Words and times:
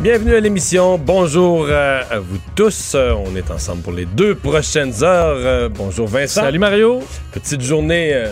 Bienvenue 0.00 0.34
à 0.34 0.40
l'émission. 0.40 0.96
Bonjour 0.98 1.66
euh, 1.68 2.02
à 2.10 2.18
vous 2.20 2.38
tous. 2.56 2.92
Euh, 2.94 3.12
on 3.12 3.36
est 3.36 3.50
ensemble 3.50 3.82
pour 3.82 3.92
les 3.92 4.06
deux 4.06 4.34
prochaines 4.34 5.04
heures. 5.04 5.36
Euh, 5.38 5.68
bonjour 5.68 6.06
Vincent. 6.06 6.40
Salut 6.42 6.58
Mario. 6.58 7.00
Petite 7.32 7.60
journée 7.60 8.24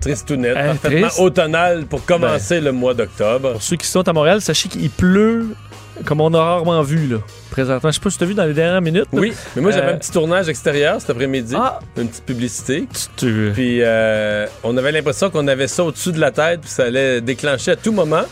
tristounette, 0.00 0.56
Hein, 0.56 0.74
parfaitement 0.74 1.06
triste. 1.08 1.20
automnale 1.20 1.84
pour 1.86 2.04
commencer 2.04 2.60
le 2.60 2.72
mois 2.72 2.94
d'octobre. 2.94 3.52
Pour 3.52 3.62
ceux 3.62 3.76
qui 3.76 3.86
sont 3.86 4.06
à 4.08 4.12
Montréal, 4.12 4.40
sachez 4.40 4.68
qu'il 4.68 4.90
pleut 4.90 5.46
comme 6.06 6.20
on 6.22 6.32
a 6.34 6.42
rarement 6.42 6.82
vu 6.82 7.06
là, 7.06 7.18
présentement. 7.50 7.90
Je 7.90 7.94
sais 7.96 8.00
pas 8.00 8.10
si 8.10 8.18
tu 8.18 8.24
as 8.24 8.26
vu 8.26 8.34
dans 8.34 8.46
les 8.46 8.54
dernières 8.54 8.80
minutes. 8.80 9.06
là. 9.12 9.20
Oui, 9.20 9.32
mais 9.54 9.62
moi 9.62 9.70
j'avais 9.70 9.88
Euh, 9.92 9.94
un 9.94 9.98
petit 9.98 10.10
tournage 10.10 10.48
extérieur 10.48 11.00
cet 11.00 11.10
après-midi, 11.10 11.54
Ah. 11.56 11.78
une 11.98 12.08
petite 12.08 12.24
publicité. 12.24 12.88
Tu- 13.16 13.50
Puis 13.54 13.78
euh, 13.82 14.46
on 14.64 14.76
avait 14.76 14.90
l'impression 14.90 15.30
qu'on 15.30 15.46
avait 15.46 15.68
ça 15.68 15.84
au-dessus 15.84 16.10
de 16.10 16.18
la 16.18 16.32
tête, 16.32 16.62
puis 16.62 16.70
ça 16.70 16.84
allait 16.84 17.20
déclencher 17.20 17.72
à 17.72 17.76
tout 17.76 17.92
moment. 17.92 18.22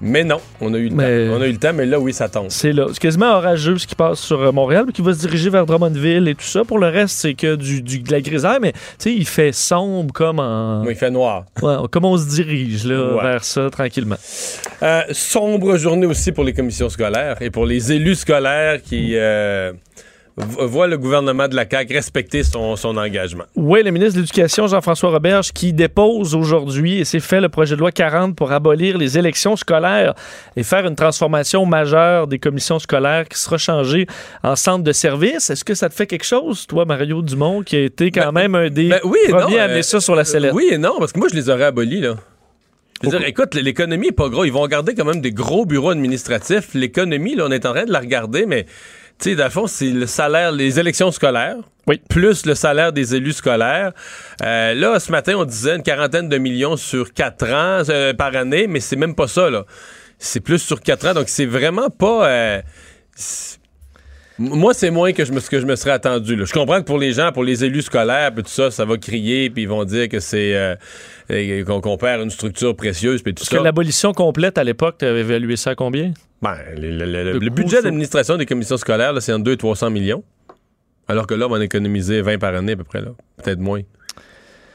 Mais 0.00 0.24
non, 0.24 0.38
on 0.60 0.72
a 0.74 0.78
eu 0.78 0.88
le 0.88 0.94
Mais- 0.94 1.26
temps. 1.28 1.34
On 1.36 1.40
a 1.42 1.46
eu 1.46 1.52
le 1.52 1.58
temps, 1.58 1.72
mais 1.74 1.86
là 1.86 1.98
oui, 2.00 2.12
ça 2.12 2.28
tombe. 2.28 2.46
C'est 2.50 2.72
là. 2.72 2.86
C'est 2.92 2.98
quasiment 3.00 3.32
orageux 3.36 3.78
ce 3.78 3.86
qui 3.86 3.94
passe 3.94 4.20
sur 4.20 4.40
euh, 4.40 4.52
Montréal, 4.52 4.84
mais 4.86 4.92
qui 4.92 5.02
va 5.02 5.14
se 5.14 5.20
diriger 5.20 5.50
vers 5.50 5.66
Drummondville 5.66 6.28
et 6.28 6.34
tout 6.34 6.44
ça. 6.44 6.64
Pour 6.64 6.78
le 6.78 6.88
reste, 6.88 7.16
c'est 7.16 7.34
que 7.34 7.54
du, 7.56 7.82
du- 7.82 8.00
de 8.00 8.10
la 8.12 8.20
grisaille, 8.20 8.58
mais 8.60 8.72
tu 8.72 8.78
sais, 8.98 9.12
il 9.14 9.26
fait 9.26 9.52
sombre 9.52 10.12
comme 10.12 10.38
en. 10.40 10.82
Oui, 10.82 10.92
il 10.92 10.96
fait 10.96 11.10
noir. 11.10 11.44
Ouais, 11.62 11.76
comme 11.90 12.04
on 12.04 12.16
se 12.18 12.28
dirige 12.28 12.84
là, 12.84 13.14
Ouais. 13.16 13.22
vers 13.22 13.44
ça 13.44 13.70
tranquillement. 13.70 14.16
Euh, 14.82 15.02
sombre 15.12 15.76
journée 15.76 16.06
aussi 16.06 16.32
pour 16.32 16.44
les 16.44 16.52
commissions 16.52 16.88
scolaires 16.88 17.36
et 17.40 17.50
pour 17.50 17.64
les 17.66 17.92
élus 17.92 18.16
scolaires 18.16 18.82
qui 18.82 19.12
euh, 19.14 19.72
vo- 20.36 20.66
voient 20.66 20.86
le 20.86 20.98
gouvernement 20.98 21.48
de 21.48 21.54
la 21.56 21.64
CAQ 21.68 21.94
respecter 21.94 22.42
son, 22.42 22.76
son 22.76 22.96
engagement. 22.96 23.44
Oui, 23.56 23.82
le 23.82 23.90
ministre 23.90 24.14
de 24.16 24.20
l'Éducation, 24.20 24.66
Jean-François 24.66 25.10
Roberge, 25.10 25.52
qui 25.52 25.72
dépose 25.72 26.34
aujourd'hui, 26.34 26.98
et 27.00 27.04
c'est 27.04 27.20
fait, 27.20 27.40
le 27.40 27.48
projet 27.48 27.74
de 27.76 27.80
loi 27.80 27.92
40 27.92 28.34
pour 28.36 28.52
abolir 28.52 28.98
les 28.98 29.18
élections 29.18 29.56
scolaires 29.56 30.14
et 30.56 30.62
faire 30.62 30.86
une 30.86 30.96
transformation 30.96 31.66
majeure 31.66 32.26
des 32.26 32.38
commissions 32.38 32.78
scolaires 32.78 33.28
qui 33.28 33.38
sera 33.38 33.58
changée 33.58 34.06
en 34.42 34.56
centre 34.56 34.84
de 34.84 34.92
service. 34.92 35.50
Est-ce 35.50 35.64
que 35.64 35.74
ça 35.74 35.88
te 35.88 35.94
fait 35.94 36.06
quelque 36.06 36.24
chose, 36.26 36.66
toi, 36.66 36.84
Mario 36.84 37.22
Dumont, 37.22 37.62
qui 37.62 37.76
a 37.76 37.80
été 37.80 38.10
quand 38.10 38.32
Ben, 38.32 38.48
même 38.48 38.54
un 38.54 38.70
des 38.70 38.88
Ben 38.88 39.00
oui 39.04 39.18
premiers 39.28 39.54
non, 39.54 39.58
à 39.60 39.62
amener 39.64 39.78
euh, 39.78 39.82
ça 39.82 40.00
sur 40.00 40.14
la 40.14 40.24
sellette? 40.24 40.52
Oui 40.54 40.68
et 40.72 40.78
non, 40.78 40.96
parce 40.98 41.12
que 41.12 41.18
moi, 41.18 41.28
je 41.30 41.36
les 41.36 41.48
aurais 41.50 41.64
abolis, 41.64 42.00
là. 42.00 42.14
Je 43.02 43.10
veux 43.10 43.18
dire, 43.18 43.26
écoute, 43.28 43.54
l'économie 43.54 44.08
est 44.08 44.12
pas 44.12 44.28
gros. 44.30 44.44
Ils 44.44 44.52
vont 44.52 44.66
garder 44.66 44.94
quand 44.94 45.04
même 45.04 45.20
des 45.20 45.32
gros 45.32 45.66
bureaux 45.66 45.90
administratifs. 45.90 46.72
L'économie, 46.74 47.34
là, 47.34 47.44
on 47.46 47.50
est 47.50 47.66
en 47.66 47.72
train 47.74 47.84
de 47.84 47.92
la 47.92 47.98
regarder, 47.98 48.46
mais, 48.46 48.64
tu 49.24 49.30
sais, 49.30 49.36
dans 49.36 49.44
le 49.44 49.50
fond, 49.50 49.66
c'est 49.66 49.88
le 49.88 50.06
salaire, 50.06 50.52
les 50.52 50.78
élections 50.78 51.10
scolaires. 51.10 51.56
Oui. 51.86 51.98
Plus 52.10 52.44
le 52.44 52.54
salaire 52.54 52.92
des 52.92 53.14
élus 53.14 53.32
scolaires. 53.32 53.92
Euh, 54.42 54.74
là, 54.74 55.00
ce 55.00 55.10
matin, 55.10 55.36
on 55.38 55.46
disait 55.46 55.76
une 55.76 55.82
quarantaine 55.82 56.28
de 56.28 56.36
millions 56.36 56.76
sur 56.76 57.14
quatre 57.14 57.46
ans 57.46 57.88
euh, 57.88 58.12
par 58.12 58.36
année, 58.36 58.66
mais 58.66 58.80
c'est 58.80 58.96
même 58.96 59.14
pas 59.14 59.26
ça, 59.26 59.48
là. 59.48 59.64
C'est 60.18 60.40
plus 60.40 60.58
sur 60.58 60.82
quatre 60.82 61.06
ans, 61.06 61.14
donc 61.14 61.30
c'est 61.30 61.46
vraiment 61.46 61.88
pas. 61.88 62.28
euh, 62.28 62.62
moi, 64.38 64.74
c'est 64.74 64.90
moins 64.90 65.14
que 65.14 65.24
je 65.24 65.32
me, 65.32 65.40
ce 65.40 65.48
que 65.48 65.58
je 65.58 65.64
me 65.64 65.74
serais 65.74 65.92
attendu. 65.92 66.36
là. 66.36 66.44
Je 66.44 66.52
comprends 66.52 66.80
que 66.80 66.86
pour 66.86 66.98
les 66.98 67.12
gens, 67.12 67.32
pour 67.32 67.44
les 67.44 67.64
élus 67.64 67.82
scolaires, 67.82 68.30
puis 68.34 68.42
tout 68.42 68.50
ça, 68.50 68.70
ça 68.70 68.84
va 68.84 68.98
crier, 68.98 69.48
puis 69.48 69.62
ils 69.62 69.68
vont 69.68 69.84
dire 69.84 70.10
que 70.10 70.20
c'est 70.20 70.76
qu'on 71.28 71.80
qu'on 71.80 71.96
perd 71.96 72.22
une 72.22 72.30
structure 72.30 72.74
précieuse, 72.76 73.22
puis 73.22 73.34
tout 73.34 73.40
Parce 73.42 73.50
ça. 73.50 73.58
que 73.58 73.62
l'abolition 73.64 74.12
complète 74.12 74.58
à 74.58 74.64
l'époque, 74.64 74.96
tu 74.98 75.04
avais 75.06 75.20
évalué 75.20 75.56
ça 75.56 75.70
à 75.70 75.74
combien? 75.74 76.12
Ben, 76.42 76.56
le, 76.76 77.32
le- 77.38 77.50
budget 77.50 77.80
d'administration 77.82 78.36
des 78.36 78.46
commissions 78.46 78.76
scolaires, 78.76 79.14
c'est 79.22 79.32
entre 79.32 79.44
2 79.44 79.52
et 79.52 79.56
300 79.56 79.90
millions. 79.90 80.22
Alors 81.08 81.26
que 81.26 81.34
là, 81.34 81.46
on 81.46 81.50
va 81.50 81.56
en 81.58 81.60
économiser 81.60 82.20
20 82.22 82.38
par 82.38 82.54
année 82.54 82.72
à 82.72 82.76
peu 82.76 82.84
près, 82.84 83.00
là. 83.00 83.10
Peut-être 83.42 83.60
moins. 83.60 83.80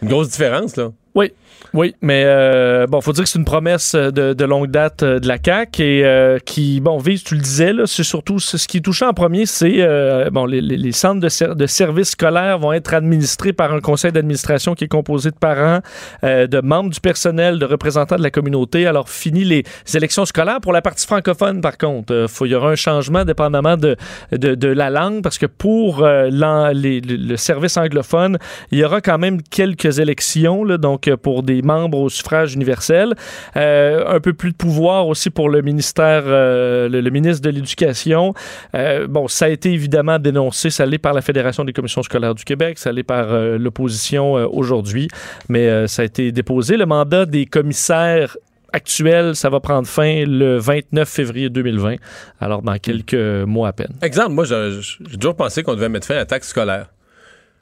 Une 0.01 0.07
grosse 0.09 0.29
différence, 0.29 0.75
là. 0.77 0.91
Oui, 1.15 1.31
oui, 1.73 1.95
mais 2.01 2.23
euh, 2.25 2.87
bon, 2.87 2.99
faut 3.01 3.13
dire 3.13 3.23
que 3.25 3.29
c'est 3.29 3.37
une 3.39 3.45
promesse 3.45 3.93
euh, 3.93 4.11
de, 4.11 4.33
de 4.33 4.45
longue 4.45 4.71
date 4.71 5.03
euh, 5.03 5.19
de 5.19 5.27
la 5.27 5.37
CAQ 5.43 5.81
et 5.83 6.03
euh, 6.05 6.39
qui, 6.39 6.79
bon, 6.81 6.97
vise, 6.97 7.23
tu 7.23 7.35
le 7.35 7.41
disais, 7.41 7.73
là, 7.73 7.83
c'est 7.85 8.03
surtout 8.03 8.39
ce 8.39 8.67
qui 8.67 8.77
est 8.77 8.81
en 9.03 9.13
premier, 9.13 9.45
c'est 9.45 9.75
euh, 9.77 10.29
bon, 10.31 10.45
les, 10.45 10.61
les- 10.61 10.91
centres 10.91 11.19
de, 11.21 11.29
ser- 11.29 11.55
de 11.55 11.65
services 11.67 12.11
scolaires 12.11 12.57
vont 12.57 12.73
être 12.73 12.93
administrés 12.93 13.53
par 13.53 13.71
un 13.73 13.79
conseil 13.81 14.11
d'administration 14.11 14.73
qui 14.73 14.85
est 14.85 14.89
composé 14.89 15.29
de 15.29 15.35
parents, 15.35 15.79
euh, 16.23 16.47
de 16.47 16.59
membres 16.61 16.89
du 16.89 16.99
personnel, 16.99 17.59
de 17.59 17.65
représentants 17.65 18.15
de 18.17 18.23
la 18.23 18.31
communauté. 18.31 18.87
Alors, 18.87 19.07
fini 19.09 19.43
les 19.43 19.63
élections 19.93 20.25
scolaires. 20.25 20.59
Pour 20.61 20.73
la 20.73 20.81
partie 20.81 21.05
francophone, 21.05 21.61
par 21.61 21.77
contre, 21.77 22.27
il 22.41 22.47
y 22.47 22.55
aura 22.55 22.71
un 22.71 22.75
changement 22.75 23.23
dépendamment 23.25 23.77
de, 23.77 23.95
de, 24.31 24.55
de 24.55 24.67
la 24.67 24.89
langue 24.89 25.21
parce 25.21 25.37
que 25.37 25.45
pour 25.45 26.05
les- 26.05 27.01
le, 27.01 27.37
service 27.37 27.77
anglophone, 27.77 28.37
il 28.71 28.79
y 28.79 28.83
aura 28.83 29.01
quand 29.01 29.17
même 29.19 29.41
quelques 29.41 29.99
élections, 29.99 30.63
là, 30.63 30.77
donc 30.77 31.09
pour 31.21 31.43
des 31.43 31.48
membres 31.61 31.99
au 31.99 32.09
suffrage 32.09 32.53
universel. 32.53 33.15
Euh, 33.55 34.03
un 34.07 34.19
peu 34.19 34.33
plus 34.33 34.51
de 34.51 34.55
pouvoir 34.55 35.07
aussi 35.07 35.29
pour 35.29 35.49
le 35.49 35.61
ministère, 35.61 36.23
euh, 36.25 36.89
le, 36.89 37.01
le 37.01 37.09
ministre 37.09 37.41
de 37.41 37.49
l'Éducation. 37.49 38.33
Euh, 38.75 39.07
bon, 39.07 39.27
ça 39.27 39.45
a 39.45 39.49
été 39.49 39.71
évidemment 39.71 40.19
dénoncé, 40.19 40.69
ça 40.69 40.85
l'est 40.85 40.97
par 40.97 41.13
la 41.13 41.21
Fédération 41.21 41.63
des 41.63 41.73
commissions 41.73 42.03
scolaires 42.03 42.35
du 42.35 42.43
Québec, 42.43 42.77
ça 42.79 42.91
l'est 42.91 43.03
par 43.03 43.27
l'opposition 43.57 44.33
aujourd'hui, 44.33 45.07
mais 45.47 45.87
ça 45.87 46.01
a 46.01 46.05
été 46.05 46.31
déposé. 46.31 46.77
Le 46.77 46.85
mandat 46.85 47.25
des 47.25 47.45
commissaires 47.45 48.37
actuels, 48.73 49.35
ça 49.35 49.49
va 49.49 49.59
prendre 49.59 49.87
fin 49.87 50.25
le 50.25 50.57
29 50.57 51.07
février 51.07 51.49
2020, 51.49 51.95
alors 52.39 52.61
dans 52.61 52.77
quelques 52.77 53.13
mois 53.13 53.69
à 53.69 53.73
peine. 53.73 53.93
Exemple, 54.01 54.31
moi, 54.31 54.45
j'ai 54.45 54.79
j'ai 54.81 55.17
toujours 55.17 55.35
pensé 55.35 55.63
qu'on 55.63 55.75
devait 55.75 55.89
mettre 55.89 56.07
fin 56.07 56.15
à 56.15 56.19
la 56.19 56.25
taxe 56.25 56.49
scolaire. 56.49 56.87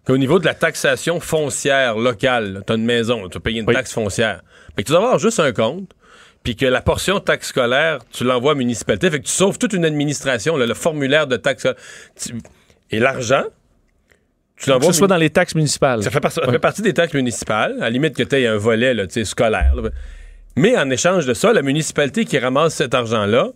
Qu'au 0.07 0.17
niveau 0.17 0.39
de 0.39 0.45
la 0.45 0.53
taxation 0.53 1.19
foncière 1.19 1.97
locale, 1.97 2.63
tu 2.65 2.71
as 2.73 2.75
une 2.77 2.85
maison, 2.85 3.27
tu 3.29 3.37
as 3.37 3.41
payé 3.41 3.59
une 3.59 3.67
Oui. 3.67 3.73
taxe 3.75 3.91
foncière. 3.93 4.41
Que 4.77 4.81
tu 4.81 4.91
dois 4.93 5.01
avoir 5.01 5.19
juste 5.19 5.39
un 5.41 5.51
compte, 5.51 5.91
puis 6.43 6.55
que 6.55 6.65
la 6.65 6.81
portion 6.81 7.15
de 7.15 7.19
taxe 7.19 7.49
scolaire, 7.49 7.99
tu 8.11 8.23
l'envoies 8.23 8.51
à 8.51 8.55
la 8.55 8.59
municipalité. 8.59 9.09
Fait 9.11 9.19
que 9.19 9.25
tu 9.25 9.31
sauves 9.33 9.57
toute 9.57 9.73
une 9.73 9.83
administration, 9.83 10.55
là, 10.55 10.65
le 10.65 10.73
formulaire 10.73 11.27
de 11.27 11.35
taxe 11.35 11.61
scolaire. 11.63 11.79
Tu- 12.17 12.35
Et 12.89 12.99
l'argent, 12.99 13.43
tu 14.55 14.65
Que 14.67 14.71
l'envoies 14.71 14.93
ce 14.93 14.97
au 14.97 14.99
soit 14.99 15.07
dans 15.07 15.17
les 15.17 15.29
taxes 15.29 15.55
municipales. 15.55 16.01
ça 16.03 16.09
fait, 16.09 16.21
par- 16.21 16.31
ça 16.31 16.45
Ouais. 16.45 16.53
fait 16.53 16.59
partie 16.59 16.81
des 16.81 16.93
taxes 16.93 17.13
municipales, 17.13 17.73
à 17.79 17.85
la 17.85 17.89
limite 17.89 18.15
que 18.15 18.23
tu 18.23 18.35
aies 18.37 18.47
un 18.47 18.55
volet 18.55 18.93
là, 18.93 19.03
scolaire. 19.25 19.75
là. 19.75 19.89
Mais 20.55 20.77
en 20.77 20.89
échange 20.89 21.25
de 21.25 21.33
ça, 21.33 21.51
la 21.51 21.61
municipalité 21.61 22.23
qui 22.23 22.39
ramasse 22.39 22.75
cet 22.75 22.93
argent-là, 22.93 23.49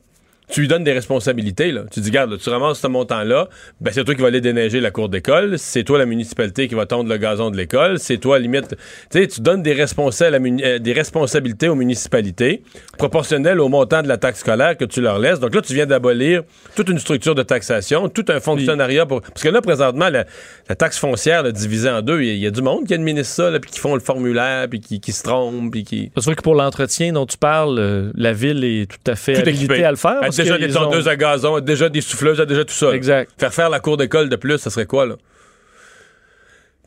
tu 0.51 0.61
lui 0.61 0.67
donnes 0.67 0.83
des 0.83 0.91
responsabilités. 0.91 1.71
Là. 1.71 1.83
Tu 1.89 2.01
dis, 2.01 2.09
regarde, 2.09 2.31
là, 2.31 2.37
tu 2.37 2.49
ramasses 2.49 2.79
ce 2.79 2.87
montant-là, 2.87 3.47
ben, 3.79 3.91
c'est 3.93 4.03
toi 4.03 4.13
qui 4.13 4.21
vas 4.21 4.27
aller 4.27 4.41
déneiger 4.41 4.81
la 4.81 4.91
cour 4.91 5.09
d'école, 5.09 5.57
c'est 5.57 5.83
toi 5.83 5.97
la 5.97 6.05
municipalité 6.05 6.67
qui 6.67 6.75
va 6.75 6.85
tondre 6.85 7.09
le 7.09 7.17
gazon 7.17 7.49
de 7.49 7.57
l'école, 7.57 7.99
c'est 7.99 8.17
toi, 8.17 8.37
limite, 8.37 8.75
tu 9.09 9.19
sais, 9.19 9.27
tu 9.27 9.41
donnes 9.41 9.63
des, 9.63 9.73
responsa- 9.73 10.29
la 10.29 10.39
euh, 10.39 10.79
des 10.79 10.93
responsabilités 10.93 11.69
aux 11.69 11.75
municipalités 11.75 12.63
proportionnelles 12.97 13.59
au 13.59 13.69
montant 13.69 14.03
de 14.03 14.07
la 14.07 14.17
taxe 14.17 14.39
scolaire 14.39 14.77
que 14.77 14.85
tu 14.85 15.01
leur 15.01 15.19
laisses. 15.19 15.39
Donc 15.39 15.55
là, 15.55 15.61
tu 15.61 15.73
viens 15.73 15.85
d'abolir 15.85 16.43
toute 16.75 16.89
une 16.89 16.99
structure 16.99 17.33
de 17.33 17.43
taxation, 17.43 18.09
tout 18.09 18.25
un 18.27 18.39
fonctionnariat 18.39 19.05
pour... 19.05 19.21
Parce 19.21 19.43
que 19.43 19.49
là, 19.49 19.61
présentement, 19.61 20.09
la, 20.09 20.25
la 20.71 20.75
taxe 20.75 20.97
foncière, 20.97 21.43
là, 21.43 21.51
divisée 21.51 21.89
en 21.89 22.01
deux, 22.01 22.21
il 22.21 22.27
y, 22.27 22.31
a- 22.31 22.33
il 22.33 22.39
y 22.39 22.47
a 22.47 22.51
du 22.51 22.61
monde 22.61 22.87
qui 22.87 22.93
administre 22.93 23.33
ça, 23.35 23.49
là, 23.49 23.59
puis 23.59 23.69
qui 23.71 23.79
font 23.79 23.93
le 23.93 23.99
formulaire, 23.99 24.69
puis 24.69 24.79
qui, 24.79 25.01
qui 25.01 25.11
se 25.11 25.21
trompent, 25.23 25.69
puis 25.71 25.83
qui... 25.83 26.11
C'est 26.15 26.23
vrai 26.25 26.35
que 26.35 26.41
pour 26.41 26.55
l'entretien 26.55 27.11
dont 27.11 27.25
tu 27.25 27.37
parles, 27.37 27.77
euh, 27.77 28.11
la 28.15 28.31
ville 28.31 28.63
est 28.63 28.89
tout 28.89 29.11
à 29.11 29.15
fait 29.15 29.33
Tout 29.33 29.41
habilitée 29.41 29.83
à 29.83 29.91
le 29.91 29.97
faire. 29.97 30.19
Elle 30.21 30.27
a 30.27 30.29
déjà 30.29 30.57
des 30.57 30.69
tondeuses 30.71 31.07
ont- 31.07 31.11
à 31.11 31.15
gazon, 31.17 31.51
elle 31.57 31.63
a 31.63 31.65
déjà 31.65 31.89
des 31.89 31.99
souffleuses, 32.01 32.37
elle 32.37 32.43
a 32.43 32.45
déjà 32.45 32.63
tout 32.63 32.73
ça. 32.73 32.87
là. 32.87 32.93
Exact. 32.95 33.31
Faire 33.37 33.53
faire 33.53 33.69
la 33.69 33.79
cour 33.81 33.97
d'école 33.97 34.29
de 34.29 34.35
plus, 34.37 34.57
ça 34.59 34.69
serait 34.69 34.85
quoi, 34.85 35.05
là? 35.05 35.15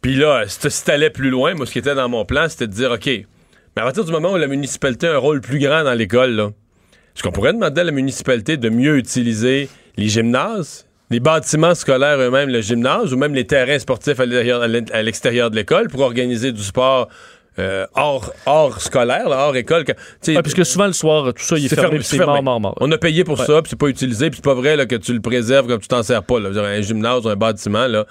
Puis 0.01 0.17
là, 0.17 0.45
si 0.47 0.71
si 0.71 0.85
t'allais 0.85 1.11
plus 1.11 1.31
loin, 1.31 1.55
moi, 1.55 1.67
ce 1.67 1.73
qui 1.73 1.79
était 1.79 1.95
dans 1.95 2.09
mon 2.09 2.25
plan, 2.25 2.47
c'était 2.49 2.67
de 2.67 2.73
dire, 2.73 2.91
OK, 2.91 3.07
mais 3.07 3.27
à 3.77 3.83
partir 3.83 4.05
du 4.05 4.13
moment 4.13 4.33
où 4.33 4.37
la 4.37 4.47
municipalité 4.47 5.09
a 5.09 5.15
un 5.15 5.19
rôle 5.19 5.41
plus 5.41 5.59
grand 5.59 5.83
dans 5.85 5.95
l'école, 5.95 6.33
là, 6.33 6.51
Est-ce 7.17 7.23
qu'on 7.23 7.33
pourrait 7.33 7.53
demander 7.53 7.81
à 7.81 7.85
la 7.85 7.93
municipalité 7.93 8.57
de 8.57 8.69
mieux 8.69 8.97
utiliser 8.99 9.69
les 9.97 10.09
gymnases, 10.09 10.87
les 11.15 11.21
bâtiments 11.21 11.77
scolaires 11.77 12.19
eux-mêmes, 12.19 12.49
le 12.49 12.61
gymnase, 12.61 13.13
ou 13.13 13.17
même 13.17 13.35
les 13.35 13.47
terrains 13.47 13.79
sportifs 13.79 14.19
à 14.19 14.27
l'extérieur- 14.27 15.51
de 15.51 15.57
l'école 15.57 15.87
pour 15.89 16.01
organiser 16.01 16.51
du 16.51 16.63
sport 16.63 17.09
euh, 17.61 17.87
hors, 17.95 18.33
hors 18.47 18.81
scolaire, 18.81 19.29
là, 19.29 19.47
hors 19.47 19.55
école? 19.55 19.85
que- 19.85 19.93
Ah, 20.37 20.43
puisque 20.43 20.67
souvent, 20.67 20.89
le 20.89 20.93
soir, 20.93 21.33
tout 21.33 21.41
ça, 21.45 21.57
il 21.57 21.67
est, 21.67 21.69
C'est 21.69 21.77
fermé, 21.77 21.83
fermé, 21.91 21.99
puis 21.99 22.05
c'est 22.09 22.17
c'est 22.17 22.25
mort, 22.27 22.35
fermé. 22.35 22.45
mort, 22.45 22.61
mort. 22.61 22.75
On 22.81 22.91
a 22.91 22.99
payé 22.99 23.23
pour 23.23 23.39
Ouais. 23.39 23.47
ça, 23.47 23.63
puis 23.63 23.71
c'est 23.71 23.79
pas 23.79 23.87
utilisé, 23.87 24.29
puis 24.29 24.39
c'est 24.39 24.45
pas 24.45 24.55
vrai 24.55 24.75
là, 24.77 24.87
que 24.87 24.97
tu 24.97 25.13
le 25.15 25.21
préserves 25.21 25.69
comme 25.69 25.79
tu 25.81 25.87
t'en 25.87 26.03
sers 26.03 26.25
pas. 26.25 26.41
Là. 26.41 26.49
Un 26.51 26.81
gymnase, 26.81 27.25
un 27.29 27.37
bâtiment, 27.37 27.87
là. 27.87 28.07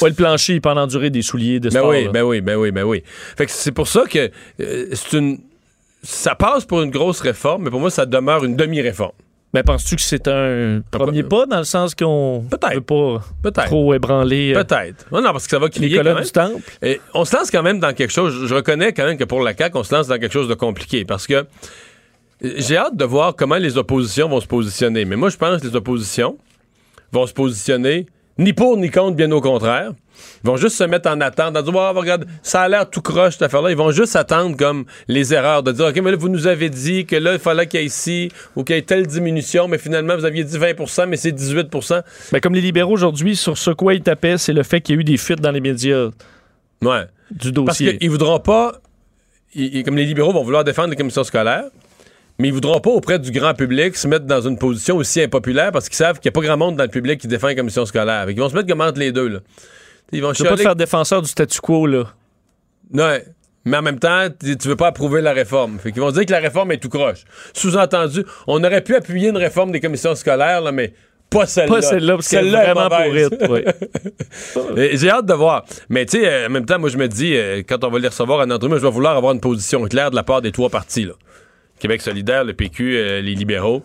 Ouais, 0.00 0.08
le 0.08 0.14
plancher, 0.14 0.54
il 0.54 0.62
peut 0.62 0.70
en 0.70 0.78
endurer 0.78 1.10
des 1.10 1.20
souliers 1.20 1.60
de 1.60 1.68
Ben 1.68 1.80
sport. 1.80 1.90
oui, 1.90 2.04
là. 2.04 2.12
ben 2.12 2.22
oui, 2.22 2.40
ben 2.40 2.56
oui, 2.56 2.70
ben 2.70 2.84
oui. 2.84 3.02
Fait 3.36 3.44
que 3.44 3.52
c'est 3.52 3.72
pour 3.72 3.88
ça 3.88 4.04
que 4.10 4.30
euh, 4.60 4.86
c'est 4.94 5.18
une. 5.18 5.38
Ça 6.02 6.34
passe 6.34 6.64
pour 6.64 6.80
une 6.80 6.90
grosse 6.90 7.20
réforme, 7.20 7.64
mais 7.64 7.70
pour 7.70 7.80
moi, 7.80 7.90
ça 7.90 8.06
demeure 8.06 8.42
une 8.46 8.56
demi-réforme. 8.56 9.12
Mais 9.54 9.62
penses-tu 9.62 9.96
que 9.96 10.02
c'est 10.02 10.28
un 10.28 10.82
premier 10.90 11.22
pas 11.22 11.46
dans 11.46 11.58
le 11.58 11.64
sens 11.64 11.94
qu'on 11.94 12.44
Peut-être. 12.50 12.74
veut 12.74 13.50
pas 13.50 13.64
trop 13.64 13.94
ébranler 13.94 14.52
euh, 14.54 14.62
Peut-être. 14.62 15.06
Non, 15.10 15.22
non, 15.22 15.32
parce 15.32 15.44
que 15.44 15.50
ça 15.50 15.58
va 15.58 15.66
les 15.66 15.70
crier 15.72 15.96
quand 15.96 16.02
colonnes 16.04 16.22
du 16.22 16.30
temple? 16.30 16.62
Et 16.82 17.00
on 17.14 17.24
se 17.24 17.34
lance 17.34 17.50
quand 17.50 17.62
même 17.62 17.80
dans 17.80 17.94
quelque 17.94 18.10
chose. 18.12 18.46
Je 18.46 18.54
reconnais 18.54 18.92
quand 18.92 19.06
même 19.06 19.16
que 19.16 19.24
pour 19.24 19.40
la 19.42 19.56
CAQ, 19.56 19.78
on 19.78 19.84
se 19.84 19.94
lance 19.94 20.06
dans 20.06 20.18
quelque 20.18 20.32
chose 20.32 20.48
de 20.48 20.54
compliqué 20.54 21.06
parce 21.06 21.26
que 21.26 21.34
euh, 21.34 21.44
j'ai 22.40 22.76
hâte 22.76 22.96
de 22.96 23.04
voir 23.04 23.34
comment 23.36 23.56
les 23.56 23.78
oppositions 23.78 24.28
vont 24.28 24.40
se 24.40 24.46
positionner. 24.46 25.06
Mais 25.06 25.16
moi, 25.16 25.30
je 25.30 25.38
pense 25.38 25.62
que 25.62 25.66
les 25.66 25.76
oppositions 25.76 26.36
vont 27.12 27.26
se 27.26 27.32
positionner 27.32 28.04
ni 28.36 28.52
pour 28.52 28.76
ni 28.76 28.90
contre, 28.90 29.16
bien 29.16 29.30
au 29.32 29.40
contraire. 29.40 29.92
Ils 30.44 30.46
vont 30.46 30.56
juste 30.56 30.76
se 30.76 30.84
mettre 30.84 31.08
en 31.10 31.20
attente, 31.20 31.56
en 31.56 31.62
disant, 31.62 31.78
Ah, 31.80 31.92
regarde, 31.92 32.26
ça 32.42 32.62
a 32.62 32.68
l'air 32.68 32.88
tout 32.88 33.02
croche 33.02 33.34
cette 33.34 33.42
affaire-là. 33.42 33.70
Ils 33.70 33.76
vont 33.76 33.90
juste 33.90 34.16
attendre 34.16 34.56
comme 34.56 34.84
les 35.08 35.34
erreurs, 35.34 35.62
de 35.62 35.72
dire, 35.72 35.86
OK, 35.86 35.96
mais 36.02 36.10
là, 36.12 36.16
vous 36.16 36.28
nous 36.28 36.46
avez 36.46 36.70
dit 36.70 37.06
que 37.06 37.16
là, 37.16 37.32
il 37.34 37.38
fallait 37.38 37.66
qu'il 37.66 37.80
y 37.80 37.82
ait 37.82 37.86
ici 37.86 38.30
ou 38.56 38.64
qu'il 38.64 38.76
y 38.76 38.78
ait 38.78 38.82
telle 38.82 39.06
diminution, 39.06 39.68
mais 39.68 39.78
finalement, 39.78 40.16
vous 40.16 40.24
aviez 40.24 40.44
dit 40.44 40.58
20% 40.58 41.06
mais 41.06 41.16
c'est 41.16 41.32
18% 41.32 42.02
Ben, 42.32 42.40
comme 42.40 42.54
les 42.54 42.60
libéraux 42.60 42.92
aujourd'hui, 42.94 43.36
sur 43.36 43.56
ce 43.58 43.70
quoi 43.70 43.94
ils 43.94 44.02
tapaient, 44.02 44.38
c'est 44.38 44.52
le 44.52 44.62
fait 44.62 44.80
qu'il 44.80 44.94
y 44.94 44.98
a 44.98 45.00
eu 45.00 45.04
des 45.04 45.16
fuites 45.16 45.40
dans 45.40 45.50
les 45.52 45.60
médias 45.60 46.08
Ouais. 46.82 47.04
du 47.30 47.52
Parce 47.52 47.78
dossier. 47.78 47.98
qu'ils 47.98 48.10
voudront 48.10 48.38
pas, 48.40 48.80
ils- 49.54 49.76
ils- 49.78 49.82
comme 49.84 49.96
les 49.96 50.04
libéraux 50.04 50.32
vont 50.32 50.44
vouloir 50.44 50.64
défendre 50.64 50.90
les 50.90 50.96
commissions 50.96 51.24
scolaires, 51.24 51.64
mais 52.38 52.48
ils 52.48 52.54
voudront 52.54 52.80
pas 52.80 52.90
auprès 52.90 53.18
du 53.18 53.32
grand 53.32 53.52
public 53.54 53.96
se 53.96 54.06
mettre 54.06 54.24
dans 54.24 54.40
une 54.40 54.56
position 54.58 54.96
aussi 54.96 55.20
impopulaire 55.20 55.72
parce 55.72 55.88
qu'ils 55.88 55.96
savent 55.96 56.20
qu'il 56.20 56.28
n'y 56.30 56.32
a 56.32 56.40
pas 56.40 56.46
grand 56.46 56.56
monde 56.56 56.76
dans 56.76 56.84
le 56.84 56.88
public 56.90 57.20
qui 57.20 57.26
défend 57.26 57.48
les 57.48 57.56
commissions 57.56 57.84
scolaires. 57.84 58.26
Qu'ils 58.26 58.38
vont 58.38 58.48
se 58.48 58.54
mettre 58.54 58.68
comme 58.68 58.80
entre 58.80 59.00
les 59.00 59.10
deux. 59.10 59.26
Là. 59.28 59.38
Ils 60.12 60.22
vont 60.22 60.32
Je 60.32 60.42
veux 60.42 60.48
pas 60.48 60.56
te 60.56 60.62
faire 60.62 60.76
défenseur 60.76 61.22
du 61.22 61.28
statu 61.28 61.60
quo, 61.60 61.86
là. 61.86 62.04
Ouais. 62.92 63.24
Mais 63.64 63.76
en 63.76 63.82
même 63.82 63.98
temps, 63.98 64.28
tu 64.40 64.68
veux 64.68 64.76
pas 64.76 64.86
approuver 64.86 65.20
la 65.20 65.32
réforme. 65.32 65.78
Fait 65.78 65.92
qu'ils 65.92 66.00
vont 66.00 66.10
dire 66.10 66.24
que 66.24 66.32
la 66.32 66.38
réforme 66.38 66.72
est 66.72 66.78
tout 66.78 66.88
croche. 66.88 67.24
Sous-entendu, 67.52 68.24
on 68.46 68.64
aurait 68.64 68.82
pu 68.82 68.94
appuyer 68.94 69.28
une 69.28 69.36
réforme 69.36 69.72
des 69.72 69.80
commissions 69.80 70.14
scolaires, 70.14 70.62
là, 70.62 70.72
mais 70.72 70.94
pas 71.28 71.46
celle-là. 71.46 71.74
Pas 71.74 71.82
celle-là, 71.82 72.14
parce 72.14 72.28
qu'elle 72.28 72.46
est 72.46 72.50
vraiment 72.50 72.88
mauvaise. 72.88 73.28
pourrite. 73.28 73.66
oui. 74.74 74.88
J'ai 74.96 75.10
hâte 75.10 75.26
de 75.26 75.34
voir. 75.34 75.66
Mais 75.90 76.06
tu 76.06 76.20
sais, 76.20 76.46
en 76.46 76.48
même 76.48 76.64
temps, 76.64 76.78
moi, 76.78 76.88
je 76.88 76.96
me 76.96 77.06
dis, 77.08 77.36
euh, 77.36 77.62
quand 77.68 77.84
on 77.84 77.90
va 77.90 77.98
les 77.98 78.08
recevoir 78.08 78.46
en 78.46 78.50
entrevue, 78.50 78.76
je 78.76 78.82
vais 78.82 78.90
vouloir 78.90 79.16
avoir 79.16 79.34
une 79.34 79.40
position 79.40 79.82
claire 79.84 80.10
de 80.10 80.16
la 80.16 80.22
part 80.22 80.40
des 80.40 80.52
trois 80.52 80.70
partis. 80.70 81.04
Là. 81.04 81.12
Québec 81.78 82.00
solidaire, 82.00 82.44
le 82.44 82.54
PQ, 82.54 82.96
euh, 82.96 83.20
les 83.20 83.34
libéraux. 83.34 83.82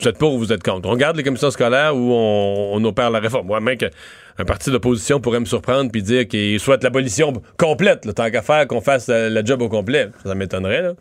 Vous 0.00 0.08
êtes 0.08 0.18
pour 0.18 0.34
ou 0.34 0.38
vous 0.38 0.52
êtes 0.52 0.62
contre? 0.62 0.88
On 0.88 0.96
garde 0.96 1.16
les 1.16 1.22
commissions 1.22 1.50
scolaires 1.50 1.94
ou 1.94 2.12
on, 2.12 2.82
opère 2.84 3.10
la 3.10 3.20
réforme? 3.20 3.46
Moi, 3.46 3.60
même 3.60 3.76
qu'un 3.76 4.44
parti 4.46 4.70
d'opposition 4.70 5.20
pourrait 5.20 5.40
me 5.40 5.44
surprendre 5.44 5.90
puis 5.90 6.02
dire 6.02 6.26
qu'il 6.26 6.58
souhaite 6.58 6.82
l'abolition 6.82 7.34
complète, 7.58 8.06
là, 8.06 8.14
tant 8.14 8.30
qu'à 8.30 8.40
faire 8.40 8.66
qu'on 8.66 8.80
fasse 8.80 9.08
le 9.08 9.44
job 9.44 9.60
au 9.60 9.68
complet. 9.68 10.08
Ça, 10.24 10.34
m'étonnerait. 10.34 10.94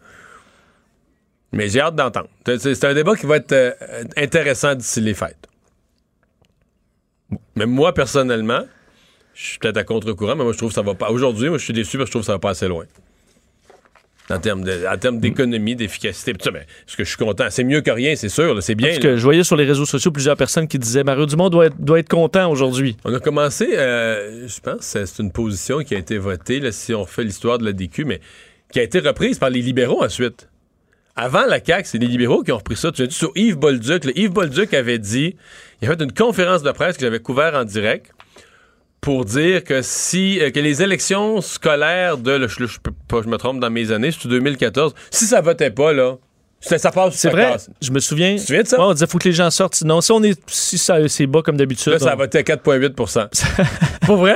Mais 1.53 1.69
j'ai 1.69 1.79
hâte 1.79 1.95
d'entendre. 1.95 2.27
C'est 2.45 2.75
c'est 2.75 2.85
un 2.85 2.93
débat 2.93 3.15
qui 3.15 3.25
va 3.25 3.37
être 3.37 3.53
euh, 3.53 3.71
intéressant 4.17 4.75
d'ici 4.75 5.01
les 5.01 5.13
fêtes. 5.13 5.47
Mais 7.55 7.65
moi, 7.65 7.93
personnellement, 7.93 8.65
je 9.33 9.45
suis 9.47 9.59
peut-être 9.59 9.77
à 9.77 9.83
contre-courant, 9.83 10.35
mais 10.35 10.43
moi, 10.43 10.51
je 10.53 10.57
trouve 10.57 10.69
que 10.69 10.75
ça 10.75 10.81
va 10.81 10.93
pas. 10.93 11.09
Aujourd'hui, 11.09 11.49
moi, 11.49 11.57
je 11.57 11.63
suis 11.63 11.73
déçu 11.73 11.97
parce 11.97 12.09
que 12.09 12.09
je 12.09 12.11
trouve 12.11 12.21
que 12.21 12.27
ça 12.27 12.33
va 12.33 12.39
pas 12.39 12.51
assez 12.51 12.67
loin. 12.67 12.85
En 14.31 14.39
termes 14.39 14.63
de- 14.63 14.85
en 14.87 14.97
termes 14.97 15.19
d'économie, 15.19 15.75
d'efficacité. 15.75 16.33
Puis 16.33 16.43
ça, 16.43 16.51
ben, 16.51 16.61
Est-ce 16.61 16.95
que 16.95 17.03
je 17.03 17.09
suis 17.09 17.17
content? 17.17 17.45
C'est 17.49 17.63
mieux 17.63 17.81
que 17.81 17.89
rien, 17.91 18.15
c'est 18.15 18.29
sûr. 18.29 18.61
C'est 18.61 18.75
bien. 18.75 18.89
Parce 18.89 18.97
là. 18.97 19.09
que 19.11 19.17
je 19.17 19.23
voyais 19.23 19.43
sur 19.43 19.55
les 19.55 19.65
réseaux 19.65 19.85
sociaux 19.85 20.11
plusieurs 20.11 20.37
personnes 20.37 20.67
qui 20.67 20.77
disaient 20.77 21.03
Mario 21.03 21.25
Dumont 21.25 21.49
doit 21.49 21.65
être, 21.67 21.79
doit 21.79 21.99
être 21.99 22.09
content 22.09 22.49
aujourd'hui. 22.51 22.95
On 23.05 23.13
a 23.13 23.19
commencé, 23.19 23.69
euh, 23.75 24.47
je 24.47 24.59
pense 24.59 24.81
c'est 24.81 25.19
une 25.19 25.31
position 25.31 25.79
qui 25.79 25.95
a 25.95 25.97
été 25.97 26.17
votée, 26.17 26.59
là, 26.59 26.71
si 26.71 26.93
on 26.93 27.01
refait 27.03 27.23
l'histoire 27.23 27.57
de 27.57 27.65
la 27.65 27.73
DQ, 27.73 28.05
mais 28.05 28.21
qui 28.71 28.79
a 28.79 28.83
été 28.83 28.99
reprise 28.99 29.39
par 29.39 29.49
les 29.49 29.61
libéraux 29.61 30.03
ensuite. 30.03 30.47
Avant 31.15 31.45
la 31.47 31.59
CAQ, 31.63 31.83
c'est 31.89 31.97
les 31.97 32.07
libéraux 32.07 32.43
qui 32.43 32.51
ont 32.51 32.57
repris 32.57 32.75
ça. 32.77 32.91
Tu 32.91 33.01
as 33.01 33.07
dit 33.07 33.15
sur 33.15 33.31
Yves 33.35 33.57
Bolduc. 33.57 34.05
là, 34.05 34.11
Yves 34.15 34.31
Bolduc 34.31 34.73
avait 34.73 34.99
dit, 34.99 35.35
il 35.81 35.87
a 35.89 35.91
fait 35.97 36.01
une 36.03 36.13
conférence 36.13 36.63
de 36.63 36.71
presse 36.71 36.95
que 36.95 37.01
j'avais 37.01 37.19
couvert 37.19 37.55
en 37.55 37.65
direct 37.65 38.11
pour 39.01 39.25
dire 39.25 39.63
que 39.63 39.81
si 39.81 40.39
euh, 40.41 40.51
que 40.51 40.59
les 40.59 40.81
élections 40.83 41.41
scolaires 41.41 42.17
de, 42.17 42.31
là, 42.31 42.47
je, 42.47 42.65
je 42.65 42.79
peux 42.79 42.91
pas, 43.07 43.21
je 43.23 43.27
me 43.29 43.37
trompe 43.37 43.59
dans 43.59 43.69
mes 43.69 43.91
années, 43.91 44.11
c'est 44.11 44.27
2014, 44.27 44.93
si 45.11 45.25
ça 45.25 45.41
votait 45.41 45.71
pas, 45.71 45.93
là, 45.93 46.17
ça, 46.61 46.77
ça 46.77 46.91
passe 46.91 47.15
C'est 47.15 47.29
vrai, 47.29 47.55
je 47.81 47.91
me 47.91 47.99
souviens. 47.99 48.31
Tu 48.35 48.41
te 48.41 48.45
souviens 48.47 48.63
de 48.63 48.67
ça? 48.67 48.77
Ouais, 48.77 48.85
on 48.85 48.93
disait 48.93 49.07
faut 49.07 49.17
que 49.17 49.29
les 49.29 49.33
gens 49.33 49.49
sortent. 49.49 49.75
Sinon, 49.75 50.01
si 50.01 50.11
on 50.11 50.21
est 50.23 50.37
si 50.47 50.77
ça 50.77 50.97
c'est 51.07 51.27
bas 51.27 51.41
comme 51.41 51.55
d'habitude, 51.55 51.93
Là, 51.93 51.99
ça 51.99 52.15
voté 52.15 52.39
à 52.39 52.41
4,8% 52.41 53.27
Pas 54.07 54.15
vrai? 54.15 54.35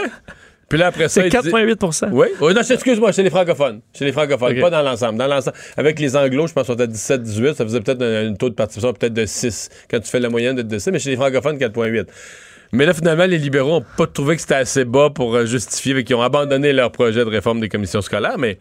Puis 0.69 0.79
là, 0.79 0.87
après 0.87 1.03
ça, 1.09 1.21
c'est 1.21 1.27
il 1.27 1.29
dit- 1.29 1.49
4,8 1.49 2.09
Oui, 2.11 2.27
oui 2.39 2.53
non, 2.53 2.61
excuse-moi, 2.61 3.11
c'est 3.11 3.23
les 3.23 3.29
francophones. 3.29 3.81
C'est 3.91 4.05
les 4.05 4.13
francophones, 4.13 4.59
pas 4.59 4.69
dans 4.69 4.81
l'ensemble. 4.81 5.19
Dans 5.19 5.27
l'ensemble. 5.27 5.55
Avec 5.77 5.99
les 5.99 6.15
anglos, 6.15 6.47
je 6.47 6.53
pense 6.53 6.65
qu'on 6.65 6.73
était 6.73 6.83
à 6.83 6.87
17-18, 6.87 7.55
ça 7.55 7.65
faisait 7.65 7.81
peut-être 7.81 8.01
un, 8.01 8.31
un 8.31 8.33
taux 8.33 8.49
de 8.49 8.55
participation 8.55 8.93
peut-être 8.93 9.13
de 9.13 9.25
6 9.25 9.69
quand 9.91 9.99
tu 9.99 10.09
fais 10.09 10.19
la 10.19 10.29
moyenne 10.29 10.55
de 10.55 10.77
6, 10.79 10.89
mais 10.91 10.99
chez 10.99 11.09
les 11.11 11.15
francophones, 11.17 11.57
4,8. 11.57 12.05
Mais 12.73 12.87
là, 12.87 12.93
finalement, 12.93 13.25
les 13.25 13.37
libéraux 13.37 13.79
n'ont 13.79 13.85
pas 13.97 14.07
trouvé 14.07 14.35
que 14.35 14.41
c'était 14.41 14.55
assez 14.55 14.83
bas 14.83 15.11
pour 15.11 15.35
euh, 15.35 15.45
justifier, 15.45 16.03
qu'ils 16.03 16.15
ont 16.15 16.23
abandonné 16.23 16.73
leur 16.73 16.91
projet 16.91 17.23
de 17.23 17.29
réforme 17.29 17.59
des 17.59 17.69
commissions 17.69 18.01
scolaires, 18.01 18.39
mais 18.39 18.57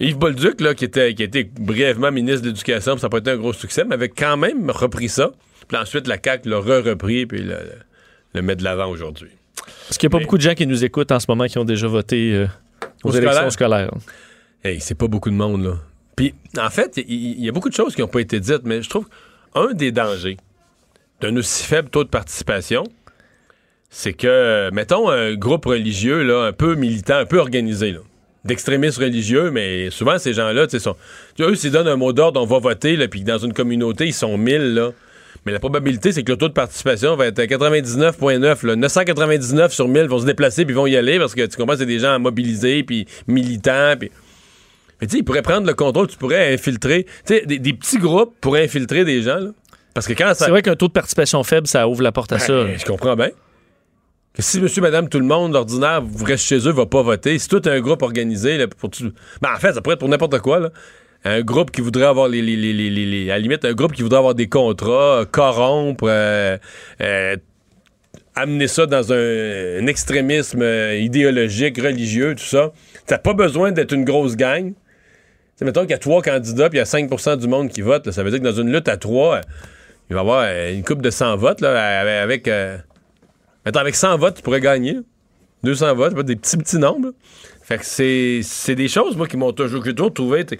Yves 0.00 0.18
Bolduc, 0.18 0.60
là, 0.60 0.74
qui, 0.74 0.84
était, 0.84 1.14
qui 1.14 1.22
a 1.22 1.26
été 1.26 1.44
brièvement 1.44 2.10
ministre 2.10 2.42
de 2.42 2.48
l'Éducation, 2.48 2.98
ça 2.98 3.06
n'a 3.06 3.10
pas 3.10 3.18
été 3.18 3.30
un 3.30 3.36
gros 3.36 3.52
succès, 3.52 3.84
mais 3.84 3.94
avait 3.94 4.08
quand 4.08 4.36
même 4.36 4.68
repris 4.70 5.08
ça. 5.08 5.30
Puis 5.68 5.76
ensuite, 5.76 6.08
la 6.08 6.18
CAQ 6.22 6.48
l'a 6.48 6.58
re-repris, 6.58 7.26
puis 7.26 7.42
le, 7.42 7.56
le 8.34 8.42
met 8.42 8.56
de 8.56 8.64
l'avant 8.64 8.88
aujourd'hui. 8.88 9.30
Parce 9.86 9.98
qu'il 9.98 10.08
n'y 10.08 10.10
a 10.10 10.14
pas 10.14 10.18
Mais- 10.18 10.24
beaucoup 10.24 10.38
de 10.38 10.42
gens 10.42 10.54
qui 10.54 10.66
nous 10.66 10.84
écoutent 10.84 11.12
en 11.12 11.20
ce 11.20 11.26
moment 11.28 11.46
qui 11.46 11.58
ont 11.58 11.64
déjà 11.64 11.86
voté 11.86 12.32
euh, 12.34 12.46
aux 13.04 13.12
Au 13.12 13.16
élections 13.16 13.50
scolaires? 13.50 13.92
Hey, 14.64 14.80
c'est 14.80 14.96
pas 14.96 15.06
beaucoup 15.06 15.30
de 15.30 15.36
monde, 15.36 15.62
là. 15.62 15.74
Puis, 16.16 16.34
en 16.58 16.70
fait, 16.70 16.96
il 16.96 17.38
il 17.38 17.44
y, 17.44 17.48
a 17.48 17.52
beaucoup 17.52 17.68
de 17.68 17.74
choses 17.74 17.94
qui 17.94 18.00
n'ont 18.00 18.08
pas 18.08 18.20
été 18.20 18.40
dites, 18.40 18.62
mais 18.64 18.82
je 18.82 18.90
trouve 18.90 19.06
qu'un 19.54 19.72
des 19.72 19.92
dangers 19.92 20.36
d'un 21.20 21.36
aussi 21.36 21.64
faible 21.64 21.88
taux 21.88 22.02
de 22.04 22.08
participation, 22.08 22.84
c'est 23.94 24.14
que, 24.14 24.70
mettons, 24.72 25.10
un 25.10 25.34
groupe 25.34 25.66
religieux, 25.66 26.22
là, 26.22 26.46
un 26.46 26.52
peu 26.52 26.74
militant, 26.76 27.16
un 27.16 27.26
peu 27.26 27.38
organisé, 27.38 27.92
là, 27.92 27.98
d'extrémistes 28.42 28.96
religieux, 28.96 29.50
mais 29.50 29.90
souvent, 29.90 30.18
ces 30.18 30.32
gens-là, 30.32 30.66
tu 30.66 30.80
sais, 30.80 30.90
eux, 31.40 31.54
s'ils 31.54 31.70
donnent 31.70 31.88
un 31.88 31.96
mot 31.96 32.14
d'ordre, 32.14 32.40
on 32.40 32.46
va 32.46 32.58
voter, 32.58 32.96
là, 32.96 33.06
puis 33.06 33.22
dans 33.22 33.36
une 33.36 33.52
communauté, 33.52 34.06
ils 34.06 34.14
sont 34.14 34.38
1000, 34.38 34.74
là. 34.74 34.90
Mais 35.44 35.52
la 35.52 35.58
probabilité, 35.58 36.10
c'est 36.10 36.22
que 36.22 36.32
le 36.32 36.38
taux 36.38 36.48
de 36.48 36.54
participation 36.54 37.16
va 37.16 37.26
être 37.26 37.38
à 37.38 37.44
99,9. 37.44 38.66
là. 38.66 38.76
999 38.76 39.72
sur 39.72 39.88
1000 39.88 40.04
vont 40.06 40.20
se 40.20 40.24
déplacer 40.24 40.64
puis 40.64 40.72
vont 40.72 40.86
y 40.86 40.96
aller 40.96 41.18
parce 41.18 41.34
que 41.34 41.44
tu 41.44 41.56
comprends, 41.56 41.76
c'est 41.76 41.84
des 41.84 41.98
gens 41.98 42.16
mobilisés 42.20 42.84
puis 42.84 43.06
militants. 43.26 43.94
Puis... 43.98 44.12
Mais 45.00 45.08
tu 45.08 45.14
sais, 45.14 45.18
ils 45.18 45.24
pourraient 45.24 45.42
prendre 45.42 45.66
le 45.66 45.74
contrôle, 45.74 46.06
tu 46.06 46.16
pourrais 46.16 46.54
infiltrer. 46.54 47.06
Tu 47.26 47.34
sais, 47.34 47.44
des, 47.44 47.58
des 47.58 47.72
petits 47.72 47.98
groupes 47.98 48.36
pourraient 48.40 48.62
infiltrer 48.62 49.04
des 49.04 49.22
gens. 49.22 49.40
là. 49.40 49.50
Parce 49.94 50.06
que 50.06 50.12
quand 50.12 50.28
ça. 50.28 50.44
C'est 50.44 50.50
vrai 50.50 50.62
qu'un 50.62 50.76
taux 50.76 50.86
de 50.86 50.92
participation 50.92 51.42
faible, 51.42 51.66
ça 51.66 51.88
ouvre 51.88 52.02
la 52.02 52.12
porte 52.12 52.30
à 52.30 52.38
ça. 52.38 52.64
Ben, 52.64 52.78
je 52.78 52.84
comprends 52.84 53.16
bien. 53.16 53.30
Que 54.34 54.40
si 54.40 54.60
monsieur, 54.60 54.80
madame, 54.80 55.08
tout 55.10 55.18
le 55.18 55.26
monde, 55.26 55.52
l'ordinaire, 55.52 56.00
vous 56.02 56.24
restez 56.24 56.58
chez 56.58 56.68
eux, 56.68 56.72
va 56.72 56.86
pas 56.86 57.02
voter, 57.02 57.38
si 57.38 57.48
tout 57.48 57.60
un 57.66 57.80
groupe 57.80 58.00
organisé, 58.02 58.56
là, 58.56 58.66
pour 58.66 58.88
tout... 58.88 59.12
ben, 59.42 59.50
en 59.54 59.58
fait, 59.58 59.74
ça 59.74 59.82
pourrait 59.82 59.94
être 59.94 60.00
pour 60.00 60.08
n'importe 60.08 60.38
quoi, 60.40 60.58
là. 60.58 60.70
Un 61.24 61.42
groupe 61.42 61.70
qui 61.70 61.82
voudrait 61.82 62.06
avoir 62.06 62.28
les, 62.28 62.42
les, 62.42 62.56
les, 62.56 62.72
les, 62.72 63.30
à 63.30 63.34
la 63.34 63.38
limite, 63.38 63.64
un 63.64 63.74
groupe 63.74 63.92
qui 63.92 64.02
voudrait 64.02 64.18
avoir 64.18 64.34
des 64.34 64.48
contrats, 64.48 65.20
euh, 65.20 65.24
corrompre, 65.24 66.04
euh, 66.08 66.56
euh, 67.00 67.36
amener 68.34 68.66
ça 68.66 68.86
dans 68.86 69.12
un, 69.12 69.80
un 69.80 69.86
extrémisme 69.86 70.62
euh, 70.62 70.96
idéologique, 70.96 71.78
religieux, 71.80 72.34
tout 72.34 72.44
ça. 72.44 72.72
T'as 73.06 73.18
pas 73.18 73.34
besoin 73.34 73.70
d'être 73.70 73.92
une 73.92 74.04
grosse 74.04 74.34
gang. 74.34 74.72
T'sais, 75.54 75.64
mettons 75.64 75.82
qu'il 75.82 75.90
y 75.90 75.94
a 75.94 75.98
trois 75.98 76.22
candidats 76.22 76.68
puis 76.68 76.78
il 76.78 76.80
y 76.80 76.82
a 76.82 76.84
5% 76.84 77.36
du 77.36 77.46
monde 77.46 77.68
qui 77.68 77.82
vote. 77.82 78.06
là. 78.06 78.12
ça 78.12 78.24
veut 78.24 78.30
dire 78.30 78.40
que 78.40 78.44
dans 78.44 78.60
une 78.60 78.72
lutte 78.72 78.88
à 78.88 78.96
trois, 78.96 79.42
il 80.10 80.14
va 80.14 80.20
y 80.20 80.22
avoir 80.22 80.44
une 80.70 80.82
coupe 80.82 81.02
de 81.02 81.10
100 81.10 81.36
votes 81.36 81.60
là, 81.60 82.00
avec... 82.22 82.48
mettons, 83.64 83.80
avec 83.80 83.94
100 83.94 84.18
votes, 84.18 84.36
tu 84.36 84.42
pourrais 84.42 84.60
gagner. 84.60 84.98
200 85.62 85.94
votes, 85.94 86.14
des 86.24 86.36
petits, 86.36 86.56
petits 86.56 86.78
nombres. 86.78 87.12
Fait 87.62 87.78
que 87.78 87.84
c'est, 87.84 88.74
des 88.74 88.88
choses, 88.88 89.16
moi, 89.16 89.28
qui 89.28 89.36
m'ont 89.36 89.52
toujours, 89.52 89.84
trouvé 90.12 90.44
que 90.44 90.56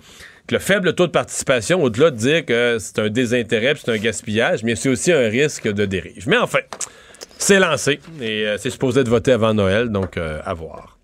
le 0.51 0.59
faible 0.59 0.95
taux 0.95 1.07
de 1.07 1.13
participation, 1.13 1.83
au-delà 1.83 2.11
de 2.11 2.17
dire 2.17 2.45
que 2.45 2.77
c'est 2.79 2.99
un 2.99 3.09
désintérêt 3.09 3.75
c'est 3.77 3.91
un 3.91 3.97
gaspillage, 3.97 4.63
mais 4.63 4.77
c'est 4.77 4.89
aussi 4.89 5.13
un 5.13 5.29
risque 5.29 5.69
de 5.69 5.85
dérive. 5.85 6.29
Mais 6.29 6.39
enfin, 6.39 6.61
c'est 7.39 7.59
lancé 7.59 8.01
et 8.21 8.47
euh, 8.47 8.57
c'est 8.59 8.71
supposé 8.71 9.03
de 9.03 9.11
voter 9.11 9.33
avant 9.33 9.55
Noël, 9.55 9.89
donc 9.89 10.17
euh, 10.17 10.41
à 10.45 10.55
voir. 10.55 10.99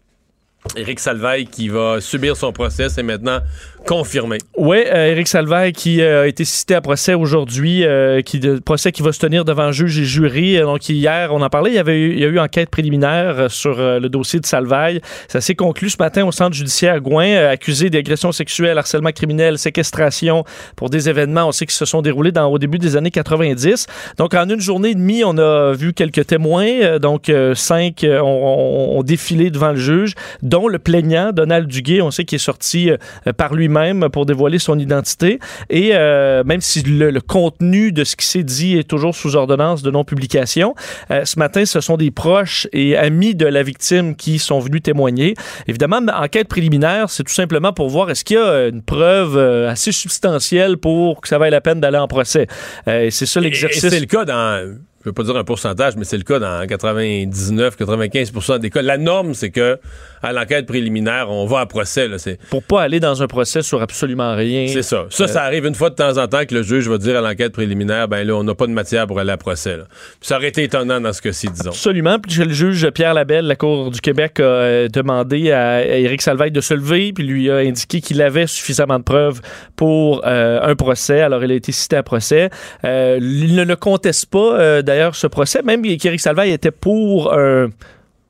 Éric 0.76 1.00
Salvaille 1.00 1.46
qui 1.46 1.68
va 1.68 2.00
subir 2.00 2.36
son 2.36 2.52
procès, 2.52 2.88
c'est 2.88 3.02
maintenant 3.02 3.40
confirmé. 3.86 4.38
Oui, 4.56 4.78
Éric 4.78 5.28
Salvaille 5.28 5.72
qui 5.72 6.00
euh, 6.02 6.22
a 6.22 6.26
été 6.26 6.44
cité 6.44 6.74
à 6.74 6.80
procès 6.80 7.14
aujourd'hui, 7.14 7.84
euh, 7.84 8.22
qui 8.22 8.40
procès 8.64 8.92
qui 8.92 9.02
va 9.02 9.12
se 9.12 9.18
tenir 9.18 9.44
devant 9.44 9.72
juge 9.72 9.98
et 9.98 10.04
jury. 10.04 10.56
Euh, 10.56 10.64
donc 10.64 10.88
hier, 10.88 11.30
on 11.32 11.40
en 11.42 11.48
parlait, 11.48 11.70
il 11.70 11.76
y 11.76 11.78
avait 11.78 11.98
eu, 11.98 12.24
a 12.24 12.28
eu 12.28 12.38
enquête 12.38 12.70
préliminaire 12.70 13.38
euh, 13.38 13.48
sur 13.48 13.78
euh, 13.78 13.98
le 14.00 14.08
dossier 14.08 14.40
de 14.40 14.46
Salvaille. 14.46 15.00
Ça 15.28 15.40
s'est 15.40 15.54
conclu 15.54 15.90
ce 15.90 15.96
matin 15.98 16.24
au 16.26 16.32
centre 16.32 16.54
judiciaire 16.54 17.00
Gouin, 17.00 17.26
euh, 17.26 17.50
accusé 17.52 17.90
d'agression 17.90 18.32
sexuelle, 18.32 18.78
harcèlement 18.78 19.12
criminel, 19.12 19.58
séquestration 19.58 20.44
pour 20.76 20.90
des 20.90 21.08
événements, 21.08 21.46
on 21.48 21.52
sait 21.52 21.66
qui 21.66 21.74
se 21.74 21.84
sont 21.84 22.02
déroulés 22.02 22.32
au 22.38 22.58
début 22.58 22.78
des 22.78 22.96
années 22.96 23.10
90. 23.10 23.86
Donc 24.18 24.34
en 24.34 24.48
une 24.48 24.60
journée 24.60 24.90
et 24.90 24.94
demie, 24.94 25.22
on 25.24 25.36
a 25.38 25.72
vu 25.72 25.92
quelques 25.92 26.26
témoins, 26.26 26.66
euh, 26.82 26.98
donc 26.98 27.28
euh, 27.28 27.54
cinq 27.54 28.04
euh, 28.04 28.20
ont, 28.20 28.98
ont- 28.98 29.02
défilé 29.02 29.50
devant 29.50 29.70
le 29.70 29.76
juge, 29.76 30.14
dont 30.42 30.68
le 30.68 30.78
plaignant, 30.78 31.32
Donald 31.32 31.66
Duguay, 31.68 32.02
on 32.02 32.10
sait 32.10 32.24
qu'il 32.24 32.36
est 32.36 32.38
sorti 32.38 32.90
euh, 32.90 33.32
par 33.32 33.54
lui-même 33.68 34.08
pour 34.08 34.26
dévoiler 34.26 34.58
son 34.58 34.78
identité. 34.78 35.38
Et 35.70 35.90
euh, 35.92 36.42
même 36.44 36.60
si 36.60 36.82
le, 36.82 37.10
le 37.10 37.20
contenu 37.20 37.92
de 37.92 38.04
ce 38.04 38.16
qui 38.16 38.26
s'est 38.26 38.42
dit 38.42 38.76
est 38.78 38.88
toujours 38.88 39.14
sous 39.14 39.36
ordonnance 39.36 39.82
de 39.82 39.90
non-publication, 39.90 40.74
euh, 41.10 41.24
ce 41.24 41.38
matin, 41.38 41.64
ce 41.64 41.80
sont 41.80 41.96
des 41.96 42.10
proches 42.10 42.66
et 42.72 42.96
amis 42.96 43.34
de 43.34 43.46
la 43.46 43.62
victime 43.62 44.16
qui 44.16 44.38
sont 44.38 44.58
venus 44.58 44.82
témoigner. 44.82 45.34
Évidemment, 45.66 46.00
enquête 46.14 46.48
préliminaire, 46.48 47.10
c'est 47.10 47.24
tout 47.24 47.32
simplement 47.32 47.72
pour 47.72 47.88
voir 47.88 48.10
est-ce 48.10 48.24
qu'il 48.24 48.36
y 48.36 48.40
a 48.40 48.68
une 48.68 48.82
preuve 48.82 49.36
euh, 49.36 49.70
assez 49.70 49.92
substantielle 49.92 50.76
pour 50.76 51.20
que 51.20 51.28
ça 51.28 51.38
vaille 51.38 51.50
la 51.50 51.60
peine 51.60 51.80
d'aller 51.80 51.98
en 51.98 52.08
procès. 52.08 52.46
Euh, 52.86 53.08
c'est 53.10 53.26
ça 53.26 53.40
l'exercice. 53.40 53.86
C'est 53.88 54.00
le 54.00 54.06
cas 54.06 54.24
dans, 54.24 54.78
je 55.00 55.08
veux 55.08 55.12
pas 55.12 55.22
dire 55.22 55.36
un 55.36 55.44
pourcentage, 55.44 55.96
mais 55.96 56.04
c'est 56.04 56.16
le 56.16 56.24
cas 56.24 56.38
dans 56.38 56.64
99-95% 56.64 58.58
des 58.58 58.70
cas. 58.70 58.82
La 58.82 58.98
norme, 58.98 59.34
c'est 59.34 59.50
que 59.50 59.78
à 60.22 60.32
l'enquête 60.32 60.66
préliminaire, 60.66 61.30
on 61.30 61.46
va 61.46 61.60
à 61.60 61.66
procès. 61.66 62.08
là. 62.08 62.18
C'est 62.18 62.38
Pour 62.50 62.62
pas 62.64 62.82
aller 62.82 62.98
dans 62.98 63.22
un 63.22 63.28
procès 63.28 63.62
sur 63.62 63.80
absolument 63.80 64.34
rien. 64.34 64.66
c'est 64.66 64.82
ça. 64.82 65.06
Ça, 65.10 65.28
ça 65.28 65.44
arrive 65.44 65.66
une 65.66 65.76
fois 65.76 65.90
de 65.90 65.94
temps 65.94 66.18
en 66.18 66.26
temps 66.26 66.44
que 66.44 66.54
le 66.54 66.62
juge 66.62 66.88
va 66.88 66.98
dire 66.98 67.16
à 67.16 67.20
l'enquête 67.20 67.52
préliminaire, 67.52 68.08
ben 68.08 68.26
là, 68.26 68.34
on 68.34 68.42
n'a 68.42 68.54
pas 68.54 68.66
de 68.66 68.72
matière 68.72 69.06
pour 69.06 69.20
aller 69.20 69.30
à 69.30 69.36
procès. 69.36 69.76
là. 69.76 69.84
Puis 69.88 70.28
ça 70.28 70.36
aurait 70.36 70.48
été 70.48 70.64
étonnant 70.64 71.00
dans 71.00 71.12
ce 71.12 71.22
cas-ci, 71.22 71.48
disons. 71.48 71.70
Absolument. 71.70 72.18
Puis 72.18 72.42
le 72.42 72.52
juge 72.52 72.90
Pierre 72.90 73.14
Labelle, 73.14 73.46
la 73.46 73.56
Cour 73.56 73.92
du 73.92 74.00
Québec, 74.00 74.40
a 74.40 74.42
euh, 74.42 74.88
demandé 74.88 75.52
à, 75.52 75.86
Éric 75.86 76.22
Salvaille 76.22 76.50
de 76.50 76.60
se 76.60 76.74
lever, 76.74 77.12
puis 77.12 77.24
lui 77.24 77.50
a 77.50 77.58
indiqué 77.58 78.00
qu'il 78.00 78.20
avait 78.20 78.46
suffisamment 78.46 78.98
de 78.98 79.04
preuves 79.04 79.40
pour 79.76 80.22
euh, 80.26 80.60
un 80.62 80.74
procès. 80.74 81.20
Alors, 81.20 81.44
il 81.44 81.52
a 81.52 81.54
été 81.54 81.70
cité 81.72 81.96
à 81.96 82.02
procès. 82.02 82.50
Euh, 82.84 83.18
il 83.20 83.54
ne 83.54 83.64
le 83.64 83.76
conteste 83.76 84.26
pas, 84.26 84.58
euh, 84.58 84.82
d'ailleurs, 84.88 85.14
ce 85.14 85.26
procès, 85.26 85.62
même 85.62 85.82
qu'Éric 85.82 86.18
Salvaille 86.18 86.50
était 86.50 86.70
pour 86.70 87.32
un 87.34 87.68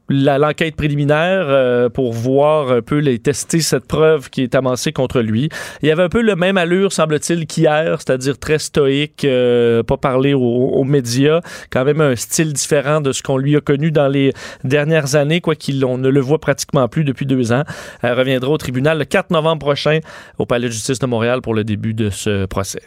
la- 0.09 0.38
l'enquête 0.38 0.75
préliminaire 0.75 1.45
euh, 1.49 1.88
pour 1.88 2.12
voir 2.12 2.73
un 2.73 2.83
peu 2.83 2.99
les 2.99 3.19
tester 3.19 3.61
cette 3.61 3.87
preuve 3.87 4.31
qui 4.31 4.43
est 4.43 4.55
amassée 4.55 4.93
contre 4.93 5.21
lui. 5.21 5.49
Il 5.83 5.88
y 5.88 5.93
avait 5.93 6.03
un 6.03 6.09
peu 6.09 6.23
le 6.23 6.35
même 6.35 6.57
allure, 6.57 6.93
semble-t-il, 6.93 7.47
qu'hier, 7.47 7.99
c'est-à-dire 8.00 8.38
très 8.38 8.59
stoïque, 8.59 9.25
euh, 9.25 9.83
pas 9.83 9.97
parler 9.97 10.35
aux, 10.35 10.85
médias, 10.85 11.41
quand 11.71 11.85
même 11.85 12.00
un 12.00 12.17
style 12.17 12.53
différent 12.53 13.00
de 13.00 13.12
ce 13.12 13.23
qu'on 13.23 13.37
lui 13.37 13.57
a 13.57 13.61
connu 13.61 13.91
dans 13.91 14.09
les 14.09 14.33
dernières 14.65 15.15
années, 15.15 15.41
quoi 15.41 15.55
ne 15.55 16.09
le 16.09 16.21
voit 16.21 16.38
pratiquement 16.38 16.88
plus 16.88 17.05
depuis 17.05 17.27
deux 17.27 17.53
ans. 17.53 17.65
Elle 18.03 18.15
reviendra 18.15 18.50
au 18.50 18.59
tribunal 18.59 18.99
le 18.99 19.05
4 19.05 19.31
novembre 19.31 19.61
prochain 19.61 20.00
au 20.38 20.47
Palais 20.47 20.69
de 20.69 20.73
justice 20.73 20.99
de 20.99 21.07
Montréal 21.07 21.43
pour 21.43 21.55
le 21.55 21.65
début 21.65 21.95
de 21.95 22.11
ce 22.11 22.47
procès. 22.47 22.81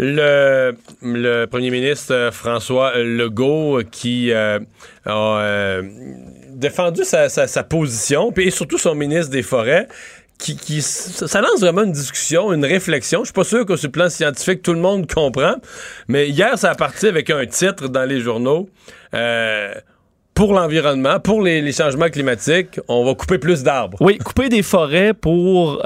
Le, 0.00 1.46
premier 1.46 1.70
ministre 1.70 2.14
euh, 2.14 2.30
François 2.30 2.96
Legault 2.98 3.80
qui 3.90 4.30
euh, 4.32 4.60
a 5.04 5.40
euh, 5.40 5.82
défendu 6.50 7.02
sa, 7.02 7.28
position, 7.64 8.32
et 8.36 8.50
surtout 8.50 8.78
son 8.78 8.94
ministre 8.94 9.32
des 9.32 9.42
Forêts, 9.42 9.88
qui, 10.38 10.82
ça 10.82 11.40
lance 11.40 11.60
vraiment 11.60 11.82
une 11.82 11.90
discussion, 11.90 12.52
une 12.52 12.64
réflexion. 12.64 13.20
Je 13.20 13.26
suis 13.26 13.32
pas 13.32 13.42
sûr 13.42 13.66
que 13.66 13.74
sur 13.74 13.88
le 13.88 13.92
plan 13.92 14.08
scientifique, 14.08 14.62
tout 14.62 14.72
le 14.72 14.78
monde 14.78 15.12
comprend, 15.12 15.56
mais 16.06 16.28
hier, 16.28 16.56
ça 16.56 16.70
a 16.70 16.74
parti 16.76 17.08
avec 17.08 17.28
un 17.30 17.44
titre 17.46 17.88
dans 17.88 18.04
les 18.04 18.20
journaux. 18.20 18.68
pour 20.34 20.52
l'environnement, 20.54 21.18
pour 21.18 21.42
les, 21.42 21.72
changements 21.72 22.08
climatiques, 22.08 22.78
on 22.86 23.04
va 23.04 23.16
couper 23.16 23.38
plus 23.38 23.64
d'arbres. 23.64 23.98
Oui, 24.00 24.18
couper 24.18 24.48
des 24.48 24.62
forêts 24.62 25.12
pour 25.12 25.82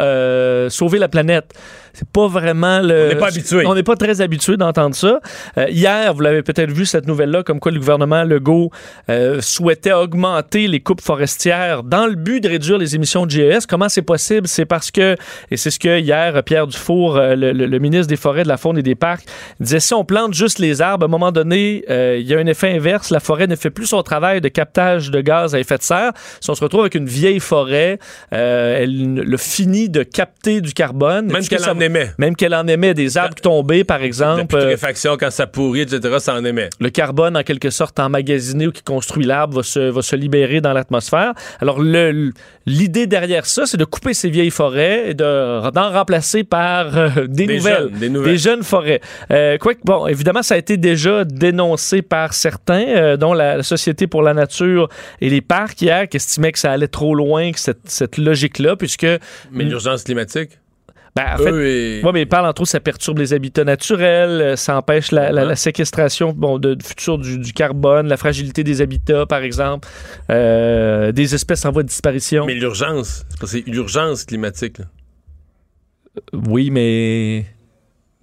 sauver 0.69 0.99
la 0.99 1.09
planète. 1.09 1.55
C'est 1.95 2.09
pas 2.09 2.27
vraiment 2.27 2.81
le. 2.81 3.05
On 3.07 3.09
n'est 3.09 3.15
pas 3.17 3.29
habitué. 3.29 3.67
On 3.67 3.75
n'est 3.75 3.83
pas 3.83 3.97
très 3.97 4.21
habitué 4.21 4.57
d'entendre 4.57 4.95
ça. 4.95 5.21
Euh, 5.59 5.67
hier, 5.69 6.15
vous 6.15 6.21
l'avez 6.21 6.43
peut-être 6.43 6.71
vu 6.71 6.87
cette 6.87 7.07
nouvelle-là, 7.07 7.43
comme 7.43 7.61
quoi 7.61 7.71
le 7.73 7.79
gouvernement 7.79 8.25
Legault 8.25 8.71
euh, 9.11 9.41
souhaitait 9.41 9.93
augmenter 9.93 10.69
les 10.69 10.81
coupes 10.81 11.01
forestières 11.03 11.83
dans 11.83 12.07
le 12.07 12.15
but 12.15 12.41
de 12.41 12.49
réduire 12.49 12.79
les 12.79 12.95
émissions 12.95 13.27
de 13.27 13.31
GES. 13.31 13.67
Comment 13.69 13.89
c'est 13.89 14.03
possible? 14.03 14.49
C'est 14.49 14.65
parce 14.65 14.91
que 14.91 15.17
et 15.51 15.57
c'est 15.57 15.71
ce 15.71 15.79
que 15.79 15.99
hier 16.01 16.43
Pierre 16.45 16.67
Dufour, 16.67 17.17
euh, 17.17 17.35
le, 17.37 17.53
le- 17.53 17.67
le 17.67 17.79
ministre 17.79 18.07
des 18.09 18.17
Forêts, 18.17 18.43
de 18.45 18.49
la 18.49 18.57
Faune 18.57 18.79
et 18.79 18.83
des 18.83 18.95
Parcs, 18.95 19.25
disait 19.61 19.81
si 19.81 19.95
on 19.95 20.05
plante 20.05 20.35
juste 20.35 20.59
les 20.59 20.81
arbres, 20.81 21.05
à 21.05 21.09
un 21.09 21.11
moment 21.11 21.33
donné, 21.33 21.85
euh, 21.91 22.17
il 22.21 22.27
y 22.27 22.35
a 22.35 22.39
un 22.39 22.47
effet 22.47 22.71
inverse. 22.75 23.11
La 23.11 23.21
forêt 23.21 23.47
ne 23.47 23.57
fait 23.57 23.71
plus 23.71 23.87
son 23.87 24.03
travail 24.03 24.41
de 24.41 24.49
captage 24.49 25.11
de 25.11 25.21
gaz 25.21 25.55
à 25.55 25.61
effet 25.61 25.77
de 25.79 25.83
serre. 25.83 26.13
Si 26.41 26.49
on 26.51 26.55
se 26.55 26.63
retrouve 26.65 26.81
avec 26.81 26.95
une 26.95 27.07
vieille 27.07 27.41
forêt, 27.41 27.99
euh, 28.33 28.79
elle 28.83 29.15
le 29.15 29.37
finit 29.37 29.89
de 29.89 30.03
capter 30.03 30.61
du 30.61 30.73
carbone. 30.73 31.27
Même 31.27 31.43
qu'elle 31.49 31.59
en 31.71 31.75
émet. 31.83 32.11
même 32.19 32.35
qu'elle 32.37 32.55
en 32.55 32.67
émet 32.67 32.95
des 32.95 33.19
arbres 33.19 33.35
tombés, 33.35 33.85
par 33.85 33.99
La 33.99 34.05
exemple. 34.07 34.55
euh, 34.57 34.61
putréfaction, 34.61 35.17
quand 35.19 35.31
ça 35.31 35.47
pourrit, 35.47 35.83
etc., 35.83 36.17
ça 36.19 36.35
en 36.35 36.45
émet. 36.45 36.71
le 36.81 36.91
carbone, 36.91 37.37
en 37.37 37.43
quelque 37.43 37.71
sorte, 37.71 37.99
emmagasiné 38.01 38.67
ou 38.69 38.73
qui 38.73 38.83
construit 38.83 39.25
l'arbre 39.27 39.57
va 39.57 39.63
se, 39.63 39.81
va 39.81 40.01
se 40.03 40.17
libérer 40.17 40.61
dans 40.61 40.73
l'atmosphère. 40.73 41.33
Alors, 41.61 41.81
l'idée 42.67 43.07
derrière 43.07 43.47
ça, 43.47 43.67
c'est 43.67 43.77
de 43.77 43.85
couper 43.85 44.15
ces 44.15 44.31
vieilles 44.31 44.51
forêts 44.51 45.11
et 45.11 45.15
de- 45.15 45.71
d'en 45.71 45.91
remplacer 45.91 46.45
par 46.45 46.97
euh, 46.97 47.09
des, 47.27 47.47
Des 47.47 47.57
nouvelles, 47.59 47.77
jeunes, 47.79 47.91
des 47.99 48.09
nouvelles. 48.09 48.39
jeunes 48.39 48.63
forêts. 48.63 49.01
Euh, 49.31 49.59
quoique, 49.59 49.81
bon, 49.85 50.07
évidemment, 50.07 50.43
ça 50.43 50.55
a 50.55 50.59
été 50.59 50.77
déjà 50.77 51.25
dénoncé 51.25 52.03
par 52.03 52.35
certains, 52.35 52.87
euh, 52.89 53.17
dont 53.17 53.33
la, 53.35 53.57
la 53.59 53.63
Société 53.63 54.07
pour 54.07 54.23
la 54.23 54.35
nature 54.35 54.89
et 55.21 55.29
les 55.31 55.41
parcs 55.41 55.81
hier, 55.83 56.09
qui 56.09 56.17
estimaient 56.17 56.53
que 56.53 56.59
ça 56.59 56.71
allait 56.73 56.89
trop 56.89 57.15
loin, 57.15 57.53
que 57.53 57.59
cette, 57.61 57.81
cette 57.89 58.19
logique-là, 58.19 58.77
puisque, 58.77 59.07
Mais 59.51 59.65
l'urgence 59.65 60.05
climatique, 60.05 60.51
ben, 61.15 61.25
en 61.35 61.37
fait, 61.39 61.51
oui, 61.51 62.11
mais 62.15 62.23
il 62.23 62.27
parle 62.29 62.47
entre 62.47 62.63
autres, 62.63 62.71
ça 62.71 62.81
perturbe 62.81 63.19
les 63.19 63.35
habitats 63.35 63.65
naturels, 63.65 64.41
euh, 64.41 64.57
ça 64.57 64.79
empêche 64.79 65.13
la, 65.13 65.31
la- 65.31 65.45
la 65.45 65.57
séquestration 65.57 66.33
bon, 66.33 66.59
de, 66.59 66.73
de 66.75 66.83
futur 66.83 67.19
du, 67.19 67.39
du 67.39 67.53
carbone, 67.53 68.09
la 68.09 68.17
fragilité 68.17 68.65
des 68.65 68.81
habitats, 68.81 69.27
par 69.27 69.43
exemple, 69.43 69.87
euh, 70.31 71.13
des 71.13 71.35
espèces 71.35 71.65
en 71.67 71.71
voie 71.73 71.83
de 71.83 71.89
disparition. 71.89 72.47
Mais 72.47 72.55
l'urgence, 72.55 73.27
c'est 73.45 73.63
l'urgence 73.67 74.25
climatique. 74.25 74.79
là. 74.79 74.85
Oui, 76.33 76.71
mais 76.71 77.45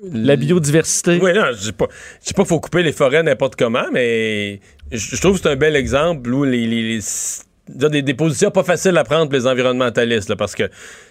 la 0.01 0.35
biodiversité. 0.35 1.19
Oui, 1.21 1.33
non, 1.33 1.45
je 1.53 1.59
dis 1.65 1.71
pas, 1.71 1.87
je 2.21 2.27
dis 2.27 2.33
pas 2.33 2.43
qu'il 2.43 2.49
faut 2.49 2.59
couper 2.59 2.83
les 2.83 2.91
forêts 2.93 3.21
n'importe 3.23 3.55
comment, 3.55 3.85
mais 3.91 4.61
je, 4.91 5.15
je 5.15 5.21
trouve 5.21 5.35
que 5.37 5.43
c'est 5.43 5.49
un 5.49 5.55
bel 5.55 5.75
exemple 5.75 6.31
où 6.31 6.43
les, 6.43 6.65
les- 6.65 6.83
les- 6.95 6.97
disons, 6.99 7.43
des, 7.69 8.01
des 8.01 8.13
positions 8.13 8.51
pas 8.51 8.63
faciles 8.63 8.97
à 8.97 9.03
prendre 9.03 9.25
pour 9.25 9.33
les 9.33 9.47
environnementalistes, 9.47 10.29
là, 10.29 10.35
parce 10.35 10.55
que 10.55 10.69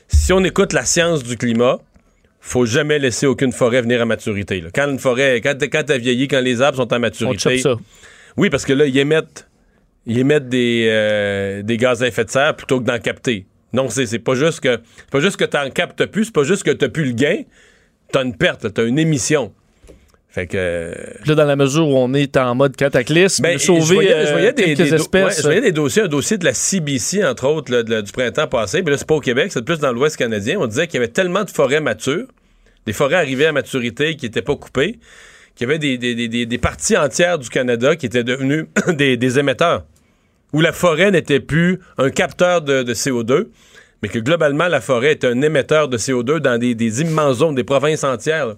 si 0.08 0.32
on 0.32 0.42
écoute 0.44 0.72
la 0.72 0.84
science 0.84 1.22
du 1.22 1.36
climat, 1.36 1.78
faut 2.40 2.66
jamais 2.66 2.98
laisser 2.98 3.26
aucune 3.26 3.52
forêt 3.52 3.82
venir 3.82 4.00
à 4.00 4.04
maturité. 4.04 4.60
là. 4.60 4.68
Quand 4.74 4.88
une 4.90 4.98
forêt, 4.98 5.40
quand, 5.40 5.54
quand 5.60 5.82
t'as 5.86 5.98
vieilli, 5.98 6.28
quand 6.28 6.40
les 6.40 6.62
arbres 6.62 6.78
sont 6.78 6.92
en 6.92 6.96
on 6.96 7.00
maturité, 7.00 7.58
ça. 7.58 7.76
oui, 8.36 8.50
parce 8.50 8.64
que 8.64 8.72
là, 8.72 8.86
ils 8.86 8.98
émettent, 8.98 9.48
ils 10.06 10.18
émettent 10.18 10.48
des, 10.48 10.86
euh, 10.88 11.62
des 11.62 11.76
gaz 11.76 12.02
à 12.02 12.08
effet 12.08 12.24
de 12.24 12.30
serre 12.30 12.54
plutôt 12.54 12.80
que 12.80 12.86
d'en 12.86 12.98
capter. 12.98 13.46
Non, 13.72 13.88
c'est 13.90 14.18
pas 14.18 14.34
juste 14.34 14.60
que 14.60 14.78
c'est 14.96 15.10
pas 15.10 15.20
juste 15.20 15.36
que 15.36 15.44
t'en 15.44 15.68
captes 15.70 16.06
plus, 16.06 16.26
c'est 16.26 16.34
pas 16.34 16.44
juste 16.44 16.62
que 16.62 16.70
t'as 16.70 16.88
plus 16.88 17.04
le 17.04 17.12
gain, 17.12 17.42
t'as 18.12 18.24
une 18.24 18.34
perte, 18.34 18.72
t'as 18.72 18.86
une 18.86 18.98
émission. 18.98 19.52
Fait 20.38 20.46
que 20.46 20.92
Là, 21.26 21.34
dans 21.34 21.44
la 21.44 21.56
mesure 21.56 21.88
où 21.88 21.96
on 21.96 22.14
est 22.14 22.36
en 22.36 22.54
mode 22.54 22.76
cataclysme, 22.76 23.42
ben, 23.42 23.58
sauver 23.58 23.80
je 23.80 23.94
voyais, 23.94 24.10
je 24.10 24.28
euh, 24.28 24.32
voyais 24.32 24.52
des, 24.52 24.64
quelques 24.66 24.78
des 24.78 24.94
espèces. 24.94 25.24
ouais, 25.24 25.34
je 25.36 25.42
voyais 25.42 25.60
des 25.60 25.72
dossiers, 25.72 26.02
un 26.02 26.06
dossier 26.06 26.38
de 26.38 26.44
la 26.44 26.54
CBC, 26.54 27.24
entre 27.24 27.48
autres, 27.48 27.72
là, 27.72 27.82
de 27.82 27.90
la- 27.90 28.02
du 28.02 28.12
printemps 28.12 28.46
passé. 28.46 28.82
Mais 28.82 28.92
là, 28.92 28.98
c'est 28.98 29.06
pas 29.08 29.16
au 29.16 29.20
Québec, 29.20 29.50
c'est 29.50 29.64
plus 29.64 29.80
dans 29.80 29.92
l'Ouest 29.92 30.16
canadien. 30.16 30.58
On 30.60 30.68
disait 30.68 30.86
qu'il 30.86 31.00
y 31.00 31.02
avait 31.02 31.10
tellement 31.10 31.42
de 31.42 31.50
forêts 31.50 31.80
matures, 31.80 32.26
des 32.86 32.92
forêts 32.92 33.16
arrivées 33.16 33.46
à 33.46 33.52
maturité 33.52 34.14
qui 34.14 34.26
n'étaient 34.26 34.42
pas 34.42 34.54
coupées, 34.54 35.00
qu'il 35.56 35.66
y 35.68 35.70
avait 35.72 35.80
des, 35.80 36.58
parties 36.58 36.96
entières 36.96 37.40
du 37.40 37.48
Canada 37.48 37.96
qui 37.96 38.06
étaient 38.06 38.22
devenues 38.22 38.68
des, 38.96 39.16
des 39.16 39.38
émetteurs, 39.40 39.86
où 40.52 40.60
la 40.60 40.70
forêt 40.70 41.10
n'était 41.10 41.40
plus 41.40 41.80
un 41.98 42.10
capteur 42.10 42.62
de, 42.62 42.84
de 42.84 42.94
CO2, 42.94 43.48
mais 44.04 44.08
que 44.08 44.20
globalement, 44.20 44.68
la 44.68 44.80
forêt 44.80 45.10
est 45.10 45.24
un 45.24 45.42
émetteur 45.42 45.88
de 45.88 45.98
CO2 45.98 46.38
dans 46.38 46.58
des, 46.58 46.76
des 46.76 47.00
immenses 47.00 47.38
zones, 47.38 47.56
des 47.56 47.64
provinces 47.64 48.04
entières. 48.04 48.46
là. 48.46 48.54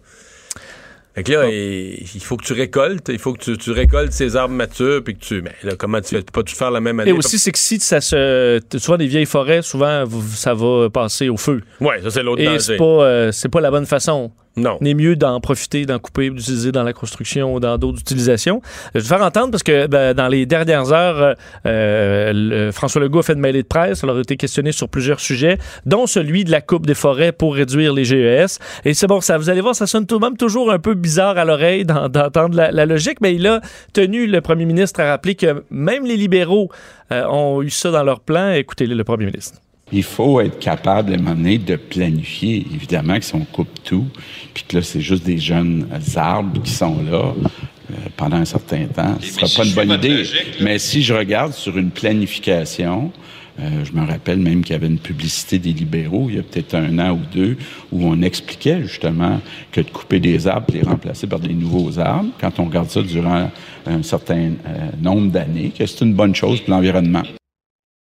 Fait 1.15 1.25
que 1.25 1.33
là, 1.33 1.49
il 1.49 1.99
il 2.15 2.21
faut 2.23 2.37
que 2.37 2.45
tu 2.45 2.53
récoltes, 2.53 3.09
il 3.09 3.19
faut 3.19 3.33
que 3.33 3.41
tu, 3.43 3.59
tu 3.59 3.73
récoltes 3.73 4.13
ces 4.13 4.37
arbres 4.37 4.55
matures, 4.55 5.03
puis 5.03 5.17
que 5.17 5.21
tu. 5.21 5.43
Mais 5.43 5.55
là, 5.65 5.73
comment 5.77 6.01
tu 6.01 6.09
fais? 6.09 6.19
Tu 6.19 6.25
peux 6.27 6.41
pas 6.41 6.45
tout 6.45 6.55
faire 6.55 6.71
la 6.71 6.81
même 6.81 7.01
année. 7.01 7.11
Et 7.11 7.13
aussi, 7.13 7.39
c'est 7.39 7.51
que 7.53 7.59
si 7.59 7.81
ça 7.81 8.01
se. 8.01 8.61
Souvent, 8.79 8.97
des 8.97 9.07
vieilles 9.09 9.27
forêts, 9.27 9.63
souvent, 9.63 10.05
ça 10.35 10.55
va 10.55 10.89
passer 10.89 11.29
au 11.29 11.37
feu. 11.37 11.63
Ouais, 11.81 12.01
ça, 12.03 12.11
c'est 12.11 12.23
l'autre 12.23 12.41
Et 12.41 12.45
danger. 12.47 12.61
c'est 12.61 12.77
pas, 12.77 12.85
euh, 12.85 13.33
c'est 13.33 13.49
pas 13.49 13.61
la 13.61 13.71
bonne 13.73 13.87
façon. 13.87 14.31
Non. 14.57 14.79
n'est 14.81 14.95
mieux 14.95 15.15
d'en 15.17 15.41
profiter, 15.41 15.87
d'en 15.87 15.99
couper, 15.99 16.29
d'utiliser 16.29 16.73
dans 16.73 16.83
la 16.83 16.93
construction 16.93 17.55
ou 17.55 17.61
dans 17.61 17.79
d'autres 17.79 18.01
utilisations. 18.01 18.61
Je 18.95 19.01
vais 19.01 19.07
faire 19.07 19.23
entendre 19.23 19.51
parce 19.53 19.63
que 19.63 19.87
ben, 19.87 20.13
dans 20.13 20.27
les 20.29 20.45
dernières 20.45 20.93
heures, 20.93 21.37
euh, 21.67 22.73
François 22.73 23.01
Legault 23.01 23.21
a 23.21 23.23
fait 23.23 23.33
une 23.35 23.41
mêlée 23.41 23.63
de 23.63 23.69
presse. 23.69 24.01
Il 24.03 24.11
a 24.11 24.19
été 24.19 24.37
questionné 24.37 24.73
sur 24.73 24.89
plusieurs 24.89 25.21
sujets, 25.21 25.59
dont 25.87 26.07
celui 26.07 26.45
de 26.45 26.51
la 26.51 26.61
coupe 26.61 26.87
des 26.87 26.95
forêts 26.95 27.33
pour 27.33 27.55
réduire 27.55 27.93
les 27.95 28.05
GES. 28.05 28.59
Et 28.85 28.95
c'est 28.95 29.07
bon, 29.07 29.21
ça, 29.21 29.39
vous 29.39 29.51
allez 29.51 29.61
voir, 29.61 29.75
ça 29.75 29.87
sonne 29.87 30.07
tout 30.07 30.19
de 30.19 30.25
même 30.25 30.37
toujours 30.37 30.71
un 30.73 30.79
peu 30.79 30.95
bizarre 30.95 31.39
à 31.39 31.45
l'oreille 31.45 31.85
d'en- 31.85 32.09
d'entendre 32.09 32.55
la, 32.57 32.71
la 32.73 32.87
logique, 32.87 33.21
mais 33.21 33.35
il 33.35 33.47
a 33.47 33.61
tenu 33.93 34.27
le 34.27 34.41
premier 34.41 34.65
ministre 34.65 35.01
à 35.01 35.07
rappeler 35.11 35.35
que 35.37 35.65
même 35.71 36.05
les 36.05 36.17
libéraux 36.17 36.71
euh, 37.13 37.25
ont 37.29 37.63
eu 37.63 37.71
ça 37.71 37.91
dans 37.91 38.03
leur 38.03 38.21
plan. 38.21 38.53
Écoutez-le, 38.53 38.95
le 38.95 39.05
premier 39.05 39.27
ministre. 39.27 39.59
Il 39.93 40.03
faut 40.03 40.41
être 40.41 40.59
capable, 40.59 41.13
à 41.13 41.17
un 41.17 41.19
moment 41.19 41.35
donné, 41.35 41.59
de 41.59 41.77
planifier. 41.77 42.67
Évidemment 42.75 43.19
que 43.19 43.25
si 43.25 43.35
on 43.35 43.45
coupe 43.45 43.83
tout, 43.83 44.07
puis 44.55 44.65
que 44.67 44.77
là, 44.77 44.83
c'est 44.83 45.01
juste 45.01 45.25
des 45.25 45.39
jeunes 45.39 45.89
arbres 46.17 46.63
qui 46.63 46.71
sont 46.71 47.03
là 47.03 47.35
euh, 47.91 47.95
pendant 48.17 48.37
un 48.37 48.45
certain 48.45 48.87
temps, 48.87 49.17
ce 49.21 49.47
sera 49.47 49.63
pas 49.63 49.69
une 49.69 49.75
bonne 49.75 49.99
idée. 49.99 50.25
Mais 50.61 50.79
si 50.79 51.03
je 51.03 51.15
regarde 51.15 51.53
sur 51.53 51.77
une 51.77 51.91
planification, 51.91 53.11
euh, 53.59 53.85
je 53.85 53.93
me 53.93 54.07
rappelle 54.07 54.39
même 54.39 54.63
qu'il 54.63 54.73
y 54.73 54.77
avait 54.77 54.87
une 54.87 54.99
publicité 54.99 55.59
des 55.59 55.73
libéraux 55.73 56.27
il 56.29 56.37
y 56.37 56.39
a 56.39 56.43
peut-être 56.43 56.75
un 56.75 56.99
an 56.99 57.11
ou 57.11 57.21
deux 57.35 57.57
où 57.93 58.07
on 58.07 58.23
expliquait 58.23 58.83
justement 58.83 59.41
que 59.73 59.81
de 59.81 59.91
couper 59.91 60.21
des 60.21 60.47
arbres 60.47 60.67
et 60.71 60.79
les 60.79 60.83
remplacer 60.83 61.27
par 61.27 61.41
des 61.41 61.53
nouveaux 61.53 61.99
arbres, 61.99 62.31
quand 62.41 62.59
on 62.59 62.67
regarde 62.67 62.89
ça 62.89 63.03
durant 63.03 63.51
un 63.87 64.03
certain 64.03 64.53
euh, 64.67 64.91
nombre 65.01 65.31
d'années, 65.31 65.73
que 65.77 65.85
c'est 65.85 66.05
une 66.05 66.15
bonne 66.15 66.35
chose 66.35 66.61
pour 66.61 66.75
l'environnement. 66.75 67.23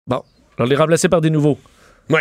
Bon, 0.07 0.23
alors 0.57 0.69
les 0.69 0.77
remplacer 0.77 1.09
par 1.09 1.21
des 1.21 1.31
nouveaux. 1.31 1.59
Oui. 2.11 2.21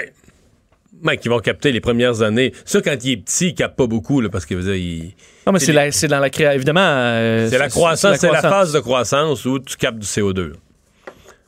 Ouais, 1.03 1.17
qui 1.17 1.29
vont 1.29 1.39
capter 1.39 1.71
les 1.71 1.81
premières 1.81 2.21
années. 2.21 2.53
Ça, 2.65 2.79
quand 2.81 2.95
il 3.03 3.11
est 3.13 3.17
petit, 3.17 3.47
il 3.47 3.55
capte 3.55 3.75
pas 3.75 3.87
beaucoup, 3.87 4.21
là, 4.21 4.29
parce 4.29 4.45
que, 4.45 4.53
dire, 4.53 4.75
il- 4.75 5.15
Non, 5.47 5.53
mais 5.53 5.59
C'est 5.59 5.73
les- 5.73 6.07
dans 6.07 6.19
la 6.19 6.29
création. 6.29 6.55
Évidemment. 6.55 6.79
euh, 6.83 7.49
c'est 7.49 7.57
la 7.57 7.69
croissance, 7.69 8.17
c'est 8.17 8.31
la 8.31 8.41
phase 8.41 8.73
de 8.73 8.79
croissance 8.79 9.45
où 9.45 9.57
tu 9.59 9.75
captes 9.77 9.97
du 9.97 10.05
CO2. 10.05 10.53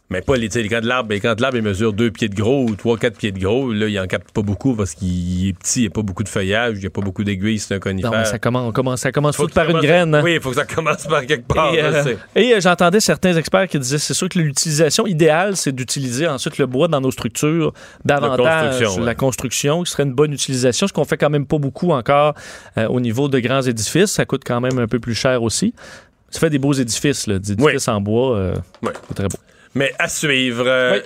Mais 0.09 0.21
pas 0.21 0.35
les, 0.35 0.47
les 0.47 0.67
de 0.81 0.87
l'arbre. 0.87 1.11
Les 1.11 1.19
de 1.19 1.41
l'arbre, 1.41 1.57
ils 1.57 1.63
mesurent 1.63 1.93
2 1.93 2.11
pieds 2.11 2.29
de 2.29 2.35
gros 2.35 2.65
ou 2.65 2.75
3-4 2.75 3.11
pieds 3.15 3.31
de 3.31 3.39
gros. 3.39 3.71
Là, 3.71 3.87
il 3.87 3.99
en 3.99 4.05
capte 4.05 4.31
pas 4.31 4.41
beaucoup 4.43 4.75
parce 4.75 4.93
qu'il 4.93 5.47
est 5.47 5.53
petit, 5.53 5.79
il 5.79 5.81
n'y 5.83 5.87
a 5.87 5.89
pas 5.89 6.01
beaucoup 6.03 6.23
de 6.23 6.29
feuillage, 6.29 6.75
il 6.75 6.81
n'y 6.81 6.85
a 6.85 6.89
pas 6.91 7.01
beaucoup 7.01 7.23
d'aiguilles, 7.23 7.57
c'est 7.57 7.73
un 7.73 7.79
conifère. 7.79 8.11
Non, 8.11 8.17
mais 8.19 8.25
ça 8.25 8.37
commence, 8.37 8.99
ça 9.01 9.11
commence 9.11 9.35
Faut 9.35 9.47
tout 9.47 9.53
par 9.55 9.67
une 9.69 9.79
graine. 9.79 10.13
hein. 10.13 10.21
Oui, 10.23 10.35
il 10.35 10.41
faut 10.41 10.49
que 10.49 10.57
ça 10.57 10.65
commence 10.65 11.07
par 11.07 11.25
quelque 11.25 11.47
part. 11.51 11.73
Et, 11.73 11.81
euh, 11.81 12.15
et, 12.35 12.53
euh, 12.53 12.59
j'entendais 12.61 12.99
certains 12.99 13.35
experts 13.35 13.67
qui 13.69 13.79
disaient 13.79 13.97
c'est 13.97 14.13
sûr 14.13 14.29
que 14.29 14.37
l'utilisation 14.37 15.07
idéale, 15.07 15.55
c'est 15.55 15.71
d'utiliser 15.71 16.27
ensuite 16.27 16.57
le 16.59 16.67
bois 16.67 16.87
dans 16.87 17.01
nos 17.01 17.11
structures 17.11 17.73
davantage 18.05 18.69
construction, 18.71 18.99
ouais. 19.01 19.05
la 19.07 19.15
construction, 19.15 19.83
qui 19.83 19.91
serait 19.91 20.03
une 20.03 20.13
bonne 20.13 20.33
utilisation, 20.33 20.85
ce 20.87 20.93
qu'on 20.93 21.05
fait 21.05 21.17
quand 21.17 21.29
même 21.31 21.47
pas 21.47 21.57
beaucoup 21.57 21.89
encore 21.91 22.35
euh, 22.77 22.87
au 22.87 22.99
niveau 22.99 23.29
de 23.29 23.39
grands 23.39 23.61
édifices. 23.63 24.11
Ça 24.11 24.25
coûte 24.25 24.43
quand 24.45 24.61
même 24.61 24.77
un 24.77 24.87
peu 24.87 24.99
plus 24.99 25.15
cher 25.15 25.41
aussi. 25.41 25.73
Ça 26.29 26.39
fait 26.39 26.49
des 26.49 26.59
beaux 26.59 26.73
édifices, 26.73 27.25
là, 27.25 27.39
des 27.39 27.53
édifices 27.53 27.87
en 27.87 28.01
bois. 28.01 28.37
euh, 28.37 28.53
Oui. 28.83 28.89
c'est 29.07 29.13
très 29.15 29.27
beau. 29.27 29.37
Mais 29.75 29.91
à 29.97 30.07
suivre. 30.07 30.65
euh, 30.67 30.99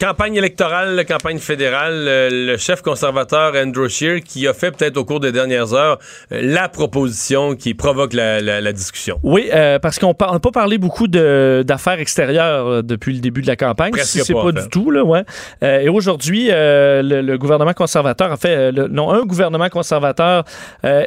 Campagne 0.00 0.36
électorale, 0.36 1.04
campagne 1.06 1.38
fédérale, 1.38 2.04
euh, 2.06 2.28
le 2.52 2.56
chef 2.56 2.80
conservateur 2.82 3.54
Andrew 3.56 3.88
Scheer 3.88 4.20
qui 4.22 4.46
a 4.46 4.54
fait 4.54 4.70
peut-être 4.70 4.96
au 4.96 5.04
cours 5.04 5.18
des 5.18 5.32
dernières 5.32 5.72
heures 5.74 5.98
euh, 6.30 6.40
la 6.42 6.68
proposition 6.68 7.56
qui 7.56 7.74
provoque 7.74 8.12
la, 8.12 8.40
la- 8.40 8.60
la 8.60 8.72
discussion. 8.72 9.18
Oui, 9.24 9.50
parce 9.80 9.98
qu'on 9.98 10.14
n'a 10.20 10.38
pas 10.38 10.50
parlé 10.52 10.78
beaucoup 10.78 11.08
d'affaires 11.08 11.98
extérieures 11.98 12.82
depuis 12.84 13.14
le 13.14 13.20
début 13.20 13.42
de 13.42 13.46
la 13.48 13.56
campagne. 13.56 13.90
Presque 13.92 14.06
Si 14.10 14.20
c'est 14.20 14.34
pas, 14.34 14.52
du 14.52 14.68
tout, 14.70 14.90
là, 14.90 15.02
ouais. 15.04 15.24
Et 15.62 15.88
aujourd'hui, 15.88 16.48
le, 16.50 17.20
le 17.22 17.38
gouvernement 17.38 17.72
conservateur, 17.72 18.30
en 18.30 18.36
fait, 18.36 18.70
le- 18.72 18.86
non, 18.88 19.10
un 19.10 19.22
gouvernement 19.24 19.68
conservateur 19.68 20.44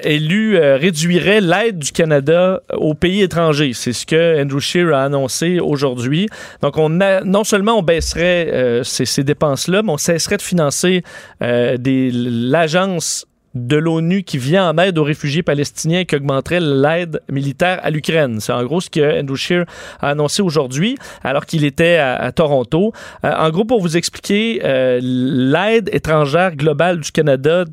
élu 0.03 0.57
réduirait 0.57 1.41
l'aide 1.41 1.79
du 1.79 1.91
Canada 1.91 2.61
aux 2.73 2.93
pays 2.93 3.21
étrangers. 3.21 3.71
C'est 3.73 3.93
ce 3.93 4.05
que 4.05 4.41
Andrew 4.41 4.59
Scheer 4.59 4.93
a 4.93 5.03
annoncé 5.03 5.59
aujourd'hui. 5.59 6.27
Donc, 6.61 6.77
on 6.77 6.99
a, 7.01 7.04
non 7.23 7.43
seulement 7.43 7.79
on 7.79 7.83
baisserait 7.83 8.49
euh, 8.51 8.83
ces, 8.83 9.23
dépenses-là, 9.23 9.83
mais 9.83 9.91
on 9.91 9.97
cesserait 9.97 10.37
de 10.37 10.41
financer 10.41 11.03
euh, 11.41 11.77
l'agence 11.83 13.25
de 13.55 13.77
l'ONU 13.77 14.23
qui 14.23 14.37
vient 14.37 14.69
en 14.69 14.77
aide 14.77 14.97
aux 14.97 15.03
réfugiés 15.03 15.41
palestiniens 15.41 16.01
et 16.01 16.05
qui 16.05 16.15
augmenterait 16.15 16.59
l'aide 16.59 17.21
militaire 17.31 17.79
à 17.81 17.89
l'Ukraine. 17.89 18.39
C'est 18.41 18.51
en 18.51 18.63
gros 18.63 18.81
ce 18.81 18.89
que 18.89 19.21
Andrew 19.21 19.35
Scheer 19.35 19.65
a 20.01 20.09
annoncé 20.09 20.41
aujourd'hui 20.41 20.97
alors 21.23 21.45
qu'il 21.45 21.63
était 21.63 21.95
à, 21.95 22.31
Toronto. 22.31 22.91
Euh, 23.23 23.31
en 23.37 23.49
gros, 23.49 23.63
pour 23.63 23.81
vous 23.81 23.95
expliquer, 23.95 24.61
euh, 24.63 24.99
l'aide 25.01 25.89
étrangère 25.93 26.55
globale 26.55 26.99
du 26.99 27.11
Canada 27.11 27.63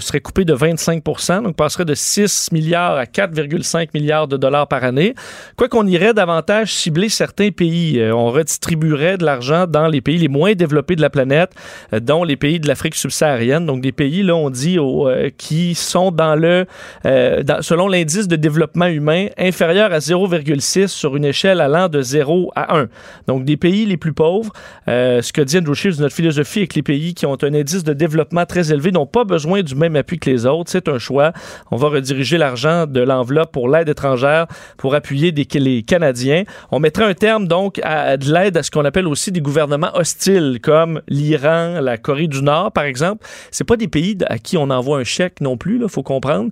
serait 0.00 0.20
coupée 0.20 0.44
de 0.44 0.54
25% 0.54 1.42
donc 1.42 1.56
passerait 1.56 1.84
de 1.84 1.94
6 1.94 2.52
milliards 2.52 2.96
à 2.96 3.04
4,5 3.04 3.88
milliards 3.94 4.28
de 4.28 4.36
dollars 4.36 4.68
par 4.68 4.84
année. 4.84 5.14
Quoi 5.56 5.68
qu'on 5.68 5.86
irait 5.86 6.14
davantage 6.14 6.72
cibler 6.72 7.08
certains 7.08 7.50
pays. 7.50 7.98
Euh, 7.98 8.14
on 8.14 8.30
redistribuerait 8.30 9.18
de 9.18 9.24
l'argent 9.24 9.66
dans 9.66 9.88
les 9.88 10.00
pays 10.00 10.18
les 10.18 10.28
moins 10.28 10.52
développés 10.54 10.94
de 10.94 11.02
la 11.02 11.10
planète, 11.10 11.52
dont 11.92 12.22
les 12.22 12.36
pays 12.36 12.60
de 12.60 12.68
l'Afrique 12.68 12.94
subsaharienne. 12.94 13.66
Donc 13.66 13.80
des 13.80 13.92
pays, 13.92 14.22
là, 14.22 14.36
on 14.36 14.50
dit, 14.50 14.78
au, 14.78 15.08
euh, 15.16 15.30
qui 15.36 15.74
sont 15.74 16.10
dans 16.10 16.34
le, 16.34 16.66
euh, 17.04 17.42
selon 17.60 17.88
l'indice 17.88 18.28
de 18.28 18.36
développement 18.36 18.86
humain, 18.86 19.26
inférieur 19.38 19.92
à 19.92 19.98
0,6 19.98 20.88
sur 20.88 21.16
une 21.16 21.24
échelle 21.24 21.60
allant 21.60 21.88
de 21.88 22.02
0 22.02 22.52
à 22.54 22.76
1. 22.76 22.88
Donc 23.26 23.44
des 23.44 23.56
pays 23.56 23.86
les 23.86 23.96
plus 23.96 24.12
pauvres. 24.12 24.52
Euh, 24.88 25.22
ce 25.22 25.32
que 25.32 25.40
dit 25.40 25.58
Andrew 25.58 25.74
Scheer, 25.74 25.92
notre 25.98 26.14
philosophie 26.14 26.60
avec 26.60 26.74
les 26.74 26.82
pays 26.82 27.14
qui 27.14 27.26
ont 27.26 27.36
un 27.42 27.54
indice 27.54 27.84
de 27.84 27.92
développement 27.92 28.46
très 28.46 28.72
élevé 28.72 28.92
n'ont 28.92 29.06
pas 29.06 29.24
besoin 29.24 29.62
du 29.62 29.74
même 29.74 29.96
appui 29.96 30.18
que 30.18 30.30
les 30.30 30.46
autres. 30.46 30.70
C'est 30.70 30.88
un 30.88 30.98
choix. 30.98 31.32
On 31.70 31.76
va 31.76 31.88
rediriger 31.88 32.38
l'argent 32.38 32.86
de 32.86 33.00
l'enveloppe 33.00 33.52
pour 33.52 33.68
l'aide 33.68 33.88
étrangère 33.88 34.46
pour 34.76 34.94
appuyer 34.94 35.32
les 35.32 35.82
Canadiens. 35.82 36.44
On 36.70 36.78
mettrait 36.78 37.04
un 37.04 37.14
terme 37.14 37.48
donc 37.48 37.80
à, 37.82 38.02
à 38.02 38.16
de 38.16 38.32
l'aide 38.32 38.56
à 38.56 38.62
ce 38.62 38.70
qu'on 38.70 38.84
appelle 38.84 39.06
aussi 39.06 39.32
des 39.32 39.40
gouvernements 39.40 39.90
hostiles 39.94 40.58
comme 40.62 41.00
l'Iran, 41.08 41.80
la 41.80 41.98
Corée 41.98 42.28
du 42.28 42.42
Nord 42.42 42.72
par 42.72 42.84
exemple. 42.84 43.26
C'est 43.50 43.64
pas 43.64 43.76
des 43.76 43.88
pays 43.88 44.16
à 44.26 44.38
qui 44.38 44.56
on 44.56 44.70
envoie 44.70 44.98
un 44.98 45.04
chèque 45.06 45.40
non 45.40 45.56
plus, 45.56 45.80
il 45.82 45.88
faut 45.88 46.02
comprendre. 46.02 46.50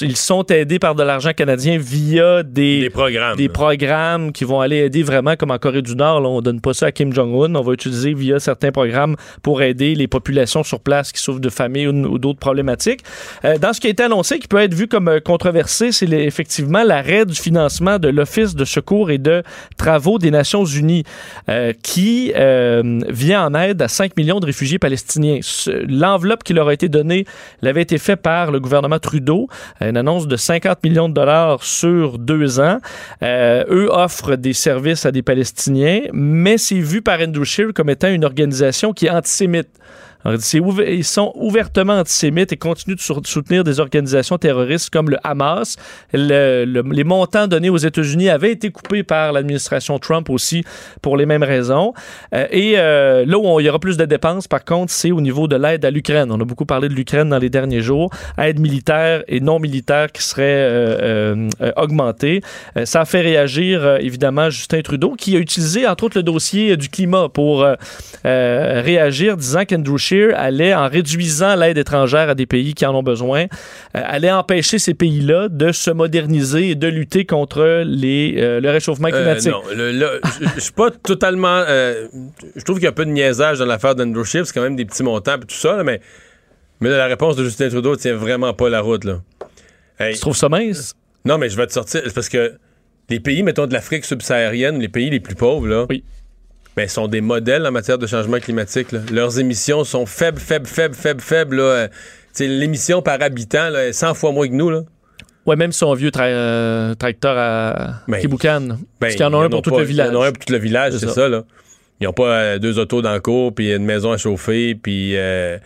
Ils 0.00 0.16
sont 0.16 0.44
aidés 0.46 0.78
par 0.78 0.94
de 0.94 1.02
l'argent 1.02 1.32
canadien 1.32 1.78
via 1.78 2.42
des, 2.42 2.80
Des 2.80 2.90
programmes. 2.90 3.36
des 3.36 3.48
programmes 3.48 4.32
qui 4.32 4.44
vont 4.44 4.60
aller 4.60 4.78
aider 4.78 5.02
vraiment, 5.02 5.36
comme 5.36 5.50
en 5.50 5.58
Corée 5.58 5.82
du 5.82 5.94
Nord, 5.94 6.20
là, 6.20 6.28
on 6.28 6.40
donne 6.40 6.60
pas 6.60 6.74
ça 6.74 6.86
à 6.86 6.92
Kim 6.92 7.12
Jong-un, 7.12 7.54
on 7.54 7.62
va 7.62 7.72
utiliser 7.72 8.14
via 8.14 8.38
certains 8.38 8.72
programmes 8.72 9.16
pour 9.42 9.62
aider 9.62 9.94
les 9.94 10.06
populations 10.06 10.62
sur 10.62 10.80
place 10.80 11.12
qui 11.12 11.20
souffrent 11.20 11.40
de 11.40 11.50
famine 11.50 12.06
ou, 12.06 12.18
d'autres 12.18 12.38
problématiques. 12.38 13.00
Euh, 13.44 13.58
dans 13.58 13.72
ce 13.72 13.80
qui 13.80 13.88
a 13.88 13.90
été 13.90 14.02
annoncé, 14.02 14.38
qui 14.38 14.48
peut 14.48 14.58
être 14.58 14.74
vu 14.74 14.86
comme 14.86 15.08
euh, 15.08 15.20
controversé, 15.20 15.92
c'est 15.92 16.10
effectivement 16.10 16.84
l'arrêt 16.84 17.26
du 17.26 17.34
financement 17.34 17.98
de 17.98 18.08
l'Office 18.08 18.54
de 18.54 18.64
secours 18.64 19.10
et 19.10 19.18
de 19.18 19.42
travaux 19.76 20.18
des 20.18 20.30
Nations 20.30 20.64
Unies, 20.64 21.04
euh, 21.48 21.72
qui 21.82 22.32
euh, 22.36 23.00
vient 23.08 23.46
en 23.46 23.54
aide 23.54 23.82
à 23.82 23.88
5 23.88 24.16
millions 24.16 24.40
de 24.40 24.46
réfugiés 24.46 24.78
palestiniens. 24.78 25.40
L'enveloppe 25.88 26.44
qui 26.44 26.52
leur 26.52 26.68
a 26.68 26.74
été 26.74 26.88
donnée 26.88 27.24
l'avait 27.62 27.82
été 27.82 27.95
fait 27.98 28.16
par 28.16 28.50
le 28.50 28.60
gouvernement 28.60 28.98
Trudeau, 28.98 29.48
une 29.80 29.96
annonce 29.96 30.26
de 30.26 30.36
50 30.36 30.82
millions 30.84 31.08
de 31.08 31.14
dollars 31.14 31.62
sur 31.62 32.18
deux 32.18 32.60
ans. 32.60 32.78
Euh, 33.22 33.64
eux 33.70 33.88
offrent 33.90 34.36
des 34.36 34.52
services 34.52 35.06
à 35.06 35.12
des 35.12 35.22
Palestiniens, 35.22 36.02
mais 36.12 36.58
c'est 36.58 36.78
vu 36.78 37.02
par 37.02 37.20
Andrew 37.20 37.44
Scheer 37.44 37.72
comme 37.74 37.90
étant 37.90 38.08
une 38.08 38.24
organisation 38.24 38.92
qui 38.92 39.06
est 39.06 39.10
antisémite. 39.10 39.68
Ils 40.88 41.04
sont 41.04 41.32
ouvertement 41.34 41.94
antisémites 42.00 42.52
et 42.52 42.56
continuent 42.56 42.96
de 42.96 43.00
sou- 43.00 43.20
soutenir 43.24 43.64
des 43.64 43.80
organisations 43.80 44.38
terroristes 44.38 44.90
comme 44.90 45.10
le 45.10 45.18
Hamas. 45.24 45.76
Le- 46.12 46.64
le- 46.64 46.82
les 46.90 47.04
montants 47.04 47.46
donnés 47.46 47.70
aux 47.70 47.76
États-Unis 47.76 48.28
avaient 48.28 48.52
été 48.52 48.70
coupés 48.70 49.02
par 49.02 49.32
l'administration 49.32 49.98
Trump 49.98 50.28
aussi 50.30 50.64
pour 51.02 51.16
les 51.16 51.26
mêmes 51.26 51.42
raisons. 51.42 51.92
Euh, 52.34 52.46
et 52.50 52.74
euh, 52.76 53.24
là 53.26 53.38
où 53.38 53.60
il 53.60 53.66
y 53.66 53.68
aura 53.68 53.78
plus 53.78 53.96
de 53.96 54.04
dépenses, 54.04 54.48
par 54.48 54.64
contre, 54.64 54.92
c'est 54.92 55.12
au 55.12 55.20
niveau 55.20 55.48
de 55.48 55.56
l'aide 55.56 55.84
à 55.84 55.90
l'Ukraine. 55.90 56.30
On 56.32 56.40
a 56.40 56.44
beaucoup 56.44 56.66
parlé 56.66 56.88
de 56.88 56.94
l'Ukraine 56.94 57.28
dans 57.28 57.38
les 57.38 57.50
derniers 57.50 57.82
jours. 57.82 58.10
Aide 58.38 58.58
militaire 58.60 59.22
et 59.28 59.40
non 59.40 59.58
militaire 59.58 60.10
qui 60.12 60.22
serait 60.22 60.42
euh, 60.46 61.48
euh, 61.60 61.72
augmentée. 61.76 62.40
Ça 62.84 63.02
a 63.02 63.04
fait 63.04 63.20
réagir, 63.20 63.96
évidemment, 64.00 64.50
Justin 64.50 64.80
Trudeau, 64.82 65.14
qui 65.16 65.36
a 65.36 65.38
utilisé, 65.38 65.86
entre 65.86 66.04
autres, 66.04 66.18
le 66.18 66.22
dossier 66.22 66.76
du 66.76 66.88
climat 66.88 67.28
pour 67.28 67.64
réagir, 68.24 69.36
disant 69.36 69.64
qu'Andrew 69.64 69.98
Scheer 69.98 70.15
allait, 70.34 70.74
en 70.74 70.88
réduisant 70.88 71.54
l'aide 71.56 71.78
étrangère 71.78 72.28
à 72.30 72.34
des 72.34 72.46
pays 72.46 72.74
qui 72.74 72.84
en 72.86 72.94
ont 72.94 73.02
besoin, 73.02 73.42
euh, 73.44 73.46
allait 73.92 74.30
empêcher 74.32 74.78
ces 74.78 74.94
pays-là 74.94 75.48
de 75.48 75.72
se 75.72 75.90
moderniser 75.90 76.70
et 76.70 76.74
de 76.74 76.88
lutter 76.88 77.24
contre 77.24 77.82
les, 77.86 78.34
euh, 78.38 78.60
le 78.60 78.70
réchauffement 78.70 79.08
Euh, 79.08 79.10
climatique. 79.34 79.52
non, 79.52 79.62
je 80.56 80.60
suis 80.60 80.72
pas 80.72 80.90
totalement. 80.90 81.64
euh, 81.68 82.08
je 82.54 82.62
trouve 82.64 82.76
qu'il 82.76 82.84
y 82.84 82.88
a 82.88 82.90
un 82.90 82.94
peu 82.94 83.04
de 83.06 83.10
niaisage 83.10 83.58
dans 83.58 83.66
l'affaire 83.66 83.94
d'Andrew 83.94 84.24
Scheer, 84.24 84.46
c'est 84.46 84.52
quand 84.54 84.62
même 84.62 84.76
des 84.76 84.84
petits 84.84 85.02
montants 85.02 85.36
et 85.36 85.40
tout 85.40 85.54
ça, 85.54 85.76
là, 85.76 85.84
mais, 85.84 86.00
mais 86.80 86.90
là, 86.90 86.98
la 86.98 87.06
réponse 87.06 87.36
de 87.36 87.44
Justin 87.44 87.68
Trudeau 87.68 87.96
tient 87.96 88.14
vraiment 88.14 88.52
pas 88.54 88.68
la 88.68 88.80
route. 88.80 89.04
Là. 89.04 89.20
Hey, 89.98 90.14
Tu 90.14 90.20
trouves 90.20 90.36
ça 90.36 90.48
mince? 90.48 90.94
non, 91.24 91.38
mais 91.38 91.48
je 91.48 91.56
vais 91.56 91.66
te 91.66 91.72
sortir. 91.72 92.02
parce 92.14 92.28
que 92.28 92.52
les 93.08 93.20
pays, 93.20 93.42
mettons, 93.42 93.66
de 93.66 93.72
l'Afrique 93.72 94.04
subsaharienne, 94.04 94.78
les 94.80 94.88
pays 94.88 95.10
les 95.10 95.20
plus 95.20 95.34
pauvres, 95.36 95.66
là, 95.68 95.86
Oui. 95.88 96.02
Ben, 96.76 96.88
sont 96.88 97.08
des 97.08 97.20
modèles 97.22 97.66
en 97.66 97.72
matière 97.72 97.98
de 97.98 98.06
changement 98.06 98.38
climatique. 98.38 98.92
là. 98.92 99.00
Leurs 99.10 99.38
émissions 99.38 99.82
sont 99.84 100.04
faibles, 100.06 100.38
faibles, 100.38 100.66
faibles, 100.66 100.94
faibles, 100.94 101.20
faibles. 101.22 101.56
Là. 101.56 101.62
Euh, 101.62 101.88
l'émission 102.40 103.00
par 103.02 103.20
habitant 103.22 103.70
là, 103.70 103.86
est 103.86 103.92
100 103.94 104.14
fois 104.14 104.32
moins 104.32 104.46
que 104.46 104.52
nous. 104.52 104.68
Là. 104.70 104.82
Ouais, 105.46 105.56
même 105.56 105.72
son 105.72 105.94
vieux 105.94 106.10
tra- 106.10 106.22
euh, 106.24 106.94
tracteur 106.94 107.36
à 107.38 108.00
Ben, 108.08 108.20
Kiboukan. 108.20 108.60
Ben, 108.60 108.78
Parce 109.00 109.12
qu'il 109.14 109.22
y 109.22 109.24
en 109.24 109.32
a 109.32 109.44
un 109.44 109.48
pour 109.48 109.62
tout 109.62 109.76
le 109.76 109.84
village. 109.84 110.08
Il 110.10 110.14
y 110.14 110.16
en 110.16 110.20
a 110.22 110.26
un 110.28 110.32
pour 110.32 110.44
tout 110.44 110.52
le 110.52 110.58
village, 110.58 110.92
C'est 110.98 111.06
ça. 111.06 111.12
ça. 111.14 111.28
là. 111.28 111.44
Ils 112.00 112.04
n'ont 112.04 112.12
pas 112.12 112.28
euh, 112.28 112.58
deux 112.58 112.78
autos 112.78 113.00
dans 113.00 113.14
le 113.14 113.20
cours, 113.20 113.54
puis 113.54 113.72
une 113.72 113.84
maison 113.86 114.12
à 114.12 114.18
chauffer, 114.18 114.74
puis... 114.74 115.16
euh, 115.16 115.56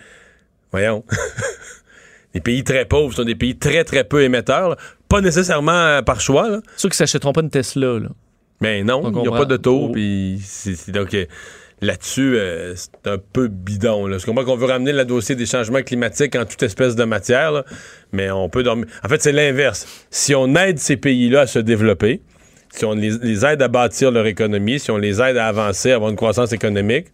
voyons. 0.71 1.03
les 2.35 2.41
pays 2.41 2.63
très 2.63 2.85
pauvres 2.85 3.15
sont 3.15 3.25
des 3.25 3.35
pays 3.35 3.57
très, 3.57 3.83
très 3.83 4.05
peu 4.05 4.23
émetteurs. 4.23 4.69
là. 4.71 4.77
Pas 5.09 5.21
nécessairement 5.21 6.03
par 6.05 6.21
choix, 6.21 6.49
là. 6.49 6.61
Sûr 6.77 6.89
qu'ils 6.89 6.95
s'achèteront 6.97 7.33
pas 7.33 7.41
une 7.41 7.51
Tesla. 7.51 7.99
Là. 7.99 8.09
Mais 8.61 8.83
non, 8.85 9.01
On 9.05 9.11
il 9.11 9.29
n'y 9.29 9.35
a 9.35 9.39
pas 9.39 9.45
d'auto, 9.45 9.87
Oh. 9.89 9.93
puis 9.93 10.41
donc... 10.89 11.15
euh, 11.15 11.25
Là-dessus, 11.83 12.37
euh, 12.37 12.75
c'est 12.77 12.91
un 13.11 13.17
peu 13.17 13.49
bidon. 13.49 14.07
Là. 14.07 14.19
Je 14.19 14.27
comprends 14.27 14.45
qu'on 14.45 14.55
veut 14.59 14.67
ramener 14.67 14.93
le 14.93 15.03
dossier 15.07 15.35
des 15.35 15.47
changements 15.47 15.81
climatiques 15.81 16.37
en 16.37 16.45
toute 16.45 16.63
espèce 16.63 16.95
de 16.95 17.05
matière, 17.05 17.53
là, 17.53 17.65
mais 18.13 18.31
on 18.31 18.51
peut 18.51 18.63
dormir. 18.63 18.85
En 19.03 19.09
fait, 19.09 19.23
c'est 19.23 19.33
l'inverse. 19.33 19.87
Si 20.11 20.35
on 20.35 20.55
aide 20.57 20.79
ces 20.79 20.99
pays-là 20.99 21.41
à 21.41 21.47
se 21.47 21.59
développer, 21.59 22.21
si 22.69 22.85
on 22.85 22.93
les, 22.93 23.13
les 23.23 23.47
aide 23.47 23.63
à 23.63 23.69
bâtir 23.69 24.11
leur 24.11 24.27
économie, 24.27 24.79
si 24.79 24.91
on 24.91 24.99
les 24.99 25.23
aide 25.23 25.39
à 25.39 25.47
avancer, 25.47 25.91
à 25.93 25.95
avoir 25.95 26.11
une 26.11 26.17
croissance 26.19 26.53
économique, 26.53 27.07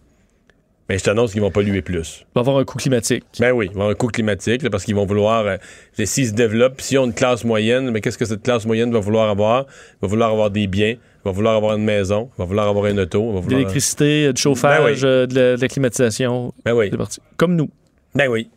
ben, 0.89 0.99
je 0.99 1.05
t'annonce 1.05 1.31
qu'ils 1.31 1.43
vont 1.43 1.53
polluer 1.53 1.81
plus. 1.83 2.23
Il 2.23 2.35
va 2.35 2.41
avoir 2.41 2.59
un 2.59 2.65
coût 2.65 2.79
climatique. 2.79 3.23
Ben 3.39 3.53
oui, 3.53 3.67
ils 3.67 3.75
vont 3.75 3.83
avoir 3.83 3.91
un 3.91 3.95
coût 3.95 4.09
climatique 4.09 4.63
là, 4.63 4.71
parce 4.71 4.83
qu'ils 4.85 4.97
vont 4.97 5.07
vouloir, 5.07 5.47
euh, 5.47 5.57
s'ils 6.05 6.27
se 6.27 6.33
développent, 6.33 6.81
s'ils 6.81 6.99
ont 6.99 7.07
une 7.07 7.15
classe 7.15 7.45
moyenne, 7.45 7.93
mais 7.93 8.01
qu'est-ce 8.01 8.19
que 8.19 8.25
cette 8.25 8.43
classe 8.43 8.67
moyenne 8.67 8.93
va 8.93 8.99
vouloir 8.99 9.31
avoir? 9.31 9.67
Il 9.93 9.99
va 10.03 10.09
vouloir 10.09 10.31
avoir 10.33 10.51
des 10.51 10.67
biens, 10.67 10.95
il 10.95 10.99
va 11.27 11.33
vouloir 11.33 11.57
avoir 11.57 11.77
une 11.77 11.85
maison, 11.85 12.31
va 12.39 12.45
vouloir 12.45 12.69
avoir 12.69 12.87
une 12.87 13.01
auto, 13.01 13.21
va 13.33 13.39
De 13.39 13.43
vouloir... 13.43 13.59
l'électricité, 13.59 14.33
du 14.33 14.41
chauffage, 14.41 15.03
Ben 15.03 15.09
oui. 15.09 15.13
euh, 15.13 15.27
de, 15.27 15.35
la, 15.35 15.57
de 15.57 15.61
la 15.61 15.69
climatisation. 15.69 16.53
Ben 16.65 16.73
oui. 16.73 16.89
C'est 16.91 16.97
parti. 16.97 17.21
Comme 17.37 17.57
nous. 17.57 17.69
Ben 18.15 18.29
oui. 18.29 18.49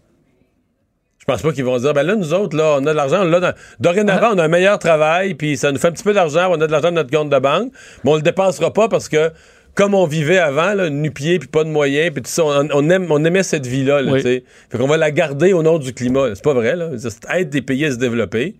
Je 1.20 1.26
pense 1.26 1.42
pas 1.42 1.52
qu'ils 1.52 1.64
vont 1.66 1.78
dire, 1.78 1.94
ben 1.94 2.04
là, 2.04 2.16
nous 2.16 2.34
autres, 2.34 2.58
là, 2.58 2.78
on 2.80 2.86
a 2.86 2.92
de 2.92 2.96
l'argent. 2.96 3.24
Là, 3.24 3.40
dans- 3.40 3.54
dorénavant, 3.80 4.30
on 4.34 4.38
a 4.40 4.46
un 4.46 4.48
meilleur 4.48 4.80
travail, 4.80 5.36
puis 5.36 5.58
ça 5.58 5.72
nous 5.72 5.78
fait 5.78 5.88
un 5.88 5.92
petit 5.92 6.04
peu 6.04 6.14
d'argent, 6.14 6.50
on 6.52 6.60
a 6.62 6.66
de 6.68 6.72
l'argent 6.72 6.90
dans 6.90 6.96
notre 7.04 7.12
compte 7.12 7.30
de 7.30 7.38
banque, 7.40 7.72
mais 8.04 8.12
on 8.12 8.16
le 8.16 8.22
dépensera 8.22 8.74
pas 8.74 8.88
parce 8.88 9.10
que, 9.10 9.32
comme 9.76 9.94
on 9.94 10.08
vivait 10.08 10.40
avant, 10.40 10.74
là, 10.74 10.90
nu-pied, 10.90 11.38
puis 11.38 11.48
pas 11.48 11.64
de 11.64 11.70
moyens, 11.70 12.12
puis 12.14 12.24
tout 12.24 12.32
ça, 12.32 12.44
on, 12.46 12.68
on 12.74 12.90
aime, 12.90 13.06
on 13.12 13.24
aimait 13.26 13.44
cette 13.44 13.68
vie-là, 13.68 14.02
là, 14.02 14.12
Oui. 14.14 14.22
Fait 14.24 14.78
qu'on 14.78 14.88
va 14.88 14.98
la 14.98 15.12
garder 15.12 15.54
au 15.54 15.62
nom 15.62 15.78
du 15.78 15.94
climat. 15.94 16.34
C'est 16.34 16.44
pas 16.44 16.54
vrai, 16.54 16.76
là. 16.76 16.90
C'est 16.98 17.12
aide 17.36 17.50
des 17.50 17.62
pays 17.62 17.86
à 17.86 17.92
se 17.92 17.98
développer, 17.98 18.56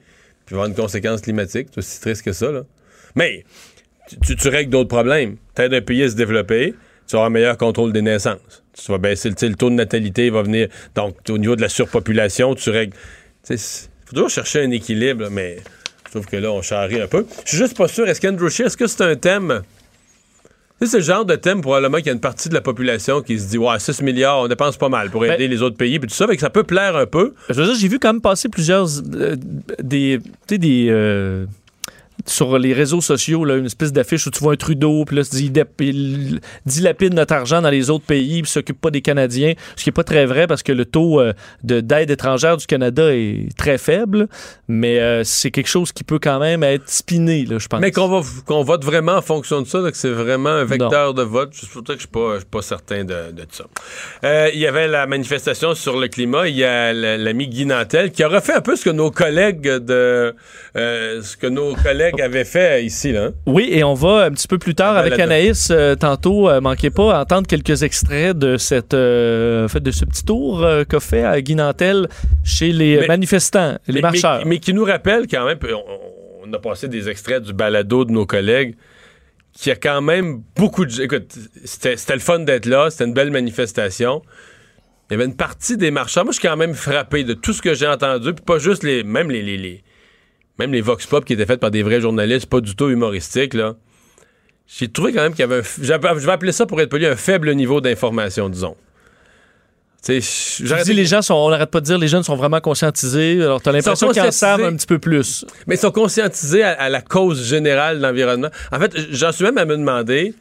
puis 0.46 0.56
avoir 0.56 0.68
une 0.68 0.76
conséquence 0.76 1.22
climatique. 1.22 1.70
C'est 1.72 1.80
aussi 1.80 2.00
triste 2.02 2.24
que 2.24 2.34
ça, 2.34 2.52
là. 2.52 2.62
Mais, 3.16 3.44
tu, 4.10 4.18
tu- 4.20 4.36
tu 4.36 4.48
règles 4.50 4.72
d'autres 4.72 4.90
problèmes. 4.90 5.38
T'aides 5.56 5.74
un 5.74 5.82
pays 5.82 6.04
à 6.04 6.10
se 6.10 6.16
développer, 6.16 6.74
tu 7.08 7.16
avoir 7.16 7.28
un 7.28 7.30
meilleur 7.32 7.58
contrôle 7.58 7.94
des 7.94 8.02
naissances. 8.02 8.64
Tu 8.74 8.92
vas 8.92 8.98
baisser 8.98 9.30
le, 9.30 9.36
tu 9.36 9.48
le 9.48 9.56
taux 9.56 9.70
de 9.70 9.76
natalité, 9.76 10.30
va 10.30 10.42
venir. 10.42 10.68
Donc, 10.96 11.16
au 11.30 11.38
niveau 11.38 11.56
de 11.56 11.62
la 11.62 11.70
surpopulation, 11.70 12.56
tu 12.56 12.70
règles. 12.70 12.94
Il 13.50 13.58
faut 13.58 14.14
toujours 14.16 14.30
chercher 14.30 14.64
un 14.64 14.72
équilibre, 14.72 15.24
là, 15.24 15.30
mais 15.30 15.58
je 16.06 16.12
trouve 16.12 16.26
que 16.26 16.38
là, 16.38 16.52
on 16.52 16.62
charrie 16.62 17.02
un 17.02 17.08
peu. 17.08 17.26
Je 17.46 17.50
suis 17.50 17.58
juste 17.58 17.78
pas 17.78 17.88
sûr. 17.88 18.08
Est-ce 18.08 18.22
qu'Andrew 18.22 18.50
Scheer, 18.50 18.68
est-ce 18.68 18.78
que 18.78 18.88
c'est 18.88 19.04
un 19.04 19.16
thème? 19.16 19.62
Tu 20.82 20.88
c'est 20.88 21.00
le 21.00 21.04
genre 21.04 21.26
de 21.26 21.36
thème, 21.36 21.60
probablement, 21.60 21.98
qu'il 21.98 22.06
y 22.06 22.10
a 22.10 22.14
une 22.14 22.22
partie 22.22 22.48
de 22.48 22.54
la 22.54 22.62
population 22.62 23.22
qui 23.22 23.38
se 23.38 23.50
dit, 23.50 23.58
ouais, 23.58 23.78
6 23.80 24.02
milliards, 24.02 24.40
on 24.44 24.48
dépense 24.48 24.78
pas 24.78 24.88
mal 24.88 25.10
pour 25.10 25.26
aider 25.26 25.36
Ben- 25.38 25.52
les 25.52 25.62
autres 25.62 25.76
pays, 25.76 26.00
puis 26.00 26.08
tout 26.08 26.16
ça, 26.16 26.26
fait 26.26 26.36
que 26.36 26.42
ça 26.42 26.50
peut 26.50 26.64
plaire 26.64 26.96
un 26.96 27.06
peu. 27.06 27.34
Je 27.50 27.56
veux 27.56 27.66
dire, 27.66 27.76
j'ai 27.76 27.90
vu 27.90 28.00
quand 28.00 28.14
même 28.14 28.22
passer 28.22 28.48
plusieurs 28.48 28.88
euh, 29.16 29.36
des, 29.84 30.20
tu 30.24 30.32
sais, 30.56 30.58
des 30.58 30.88
euh, 30.90 31.46
sur 32.26 32.58
les 32.60 32.74
réseaux 32.74 33.02
sociaux, 33.02 33.46
là, 33.46 33.56
une 33.58 33.66
espèce 33.66 33.94
d'affiche 33.94 34.28
où 34.28 34.32
tu 34.32 34.40
vois 34.40 34.54
un 34.54 34.58
Trudeau, 34.58 35.06
puis 35.06 35.16
là, 35.18 35.22
il, 35.80 36.40
dilapide 36.66 37.14
notre 37.14 37.34
argent 37.34 37.62
dans 37.62 37.70
les 37.70 37.90
autres 37.90 38.06
pays, 38.06 38.42
puis 38.42 38.52
s'occupe 38.52 38.80
pas 38.80 38.92
des 38.92 39.02
Canadiens, 39.02 39.54
ce 39.76 39.84
qui 39.84 39.90
est 39.90 39.94
pas 39.94 40.04
très 40.04 40.26
vrai 40.26 40.48
parce 40.48 40.64
que 40.64 40.72
le 40.72 40.86
taux 40.86 41.20
euh, 41.20 41.34
de- 41.64 41.80
d'aide 41.80 42.10
étrangère 42.12 42.58
du 42.58 42.66
Canada 42.66 43.14
est 43.14 43.48
très 43.58 43.78
faible, 43.78 44.28
mais 44.68 45.00
euh, 45.00 45.24
c'est 45.24 45.52
quelque 45.52 45.68
chose 45.70 45.92
qui 45.92 46.04
peut 46.04 46.20
quand 46.22 46.40
même 46.40 46.64
être 46.64 46.90
spiné, 46.90 47.46
là, 47.46 47.58
je 47.60 47.68
pense. 47.68 47.80
Mais 47.80 47.92
qu'on 47.92 48.08
va, 48.08 48.22
qu'on 48.46 48.64
vote 48.64 48.84
vraiment 48.84 49.14
en 49.16 49.22
fonction 49.22 49.62
de 49.62 49.68
ça, 49.68 49.80
que 49.80 49.98
c'est 49.98 50.10
vraiment 50.10 50.50
un 50.50 50.66
vecteur 50.66 51.14
de 51.14 51.24
vote, 51.24 51.52
c'est 51.54 51.70
pour 51.70 51.82
ça 51.86 51.94
que 51.94 52.00
je 52.00 52.00
suis 52.00 52.08
pas, 52.08 52.34
je 52.36 52.40
suis 52.40 52.46
pas 52.50 52.62
certain 52.62 53.04
de, 53.04 53.32
de 53.32 53.46
ça. 53.52 53.66
Euh, 54.24 54.50
Il 54.54 54.60
y 54.60 54.68
avait 54.68 54.88
la 54.88 55.08
manifestation 55.08 55.74
sur 55.76 55.98
le 56.00 56.08
climat. 56.08 56.48
Il 56.48 56.56
y 56.56 56.64
a 56.64 56.94
l'ami 56.94 57.48
Guy 57.48 57.66
Nantel 57.66 58.12
qui 58.12 58.24
a 58.24 58.28
refait 58.28 58.54
un 58.54 58.62
peu 58.62 58.76
ce 58.76 58.84
que 58.86 58.90
nos 58.90 59.12
collègues 59.12 59.62
de 59.68 60.36
ce 60.76 61.38
que 61.38 61.48
nos 61.48 61.76
collègues 61.76 62.09
avaient 62.22 62.46
fait 62.46 62.84
ici 62.84 63.12
là. 63.12 63.26
hein? 63.26 63.32
Oui, 63.46 63.68
et 63.72 63.84
on 63.84 63.94
va 63.94 64.26
un 64.26 64.32
petit 64.32 64.48
peu 64.48 64.58
plus 64.58 64.76
tard 64.76 64.98
avec. 64.98 65.20
Anaïs, 65.20 65.70
euh, 65.72 65.96
tantôt, 65.96 66.50
euh, 66.50 66.62
manquez 66.62 66.90
pas, 66.90 67.20
entendre 67.22 67.48
quelques 67.48 67.84
extraits 67.84 68.38
de 68.38 68.58
cette 68.58 68.94
euh, 68.94 69.68
fait, 69.68 69.80
de 69.82 69.92
ce 69.92 70.06
petit 70.06 70.24
tour 70.26 70.64
euh, 70.64 70.84
qu'a 70.84 71.00
fait 71.00 71.24
à 71.24 71.42
Guy 71.42 71.56
Nantel 71.56 72.08
chez 72.44 72.72
les 72.72 73.00
Mais- 73.02 73.08
manifestants, 73.08 73.78
les 73.88 73.96
mais, 73.96 74.02
marcheurs. 74.02 74.40
mais- 74.40 74.46
mais 74.46 74.60
qui 74.60 74.74
nous 74.74 74.86
rappelle 74.86 75.28
quand 75.28 75.46
même, 75.46 75.58
on, 75.64 76.48
on 76.50 76.54
a 76.54 76.60
passé 76.60 76.88
des 76.88 77.10
extraits 77.10 77.44
du 77.44 77.54
balado 77.54 78.06
de 78.06 78.12
nos 78.12 78.26
collègues, 78.26 78.76
qu'il 79.54 79.70
y 79.70 79.74
a 79.74 79.76
quand 79.76 80.02
même 80.02 80.42
beaucoup 80.56 80.86
de... 80.86 81.02
Écoute, 81.02 81.36
c'était 81.66 81.98
c'était 81.98 82.14
le 82.14 82.20
fun 82.20 82.40
d'être 82.40 82.66
là, 82.66 82.90
c'était 82.90 83.06
une 83.06 83.14
belle 83.14 83.32
manifestation. 83.32 84.22
Il 85.10 85.14
y 85.14 85.16
avait 85.16 85.26
une 85.26 85.36
partie 85.36 85.76
des 85.76 85.90
marcheurs. 85.92 86.24
Moi, 86.24 86.32
je 86.34 86.40
suis 86.40 86.48
quand 86.48 86.56
même 86.56 86.76
frappé 86.76 87.24
de 87.24 87.34
tout 87.34 87.52
ce 87.52 87.62
que 87.64 87.74
j'ai 87.74 87.88
entendu, 87.88 88.34
puis 88.34 88.46
pas 88.46 88.60
juste 88.60 88.84
les... 88.84 89.04
Même 89.04 89.32
les... 89.32 89.42
les, 89.42 89.58
les- 89.58 89.84
même 90.60 90.72
les 90.74 90.82
vox 90.82 91.06
pop 91.08 91.26
qui 91.26 91.34
étaient 91.34 91.46
faites 91.46 91.60
par 91.60 91.72
des 91.72 91.82
vrais 91.84 92.02
journalistes, 92.02 92.46
pas 92.48 92.62
du 92.62 92.76
tout 92.76 92.90
humoristiques, 92.90 93.54
là. 93.54 93.76
J'ai 94.68 94.88
trouvé 94.88 95.14
quand 95.14 95.22
même 95.24 95.32
qu'il 95.32 95.40
y 95.40 95.44
avait 95.44 95.60
un... 95.60 95.64
Je 95.82 95.88
vais 95.94 96.32
appeler 96.32 96.52
ça, 96.52 96.68
pour 96.68 96.80
être 96.80 96.90
poli, 96.90 97.08
un 97.08 97.16
faible 97.16 97.56
niveau 97.56 97.82
d'information, 97.82 98.50
disons. 98.50 98.76
Tu 100.04 100.22
sais, 100.22 100.58
Tu 100.58 100.68
j'aurais 100.68 100.84
dis, 100.84 100.94
les 100.94 101.06
gens 101.06 101.22
sont, 101.22 101.34
on 101.34 101.50
n'arrête 101.50 101.72
pas 101.72 101.82
de 101.82 101.86
dire, 101.86 101.98
les 101.98 102.08
jeunes 102.08 102.24
sont 102.24 102.36
vraiment 102.36 102.62
conscientisés. 102.62 103.42
Alors, 103.42 103.62
t'as 103.62 103.72
l'impression 103.72 104.12
qu'ils 104.12 104.22
en 104.22 104.32
savent 104.32 104.64
un 104.64 104.76
petit 104.76 104.86
peu 104.86 105.00
plus. 105.00 105.44
Mais 105.66 105.76
ils 105.76 105.80
sont 105.80 105.92
conscientisés 105.92 106.64
à, 106.64 106.72
à 106.74 106.90
la 106.90 107.02
cause 107.02 107.44
générale 107.44 107.98
de 107.98 108.04
l'environnement. 108.04 108.50
En 108.72 108.80
fait, 108.80 108.96
j'en 109.12 109.32
suis 109.32 109.44
même 109.44 109.58
à 109.58 109.66
me 109.66 109.76
demander 109.76 110.36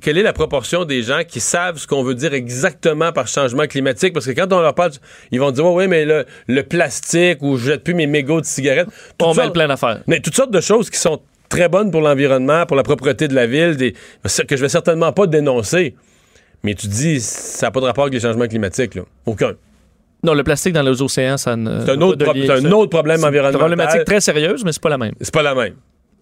quelle 0.00 0.18
est 0.18 0.22
la 0.22 0.32
proportion 0.32 0.84
des 0.84 1.02
gens 1.02 1.20
qui 1.26 1.40
savent 1.40 1.78
ce 1.78 1.86
qu'on 1.86 2.02
veut 2.02 2.14
dire 2.14 2.34
exactement 2.34 3.12
par 3.12 3.26
changement 3.28 3.66
climatique? 3.66 4.12
Parce 4.12 4.26
que 4.26 4.32
quand 4.32 4.52
on 4.52 4.60
leur 4.60 4.74
parle, 4.74 4.92
ils 5.30 5.40
vont 5.40 5.50
dire 5.50 5.64
Oui, 5.66 5.84
oui, 5.84 5.88
mais 5.88 6.04
le, 6.04 6.24
le 6.46 6.62
plastique 6.62 7.38
ou 7.42 7.56
je 7.56 7.66
jette 7.72 7.84
plus 7.84 7.94
mes 7.94 8.06
mégots 8.06 8.40
de 8.40 8.46
cigarettes. 8.46 8.88
On 9.20 9.34
mêle 9.34 9.52
plein 9.52 9.68
d'affaires. 9.68 10.00
mais 10.06 10.20
toutes 10.20 10.34
sortes 10.36 10.50
de 10.52 10.60
choses 10.60 10.90
qui 10.90 10.98
sont 10.98 11.20
très 11.48 11.68
bonnes 11.68 11.90
pour 11.90 12.00
l'environnement, 12.00 12.64
pour 12.66 12.76
la 12.76 12.82
propreté 12.82 13.26
de 13.28 13.34
la 13.34 13.46
ville, 13.46 13.76
des, 13.76 13.92
que 14.46 14.56
je 14.56 14.60
vais 14.62 14.68
certainement 14.68 15.12
pas 15.12 15.26
dénoncer. 15.26 15.94
Mais 16.62 16.74
tu 16.74 16.86
dis, 16.88 17.20
ça 17.20 17.66
n'a 17.66 17.70
pas 17.70 17.80
de 17.80 17.86
rapport 17.86 18.04
avec 18.04 18.14
les 18.14 18.20
changements 18.20 18.46
climatiques, 18.46 18.94
là. 18.94 19.02
Aucun. 19.26 19.54
Non, 20.22 20.34
le 20.34 20.44
plastique 20.44 20.74
dans 20.74 20.82
les 20.82 21.00
océans, 21.00 21.38
ça 21.38 21.56
ne. 21.56 21.80
C'est 21.80 21.92
un, 21.92 22.00
autre, 22.02 22.22
pro- 22.22 22.34
c'est 22.34 22.50
un 22.50 22.70
autre 22.72 22.90
problème 22.90 23.16
C'est 23.16 23.22
une 23.22 23.28
environnemental. 23.28 23.58
problématique 23.58 24.04
très 24.04 24.20
sérieuse, 24.20 24.62
mais 24.64 24.72
c'est 24.72 24.82
pas 24.82 24.90
la 24.90 24.98
même. 24.98 25.14
C'est 25.20 25.32
pas 25.32 25.42
la 25.42 25.54
même. 25.54 25.74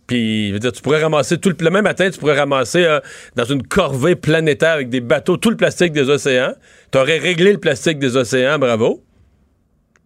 Puis, 0.08 0.48
je 0.48 0.54
veux 0.54 0.58
dire, 0.58 0.72
tu 0.72 0.82
pourrais 0.82 1.00
ramasser 1.02 1.38
tout 1.38 1.50
le, 1.50 1.56
le 1.60 1.70
même 1.70 1.84
matin, 1.84 2.10
tu 2.10 2.18
pourrais 2.18 2.36
ramasser 2.38 2.82
euh, 2.84 2.98
dans 3.36 3.44
une 3.44 3.62
corvée 3.62 4.16
planétaire 4.16 4.72
avec 4.72 4.88
des 4.88 5.00
bateaux 5.00 5.36
tout 5.36 5.50
le 5.50 5.56
plastique 5.56 5.92
des 5.92 6.08
océans. 6.10 6.54
Tu 6.90 6.98
aurais 6.98 7.18
réglé 7.18 7.52
le 7.52 7.58
plastique 7.58 7.98
des 8.00 8.16
océans, 8.16 8.58
bravo. 8.58 9.04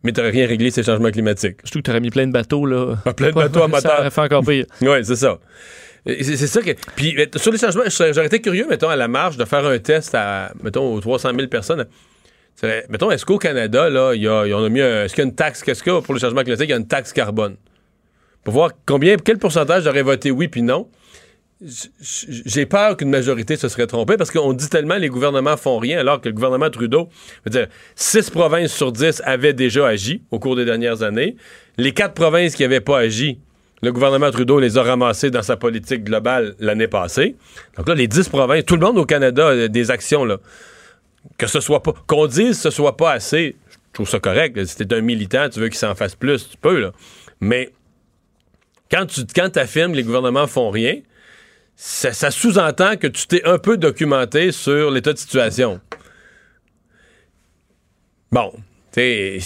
Mais 0.04 0.12
tu 0.12 0.20
rien 0.20 0.46
réglé 0.48 0.70
ces 0.72 0.82
changements 0.82 1.10
climatiques. 1.12 1.58
Surtout 1.62 1.78
que 1.78 1.84
tu 1.84 1.90
aurais 1.90 2.00
mis 2.00 2.10
plein 2.10 2.26
de 2.26 2.32
bateaux, 2.32 2.66
là. 2.66 2.96
Ah, 3.06 3.14
plein 3.14 3.28
de 3.28 3.34
bateaux 3.34 3.60
à 3.62 3.68
Ça 3.68 3.76
moteur. 3.76 3.98
aurait 4.00 4.10
fait 4.10 4.20
encore 4.20 4.44
pire. 4.44 4.66
Oui, 4.82 4.96
c'est 5.04 5.16
ça. 5.16 5.38
C'est 6.04 6.36
ça 6.48 6.60
que. 6.62 6.72
Puis, 6.96 7.14
euh, 7.16 7.26
sur 7.36 7.52
les 7.52 7.58
changements, 7.58 7.84
j'aurais 7.88 8.26
été 8.26 8.40
curieux, 8.40 8.66
mettons, 8.68 8.88
à 8.88 8.96
la 8.96 9.06
marge, 9.06 9.36
de 9.36 9.44
faire 9.44 9.64
un 9.64 9.78
test 9.78 10.12
à, 10.16 10.50
mettons, 10.60 10.92
aux 10.94 11.00
300 11.00 11.30
000 11.36 11.46
personnes. 11.46 11.86
Mettons, 12.88 13.12
est-ce 13.12 13.24
qu'au 13.24 13.38
Canada, 13.38 13.88
là, 13.88 14.12
il 14.14 14.22
y 14.22 14.26
a, 14.26 14.42
on 14.56 14.64
a 14.64 14.68
mis 14.68 14.80
un- 14.80 15.04
Est-ce 15.04 15.14
qu'il 15.14 15.22
y 15.22 15.26
a 15.26 15.28
une 15.30 15.34
taxe. 15.36 15.62
Qu'est-ce 15.62 15.80
qu'il 15.84 15.92
y 15.92 15.96
a 15.96 16.02
pour 16.02 16.12
le 16.14 16.18
changement 16.18 16.42
climatique? 16.42 16.66
Il 16.68 16.70
y 16.72 16.74
a 16.74 16.76
une 16.78 16.88
taxe 16.88 17.12
carbone. 17.12 17.54
Pour 18.44 18.54
voir 18.54 18.70
combien, 18.86 19.16
quel 19.16 19.38
pourcentage 19.38 19.86
aurait 19.86 20.02
voté 20.02 20.30
oui 20.30 20.48
puis 20.48 20.62
non. 20.62 20.88
J'ai 22.44 22.66
peur 22.66 22.96
qu'une 22.96 23.10
majorité 23.10 23.56
se 23.56 23.68
serait 23.68 23.86
trompée 23.86 24.16
parce 24.16 24.32
qu'on 24.32 24.52
dit 24.52 24.68
tellement 24.68 24.96
les 24.96 25.08
gouvernements 25.08 25.56
font 25.56 25.78
rien 25.78 26.00
alors 26.00 26.20
que 26.20 26.28
le 26.28 26.34
gouvernement 26.34 26.70
Trudeau, 26.70 27.08
je 27.44 27.50
veux 27.52 27.60
dire, 27.60 27.68
6 27.94 28.30
provinces 28.30 28.74
sur 28.74 28.90
10 28.90 29.22
avaient 29.24 29.52
déjà 29.52 29.86
agi 29.86 30.22
au 30.32 30.40
cours 30.40 30.56
des 30.56 30.64
dernières 30.64 31.04
années. 31.04 31.36
Les 31.76 31.92
quatre 31.92 32.14
provinces 32.14 32.56
qui 32.56 32.62
n'avaient 32.62 32.80
pas 32.80 32.98
agi, 32.98 33.38
le 33.80 33.92
gouvernement 33.92 34.32
Trudeau 34.32 34.58
les 34.58 34.76
a 34.76 34.82
ramassées 34.82 35.30
dans 35.30 35.42
sa 35.42 35.56
politique 35.56 36.02
globale 36.02 36.56
l'année 36.58 36.88
passée. 36.88 37.36
Donc 37.76 37.88
là, 37.88 37.94
les 37.94 38.08
10 38.08 38.28
provinces, 38.28 38.64
tout 38.64 38.76
le 38.76 38.84
monde 38.84 38.98
au 38.98 39.06
Canada 39.06 39.48
a 39.48 39.68
des 39.68 39.90
actions 39.92 40.24
là. 40.24 40.38
Que 41.38 41.46
ce 41.46 41.60
soit 41.60 41.80
pas, 41.80 41.92
qu'on 42.08 42.26
dise 42.26 42.56
que 42.56 42.62
ce 42.62 42.70
soit 42.70 42.96
pas 42.96 43.12
assez, 43.12 43.54
je 43.70 43.76
trouve 43.92 44.08
ça 44.08 44.18
correct. 44.18 44.64
Si 44.64 44.76
t'es 44.76 44.92
un 44.92 45.00
militant, 45.00 45.48
tu 45.48 45.60
veux 45.60 45.68
qu'il 45.68 45.78
s'en 45.78 45.94
fasse 45.94 46.16
plus, 46.16 46.50
tu 46.50 46.56
peux 46.56 46.80
là. 46.80 46.90
Mais 47.40 47.70
quand 48.92 49.06
tu 49.06 49.22
quand 49.34 49.56
affirmes 49.56 49.92
que 49.92 49.96
les 49.96 50.02
gouvernements 50.04 50.46
font 50.46 50.70
rien, 50.70 50.96
ça, 51.74 52.12
ça 52.12 52.30
sous-entend 52.30 52.96
que 52.96 53.06
tu 53.06 53.26
t'es 53.26 53.42
un 53.44 53.58
peu 53.58 53.76
documenté 53.78 54.52
sur 54.52 54.90
l'état 54.90 55.12
de 55.12 55.18
situation. 55.18 55.80
Bon, 58.30 58.52
c'est- 58.92 59.38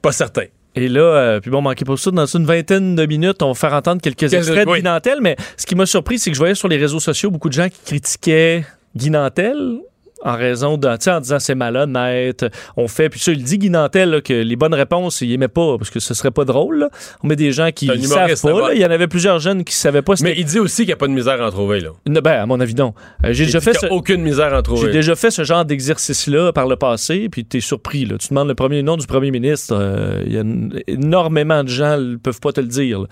pas 0.00 0.12
certain. 0.12 0.44
Et 0.74 0.88
là, 0.88 1.00
euh, 1.02 1.40
puis 1.40 1.50
bon, 1.50 1.60
manquez 1.60 1.84
pas 1.84 1.96
ça, 1.96 2.10
dans 2.10 2.24
une 2.26 2.46
vingtaine 2.46 2.94
de 2.94 3.04
minutes, 3.06 3.42
on 3.42 3.48
va 3.48 3.54
faire 3.54 3.74
entendre 3.74 4.00
quelques 4.00 4.18
Quel- 4.20 4.34
extraits 4.34 4.66
de 4.66 4.70
oui. 4.72 4.78
Guy 4.78 4.84
Nantel, 4.84 5.18
mais 5.20 5.36
ce 5.56 5.66
qui 5.66 5.74
m'a 5.74 5.84
surpris, 5.86 6.18
c'est 6.18 6.30
que 6.30 6.34
je 6.34 6.40
voyais 6.40 6.54
sur 6.54 6.68
les 6.68 6.78
réseaux 6.78 7.00
sociaux 7.00 7.30
beaucoup 7.30 7.48
de 7.50 7.54
gens 7.54 7.68
qui 7.68 7.78
critiquaient 7.84 8.64
Guy 8.96 9.10
Nantel 9.10 9.80
en 10.24 10.36
raison 10.36 10.78
sais, 11.00 11.10
en 11.10 11.20
disant 11.20 11.38
c'est 11.38 11.54
malhonnête, 11.54 12.46
on 12.76 12.88
fait, 12.88 13.08
puis 13.08 13.20
ça, 13.20 13.32
il 13.32 13.42
dit 13.42 13.58
Guy 13.58 13.70
Nantel 13.70 14.10
là, 14.10 14.20
que 14.20 14.32
les 14.32 14.56
bonnes 14.56 14.74
réponses, 14.74 15.20
il 15.20 15.32
aimait 15.32 15.48
pas, 15.48 15.76
parce 15.78 15.90
que 15.90 16.00
ce 16.00 16.14
serait 16.14 16.30
pas 16.30 16.44
drôle. 16.44 16.78
là. 16.80 16.88
On 17.22 17.26
met 17.28 17.36
des 17.36 17.52
gens 17.52 17.70
qui 17.72 17.86
savent 18.06 18.40
pas. 18.40 18.50
là. 18.68 18.74
Il 18.74 18.80
y 18.80 18.86
en 18.86 18.90
avait 18.90 19.08
plusieurs 19.08 19.38
jeunes 19.40 19.64
qui 19.64 19.74
savaient 19.74 20.02
pas. 20.02 20.14
Mais 20.22 20.34
il 20.36 20.44
dit 20.44 20.58
aussi 20.58 20.82
qu'il 20.82 20.86
n'y 20.86 20.92
a 20.92 20.96
pas 20.96 21.06
de 21.08 21.12
misère 21.12 21.40
à 21.42 21.46
en 21.46 21.50
trouver, 21.50 21.80
là. 21.80 21.90
Ne- 22.06 22.20
Ben, 22.20 22.40
à 22.40 22.46
mon 22.46 22.60
avis, 22.60 22.74
non. 22.74 22.94
Euh, 23.24 23.32
J'ai 23.32 23.44
Il 23.44 23.46
déjà 23.46 23.60
fait 23.60 23.74
ce... 23.74 23.86
a 23.86 23.92
aucune 23.92 24.22
misère 24.22 24.52
à 24.52 24.54
en 24.54 24.56
J'ai 24.58 24.62
trouver. 24.62 24.92
déjà 24.92 25.14
fait 25.16 25.30
ce 25.30 25.44
genre 25.44 25.64
d'exercice-là 25.64 26.52
par 26.52 26.66
le 26.68 26.76
passé, 26.76 27.28
puis 27.28 27.44
tu 27.44 27.56
es 27.56 27.60
surpris. 27.60 28.04
Là. 28.04 28.16
Tu 28.18 28.28
demandes 28.28 28.48
le 28.48 28.54
premier 28.54 28.82
nom 28.82 28.96
du 28.96 29.06
premier 29.06 29.30
ministre, 29.30 29.74
euh, 29.76 30.22
il 30.26 30.32
y 30.32 30.38
a 30.38 30.42
énormément 30.86 31.64
de 31.64 31.68
gens 31.68 31.98
ne 31.98 32.16
peuvent 32.16 32.40
pas 32.40 32.52
te 32.52 32.60
le 32.60 32.66
dire. 32.68 33.00
là. 33.00 33.06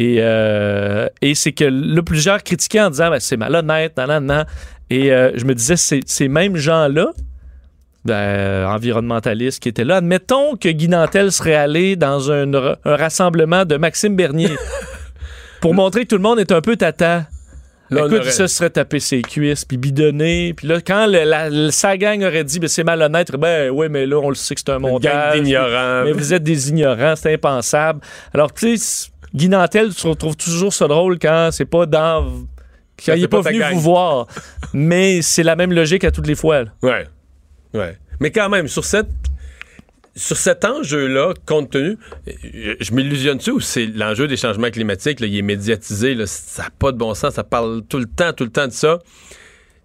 Et, 0.00 0.18
euh, 0.20 1.08
et 1.22 1.34
c'est 1.34 1.50
que 1.52 1.64
là, 1.64 2.02
plusieurs 2.02 2.42
critiquaient 2.44 2.80
en 2.82 2.90
disant 2.90 3.10
ben, 3.10 3.18
c'est 3.20 3.36
malhonnête, 3.36 3.96
nan, 3.96 4.06
nan, 4.08 4.24
nan. 4.26 4.46
Et 4.90 5.12
euh, 5.12 5.32
je 5.34 5.44
me 5.44 5.54
disais, 5.54 5.76
ces 5.76 6.28
mêmes 6.28 6.56
gens-là, 6.56 7.08
ben, 8.04 8.66
environnementalistes 8.66 9.62
qui 9.62 9.68
étaient 9.68 9.84
là, 9.84 9.96
admettons 9.96 10.56
que 10.56 10.68
Guy 10.68 10.88
Nantel 10.88 11.30
serait 11.32 11.54
allé 11.54 11.96
dans 11.96 12.30
un, 12.30 12.50
ra- 12.58 12.78
un 12.84 12.96
rassemblement 12.96 13.64
de 13.64 13.76
Maxime 13.76 14.16
Bernier 14.16 14.48
pour 15.60 15.74
montrer 15.74 16.04
que 16.04 16.08
tout 16.08 16.16
le 16.16 16.22
monde 16.22 16.38
est 16.38 16.52
un 16.52 16.60
peu 16.60 16.76
tata. 16.76 17.26
Là, 17.90 18.06
Écoute, 18.06 18.20
aurait- 18.20 18.30
ça 18.30 18.48
se 18.48 18.54
serait 18.56 18.70
tapé 18.70 19.00
ses 19.00 19.22
cuisses, 19.22 19.64
puis 19.64 19.76
bidonné. 19.78 20.54
Puis 20.54 20.66
là, 20.68 20.80
quand 20.80 21.06
le- 21.06 21.24
la, 21.24 21.50
le- 21.50 21.70
sa 21.70 21.96
gang 21.96 22.22
aurait 22.22 22.44
dit, 22.44 22.58
ben, 22.60 22.68
c'est 22.68 22.84
malhonnête, 22.84 23.30
ben 23.32 23.70
oui, 23.70 23.88
mais 23.90 24.06
là, 24.06 24.18
on 24.18 24.28
le 24.28 24.34
sait 24.34 24.54
que 24.54 24.60
c'est 24.64 24.70
un 24.72 24.76
Une 24.76 24.82
gang 24.82 24.90
montage. 24.92 25.40
d'ignorants. 25.42 26.04
Mais 26.04 26.12
vous 26.12 26.32
êtes 26.32 26.42
des 26.42 26.68
ignorants, 26.70 27.14
c'est 27.16 27.34
impensable. 27.34 28.00
Alors, 28.32 28.52
tu 28.54 28.76
sais, 28.78 29.08
Guy 29.34 29.48
Nantel, 29.48 29.94
tu 29.94 30.06
retrouves 30.06 30.36
toujours 30.36 30.72
ça 30.72 30.86
drôle 30.86 31.18
quand 31.18 31.48
c'est 31.52 31.64
pas 31.66 31.84
dans. 31.84 32.26
Quand 33.04 33.12
il 33.14 33.18
c'est 33.18 33.24
est 33.24 33.28
pas, 33.28 33.42
pas 33.42 33.50
venu 33.50 33.60
gang. 33.60 33.72
vous 33.74 33.80
voir. 33.80 34.26
mais 34.72 35.22
c'est 35.22 35.42
la 35.42 35.56
même 35.56 35.72
logique 35.72 36.04
à 36.04 36.10
toutes 36.10 36.26
les 36.26 36.34
fois. 36.34 36.64
là. 36.64 36.70
Ouais. 36.82 37.06
Ouais. 37.74 37.96
Mais 38.20 38.30
quand 38.30 38.48
même, 38.48 38.68
sur 38.68 38.84
cette. 38.84 39.08
Sur 40.16 40.36
cet 40.36 40.64
enjeu-là, 40.64 41.32
compte 41.46 41.70
tenu, 41.70 41.96
je, 42.26 42.74
je 42.80 42.92
m'illusionne-tu 42.92 43.52
ou 43.52 43.60
c'est 43.60 43.86
l'enjeu 43.86 44.26
des 44.26 44.36
changements 44.36 44.68
climatiques, 44.70 45.20
là, 45.20 45.28
il 45.28 45.36
est 45.36 45.42
médiatisé, 45.42 46.16
là, 46.16 46.26
ça 46.26 46.64
n'a 46.64 46.70
pas 46.76 46.90
de 46.90 46.96
bon 46.96 47.14
sens, 47.14 47.34
ça 47.34 47.44
parle 47.44 47.82
tout 47.88 47.98
le 47.98 48.06
temps, 48.06 48.32
tout 48.32 48.42
le 48.42 48.50
temps 48.50 48.66
de 48.66 48.72
ça. 48.72 48.98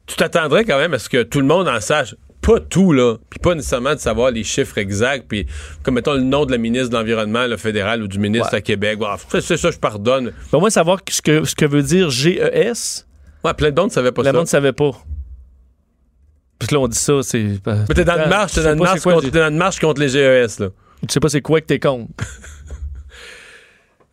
Tu 0.08 0.16
t'attendrais 0.16 0.66
quand 0.66 0.80
même 0.80 0.96
à 0.96 0.98
ce 0.98 1.08
que 1.08 1.22
tout 1.22 1.40
le 1.40 1.46
monde 1.46 1.68
en 1.68 1.80
sache, 1.80 2.16
pas 2.44 2.60
tout, 2.60 2.92
là, 2.94 3.16
puis 3.30 3.40
pas 3.40 3.56
nécessairement 3.56 3.96
de 3.96 4.00
savoir 4.00 4.30
les 4.30 4.44
chiffres 4.44 4.78
exacts, 4.78 5.26
puis 5.28 5.48
comme 5.82 5.96
mettons 5.96 6.14
le 6.14 6.22
nom 6.22 6.46
de 6.46 6.52
la 6.52 6.58
ministre 6.58 6.90
de 6.90 6.96
l'Environnement, 6.96 7.48
le 7.48 7.58
fédéral 7.58 8.04
ou 8.04 8.08
du 8.08 8.20
ministre 8.20 8.50
Ouais. 8.52 8.58
à 8.58 8.62
Québec. 8.62 9.00
Bon, 9.00 9.08
c'est 9.30 9.58
ça, 9.58 9.72
je 9.72 9.78
pardonne. 9.80 10.32
Au 10.52 10.60
moins, 10.60 10.70
savoir 10.70 11.00
ce 11.10 11.22
que, 11.22 11.44
ce 11.46 11.56
que 11.56 11.66
veut 11.66 11.82
dire 11.84 12.10
GES, 12.12 13.06
Ouais, 13.44 13.54
plein 13.54 13.72
d'autres 13.72 13.88
ne 13.88 13.94
savaient 13.94 14.12
pas 14.12 14.22
le 14.22 14.28
ça. 14.28 14.34
monde 14.34 14.44
ne 14.44 14.48
savait 14.48 14.72
pas. 14.74 14.92
Puis 16.60 16.68
là, 16.72 16.80
on 16.80 16.88
dit 16.88 16.98
ça, 16.98 17.14
c'est. 17.24 17.44
Mais 17.66 17.86
t'es 17.96 18.06
dans 18.06 18.16
dans 18.30 18.46
t'es 18.48 18.64
dans 18.64 18.72
une 19.50 19.58
marche 19.58 19.80
contre 19.80 20.00
les 20.00 20.08
GES, 20.10 20.60
là. 20.60 20.68
Tu 21.02 21.08
sais 21.10 21.20
pas 21.20 21.28
c'est 21.28 21.42
quoi 21.42 21.60
que 21.60 21.66
t'es 21.66 21.80
contre. 21.80 22.12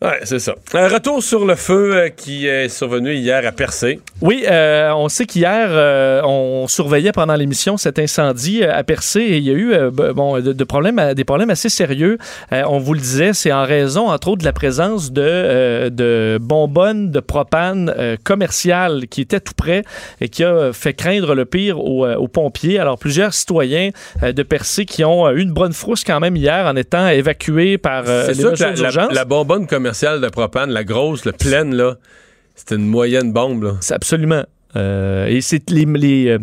Ouais, 0.03 0.19
c'est 0.25 0.39
ça. 0.39 0.55
Un 0.73 0.89
retour 0.89 1.23
sur 1.23 1.45
le 1.45 1.55
feu 1.57 1.95
euh, 1.95 2.09
qui 2.09 2.47
est 2.47 2.71
survenu 2.71 3.13
hier 3.13 3.47
à 3.47 3.53
Percé. 3.53 4.01
Oui, 4.23 4.45
euh, 4.51 4.91
on 4.95 5.11
sait 5.11 5.27
qu'hier, 5.27 5.69
euh, 5.69 6.23
on 6.25 6.67
surveillait 6.69 7.13
pendant 7.13 7.35
l'émission 7.35 7.77
cet 7.77 7.99
incendie 7.99 8.65
à 8.65 8.83
Percé 8.83 9.21
et 9.21 9.37
il 9.37 9.45
y 9.45 9.51
a 9.51 9.53
eu 9.53 9.75
euh, 9.75 9.91
bon, 9.91 10.41
de, 10.41 10.55
de 10.55 10.65
problèmes, 10.65 11.13
des 11.13 11.25
problèmes 11.25 11.51
assez 11.51 11.69
sérieux. 11.69 12.17
On 12.51 12.79
vous 12.79 12.95
le 12.95 13.01
disait, 13.01 13.35
c'est 13.35 13.53
en 13.53 13.65
raison, 13.65 14.09
entre 14.09 14.29
autres, 14.29 14.41
de 14.41 14.47
la 14.47 14.55
présence 14.55 15.13
de, 15.13 15.91
de 15.91 16.39
bonbonnes 16.41 17.11
de 17.11 17.21
propane 17.21 17.95
commerciales 18.25 19.07
qui 19.07 19.21
étaient 19.21 19.41
tout 19.41 19.53
près 19.55 19.85
et 20.23 20.31
qui 20.31 20.45
a 20.45 20.73
fait 20.73 20.95
craindre 20.95 21.35
le 21.35 21.45
pire 21.45 21.79
aux, 21.79 22.07
aux 22.07 22.29
pompiers. 22.29 22.79
Alors, 22.79 22.99
plusieurs 22.99 23.35
citoyens 23.35 23.91
de 24.23 24.43
Percé 24.43 24.87
qui 24.87 25.05
ont 25.05 25.29
eu 25.31 25.43
une 25.43 25.53
bonne 25.53 25.75
frousse 25.75 26.05
quand 26.05 26.21
même 26.21 26.37
hier 26.37 26.65
en 26.67 26.77
étant 26.77 27.07
évacués 27.09 27.77
par 27.77 28.05
les 28.05 28.35
sûr 28.35 28.55
que 28.55 28.63
la, 28.63 28.91
la, 28.91 29.09
la 29.13 29.25
bonbonne 29.27 29.67
commerciale 29.67 29.90
de 30.21 30.29
propane, 30.29 30.71
la 30.71 30.85
grosse, 30.85 31.25
la 31.25 31.33
pleine, 31.33 31.75
là, 31.75 31.97
c'était 32.55 32.77
une 32.77 32.87
moyenne 32.87 33.33
bombe, 33.33 33.63
là. 33.63 33.77
C'est 33.81 33.95
absolument. 33.95 34.45
Euh, 34.77 35.27
et 35.27 35.41
c'est 35.41 35.71
les, 35.71 35.85
les, 35.85 36.29
euh, 36.29 36.39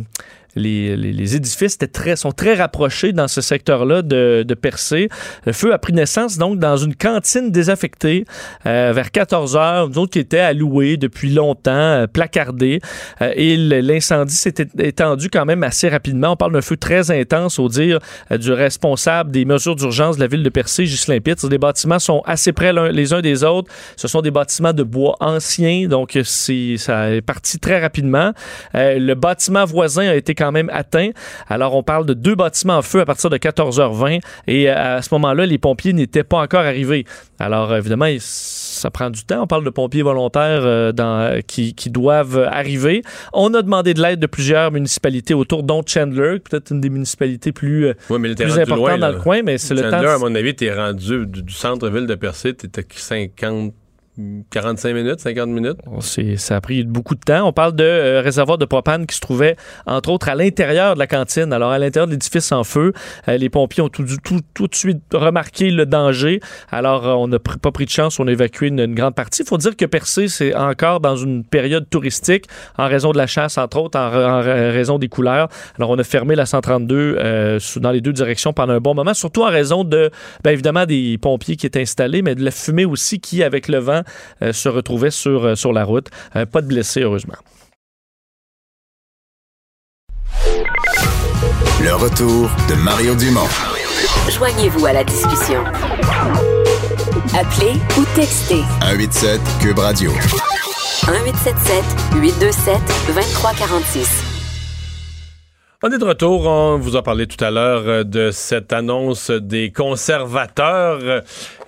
les, 0.57 0.95
les- 0.97 1.13
les 1.13 1.35
édifices 1.35 1.75
étaient 1.75 1.87
très, 1.87 2.15
sont 2.15 2.31
très 2.31 2.53
rapprochés 2.55 3.11
dans 3.13 3.27
ce 3.27 3.41
secteur-là 3.41 4.01
de, 4.01 4.43
de 4.47 4.53
Percé. 4.53 5.09
Le 5.45 5.53
feu 5.53 5.73
a 5.73 5.77
pris 5.77 5.93
naissance 5.93 6.37
donc 6.37 6.59
dans 6.59 6.77
une 6.77 6.95
cantine 6.95 7.51
désaffectée 7.51 8.25
euh, 8.65 8.91
vers 8.93 9.11
14 9.11 9.55
heures, 9.55 9.89
nous 9.89 9.97
autres 9.99 10.11
qui 10.13 10.19
était 10.19 10.39
allouée 10.39 10.97
depuis 10.97 11.31
longtemps, 11.31 11.71
euh, 11.71 12.07
placardée. 12.07 12.81
Euh, 13.21 13.31
et 13.35 13.55
l'incendie 13.57 14.35
s'est 14.35 14.53
étendu 14.79 15.29
quand 15.29 15.45
même 15.45 15.63
assez 15.63 15.89
rapidement. 15.89 16.31
On 16.31 16.35
parle 16.35 16.53
d'un 16.53 16.61
feu 16.61 16.77
très 16.77 17.11
intense 17.11 17.59
au 17.59 17.69
dire 17.69 17.99
euh, 18.31 18.37
du 18.37 18.51
responsable 18.51 19.31
des 19.31 19.45
mesures 19.45 19.75
d'urgence 19.75 20.15
de 20.17 20.21
la 20.21 20.27
ville 20.27 20.43
de 20.43 20.49
Percé, 20.49 20.83
Ghislain 20.83 21.19
Pitts. 21.19 21.43
Les 21.49 21.57
bâtiments 21.57 21.99
sont 21.99 22.21
assez 22.25 22.51
près 22.53 22.73
les 22.91 23.13
uns 23.13 23.21
des 23.21 23.43
autres. 23.43 23.71
Ce 23.95 24.07
sont 24.07 24.21
des 24.21 24.31
bâtiments 24.31 24.73
de 24.73 24.83
bois 24.83 25.15
anciens, 25.19 25.87
donc 25.87 26.17
c'est 26.23 26.75
ça 26.77 27.11
est 27.11 27.21
parti 27.21 27.59
très 27.59 27.79
rapidement. 27.79 28.31
Euh, 28.75 28.97
le 28.99 29.13
bâtiment 29.15 29.65
voisin 29.65 30.07
a 30.09 30.15
été 30.15 30.35
quand 30.35 30.46
même 30.51 30.69
atteint. 30.73 31.09
Alors 31.49 31.75
on 31.75 31.83
parle 31.83 32.05
de 32.05 32.13
deux 32.13 32.35
bâtiments 32.35 32.77
en 32.77 32.81
feu 32.81 32.99
à 33.01 33.05
partir 33.05 33.29
de 33.29 33.37
14h20 33.37 34.19
et 34.47 34.69
euh, 34.69 34.97
à 34.97 35.01
ce 35.01 35.09
moment-là, 35.13 35.45
les 35.45 35.57
pompiers 35.57 35.93
n'étaient 35.93 36.23
pas 36.23 36.37
encore 36.39 36.61
arrivés. 36.61 37.05
Alors 37.39 37.75
évidemment, 37.75 38.05
il- 38.05 38.21
ça 38.21 38.91
prend 38.91 39.09
du 39.09 39.23
temps. 39.23 39.41
On 39.43 39.47
parle 39.47 39.63
de 39.63 39.69
pompiers 39.71 40.03
volontaires 40.03 40.61
euh, 40.63 40.91
dans, 40.91 41.41
qui, 41.47 41.73
qui 41.73 41.89
doivent 41.89 42.39
arriver. 42.51 43.01
On 43.33 43.53
a 43.53 43.61
demandé 43.61 43.93
de 43.93 44.01
l'aide 44.01 44.19
de 44.19 44.27
plusieurs 44.27 44.71
municipalités 44.71 45.33
autour, 45.33 45.63
dont 45.63 45.81
Chandler, 45.85 46.39
peut-être 46.39 46.71
une 46.71 46.81
des 46.81 46.89
municipalités 46.89 47.51
plus, 47.51 47.87
euh, 47.87 47.93
mais 48.19 48.35
plus 48.35 48.59
importantes 48.59 48.77
loin, 48.77 48.97
dans 48.97 49.07
là. 49.07 49.11
le 49.13 49.19
coin, 49.19 49.41
mais 49.43 49.57
c'est 49.57 49.73
le 49.73 49.81
temps. 49.81 49.91
Chandler, 49.91 50.07
à 50.09 50.17
mon 50.19 50.33
avis, 50.35 50.55
t'es 50.55 50.73
rendu 50.73 51.25
du, 51.25 51.41
du 51.43 51.53
centre-ville 51.53 52.05
de 52.05 52.15
Percé, 52.15 52.53
t'étais 52.53 52.85
50, 52.95 53.73
45 54.49 54.93
minutes, 54.93 55.19
50 55.19 55.49
minutes. 55.49 55.77
C'est- 55.99 56.37
ça 56.37 56.55
a 56.55 56.61
pris 56.61 56.83
beaucoup 56.83 57.13
de 57.15 57.19
temps. 57.19 57.47
On 57.47 57.53
parle 57.53 57.75
de 57.75 57.83
euh, 57.83 58.21
réservoir 58.21 58.57
de 58.57 58.65
propane 58.65 59.05
qui 59.05 59.15
se 59.15 59.21
trouvait, 59.21 59.55
entre 59.85 60.09
autres, 60.09 60.29
à 60.29 60.35
l'intérieur 60.35 60.95
de 60.95 60.99
la 60.99 61.07
cantine. 61.07 61.53
Alors, 61.53 61.71
à 61.71 61.77
l'intérieur 61.79 62.07
de 62.07 62.13
l'édifice 62.13 62.51
en 62.51 62.63
feu, 62.63 62.93
euh, 63.27 63.37
les 63.37 63.49
pompiers 63.49 63.83
ont 63.83 63.89
tout, 63.89 64.03
de 64.03 64.75
suite 64.75 65.01
remarqué 65.13 65.69
le 65.69 65.85
danger. 65.85 66.39
Alors, 66.71 67.07
euh, 67.07 67.13
on 67.13 67.27
n'a 67.27 67.39
pas 67.39 67.71
pris 67.71 67.85
de 67.85 67.89
chance. 67.91 68.19
On 68.19 68.27
a 68.27 68.31
évacué 68.31 68.67
une, 68.67 68.93
grande 68.95 69.13
partie. 69.15 69.43
Il 69.43 69.47
faut 69.47 69.57
dire 69.57 69.75
que 69.75 69.85
Percé, 69.85 70.27
c'est 70.27 70.55
encore 70.55 70.99
dans 70.99 71.15
une 71.15 71.43
période 71.43 71.87
touristique 71.89 72.45
en 72.77 72.87
raison 72.87 73.11
de 73.11 73.17
la 73.17 73.27
chasse, 73.27 73.57
entre 73.57 73.77
autres, 73.77 73.99
en, 73.99 74.09
ra- 74.09 74.27
en 74.39 74.41
ra- 74.41 74.71
raison 74.71 74.97
des 74.97 75.09
couleurs. 75.09 75.47
Alors, 75.77 75.91
on 75.91 75.97
a 75.99 76.03
fermé 76.03 76.35
la 76.35 76.45
132 76.45 76.95
euh, 77.19 77.59
sous- 77.59 77.79
dans 77.79 77.91
les 77.91 78.01
deux 78.01 78.13
directions 78.13 78.53
pendant 78.53 78.73
un 78.73 78.79
bon 78.79 78.95
moment, 78.95 79.13
surtout 79.13 79.43
en 79.43 79.49
raison 79.51 79.83
de, 79.83 80.09
bien 80.43 80.53
évidemment, 80.53 80.85
des 80.85 81.17
pompiers 81.19 81.55
qui 81.55 81.65
étaient 81.67 81.81
installés, 81.81 82.21
mais 82.23 82.33
de 82.35 82.43
la 82.43 82.51
fumée 82.51 82.85
aussi 82.85 83.19
qui, 83.19 83.43
avec 83.43 83.67
le 83.67 83.77
vent, 83.77 84.01
se 84.51 84.69
retrouvait 84.69 85.11
sur, 85.11 85.45
euh, 85.45 85.55
sur 85.55 85.73
la 85.73 85.83
route. 85.83 86.09
Euh, 86.35 86.45
pas 86.45 86.61
de 86.61 86.67
blessés, 86.67 87.01
heureusement. 87.01 87.35
Le 91.81 91.93
retour 91.93 92.49
de 92.69 92.75
Mario 92.75 93.15
Dumont. 93.15 93.47
Joignez-vous 94.29 94.85
à 94.85 94.93
la 94.93 95.03
discussion. 95.03 95.63
Appelez 97.35 97.73
ou 97.97 98.05
textez 98.15 98.63
187 98.81 99.39
Cube 99.61 99.79
Radio. 99.79 100.11
1877 100.11 101.83
827 102.15 102.81
2346. 103.07 104.37
On 105.83 105.91
est 105.91 105.99
de 105.99 106.05
retour. 106.05 106.47
On 106.47 106.79
vous 106.79 106.95
a 106.95 107.03
parlé 107.03 107.27
tout 107.27 107.43
à 107.45 107.51
l'heure 107.51 107.83
euh, 107.85 108.03
de 108.03 108.31
cette 108.31 108.73
annonce 108.73 109.29
des 109.29 109.71
conservateurs. 109.71 111.21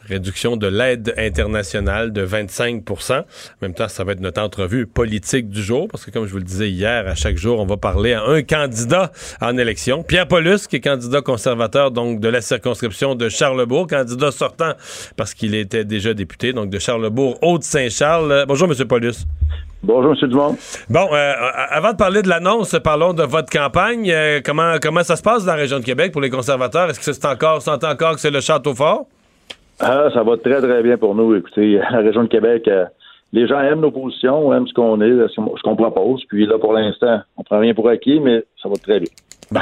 Réduction 0.10 0.58
de 0.58 0.66
l'aide 0.66 1.14
internationale 1.18 2.12
de 2.12 2.26
25% 2.26 3.20
En 3.20 3.24
même 3.62 3.76
temps, 3.76 3.88
ça 3.88 4.04
va 4.04 4.14
être 4.14 4.20
notre 4.22 4.42
entrevue 4.42 4.88
politique 4.88 5.50
du 5.50 5.62
jour, 5.62 5.88
parce 5.88 6.04
que 6.04 6.10
comme 6.10 6.26
je 6.26 6.32
vous 6.32 6.40
le 6.40 6.44
disais 6.44 6.70
hier, 6.70 7.08
à 7.08 7.14
chaque 7.14 7.38
jour, 7.38 7.60
on 7.60 7.66
va 7.66 7.78
parler 7.78 8.14
à 8.14 8.24
un 8.24 8.42
candidat 8.42 9.12
en 9.40 9.56
élection. 9.58 10.02
Pierre 10.02 10.28
Paulus, 10.28 10.68
qui 10.68 10.78
est 10.78 10.82
candidat 10.82 11.22
conservateur 11.22 11.92
donc 11.92 12.20
de 12.20 12.28
la 12.28 12.42
circonscription 12.42 13.14
de 13.14 13.30
Charlebourg, 13.30 13.86
candidat 13.86 14.32
sortant 14.32 14.74
parce 15.16 15.36
qu'il 15.36 15.54
était 15.54 15.86
déjà 15.86 16.16
député, 16.16 16.54
donc 16.54 16.72
de 16.72 16.80
Charlebourg, 16.80 17.38
Haute-Saint-Charles. 17.44 18.46
Bonjour, 18.48 18.68
Monsieur 18.68 18.86
Paulus. 18.86 19.26
Bonjour, 19.84 20.12
M. 20.12 20.30
Dumont. 20.30 20.58
Bon, 20.90 21.08
euh, 21.14 21.34
avant 21.70 21.92
de 21.92 21.98
parler 21.98 22.22
de 22.22 22.28
l'annonce, 22.28 22.76
parlons 22.84 23.14
de 23.14 23.24
votre 23.24 23.50
campagne. 23.50 24.12
Euh, 24.12 24.42
comment, 24.44 24.76
comment 24.82 25.04
ça 25.04 25.16
se 25.16 25.22
passe 25.22 25.46
dans 25.46 25.54
la 25.54 25.60
région 25.60 25.80
de 25.80 25.86
Québec 25.86 26.12
pour 26.12 26.22
les 26.22 26.30
conservateurs? 26.30 26.90
Est-ce 26.90 27.00
que 27.00 27.14
c'est 27.14 27.26
encore, 27.26 27.62
sentez 27.62 27.86
encore 27.86 28.16
que 28.16 28.20
c'est 28.20 28.32
le 28.32 28.42
château 28.42 28.74
fort? 28.74 29.06
Ah, 29.80 30.10
ça 30.14 30.24
va 30.24 30.38
très, 30.38 30.62
très 30.62 30.84
bien 30.84 30.98
pour 30.98 31.16
nous. 31.16 31.36
Écoutez, 31.36 31.80
la 31.92 32.00
région 32.00 32.24
de 32.24 32.28
Québec, 32.30 32.68
euh, 32.68 32.86
les 33.32 33.48
gens 33.48 33.60
aiment 33.62 33.82
nos 33.82 33.92
positions, 33.92 34.54
aiment 34.54 34.68
ce 34.68 34.74
qu'on 34.74 35.00
est, 35.02 35.28
ce 35.30 35.62
qu'on- 35.64 35.76
propose. 35.76 36.24
Puis 36.28 36.46
là, 36.46 36.58
pour 36.60 36.74
l'instant, 36.74 37.22
on 37.38 37.44
prend 37.44 37.60
rien 37.60 37.74
pour 37.74 37.88
acquis, 37.90 38.20
mais 38.20 38.44
ça 38.62 38.68
va 38.70 38.76
très 38.76 39.00
bien. 39.00 39.10
Bon. 39.52 39.62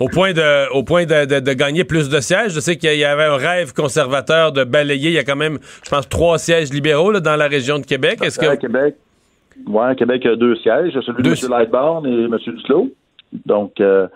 Au 0.00 0.08
point 0.08 0.32
de, 0.32 0.72
au 0.72 0.84
point 0.84 1.06
de, 1.06 1.24
de- 1.24 1.40
de 1.40 1.52
gagner 1.54 1.82
plus 1.82 2.08
de 2.08 2.20
sièges, 2.20 2.52
je 2.52 2.60
sais 2.60 2.76
qu'il 2.76 2.94
y 2.96 3.04
avait 3.04 3.24
un 3.24 3.34
rêve 3.36 3.72
conservateur 3.74 4.52
de 4.52 4.62
balayer. 4.62 5.08
Il 5.10 5.14
y 5.14 5.18
a 5.18 5.24
quand 5.24 5.34
même, 5.34 5.58
je 5.84 5.90
pense, 5.90 6.08
trois 6.08 6.38
sièges 6.38 6.72
libéraux 6.72 7.10
là, 7.10 7.18
dans 7.18 7.34
la 7.34 7.48
région 7.48 7.80
de 7.80 7.84
Québec. 7.84 8.20
Est-ce 8.22 8.40
À 8.40 8.56
que 8.56 8.60
Québec, 8.60 8.94
ouais, 9.66 9.96
Québec 9.96 10.24
a 10.26 10.36
deux 10.36 10.54
sièges, 10.56 10.92
celui 11.04 11.22
Deux 11.24 11.34
de 11.34 11.44
M. 11.44 11.50
Lightbourne 11.50 12.06
et 12.06 12.24
M. 12.26 12.36
Duclos. 12.46 12.90
Donc, 13.44 13.80
euh, 13.80 14.06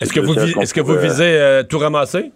Est-ce 0.00 0.12
que, 0.12 0.20
vous, 0.20 0.34
est-ce 0.38 0.72
que 0.72 0.80
vous 0.80 0.96
visez 0.96 1.36
euh, 1.36 1.64
tout 1.64 1.78
ramasser? 1.78 2.30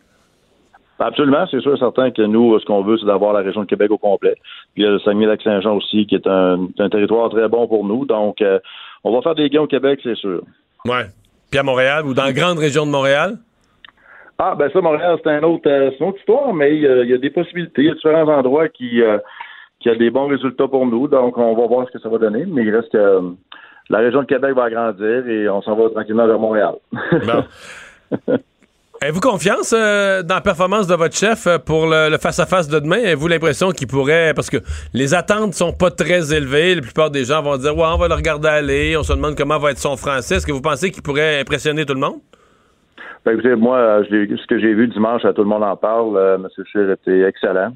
Absolument, 1.01 1.47
c'est 1.49 1.61
sûr 1.61 1.75
et 1.75 1.79
certain 1.79 2.11
que 2.11 2.23
nous, 2.23 2.59
ce 2.59 2.65
qu'on 2.65 2.83
veut, 2.83 2.99
c'est 2.99 3.07
d'avoir 3.07 3.33
la 3.33 3.41
région 3.41 3.61
de 3.61 3.67
Québec 3.67 3.91
au 3.91 3.99
complet. 3.99 4.35
Puis 4.75 4.83
il 4.83 4.85
y 4.85 4.87
a 4.87 4.91
le 4.91 4.99
Saguenay-Lac-Saint-Jean 4.99 5.77
aussi, 5.77 6.07
qui 6.07 6.17
est 6.17 6.27
un, 6.27 6.67
un 6.79 6.89
territoire 6.89 7.31
très 7.31 7.49
bon 7.49 7.69
pour 7.69 7.85
nous. 7.85 8.05
Donc, 8.05 8.43
euh, 8.43 8.59
on 9.05 9.15
va 9.15 9.23
faire 9.23 9.37
des 9.37 9.49
gains 9.49 9.63
au 9.63 9.67
Québec, 9.69 10.01
c'est 10.03 10.17
sûr. 10.17 10.43
Ouais. 10.85 11.07
Puis 11.51 11.61
à 11.61 11.63
Montréal 11.63 12.05
ou 12.05 12.15
dans 12.15 12.25
la 12.25 12.33
grande 12.33 12.59
région 12.59 12.85
de 12.85 12.91
Montréal? 12.91 13.37
Ah, 14.39 14.55
ben 14.57 14.71
ça, 14.73 14.81
Montréal, 14.81 15.19
c'est 15.23 15.31
un 15.31 15.43
autre, 15.45 15.69
euh, 15.69 15.91
une 15.99 16.07
autre 16.07 16.19
histoire, 16.19 16.53
mais 16.53 16.75
il 16.75 16.83
y, 16.83 16.87
a, 16.87 17.03
il 17.03 17.11
y 17.11 17.15
a 17.15 17.19
des 17.19 17.31
possibilités. 17.31 17.83
Il 17.83 17.89
y 17.89 17.91
a 17.91 17.95
différents 17.95 18.29
endroits 18.29 18.69
qui, 18.69 19.01
euh, 19.01 19.19
qui 19.81 19.91
a 19.91 19.95
des 19.95 20.11
bons 20.11 20.27
résultats 20.27 20.67
pour 20.67 20.85
nous. 20.87 21.07
Donc, 21.07 21.39
on 21.39 21.55
va 21.55 21.67
voir 21.67 21.87
ce 21.87 21.93
que 21.93 22.01
ça 22.01 22.09
va 22.09 22.19
donner. 22.19 22.45
Mais 22.45 22.65
il 22.65 22.75
reste 22.75 22.91
que 22.91 23.21
la 23.89 23.99
région 23.99 24.23
de 24.23 24.27
Québec 24.27 24.55
va 24.55 24.65
agrandir 24.65 25.29
et 25.29 25.49
on 25.49 25.63
s'en 25.63 25.77
va 25.77 25.91
tranquillement 25.91 26.27
vers 26.27 26.39
Montréal. 26.39 26.75
Bon. 26.93 28.37
Avez-vous 29.01 29.21
confiance 29.21 29.73
euh, 29.77 30.25
dans 30.25 30.35
la 30.35 30.41
performance 30.41 30.89
de 30.89 30.95
votre 30.97 31.15
chef 31.15 31.47
euh, 31.47 31.59
pour 31.59 31.87
le 31.87 32.17
face-à-face 32.21 32.69
de 32.69 32.81
demain? 32.81 32.99
Avez-vous 32.99 33.29
l'impression 33.29 33.71
qu'il 33.71 33.87
pourrait... 33.87 34.33
Parce 34.35 34.51
que 34.51 34.57
les 34.93 35.15
attentes 35.15 35.55
sont 35.55 35.73
pas 35.73 35.93
très 35.93 36.35
élevées. 36.35 36.75
La 36.75 36.81
plupart 36.81 37.09
des 37.09 37.25
gens 37.25 37.41
vont 37.41 37.57
dire, 37.59 37.77
ouais, 37.77 37.87
on 37.87 37.97
va 37.97 38.09
le 38.09 38.15
regarder 38.15 38.49
aller. 38.49 38.97
On 38.97 39.05
se 39.05 39.13
demande 39.13 39.37
comment 39.37 39.57
va 39.57 39.71
être 39.71 39.79
son 39.79 39.97
français. 39.97 40.37
Est-ce 40.37 40.47
que 40.49 40.51
vous 40.51 40.61
pensez 40.61 40.91
qu'il 40.91 41.05
pourrait 41.05 41.39
impressionner 41.41 41.87
tout 41.87 41.95
le 41.95 42.01
monde? 42.01 42.17
Ben, 43.25 43.35
écoutez, 43.35 43.55
moi, 43.55 43.77
euh, 43.77 44.05
ce 44.11 44.47
que 44.49 44.59
j'ai 44.59 44.75
vu 44.75 44.89
dimanche, 44.89 45.23
tout 45.23 45.43
le 45.43 45.45
monde 45.45 45.63
en 45.63 45.77
parle. 45.77 46.17
Euh, 46.17 46.35
M. 46.35 46.49
Scheer 46.73 46.91
était 46.91 47.21
excellent. 47.21 47.71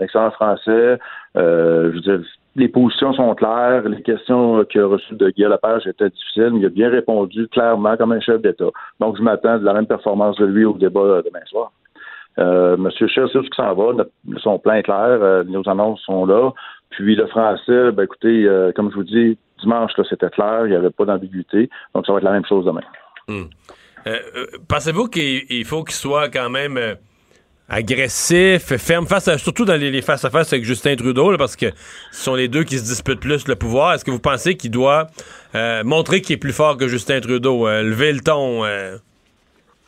Excellent 0.00 0.30
français. 0.30 0.98
Je 1.34 1.92
veux 1.92 2.00
dire, 2.00 2.20
les 2.54 2.68
positions 2.68 3.12
sont 3.14 3.34
claires. 3.34 3.88
Les 3.88 4.02
questions 4.02 4.64
qu'il 4.64 4.80
a 4.80 4.86
reçues 4.86 5.14
de 5.14 5.30
Guy 5.30 5.42
Lepage 5.42 5.86
étaient 5.86 6.10
difficiles, 6.10 6.50
mais 6.52 6.60
il 6.60 6.66
a 6.66 6.70
bien 6.70 6.90
répondu 6.90 7.48
clairement 7.48 7.96
comme 7.96 8.12
un 8.12 8.20
chef 8.20 8.42
d'État. 8.42 8.70
Donc, 9.00 9.16
je 9.16 9.22
m'attends 9.22 9.58
de 9.58 9.64
la 9.64 9.72
même 9.72 9.86
performance 9.86 10.36
de 10.36 10.44
lui 10.44 10.64
au 10.64 10.74
débat 10.74 11.00
euh, 11.00 11.22
demain 11.22 11.44
soir. 11.46 11.72
Euh, 12.38 12.76
M. 12.76 12.90
Scheer 12.90 13.28
sait 13.30 13.38
où 13.38 13.44
ça 13.54 13.56
s'en 13.56 13.74
va? 13.74 14.04
Son 14.38 14.58
plan 14.58 14.74
est 14.74 14.82
clair. 14.82 14.96
Euh, 14.98 15.44
nos 15.44 15.66
annonces 15.68 16.00
sont 16.02 16.26
là. 16.26 16.50
Puis 16.90 17.14
le 17.14 17.26
français, 17.26 17.90
ben 17.92 18.04
écoutez, 18.04 18.44
euh, 18.44 18.72
comme 18.72 18.90
je 18.90 18.96
vous 18.96 19.04
dis, 19.04 19.38
dimanche, 19.60 19.92
là, 19.96 20.04
c'était 20.08 20.30
clair. 20.30 20.66
Il 20.66 20.70
n'y 20.70 20.76
avait 20.76 20.90
pas 20.90 21.04
d'ambiguïté. 21.04 21.70
Donc, 21.94 22.06
ça 22.06 22.12
va 22.12 22.18
être 22.18 22.24
la 22.24 22.32
même 22.32 22.46
chose 22.46 22.64
demain. 22.64 22.80
Euh, 23.30 23.44
euh, 24.06 24.46
Pensez-vous 24.68 25.08
qu'il 25.08 25.44
il 25.48 25.64
faut 25.64 25.84
qu'il 25.84 25.94
soit 25.94 26.28
quand 26.28 26.50
même 26.50 26.78
agressif, 27.72 28.76
ferme, 28.76 29.06
face 29.06 29.28
à- 29.28 29.38
surtout 29.38 29.64
dans 29.64 29.74
les, 29.80 29.90
les 29.90 30.02
face-à-face 30.02 30.52
avec 30.52 30.64
Justin 30.64 30.94
Trudeau, 30.94 31.30
là, 31.32 31.38
parce 31.38 31.56
que 31.56 31.66
ce 32.10 32.24
sont 32.24 32.34
les 32.34 32.48
deux 32.48 32.64
qui 32.64 32.76
se 32.78 32.84
disputent 32.84 33.20
plus 33.20 33.48
le 33.48 33.56
pouvoir. 33.56 33.94
Est-ce 33.94 34.04
que 34.04 34.10
vous 34.10 34.20
pensez 34.20 34.56
qu'il 34.56 34.70
doit 34.70 35.06
euh, 35.54 35.82
montrer 35.82 36.20
qu'il 36.20 36.34
est 36.34 36.38
plus 36.38 36.52
fort 36.52 36.76
que 36.76 36.86
Justin 36.86 37.20
Trudeau, 37.20 37.66
euh, 37.66 37.82
lever 37.82 38.12
le 38.12 38.20
ton? 38.20 38.64
euh? 38.64 38.96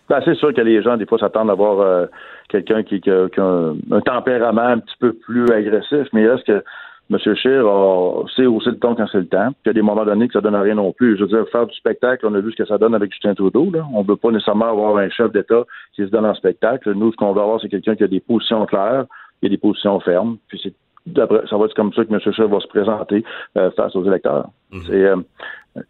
Ben, 0.08 0.20
c'est 0.24 0.34
sûr 0.34 0.52
que 0.52 0.60
les 0.60 0.82
gens, 0.82 0.96
des 0.96 1.06
fois, 1.06 1.18
s'attendent 1.18 1.50
à 1.50 1.54
voir 1.54 1.80
euh, 1.80 2.06
quelqu'un 2.48 2.82
qui, 2.82 3.00
qui 3.00 3.10
a, 3.10 3.28
qui 3.28 3.40
a 3.40 3.72
un 3.90 4.00
tempérament 4.00 4.62
un 4.62 4.78
petit 4.78 4.96
peu 4.98 5.12
plus 5.12 5.50
agressif, 5.50 6.08
mais 6.12 6.22
est-ce 6.22 6.44
que 6.44 6.64
M. 7.10 7.18
Scheer 7.18 7.66
a- 7.66 8.24
sait 8.34 8.46
aussi 8.46 8.68
le 8.70 8.78
ton 8.78 8.94
quand 8.94 9.06
c'est 9.12 9.18
le 9.18 9.26
temps, 9.26 9.48
puis 9.48 9.56
il 9.66 9.68
y 9.68 9.70
a 9.70 9.74
des 9.74 9.82
moments 9.82 10.04
donnés 10.04 10.26
que 10.26 10.32
ça 10.32 10.40
donne 10.40 10.54
rien 10.56 10.74
non 10.74 10.92
plus. 10.92 11.16
Je 11.16 11.22
veux 11.24 11.28
dire, 11.28 11.46
faire 11.52 11.66
du 11.66 11.74
spectacle, 11.76 12.26
on 12.26 12.34
a 12.34 12.40
vu 12.40 12.50
ce 12.52 12.56
que 12.56 12.64
ça 12.66 12.78
donne 12.78 12.94
avec 12.94 13.12
Justin 13.12 13.34
Trudeau. 13.34 13.70
Là. 13.70 13.84
On 13.94 14.02
ne 14.02 14.08
veut 14.08 14.16
pas 14.16 14.30
nécessairement 14.30 14.70
avoir 14.70 14.96
un 14.96 15.08
chef 15.10 15.30
d'État 15.32 15.64
qui 15.94 16.02
se 16.02 16.10
donne 16.10 16.24
en 16.26 16.34
spectacle. 16.34 16.92
Nous, 16.94 17.12
ce 17.12 17.16
qu'on 17.16 17.32
veut 17.32 17.42
avoir, 17.42 17.60
c'est 17.60 17.68
quelqu'un 17.68 17.94
qui 17.94 18.04
a 18.04 18.08
des 18.08 18.20
positions 18.20 18.64
claires, 18.66 19.04
qui 19.40 19.46
a 19.46 19.48
des 19.50 19.58
positions 19.58 20.00
fermes, 20.00 20.38
puis 20.48 20.58
c'est 20.62 20.72
d'après- 21.06 21.46
ça 21.50 21.58
va 21.58 21.66
être 21.66 21.74
comme 21.74 21.92
ça 21.92 22.04
que 22.04 22.12
M. 22.12 22.18
Scheer 22.20 22.48
va 22.48 22.60
se 22.60 22.68
présenter 22.68 23.22
euh, 23.58 23.70
face 23.72 23.94
aux 23.94 24.04
électeurs. 24.04 24.48
C'est, 24.86 25.04
euh, 25.04 25.16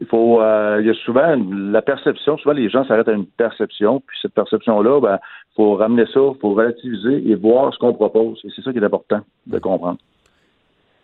il 0.01 0.07
faut, 0.07 0.41
euh, 0.43 0.79
il 0.81 0.87
y 0.87 0.91
a 0.91 0.95
souvent 0.95 1.37
la 1.71 1.81
perception, 1.83 2.37
souvent 2.39 2.55
les 2.55 2.69
gens 2.69 2.85
s'arrêtent 2.87 3.09
à 3.09 3.13
une 3.13 3.27
perception, 3.27 4.01
puis 4.05 4.19
cette 4.21 4.35
perception-là, 4.35 5.01
ben, 5.01 5.19
faut 5.55 5.75
ramener 5.77 6.07
ça, 6.07 6.21
faut 6.41 6.55
relativiser 6.55 7.31
et 7.31 7.35
voir 7.37 7.73
ce 7.73 7.79
qu'on 7.79 7.95
propose. 7.95 8.41
Et 8.45 8.49
c'est 8.57 8.63
ça 8.63 8.73
qui 8.73 8.79
est 8.79 8.85
important 8.85 9.21
de 9.47 9.59
comprendre. 9.61 9.99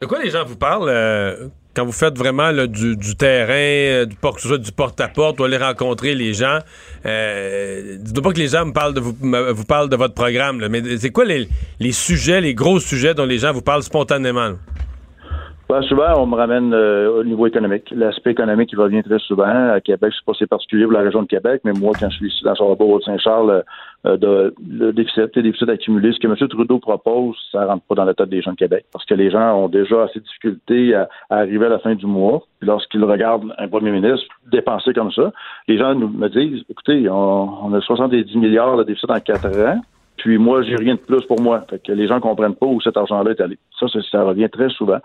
De 0.01 0.07
quoi 0.07 0.19
les 0.23 0.31
gens 0.31 0.47
vous 0.47 0.57
parlent 0.57 0.89
euh, 0.89 1.49
quand 1.77 1.85
vous 1.85 1.93
faites 1.93 2.17
vraiment 2.17 2.51
là, 2.53 2.67
du, 2.67 2.97
du 2.97 3.17
terrain, 3.17 3.53
euh, 3.53 4.07
du, 4.07 4.59
du 4.59 4.73
porte-à-porte, 4.73 5.39
ou 5.41 5.45
aller 5.45 5.59
rencontrer 5.59 6.15
les 6.15 6.33
gens? 6.33 6.59
Euh, 7.05 7.99
Dites-moi 8.01 8.23
pas 8.23 8.33
que 8.33 8.39
les 8.39 8.49
gens 8.49 8.65
me 8.65 8.73
parlent 8.73 8.95
de 8.95 9.01
vous, 9.01 9.15
me- 9.21 9.53
vous 9.53 9.67
parlent 9.67 9.91
de 9.91 9.97
votre 9.97 10.15
programme, 10.15 10.67
mais 10.69 10.97
c'est 10.97 11.11
quoi 11.11 11.27
les, 11.27 11.49
sujets, 11.93 12.41
les 12.41 12.55
gros 12.55 12.81
sujets 12.81 13.13
dont 13.13 13.27
les 13.27 13.37
gens 13.37 13.53
vous 13.53 13.61
parlent 13.61 13.83
spontanément? 13.83 14.53
Ben, 15.71 15.83
souvent, 15.83 16.21
on 16.21 16.27
me 16.27 16.35
ramène 16.35 16.75
euh, 16.75 17.21
au 17.21 17.23
niveau 17.23 17.47
économique. 17.47 17.93
L'aspect 17.93 18.33
économique, 18.33 18.71
il 18.73 18.81
revient 18.81 19.05
très 19.05 19.21
souvent. 19.21 19.71
À 19.71 19.81
Québec, 19.81 20.13
c'est 20.13 20.25
pas 20.25 20.35
si 20.35 20.45
particulier 20.45 20.83
pour 20.83 20.95
la 20.95 21.03
région 21.03 21.23
de 21.23 21.29
Québec, 21.29 21.61
mais 21.63 21.71
moi, 21.73 21.93
quand 21.97 22.11
je 22.11 22.17
suis 22.17 22.27
ici 22.27 22.43
dans 22.43 22.57
Charlebourg, 22.57 23.01
Saint-Charles, 23.05 23.63
euh, 24.05 24.17
de, 24.17 24.53
le 24.69 24.93
déficit, 24.93 25.37
les 25.37 25.43
déficits 25.43 25.71
accumulés, 25.71 26.13
ce 26.13 26.19
que 26.19 26.27
M. 26.27 26.35
Trudeau 26.49 26.81
propose, 26.81 27.37
ça 27.53 27.67
rentre 27.67 27.85
pas 27.85 27.95
dans 27.95 28.05
la 28.05 28.15
tête 28.15 28.31
des 28.31 28.43
gens 28.43 28.51
de 28.51 28.57
Québec. 28.57 28.85
Parce 28.93 29.05
que 29.05 29.15
les 29.15 29.31
gens 29.31 29.55
ont 29.55 29.69
déjà 29.69 30.03
assez 30.03 30.19
de 30.19 30.25
difficultés 30.25 30.93
à, 30.97 31.09
à 31.31 31.37
arriver 31.37 31.67
à 31.67 31.69
la 31.69 31.79
fin 31.79 31.95
du 31.95 32.07
mois. 32.07 32.43
Puis 32.59 32.67
lorsqu'ils 32.67 33.05
regardent 33.05 33.55
un 33.57 33.69
premier 33.69 33.93
ministre 33.93 34.27
dépenser 34.51 34.93
comme 34.93 35.13
ça, 35.13 35.31
les 35.69 35.79
gens 35.79 35.95
nous, 35.95 36.09
me 36.09 36.27
disent, 36.31 36.65
écoutez, 36.69 37.09
on, 37.09 37.67
on 37.67 37.73
a 37.75 37.81
70 37.81 38.35
milliards 38.35 38.77
de 38.77 38.83
déficit 38.83 39.09
en 39.09 39.21
quatre 39.21 39.47
ans. 39.47 39.81
Puis 40.21 40.37
moi, 40.37 40.63
j'ai 40.63 40.77
rien 40.77 40.95
de 40.95 41.01
plus 41.01 41.23
pour 41.23 41.41
moi. 41.41 41.63
Fait 41.71 41.81
que 41.83 41.93
les 41.93 42.07
gens 42.07 42.21
comprennent 42.21 42.57
pas 42.57 42.67
où 42.67 42.81
cet 42.81 42.97
argent-là 42.97 43.31
est 43.31 43.41
allé. 43.41 43.57
Ça, 43.79 43.87
ça, 43.89 44.01
ça 44.11 44.23
revient 44.23 44.51
très 44.51 44.69
souvent. 44.69 44.99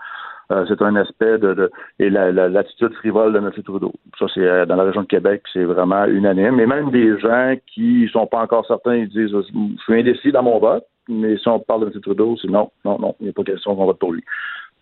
Euh, 0.52 0.64
c'est 0.68 0.80
un 0.80 0.94
aspect 0.94 1.38
de, 1.38 1.54
de- 1.54 1.70
et 1.98 2.08
la- 2.08 2.30
la- 2.30 2.48
l'attitude 2.48 2.92
frivole 2.94 3.32
de 3.32 3.38
M. 3.38 3.50
Trudeau. 3.64 3.92
Ça, 4.18 4.26
c'est 4.32 4.46
euh, 4.46 4.64
dans 4.64 4.76
la 4.76 4.84
région 4.84 5.02
de 5.02 5.06
Québec, 5.08 5.42
c'est 5.52 5.64
vraiment 5.64 6.04
unanime. 6.04 6.60
Et 6.60 6.66
même 6.66 6.90
des 6.92 7.18
gens 7.18 7.54
qui 7.66 8.08
sont 8.12 8.28
pas 8.28 8.42
encore 8.42 8.64
certains, 8.66 8.94
ils 8.94 9.08
disent 9.08 9.32
Je 9.32 9.82
suis 9.82 9.94
indécis 10.00 10.30
dans 10.30 10.44
mon 10.44 10.60
vote, 10.60 10.84
mais 11.08 11.36
si 11.36 11.48
on 11.48 11.58
parle 11.58 11.90
de 11.90 11.94
M. 11.96 12.00
Trudeau, 12.00 12.36
c'est 12.40 12.48
non, 12.48 12.70
non, 12.84 12.96
non, 13.00 13.16
il 13.18 13.24
n'y 13.24 13.30
a 13.30 13.32
pas 13.32 13.42
question 13.42 13.74
qu'on 13.74 13.86
vote 13.86 13.98
pour 13.98 14.12
lui. 14.12 14.22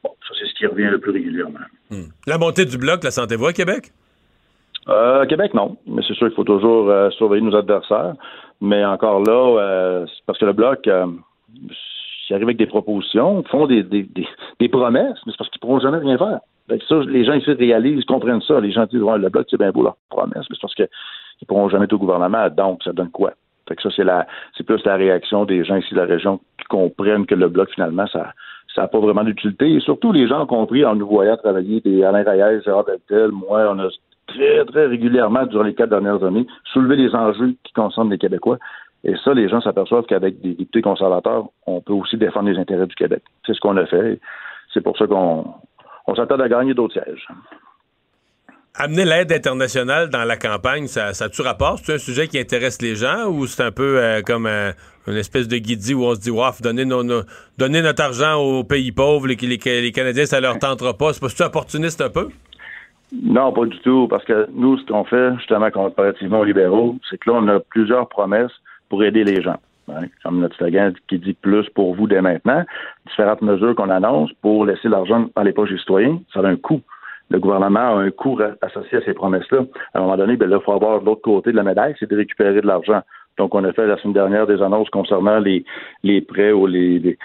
Bon, 0.02 0.10
ça, 0.28 0.34
c'est 0.38 0.46
ce 0.46 0.54
qui 0.54 0.66
revient 0.66 0.90
le 0.90 0.98
plus 0.98 1.12
régulièrement. 1.12 1.60
La 2.26 2.36
montée 2.36 2.66
du 2.66 2.76
bloc, 2.76 3.02
la 3.02 3.10
sentez-vous 3.10 3.46
à 3.46 3.52
Québec? 3.54 3.90
Euh, 4.88 5.24
Québec, 5.24 5.54
non. 5.54 5.78
Mais 5.86 6.02
c'est 6.06 6.12
sûr 6.12 6.26
qu'il 6.26 6.36
faut 6.36 6.44
toujours 6.44 6.92
surveiller 7.12 7.42
nos 7.42 7.56
adversaires. 7.56 8.14
Mais 8.60 8.84
encore 8.84 9.22
là, 9.22 10.04
parce 10.26 10.38
que 10.38 10.44
le 10.44 10.52
Bloc, 10.52 10.86
s'ils 12.26 12.34
arrivent 12.34 12.48
avec 12.48 12.56
des 12.56 12.66
propositions, 12.66 13.42
font 13.44 13.66
des, 13.66 13.82
des, 13.82 14.08
des, 14.60 14.68
promesses, 14.68 15.18
mais 15.26 15.32
c'est 15.32 15.38
parce 15.38 15.50
qu'ils 15.50 15.58
ne 15.58 15.66
pourront 15.66 15.80
jamais 15.80 15.98
rien 15.98 16.18
faire. 16.18 16.40
Que 16.68 16.78
ça, 16.86 16.96
les 17.06 17.24
gens 17.24 17.34
ici 17.34 17.50
réalisent, 17.52 18.04
comprennent 18.04 18.40
ça. 18.42 18.60
Les 18.60 18.72
gens 18.72 18.86
disent, 18.86 19.02
ouais, 19.02 19.18
le 19.18 19.28
Bloc, 19.28 19.46
c'est 19.50 19.58
bien 19.58 19.70
beau 19.70 19.82
leur 19.82 19.96
promesse, 20.08 20.46
mais 20.48 20.56
c'est 20.56 20.60
parce 20.60 20.74
qu'ils 20.74 20.88
ne 21.42 21.46
pourront 21.46 21.68
jamais 21.68 21.84
être 21.84 21.92
au 21.92 21.98
gouvernement. 21.98 22.48
Donc, 22.50 22.82
ça 22.82 22.92
donne 22.92 23.10
quoi? 23.10 23.32
Fait 23.68 23.76
que 23.76 23.82
ça, 23.82 23.90
c'est 23.94 24.04
la, 24.04 24.26
c'est 24.56 24.64
plus 24.64 24.82
la 24.84 24.96
réaction 24.96 25.44
des 25.44 25.64
gens 25.64 25.76
ici 25.76 25.94
de 25.94 26.00
la 26.00 26.06
région 26.06 26.38
qui 26.58 26.64
comprennent 26.68 27.26
que 27.26 27.34
le 27.34 27.48
Bloc, 27.48 27.70
finalement, 27.70 28.06
ça, 28.06 28.32
ça 28.74 28.82
n'a 28.82 28.88
pas 28.88 28.98
vraiment 28.98 29.24
d'utilité. 29.24 29.70
Et 29.72 29.80
surtout, 29.80 30.12
les 30.12 30.26
gens 30.26 30.42
ont 30.42 30.46
compris 30.46 30.84
en 30.84 30.94
nous 30.94 31.06
voyant 31.06 31.36
travailler 31.36 31.80
des 31.80 32.02
Alain 32.02 32.24
Reyes, 32.24 32.62
Gérard 32.64 32.84
Deltel, 32.84 33.30
moi, 33.30 33.66
on 33.70 33.78
a 33.78 33.88
très, 34.26 34.64
très 34.64 34.86
régulièrement, 34.86 35.46
durant 35.46 35.64
les 35.64 35.74
quatre 35.74 35.90
dernières 35.90 36.22
années, 36.24 36.46
soulevé 36.72 36.96
les 36.96 37.14
enjeux 37.14 37.54
qui 37.62 37.72
concernent 37.72 38.10
les 38.10 38.18
Québécois. 38.18 38.58
Et 39.04 39.14
ça, 39.22 39.34
les 39.34 39.48
gens 39.48 39.60
s'aperçoivent 39.60 40.06
qu'avec 40.06 40.40
des 40.40 40.54
députés 40.54 40.82
conservateurs, 40.82 41.44
on 41.66 41.80
peut 41.80 41.92
aussi 41.92 42.16
défendre 42.16 42.48
les 42.48 42.58
intérêts 42.58 42.86
du 42.86 42.94
Québec. 42.94 43.22
C'est 43.46 43.54
ce 43.54 43.60
qu'on 43.60 43.76
a 43.76 43.86
fait. 43.86 44.18
C'est 44.72 44.80
pour 44.80 44.96
ça 44.96 45.06
qu'on 45.06 45.44
on 46.06 46.14
s'attend 46.14 46.40
à 46.40 46.48
gagner 46.48 46.74
d'autres 46.74 46.94
sièges. 46.94 47.26
Amener 48.76 49.04
l'aide 49.04 49.30
internationale 49.30 50.08
dans 50.08 50.24
la 50.24 50.36
campagne, 50.36 50.88
ça, 50.88 51.12
ça 51.12 51.26
a-tu 51.26 51.42
rapport? 51.42 51.78
C'est 51.78 51.94
un 51.94 51.98
sujet 51.98 52.26
qui 52.26 52.38
intéresse 52.40 52.82
les 52.82 52.96
gens 52.96 53.28
ou 53.28 53.46
c'est 53.46 53.62
un 53.62 53.70
peu 53.70 53.98
euh, 53.98 54.20
comme 54.22 54.46
euh, 54.46 54.72
une 55.06 55.16
espèce 55.16 55.46
de 55.46 55.58
guidie 55.58 55.94
où 55.94 56.02
on 56.02 56.14
se 56.14 56.20
dit, 56.20 56.30
faut 56.30 56.62
donner, 56.62 56.84
nos, 56.84 57.04
nos- 57.04 57.22
donner 57.56 57.82
notre 57.82 58.02
argent 58.02 58.34
aux 58.34 58.64
pays 58.64 58.90
pauvres, 58.90 59.28
les, 59.28 59.36
les, 59.36 59.80
les 59.82 59.92
Canadiens, 59.92 60.26
ça 60.26 60.40
leur 60.40 60.58
tentera 60.58 60.94
pas. 60.94 61.12
C'est 61.12 61.20
pas 61.20 61.46
opportuniste 61.46 62.00
un 62.00 62.10
peu? 62.10 62.28
Non, 63.22 63.52
pas 63.52 63.66
du 63.66 63.78
tout, 63.80 64.08
parce 64.08 64.24
que 64.24 64.48
nous, 64.52 64.76
ce 64.76 64.86
qu'on 64.86 65.04
fait, 65.04 65.36
justement, 65.36 65.70
comparativement 65.70 66.40
aux 66.40 66.44
libéraux, 66.44 66.96
c'est 67.08 67.18
que 67.18 67.30
là, 67.30 67.36
on 67.40 67.46
a 67.46 67.60
plusieurs 67.60 68.08
promesses 68.08 68.50
pour 68.94 69.02
aider 69.02 69.24
les 69.24 69.42
gens. 69.42 69.56
hein? 69.88 70.06
Comme 70.22 70.38
notre 70.38 70.54
slogan 70.54 70.94
qui 71.08 71.18
dit 71.18 71.32
plus 71.32 71.68
pour 71.70 71.96
vous 71.96 72.06
dès 72.06 72.20
maintenant, 72.20 72.62
différentes 73.08 73.42
mesures 73.42 73.74
qu'on 73.74 73.90
annonce 73.90 74.32
pour 74.34 74.64
laisser 74.64 74.88
l'argent 74.88 75.26
dans 75.34 75.42
les 75.42 75.50
poches 75.52 75.70
des 75.70 75.78
citoyens, 75.78 76.20
ça 76.32 76.38
a 76.38 76.46
un 76.46 76.54
coût. 76.54 76.80
Le 77.30 77.38
gouvernement 77.38 77.96
a 77.96 78.00
un 78.00 78.10
coût 78.10 78.38
associé 78.60 78.98
à 78.98 79.02
ces 79.02 79.14
promesses-là. 79.14 79.60
À 79.94 79.98
un 79.98 80.02
moment 80.02 80.16
donné, 80.16 80.36
ben 80.36 80.48
là, 80.48 80.58
il 80.60 80.64
faut 80.64 80.72
avoir 80.72 81.02
l'autre 81.02 81.22
côté 81.22 81.52
de 81.52 81.56
la 81.56 81.62
médaille, 81.62 81.94
c'est 81.98 82.10
de 82.10 82.16
récupérer 82.16 82.60
de 82.60 82.66
l'argent. 82.66 83.02
Donc, 83.36 83.54
on 83.54 83.64
a 83.64 83.72
fait 83.72 83.86
la 83.86 83.96
semaine 83.98 84.14
dernière 84.14 84.46
des 84.46 84.62
annonces 84.62 84.88
concernant 84.90 85.40
les, 85.40 85.64
prêts 86.22 86.52
ou 86.52 86.66
les, 86.66 87.18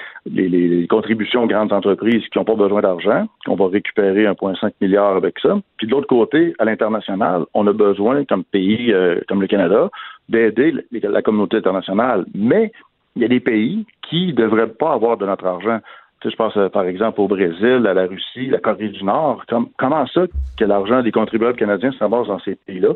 contributions 0.90 1.44
aux 1.44 1.48
grandes 1.48 1.72
entreprises 1.72 2.24
qui 2.30 2.38
n'ont 2.38 2.46
pas 2.46 2.56
besoin 2.56 2.82
d'argent. 2.82 3.28
On 3.48 3.56
va 3.56 3.68
récupérer 3.68 4.26
1,5 4.26 4.72
milliard 4.82 5.16
avec 5.16 5.38
ça. 5.40 5.60
Puis 5.78 5.86
de 5.86 5.92
l'autre 5.92 6.08
côté, 6.08 6.56
à 6.58 6.66
l'international, 6.66 7.46
on 7.54 7.68
a 7.68 7.74
besoin, 7.74 8.26
comme 8.26 8.44
pays 8.44 8.92
euh, 8.92 9.20
comme 9.28 9.42
le 9.42 9.48
Canada, 9.48 9.90
d'aider 10.30 10.74
la 10.92 11.22
communauté 11.22 11.58
internationale. 11.58 12.26
Mais 12.34 12.72
il 13.16 13.22
y 13.22 13.26
a 13.26 13.28
des 13.28 13.40
pays 13.40 13.86
qui 14.10 14.28
ne 14.28 14.34
devraient 14.34 14.70
pas 14.70 14.94
avoir 14.94 15.18
de 15.18 15.26
notre 15.26 15.46
argent. 15.46 15.80
Je 16.24 16.36
pense 16.36 16.56
euh, 16.58 16.68
par 16.70 16.84
exemple 16.84 17.22
au 17.22 17.28
Brésil, 17.28 17.86
à 17.88 17.94
la 17.94 18.06
Russie, 18.06 18.48
la 18.48 18.60
Corée 18.60 18.90
du 18.90 19.04
Nord. 19.04 19.44
Comme- 19.48 19.70
comment 19.78 20.06
ça 20.08 20.26
que 20.58 20.66
l'argent 20.66 21.02
des 21.02 21.12
contribuables 21.12 21.58
canadiens 21.58 21.92
ramasse 22.00 22.28
dans 22.28 22.40
ces 22.40 22.56
pays-là? 22.56 22.90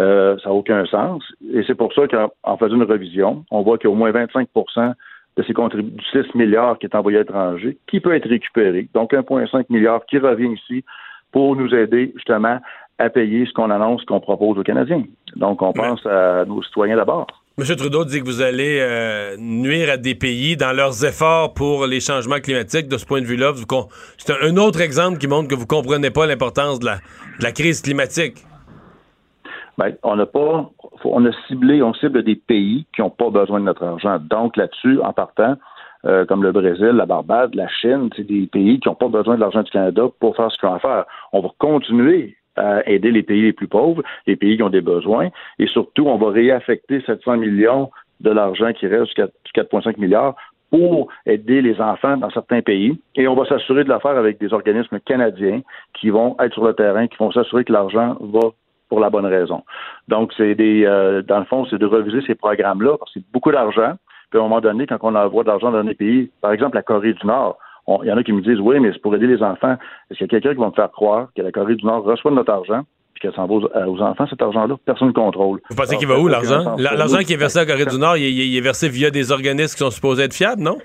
Euh, 0.00 0.36
ça 0.42 0.48
n'a 0.48 0.54
aucun 0.54 0.84
sens. 0.86 1.22
Et 1.54 1.62
c'est 1.66 1.74
pour 1.76 1.92
ça 1.94 2.02
qu'en 2.08 2.56
faisant 2.56 2.74
une 2.76 2.82
révision, 2.82 3.44
on 3.50 3.62
voit 3.62 3.78
qu'il 3.78 3.88
y 3.88 3.90
a 3.90 3.94
au 3.94 3.96
moins 3.96 4.10
25% 4.10 4.92
de 5.36 5.42
ces 5.42 5.52
contributions, 5.52 6.22
6 6.24 6.34
milliards 6.34 6.78
qui 6.78 6.86
est 6.86 6.94
envoyé 6.94 7.18
à 7.18 7.20
l'étranger, 7.20 7.78
qui 7.86 8.00
peut 8.00 8.14
être 8.14 8.28
récupéré. 8.28 8.88
Donc 8.94 9.12
1,5 9.12 9.66
milliard 9.70 10.04
qui 10.06 10.18
revient 10.18 10.52
ici 10.52 10.84
pour 11.32 11.54
nous 11.56 11.74
aider 11.74 12.12
justement 12.16 12.58
à 12.98 13.10
payer 13.10 13.44
ce 13.46 13.52
qu'on 13.52 13.70
annonce 13.70 14.04
qu'on 14.06 14.20
propose 14.20 14.58
aux 14.58 14.62
Canadiens. 14.62 15.04
Donc 15.36 15.60
on 15.62 15.72
pense 15.72 16.04
à 16.06 16.44
nos 16.46 16.62
citoyens 16.62 16.96
d'abord. 16.96 17.26
M. 17.58 17.64
Trudeau 17.74 18.04
dit 18.04 18.20
que 18.20 18.26
vous 18.26 18.42
allez 18.42 18.80
euh, 18.82 19.34
nuire 19.38 19.88
à 19.90 19.96
des 19.96 20.14
pays 20.14 20.58
dans 20.58 20.76
leurs 20.76 21.06
efforts 21.06 21.54
pour 21.54 21.86
les 21.86 22.00
changements 22.00 22.38
climatiques. 22.38 22.86
De 22.86 22.98
ce 22.98 23.06
point 23.06 23.22
de 23.22 23.24
vue-là, 23.24 23.52
c'est 24.18 24.34
un, 24.42 24.58
autre 24.58 24.82
exemple 24.82 25.16
qui 25.16 25.26
montre 25.26 25.48
que 25.48 25.54
vous 25.54 25.62
ne 25.62 25.66
comprenez 25.66 26.10
pas 26.10 26.26
l'importance 26.26 26.78
de 26.80 26.84
la, 26.84 27.52
crise 27.52 27.80
climatique. 27.80 28.44
Ben, 29.78 29.94
on 30.02 30.16
n'a 30.16 30.26
pas, 30.26 30.70
on 31.02 31.24
a 31.24 31.30
ciblé, 31.48 31.82
on 31.82 31.94
cible 31.94 32.22
des 32.24 32.36
pays 32.36 32.84
qui 32.94 33.00
n'ont 33.00 33.08
pas 33.08 33.30
besoin 33.30 33.58
de 33.60 33.64
notre 33.64 33.84
argent. 33.84 34.18
Donc 34.18 34.58
là-dessus, 34.58 35.00
en 35.00 35.14
partant, 35.14 35.54
euh, 36.04 36.26
comme 36.26 36.42
le 36.42 36.52
Brésil, 36.52 36.88
la 36.88 37.06
Barbade, 37.06 37.54
la 37.54 37.68
Chine, 37.68 38.10
c'est 38.14 38.26
des 38.26 38.48
pays 38.48 38.80
qui 38.80 38.88
n'ont 38.90 38.96
pas 38.96 39.08
besoin 39.08 39.36
de 39.36 39.40
l'argent 39.40 39.62
du 39.62 39.70
Canada 39.70 40.02
pour 40.20 40.36
faire 40.36 40.52
ce 40.52 40.58
qu'ils 40.58 40.68
ont 40.68 40.74
à 40.74 40.78
faire. 40.78 41.06
On 41.32 41.40
va 41.40 41.48
continuer 41.56 42.36
aider 42.86 43.10
les 43.10 43.22
pays 43.22 43.42
les 43.42 43.52
plus 43.52 43.68
pauvres, 43.68 44.02
les 44.26 44.36
pays 44.36 44.56
qui 44.56 44.62
ont 44.62 44.70
des 44.70 44.80
besoins, 44.80 45.28
et 45.58 45.66
surtout, 45.66 46.06
on 46.06 46.16
va 46.16 46.30
réaffecter 46.30 47.00
700 47.02 47.36
millions 47.38 47.90
de 48.20 48.30
l'argent 48.30 48.72
qui 48.72 48.86
reste 48.86 49.16
du 49.16 49.52
4,5 49.54 49.98
milliards 49.98 50.34
pour 50.70 51.08
aider 51.26 51.62
les 51.62 51.80
enfants 51.80 52.16
dans 52.16 52.30
certains 52.30 52.60
pays. 52.60 52.98
Et 53.14 53.28
on 53.28 53.34
va 53.34 53.46
s'assurer 53.46 53.84
de 53.84 53.88
le 53.88 53.98
faire 54.00 54.16
avec 54.16 54.38
des 54.38 54.52
organismes 54.52 54.98
canadiens 55.00 55.60
qui 55.94 56.10
vont 56.10 56.36
être 56.40 56.54
sur 56.54 56.66
le 56.66 56.74
terrain, 56.74 57.06
qui 57.06 57.16
vont 57.18 57.30
s'assurer 57.30 57.64
que 57.64 57.72
l'argent 57.72 58.16
va 58.20 58.50
pour 58.88 59.00
la 59.00 59.10
bonne 59.10 59.26
raison. 59.26 59.64
Donc, 60.08 60.32
c'est 60.36 60.54
des, 60.54 60.84
euh, 60.84 61.22
dans 61.22 61.40
le 61.40 61.44
fond, 61.44 61.66
c'est 61.66 61.78
de 61.78 61.86
reviser 61.86 62.20
ces 62.26 62.34
programmes-là 62.34 62.96
parce 62.98 63.12
que 63.12 63.20
c'est 63.20 63.32
beaucoup 63.32 63.50
d'argent. 63.50 63.94
Puis 64.30 64.38
à 64.38 64.42
un 64.42 64.44
moment 64.44 64.60
donné, 64.60 64.86
quand 64.86 64.98
on 65.02 65.14
envoie 65.14 65.44
de 65.44 65.48
l'argent 65.48 65.70
dans 65.70 65.84
des 65.84 65.94
pays, 65.94 66.30
par 66.40 66.52
exemple 66.52 66.76
la 66.76 66.82
Corée 66.82 67.12
du 67.12 67.26
Nord, 67.26 67.58
il 68.02 68.08
y 68.08 68.12
en 68.12 68.16
a 68.16 68.22
qui 68.22 68.32
me 68.32 68.42
disent 68.42 68.60
oui, 68.60 68.80
mais 68.80 68.92
c'est 68.92 69.00
pour 69.00 69.14
aider 69.14 69.26
les 69.26 69.42
enfants. 69.42 69.76
Est-ce 70.10 70.18
qu'il 70.18 70.22
y 70.22 70.24
a 70.24 70.28
quelqu'un 70.28 70.54
qui 70.54 70.60
va 70.60 70.66
me 70.66 70.72
faire 70.72 70.90
croire 70.90 71.28
que 71.36 71.42
la 71.42 71.52
Corée 71.52 71.76
du 71.76 71.84
Nord 71.84 72.04
reçoit 72.04 72.30
de 72.30 72.36
notre 72.36 72.52
argent 72.52 72.82
puis 73.14 73.22
qu'elle 73.22 73.34
s'en 73.34 73.46
va 73.46 73.54
aux, 73.54 74.00
enfants, 74.02 74.26
cet 74.28 74.42
argent-là? 74.42 74.76
Personne 74.84 75.08
ne 75.08 75.12
contrôle. 75.12 75.60
Vous 75.70 75.76
pensez 75.76 75.96
qu'il 75.96 76.08
va 76.08 76.18
où, 76.18 76.28
l'argent? 76.28 76.76
L'argent 76.78 77.18
qui 77.18 77.32
est 77.32 77.38
versé 77.38 77.60
à 77.60 77.64
la 77.64 77.72
Corée 77.72 77.86
du 77.86 77.98
Nord, 77.98 78.16
il, 78.16 78.56
est 78.56 78.60
versé 78.60 78.88
via 78.88 79.10
des 79.10 79.32
organismes 79.32 79.74
qui 79.74 79.84
sont 79.84 79.90
supposés 79.90 80.24
être 80.24 80.34
fiables, 80.34 80.62
non? 80.62 80.76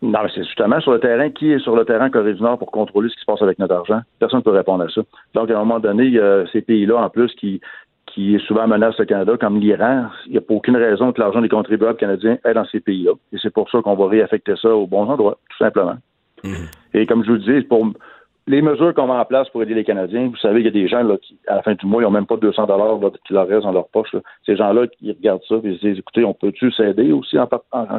Non, 0.00 0.20
c'est 0.32 0.44
justement 0.44 0.80
sur 0.80 0.92
le 0.92 1.00
terrain. 1.00 1.28
Qui 1.30 1.52
est 1.52 1.58
sur 1.58 1.74
le 1.74 1.84
terrain 1.84 2.08
Corée 2.08 2.34
du 2.34 2.42
Nord 2.42 2.58
pour 2.58 2.70
contrôler 2.70 3.08
ce 3.08 3.14
qui 3.14 3.20
se 3.20 3.26
passe 3.26 3.42
avec 3.42 3.58
notre 3.58 3.74
argent? 3.74 4.00
Personne 4.20 4.38
ne 4.38 4.44
peut 4.44 4.52
répondre 4.52 4.84
à 4.84 4.88
ça. 4.88 5.02
Donc, 5.34 5.50
à 5.50 5.56
un 5.56 5.58
moment 5.58 5.80
donné, 5.80 6.04
il 6.04 6.14
y 6.14 6.20
a 6.20 6.44
ces 6.52 6.62
pays-là, 6.62 6.98
en 6.98 7.10
plus, 7.10 7.34
qui, 7.34 7.60
qui 8.06 8.34
est 8.34 8.46
souvent 8.46 8.66
menace 8.66 8.96
le 8.98 9.04
Canada, 9.04 9.36
comme 9.38 9.58
l'Iran, 9.58 10.06
il 10.26 10.32
n'y 10.32 10.38
a 10.38 10.40
pas 10.40 10.54
aucune 10.54 10.76
raison 10.76 11.12
que 11.12 11.20
l'argent 11.20 11.40
des 11.40 11.48
contribuables 11.48 11.98
canadiens 11.98 12.38
aille 12.44 12.54
dans 12.54 12.64
ces 12.66 12.80
pays-là. 12.80 13.12
Et 13.32 13.36
c'est 13.42 13.52
pour 13.52 13.70
ça 13.70 13.82
qu'on 13.82 13.96
va 13.96 14.08
réaffecter 14.08 14.54
ça 14.60 14.70
au 14.70 14.86
bon 14.86 15.08
endroit, 15.08 15.38
tout 15.50 15.58
simplement. 15.58 15.96
Et 16.94 17.06
comme 17.06 17.24
je 17.24 17.30
vous 17.30 17.36
le 17.36 17.60
dis, 17.60 17.66
pour 17.66 17.86
les 18.48 18.62
mesures 18.62 18.94
qu'on 18.94 19.06
met 19.06 19.12
en 19.12 19.24
place 19.24 19.48
pour 19.50 19.62
aider 19.62 19.74
les 19.74 19.84
Canadiens, 19.84 20.28
vous 20.28 20.36
savez, 20.36 20.60
il 20.60 20.64
y 20.64 20.68
a 20.68 20.72
des 20.72 20.88
gens 20.88 21.02
là, 21.02 21.16
qui, 21.18 21.38
à 21.46 21.56
la 21.56 21.62
fin 21.62 21.74
du 21.74 21.86
mois, 21.86 22.02
ils 22.02 22.04
n'ont 22.04 22.10
même 22.10 22.26
pas 22.26 22.36
200 22.36 22.66
dollars 22.66 22.98
qui 23.26 23.34
leur 23.34 23.46
restent 23.46 23.64
dans 23.64 23.72
leur 23.72 23.88
poche. 23.88 24.08
Ces 24.46 24.56
gens-là, 24.56 24.86
qui 24.86 25.10
regardent 25.12 25.42
ça 25.46 25.56
et 25.56 25.60
ils 25.64 25.78
se 25.78 25.86
disent, 25.86 25.98
écoutez, 25.98 26.24
on 26.24 26.34
peut-tu 26.34 26.72
s'aider 26.72 27.12
aussi 27.12 27.36
en, 27.38 27.46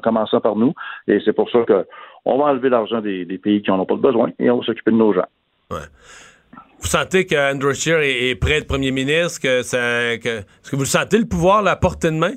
commençant 0.02 0.42
par 0.42 0.56
nous? 0.56 0.74
Et 1.08 1.20
c'est 1.24 1.34
pour 1.34 1.50
ça 1.52 1.60
qu'on 1.66 2.38
va 2.38 2.46
enlever 2.46 2.70
l'argent 2.70 3.00
des, 3.00 3.26
pays 3.42 3.62
qui 3.62 3.70
n'en 3.70 3.80
ont 3.80 3.86
pas 3.86 3.96
besoin 3.96 4.32
et 4.40 4.50
on 4.50 4.58
va 4.58 4.66
s'occuper 4.66 4.92
de 4.92 4.98
nos 4.98 5.14
gens. 5.14 5.28
Vous 5.70 6.88
sentez 6.88 7.26
qu'Andrew 7.26 7.74
Scheer 7.74 8.00
est, 8.02 8.36
prêt 8.36 8.62
de 8.62 8.66
premier 8.66 8.92
ministre? 8.92 9.42
Que 9.42 9.62
ça, 9.62 10.14
est-ce 10.14 10.72
que 10.72 10.76
vous 10.76 10.86
sentez 10.86 11.20
le 11.20 11.26
pouvoir 11.26 11.60
à 11.60 11.62
la 11.62 11.76
portée 11.76 12.10
de 12.10 12.16
main? 12.16 12.34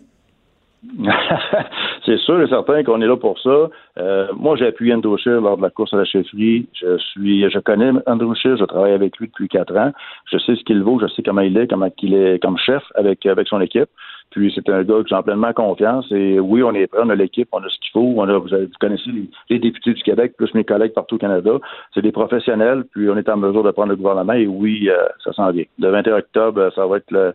c'est 2.04 2.18
sûr 2.18 2.40
et 2.40 2.48
certain 2.48 2.82
qu'on 2.82 3.00
est 3.00 3.06
là 3.06 3.16
pour 3.16 3.38
ça. 3.38 3.68
Euh, 3.98 4.26
moi, 4.36 4.56
j'ai 4.56 4.66
appuyé 4.66 4.94
Andrew 4.94 5.16
Scheer 5.16 5.40
lors 5.40 5.56
de 5.56 5.62
la 5.62 5.70
course 5.70 5.94
à 5.94 5.98
la 5.98 6.04
chefferie. 6.04 6.66
Je 6.74 6.98
suis, 6.98 7.48
je 7.48 7.58
connais 7.58 7.90
Andrew 8.06 8.34
Scheer, 8.34 8.56
je 8.56 8.64
travaille 8.64 8.92
avec 8.92 9.16
lui 9.18 9.28
depuis 9.28 9.48
quatre 9.48 9.76
ans. 9.76 9.92
Je 10.30 10.38
sais 10.38 10.56
ce 10.56 10.64
qu'il 10.64 10.82
vaut, 10.82 10.98
je 11.00 11.06
sais 11.08 11.22
comment 11.22 11.42
il 11.42 11.56
est, 11.56 11.68
comment 11.68 11.88
il 12.02 12.14
est 12.14 12.42
comme 12.42 12.58
chef 12.58 12.82
avec, 12.96 13.24
avec 13.26 13.46
son 13.48 13.60
équipe. 13.60 13.88
Puis 14.30 14.50
c'est 14.54 14.68
un 14.70 14.82
gars 14.82 15.02
que 15.02 15.08
j'ai 15.08 15.22
pleinement 15.22 15.52
confiance. 15.52 16.10
Et 16.10 16.40
oui, 16.40 16.62
on 16.62 16.72
est 16.72 16.86
prêt, 16.86 17.02
on 17.04 17.10
a 17.10 17.14
l'équipe, 17.14 17.48
on 17.52 17.62
a 17.62 17.68
ce 17.68 17.78
qu'il 17.78 17.90
faut. 17.92 18.14
On 18.16 18.28
a, 18.28 18.38
vous, 18.38 18.48
connaissez 18.80 19.10
les, 19.50 19.58
députés 19.58 19.92
du 19.92 20.02
Québec, 20.02 20.34
plus 20.36 20.52
mes 20.54 20.64
collègues 20.64 20.94
partout 20.94 21.16
au 21.16 21.18
Canada. 21.18 21.52
C'est 21.94 22.02
des 22.02 22.12
professionnels, 22.12 22.84
puis 22.92 23.10
on 23.10 23.16
est 23.16 23.28
en 23.28 23.36
mesure 23.36 23.62
de 23.62 23.70
prendre 23.70 23.90
le 23.90 23.96
gouvernement. 23.96 24.32
Et 24.32 24.46
oui, 24.46 24.88
euh, 24.88 24.96
ça 25.22 25.32
s'en 25.34 25.50
vient. 25.50 25.64
Le 25.78 25.90
21 25.90 26.16
octobre, 26.16 26.72
ça 26.74 26.86
va 26.86 26.96
être 26.96 27.10
le. 27.10 27.34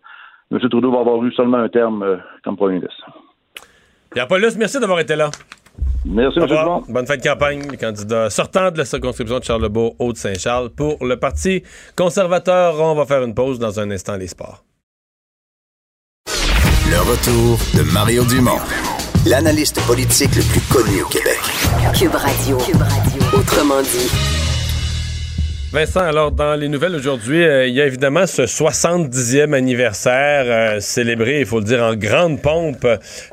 M. 0.49 0.59
Trudeau 0.59 0.91
va 0.91 0.99
avoir 0.99 1.23
eu 1.23 1.31
seulement 1.33 1.57
un 1.57 1.69
terme 1.69 2.03
euh, 2.03 2.17
comme 2.43 2.57
premier 2.57 2.75
ministre. 2.75 3.05
Pierre 4.17 4.27
Paulus, 4.27 4.55
merci 4.57 4.79
d'avoir 4.79 4.99
été 4.99 5.15
là. 5.15 5.29
Merci, 6.03 6.39
M. 6.39 6.47
Bonne 6.89 7.05
fin 7.05 7.17
de 7.17 7.21
campagne, 7.21 7.67
le 7.69 7.77
candidat 7.77 8.31
sortant 8.31 8.71
de 8.71 8.79
la 8.79 8.85
circonscription 8.85 9.37
de 9.37 9.43
Charlebourg, 9.43 9.95
Haute-Saint-Charles. 9.99 10.71
Pour 10.71 11.05
le 11.05 11.19
Parti 11.19 11.61
conservateur, 11.95 12.81
on 12.81 12.95
va 12.95 13.05
faire 13.05 13.21
une 13.21 13.35
pause 13.35 13.59
dans 13.59 13.79
un 13.79 13.91
instant, 13.91 14.15
les 14.15 14.25
sports. 14.25 14.63
Le 16.25 16.97
retour 16.97 17.59
de 17.75 17.93
Mario 17.93 18.23
Dumont, 18.23 18.57
l'analyste 19.27 19.79
politique 19.85 20.35
le 20.35 20.41
plus 20.41 20.61
connu 20.61 21.03
au 21.03 21.07
Québec. 21.09 21.37
Cube 21.95 22.15
Radio. 22.15 22.57
Cube 22.57 22.81
Radio. 22.81 23.21
Autrement 23.37 23.83
dit. 23.83 24.36
Vincent, 25.77 25.99
alors 25.99 26.31
dans 26.31 26.55
les 26.55 26.69
nouvelles 26.69 26.95
aujourd'hui, 26.95 27.43
euh, 27.43 27.67
il 27.67 27.75
y 27.75 27.81
a 27.81 27.85
évidemment 27.85 28.25
ce 28.25 28.41
70e 28.41 29.53
anniversaire 29.53 30.45
euh, 30.47 30.79
célébré, 30.79 31.41
il 31.41 31.45
faut 31.45 31.59
le 31.59 31.65
dire, 31.65 31.83
en 31.83 31.93
grande 31.93 32.41
pompe 32.41 32.87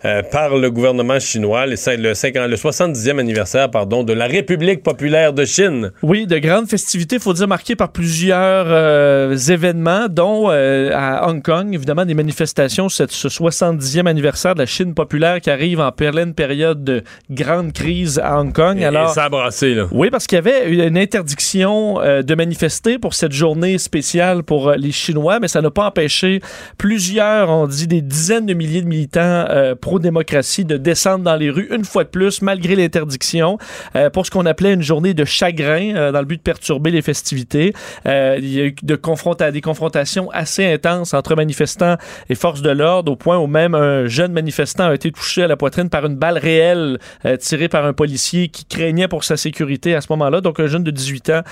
euh, 0.04 0.22
par 0.30 0.54
le 0.54 0.70
gouvernement 0.70 1.18
chinois, 1.18 1.64
le, 1.64 1.76
le, 1.96 2.46
le 2.46 2.56
70e 2.56 3.18
anniversaire 3.18 3.70
pardon, 3.70 4.04
de 4.04 4.12
la 4.12 4.26
République 4.26 4.82
populaire 4.82 5.32
de 5.32 5.46
Chine. 5.46 5.92
Oui, 6.02 6.26
de 6.26 6.36
grandes 6.36 6.68
festivités, 6.68 7.16
il 7.16 7.22
faut 7.22 7.32
dire, 7.32 7.48
marquées 7.48 7.76
par 7.76 7.92
plusieurs 7.92 9.50
événements, 9.50 10.08
dont 10.10 10.50
à 10.50 11.26
Hong 11.26 11.42
Kong, 11.42 11.72
évidemment, 11.72 12.04
des 12.04 12.12
manifestations, 12.12 12.90
ce 12.90 13.04
70e 13.04 14.06
anniversaire 14.06 14.54
de 14.54 14.60
la 14.60 14.66
Chine 14.66 14.92
populaire 14.92 15.40
qui 15.40 15.48
arrive 15.48 15.80
en 15.80 15.92
pleine 15.92 16.34
période 16.34 16.84
de 16.84 17.04
grande 17.30 17.72
crise 17.72 18.20
à 18.22 18.38
Hong 18.38 18.52
Kong. 18.52 18.78
Et, 18.78 18.84
alors, 18.84 19.08
ça 19.08 19.24
a 19.24 19.28
brassé, 19.30 19.74
là. 19.74 19.86
Oui, 19.92 20.10
parce 20.10 20.26
qu'il 20.26 20.36
y 20.36 20.38
avait 20.40 20.68
une 20.68 20.98
interdiction 20.98 22.00
de 22.02 22.33
manifester 22.34 22.98
pour 22.98 23.14
cette 23.14 23.32
journée 23.32 23.78
spéciale 23.78 24.42
pour 24.42 24.68
euh, 24.68 24.76
les 24.76 24.92
Chinois, 24.92 25.40
mais 25.40 25.48
ça 25.48 25.60
n'a 25.60 25.70
pas 25.70 25.86
empêché 25.86 26.40
plusieurs, 26.78 27.50
on 27.50 27.66
dit 27.66 27.86
des 27.86 28.02
dizaines 28.02 28.46
de 28.46 28.54
milliers 28.54 28.82
de 28.82 28.86
militants 28.86 29.20
euh, 29.20 29.74
pro-démocratie 29.74 30.64
de 30.64 30.76
descendre 30.76 31.24
dans 31.24 31.36
les 31.36 31.50
rues 31.50 31.68
une 31.70 31.84
fois 31.84 32.04
de 32.04 32.08
plus, 32.08 32.42
malgré 32.42 32.76
l'interdiction, 32.76 33.58
euh, 33.96 34.10
pour 34.10 34.26
ce 34.26 34.30
qu'on 34.30 34.46
appelait 34.46 34.72
une 34.72 34.82
journée 34.82 35.14
de 35.14 35.24
chagrin 35.24 36.12
dans 36.12 36.18
le 36.18 36.24
but 36.24 36.38
de 36.38 36.42
perturber 36.42 36.90
les 36.90 37.02
festivités. 37.02 37.72
il 38.06 38.48
y 38.48 38.60
a 38.60 38.64
eu 38.64 38.74
de 38.82 39.50
des 39.50 39.60
confrontations 39.60 40.30
assez 40.30 40.64
intenses 40.66 41.14
entre 41.14 41.34
manifestants 41.34 41.96
et 42.28 42.34
forces 42.34 42.62
de 42.62 42.70
l'ordre, 42.70 43.12
au 43.12 43.16
point 43.16 43.38
où 43.38 43.46
même 43.46 43.74
un 43.74 44.06
jeune 44.06 44.32
manifestant 44.32 44.88
a 44.88 44.94
été 44.94 45.10
touché 45.10 45.42
à 45.42 45.46
la 45.46 45.56
poitrine 45.56 45.88
par 45.88 46.06
une 46.06 46.16
balle 46.16 46.38
réelle 46.38 46.98
tirée 47.40 47.68
par 47.68 47.84
un 47.84 47.92
policier 47.92 48.48
qui 48.48 48.64
craignait 48.64 49.08
pour 49.08 49.24
sa 49.24 49.36
sécurité 49.36 49.94
à 49.94 50.00
ce 50.00 50.06
moment-là. 50.10 50.40
Donc 50.40 50.60
un 50.60 50.66
jeune 50.66 50.84
de 50.84 50.90
18 50.90 51.30
ans 51.30 51.42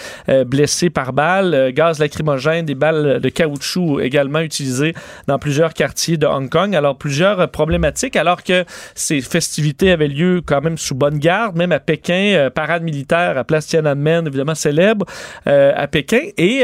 blessé 0.47 0.62
blessés 0.63 0.91
par 0.91 1.13
balles, 1.13 1.55
euh, 1.55 1.73
gaz 1.73 1.99
lacrymogène, 1.99 2.65
des 2.65 2.77
balles 2.77 3.19
de 3.19 3.29
caoutchouc 3.29 4.01
également 4.01 4.39
utilisées 4.39 4.95
dans 5.27 5.41
plusieurs 5.41 5.75
quartiers 5.75 6.17
de 6.17 6.25
Hong 6.25 6.49
Kong. 6.49 6.77
Alors, 6.77 6.97
plusieurs 6.97 7.51
problématiques, 7.51 8.15
alors 8.15 8.45
que 8.45 8.65
ces 8.95 9.21
festivités 9.23 9.91
avaient 9.91 10.07
lieu 10.07 10.41
quand 10.47 10.61
même 10.61 10.79
sous 10.79 10.95
bonne 10.95 11.19
garde, 11.19 11.57
même 11.57 11.73
à 11.73 11.81
Pékin, 11.81 12.35
euh, 12.37 12.49
parade 12.49 12.85
militaire 12.85 13.37
à 13.37 13.43
Place 13.43 13.67
Tiananmen, 13.67 14.29
évidemment 14.29 14.55
célèbre 14.55 15.05
euh, 15.49 15.73
à 15.75 15.89
Pékin. 15.89 16.29
Et 16.39 16.63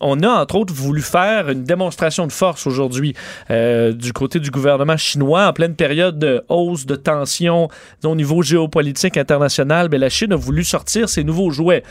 on 0.00 0.22
a, 0.22 0.28
entre 0.28 0.54
autres, 0.54 0.72
voulu 0.72 1.02
faire 1.02 1.48
une 1.50 1.64
démonstration 1.64 2.28
de 2.28 2.32
force 2.32 2.66
aujourd'hui 2.66 3.14
du 3.50 4.12
côté 4.12 4.38
du 4.38 4.50
gouvernement 4.50 4.96
chinois 4.96 5.48
en 5.48 5.52
pleine 5.52 5.74
période 5.74 6.18
de 6.18 6.44
hausse 6.48 6.86
de 6.86 6.94
tension 6.94 7.68
au 8.04 8.14
niveau 8.14 8.42
géopolitique 8.42 9.16
international. 9.16 9.88
Mais 9.90 9.98
la 9.98 10.08
Chine 10.08 10.32
a 10.32 10.36
voulu 10.36 10.64
sortir 10.64 11.08
ses 11.08 11.24
nouveaux 11.24 11.50
jouets. 11.50 11.82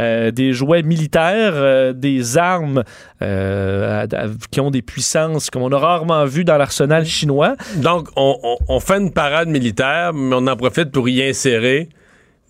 Euh, 0.00 0.30
des 0.30 0.52
jouets 0.54 0.82
militaires, 0.82 1.52
euh, 1.54 1.92
des 1.92 2.38
armes 2.38 2.84
euh, 3.22 4.06
qui 4.50 4.60
ont 4.60 4.70
des 4.70 4.80
puissances 4.80 5.50
comme 5.50 5.62
on 5.62 5.72
a 5.72 5.78
rarement 5.78 6.24
vu 6.24 6.44
dans 6.44 6.56
l'arsenal 6.56 7.04
chinois. 7.04 7.56
Donc, 7.76 8.08
on, 8.16 8.80
fait 8.80 8.98
une 8.98 9.12
parade 9.12 9.48
militaire, 9.48 10.12
mais 10.14 10.34
on 10.34 10.46
en 10.46 10.56
profite 10.56 10.90
pour 10.90 11.08
y 11.08 11.22
insérer 11.22 11.90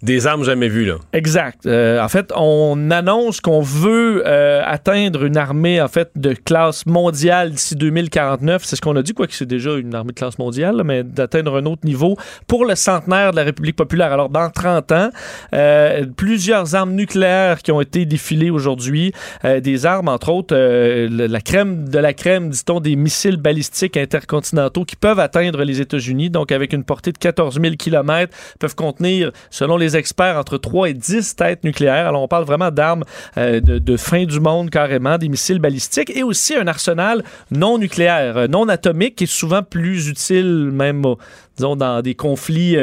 Des 0.03 0.27
armes 0.27 0.45
jamais 0.45 0.69
vues, 0.69 0.87
là. 0.87 0.95
Exact. 1.13 1.67
Euh, 1.67 2.03
en 2.03 2.09
fait, 2.09 2.33
on 2.35 2.91
annonce 2.91 3.43
qu'on 3.43 3.61
veut 3.61 4.23
euh, 4.27 4.63
atteindre 4.65 5.25
une 5.25 5.37
armée 5.37 5.79
en 5.83 5.89
fait 5.89 6.11
de 6.17 6.33
classe 6.33 6.87
mondiale 6.87 7.51
d'ici 7.51 7.77
2049. 7.77 8.65
C'est 8.65 8.77
ce 8.77 8.81
qu'on 8.81 8.97
a 8.97 9.03
dit, 9.03 9.13
quoi 9.13 9.27
que 9.27 9.35
c'est 9.35 9.45
déjà 9.45 9.75
une 9.75 9.95
armée 9.95 10.13
de 10.13 10.19
classe 10.19 10.39
mondiale, 10.39 10.81
mais 10.87 11.05
d'atteindre 11.05 11.59
un 11.59 11.67
autre 11.67 11.83
niveau 11.85 12.17
pour 12.47 12.65
le 12.65 12.77
centenaire 12.77 13.33
de 13.33 13.37
la 13.37 13.45
République 13.45 13.77
populaire. 13.77 14.11
Alors, 14.11 14.31
dans 14.31 14.49
30 14.49 14.91
ans, 14.93 15.11
euh, 15.53 16.07
plusieurs 16.17 16.75
armes 16.75 16.93
nucléaires 16.93 17.59
qui 17.59 17.71
ont 17.71 17.83
été 17.83 18.07
défilées 18.07 18.51
aujourd'hui, 18.51 19.13
des 19.45 19.87
armes, 19.87 20.09
entre 20.09 20.31
autres, 20.31 20.57
la 20.57 21.41
crème 21.41 21.89
de 21.89 21.99
la 21.99 22.15
crème, 22.15 22.49
dit-on, 22.49 22.81
des 22.81 22.97
missiles 22.97 23.37
balistiques 23.37 23.97
intercontinentaux 23.97 24.85
qui 24.85 24.97
peuvent 24.97 25.21
atteindre 25.21 25.63
les 25.63 25.81
États-Unis, 25.81 26.31
donc 26.31 26.53
avec 26.53 26.73
une 26.73 26.85
portée 26.85 27.13
de 27.13 27.19
14 27.19 27.61
000 27.61 27.75
km, 27.77 28.35
peuvent 28.59 28.75
contenir, 28.75 29.33
selon 29.51 29.77
les 29.77 29.90
experts, 29.97 30.37
entre 30.37 30.59
3 30.59 30.91
et 30.91 30.95
10 30.95 31.37
têtes 31.37 31.65
nucléaires. 31.65 32.09
Alors, 32.09 32.23
on 32.23 32.29
parle 32.29 32.45
vraiment 32.45 32.71
d'armes 32.71 33.05
euh, 33.37 33.61
de, 33.61 33.97
fin 33.97 34.25
du 34.25 34.41
monde, 34.41 34.71
carrément, 34.71 35.19
des 35.19 35.29
missiles 35.29 35.59
balistiques 35.59 36.11
et 36.15 36.23
aussi 36.23 36.55
un 36.57 36.67
arsenal 36.67 37.23
non 37.51 37.79
nucléaire, 37.79 38.37
euh, 38.37 38.47
non 38.47 38.69
atomique, 38.69 39.17
qui 39.17 39.25
est 39.25 39.27
souvent 39.27 39.63
plus 39.63 40.09
utile, 40.09 40.71
même, 40.73 41.05
euh, 41.05 41.15
disons, 41.57 41.77
dans 41.77 42.03
des 42.03 42.15
conflits. 42.15 42.77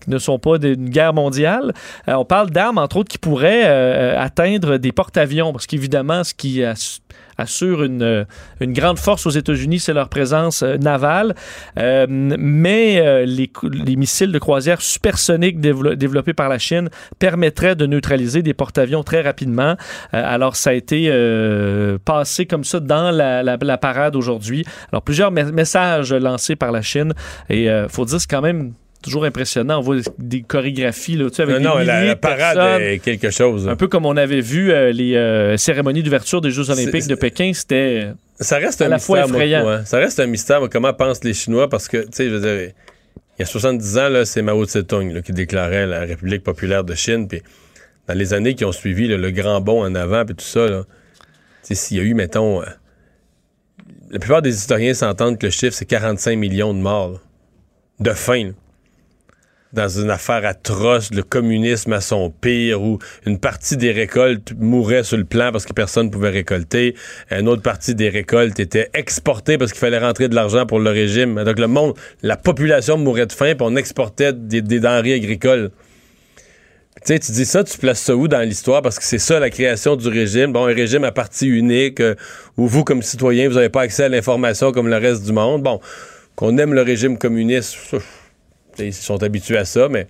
qui 0.00 0.10
ne 0.10 0.18
sont 0.18 0.38
pas 0.38 0.58
d'une 0.58 0.90
guerre 0.90 1.12
mondiale. 1.12 1.74
On 2.06 2.24
parle 2.24 2.50
d'armes, 2.50 2.78
entre 2.78 2.98
autres, 2.98 3.10
qui 3.10 3.18
pourraient 3.18 3.64
atteindre 4.16 4.76
des 4.76 4.92
porte-avions, 4.92 5.52
parce 5.52 5.66
qu'évidemment, 5.66 6.22
ce 6.22 6.34
qui 6.34 6.62
ass- 6.62 7.00
assure 7.38 7.84
une, 7.84 8.02
euh, 8.02 8.24
une 8.60 8.72
grande 8.72 8.98
force 8.98 9.26
aux 9.26 9.30
États-Unis, 9.30 9.78
c'est 9.78 9.94
leur 9.94 10.08
présence 10.08 10.62
euh, 10.62 10.76
navale. 10.76 11.34
Euh, 11.78 12.06
mais 12.08 13.24
les, 13.26 13.50
les 13.72 13.96
missiles 13.96 14.32
de 14.32 14.38
croisière 14.38 14.80
supersoniques 14.82 15.60
dévelop- 15.60 15.94
développés 15.94 16.34
par 16.34 16.48
la 16.48 16.58
Chine 16.58 16.90
permettraient 17.18 17.76
de 17.76 17.86
neutraliser 17.86 18.42
des 18.42 18.54
porte-avions 18.54 19.02
très 19.02 19.22
rapidement. 19.22 19.76
Alors, 20.12 20.56
ça 20.56 20.70
a 20.70 20.72
été 20.72 21.10
passé 22.04 22.46
comme 22.46 22.64
ça 22.64 22.80
dans 22.80 23.10
la, 23.10 23.42
la- 23.42 23.78
parade 23.78 24.16
aujourd'hui. 24.16 24.64
Alors, 24.92 25.02
plusieurs 25.02 25.30
me- 25.30 25.52
messages 25.52 26.12
lancés 26.12 26.56
par 26.56 26.72
la 26.72 26.82
Chine. 26.82 27.14
Et 27.48 27.64
il 27.64 27.86
faut 27.88 28.04
dire, 28.04 28.20
c'est 28.20 28.30
quand 28.30 28.42
même 28.42 28.72
toujours 29.02 29.24
impressionnant. 29.24 29.78
On 29.78 29.82
voit 29.82 29.96
des 30.18 30.42
chorégraphies 30.42 31.16
là, 31.16 31.28
tu 31.30 31.36
sais, 31.36 31.42
avec 31.42 31.56
non, 31.56 31.60
des 31.60 31.66
non, 31.66 31.74
la, 31.78 31.94
milliers 31.94 32.08
la 32.08 32.14
de 32.14 32.20
parade 32.20 32.56
personnes. 32.56 32.82
est 32.82 32.98
quelque 32.98 33.30
chose. 33.30 33.68
Un 33.68 33.76
peu 33.76 33.88
comme 33.88 34.06
on 34.06 34.16
avait 34.16 34.40
vu 34.40 34.72
euh, 34.72 34.92
les 34.92 35.14
euh, 35.16 35.56
cérémonies 35.56 36.02
d'ouverture 36.02 36.40
des 36.40 36.50
Jeux 36.50 36.70
olympiques 36.70 37.06
de 37.06 37.14
Pékin, 37.14 37.52
c'était... 37.54 38.08
Ça 38.40 38.58
reste 38.58 38.82
à 38.82 38.86
un 38.86 38.88
la 38.88 38.98
fois 38.98 39.22
mystère. 39.22 39.36
moi, 39.36 39.44
effrayant. 39.44 39.84
Ça 39.84 39.98
reste 39.98 40.20
un 40.20 40.26
mystère, 40.26 40.60
moi, 40.60 40.68
comment 40.68 40.92
pensent 40.92 41.24
les 41.24 41.34
Chinois, 41.34 41.68
parce 41.68 41.88
que, 41.88 41.98
tu 41.98 42.08
sais, 42.12 42.28
je 42.28 42.34
veux 42.34 42.40
dire, 42.40 42.72
il 43.38 43.42
y 43.42 43.42
a 43.42 43.46
70 43.46 43.98
ans, 43.98 44.08
là, 44.08 44.24
c'est 44.24 44.42
Mao 44.42 44.64
Tse-tung 44.64 45.22
qui 45.22 45.32
déclarait 45.32 45.86
la 45.86 46.00
République 46.00 46.42
populaire 46.42 46.84
de 46.84 46.94
Chine, 46.94 47.28
puis 47.28 47.42
dans 48.08 48.14
les 48.14 48.32
années 48.34 48.54
qui 48.54 48.64
ont 48.64 48.72
suivi, 48.72 49.06
là, 49.06 49.16
le 49.16 49.30
grand 49.30 49.60
bond 49.60 49.84
en 49.84 49.94
avant, 49.94 50.24
puis 50.24 50.34
tout 50.34 50.44
ça, 50.44 50.66
là, 50.66 50.84
s'il 51.62 51.96
y 51.98 52.00
a 52.00 52.02
eu, 52.02 52.14
mettons, 52.14 52.62
euh, 52.62 52.66
la 54.10 54.18
plupart 54.18 54.42
des 54.42 54.54
historiens 54.54 54.94
s'entendent 54.94 55.38
que 55.38 55.46
le 55.46 55.50
chiffre, 55.50 55.74
c'est 55.74 55.84
45 55.84 56.36
millions 56.36 56.72
de 56.74 56.80
morts, 56.80 57.10
là, 57.12 57.18
de 58.00 58.10
faim. 58.12 58.52
Dans 59.72 59.88
une 59.88 60.10
affaire 60.10 60.46
atroce, 60.46 61.10
le 61.12 61.22
communisme 61.22 61.92
à 61.92 62.00
son 62.00 62.30
pire, 62.30 62.82
où 62.82 62.98
une 63.26 63.38
partie 63.38 63.76
des 63.76 63.92
récoltes 63.92 64.54
mourait 64.58 65.04
sur 65.04 65.18
le 65.18 65.24
plan 65.24 65.52
parce 65.52 65.66
que 65.66 65.74
personne 65.74 66.06
ne 66.06 66.10
pouvait 66.10 66.30
récolter, 66.30 66.94
une 67.30 67.48
autre 67.48 67.62
partie 67.62 67.94
des 67.94 68.08
récoltes 68.08 68.58
était 68.60 68.88
exportée 68.94 69.58
parce 69.58 69.72
qu'il 69.72 69.80
fallait 69.80 69.98
rentrer 69.98 70.28
de 70.28 70.34
l'argent 70.34 70.64
pour 70.64 70.78
le 70.78 70.90
régime. 70.90 71.42
Donc 71.44 71.58
le 71.58 71.66
monde, 71.66 71.94
la 72.22 72.36
population 72.36 72.96
mourait 72.96 73.26
de 73.26 73.32
faim, 73.32 73.54
puis 73.54 73.66
on 73.68 73.76
exportait 73.76 74.32
des, 74.32 74.62
denrées 74.62 75.14
agricoles. 75.14 75.70
Tu 77.04 77.14
sais, 77.14 77.18
tu 77.18 77.32
dis 77.32 77.44
ça, 77.44 77.62
tu 77.62 77.78
places 77.78 78.00
ça 78.00 78.16
où 78.16 78.26
dans 78.26 78.40
l'histoire? 78.40 78.82
Parce 78.82 78.98
que 78.98 79.04
c'est 79.04 79.20
ça 79.20 79.38
la 79.38 79.50
création 79.50 79.94
du 79.94 80.08
régime. 80.08 80.52
Bon, 80.52 80.66
un 80.66 80.74
régime 80.74 81.04
à 81.04 81.12
parti 81.12 81.46
unique, 81.46 82.00
euh, 82.00 82.16
où 82.56 82.66
vous, 82.66 82.82
comme 82.82 83.02
citoyen, 83.02 83.48
vous 83.48 83.54
n'avez 83.54 83.68
pas 83.68 83.82
accès 83.82 84.04
à 84.04 84.08
l'information 84.08 84.72
comme 84.72 84.88
le 84.88 84.96
reste 84.96 85.24
du 85.24 85.32
monde. 85.32 85.62
Bon, 85.62 85.80
qu'on 86.34 86.58
aime 86.58 86.74
le 86.74 86.82
régime 86.82 87.16
communiste, 87.16 87.76
ils 88.78 88.92
sont 88.94 89.22
habitués 89.22 89.58
à 89.58 89.64
ça, 89.64 89.88
mais 89.88 90.06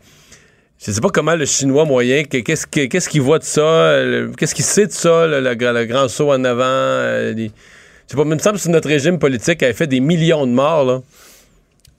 je 0.85 0.91
sais 0.93 1.01
pas 1.01 1.09
comment 1.11 1.35
le 1.35 1.45
chinois 1.45 1.85
moyen, 1.85 2.25
que- 2.25 2.39
qu'est-ce 2.39 2.67
que- 2.67 2.87
qu'est-ce 2.87 3.09
qu'il 3.09 3.23
voit 3.23 3.39
de 3.39 3.45
ça, 3.45 4.01
qu'est-ce 4.39 4.55
qu'il 4.55 4.65
sait 4.65 4.87
de 4.87 4.93
ça, 4.93 5.27
le, 5.27 5.41
le 5.41 5.55
gra- 5.55 5.73
le 5.73 5.85
grand 5.87 6.09
saut 6.09 6.31
en 6.33 6.45
avant. 6.45 6.63
euh, 6.65 7.33
les- 7.35 7.47
je 7.49 8.13
sais 8.13 8.17
pas, 8.17 8.23
il 8.23 8.29
me 8.29 8.39
semble 8.39 8.59
que 8.59 8.69
notre 8.69 8.89
régime 8.89 9.19
politique 9.19 9.63
avait 9.63 9.73
fait 9.75 9.87
des 9.87 10.01
millions 10.01 10.47
de 10.47 10.53
morts, 10.53 10.85
là. 10.85 11.01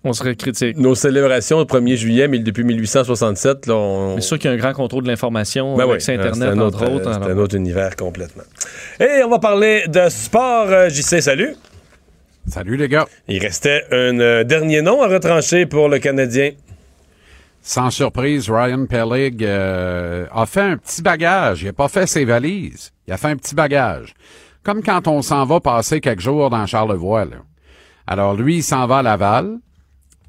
On 0.05 0.13
serait 0.13 0.33
critique. 0.37 0.77
Nos 0.77 0.95
célébrations 0.95 1.59
le 1.59 1.65
1er 1.65 1.97
juillet, 1.97 2.29
mais 2.29 2.39
depuis 2.39 2.63
1867, 2.63 3.67
là, 3.67 3.75
on... 3.75 4.15
C'est 4.15 4.21
sûr 4.21 4.39
qu'il 4.39 4.49
y 4.49 4.53
a 4.53 4.55
un 4.55 4.57
grand 4.57 4.71
contrôle 4.71 5.03
de 5.03 5.09
l'information, 5.09 5.75
Ben 5.75 5.83
oui, 5.83 5.91
avec 5.91 6.07
Internet, 6.07 6.35
c'est 6.35 6.43
un 6.45 6.57
autre, 6.59 6.81
entre 6.81 6.91
autres. 6.93 7.09
euh, 7.09 7.11
c'est 7.13 7.17
alors- 7.25 7.37
un 7.37 7.37
autre 7.37 7.55
univers 7.57 7.97
complètement. 7.97 8.43
Et 9.01 9.21
on 9.25 9.29
va 9.29 9.39
parler 9.39 9.83
de 9.89 10.07
sport. 10.07 10.67
euh, 10.69 10.87
JC, 10.89 11.21
salut. 11.21 11.53
Salut 12.49 12.77
les 12.77 12.87
gars. 12.87 13.05
Il 13.27 13.39
restait 13.39 13.83
un 13.91 14.19
euh, 14.19 14.43
dernier 14.43 14.81
nom 14.81 15.01
à 15.01 15.07
retrancher 15.07 15.65
pour 15.65 15.87
le 15.87 15.99
Canadien. 15.99 16.51
Sans 17.61 17.89
surprise, 17.91 18.49
Ryan 18.49 18.85
Pellig 18.85 19.43
euh, 19.43 20.25
a 20.33 20.45
fait 20.45 20.61
un 20.61 20.77
petit 20.77 21.01
bagage. 21.01 21.61
Il 21.61 21.65
n'a 21.67 21.73
pas 21.73 21.87
fait 21.89 22.07
ses 22.07 22.25
valises. 22.25 22.91
Il 23.07 23.13
a 23.13 23.17
fait 23.17 23.27
un 23.27 23.35
petit 23.35 23.53
bagage. 23.53 24.13
Comme 24.63 24.81
quand 24.81 25.07
on 25.07 25.21
s'en 25.21 25.45
va 25.45 25.59
passer 25.59 26.01
quelques 26.01 26.21
jours 26.21 26.49
dans 26.49 26.65
Charlevoix. 26.65 27.25
là. 27.25 27.37
Alors 28.07 28.33
lui, 28.33 28.57
il 28.57 28.63
s'en 28.63 28.87
va 28.87 28.97
à 28.97 29.03
Laval. 29.03 29.57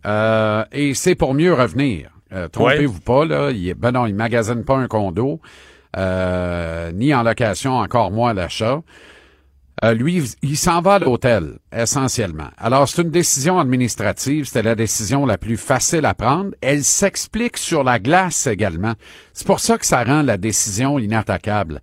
euh, 0.06 0.64
et 0.72 0.94
c'est 0.94 1.14
pour 1.14 1.34
mieux 1.34 1.54
revenir. 1.54 2.10
Euh, 2.32 2.48
Trompez-vous 2.48 3.00
pas, 3.00 3.24
là. 3.24 3.50
Il, 3.50 3.74
ben 3.74 3.92
non, 3.92 4.06
il 4.06 4.14
magasine 4.14 4.64
pas 4.64 4.76
un 4.76 4.86
condo, 4.86 5.40
euh, 5.96 6.92
ni 6.92 7.12
en 7.14 7.22
location, 7.24 7.76
encore 7.78 8.10
moins 8.12 8.30
à 8.30 8.34
l'achat. 8.34 8.82
Euh, 9.82 9.94
lui, 9.94 10.22
il 10.42 10.58
s'en 10.58 10.82
va 10.82 10.94
à 10.94 10.98
l'hôtel, 10.98 11.58
essentiellement. 11.74 12.50
Alors, 12.58 12.86
c'est 12.86 13.00
une 13.00 13.10
décision 13.10 13.58
administrative. 13.58 14.44
C'était 14.44 14.62
la 14.62 14.74
décision 14.74 15.24
la 15.24 15.38
plus 15.38 15.56
facile 15.56 16.04
à 16.04 16.12
prendre. 16.12 16.50
Elle 16.60 16.84
s'explique 16.84 17.56
sur 17.56 17.82
la 17.82 17.98
glace 17.98 18.46
également. 18.46 18.94
C'est 19.32 19.46
pour 19.46 19.60
ça 19.60 19.78
que 19.78 19.86
ça 19.86 20.04
rend 20.04 20.22
la 20.22 20.36
décision 20.36 20.98
inattaquable. 20.98 21.80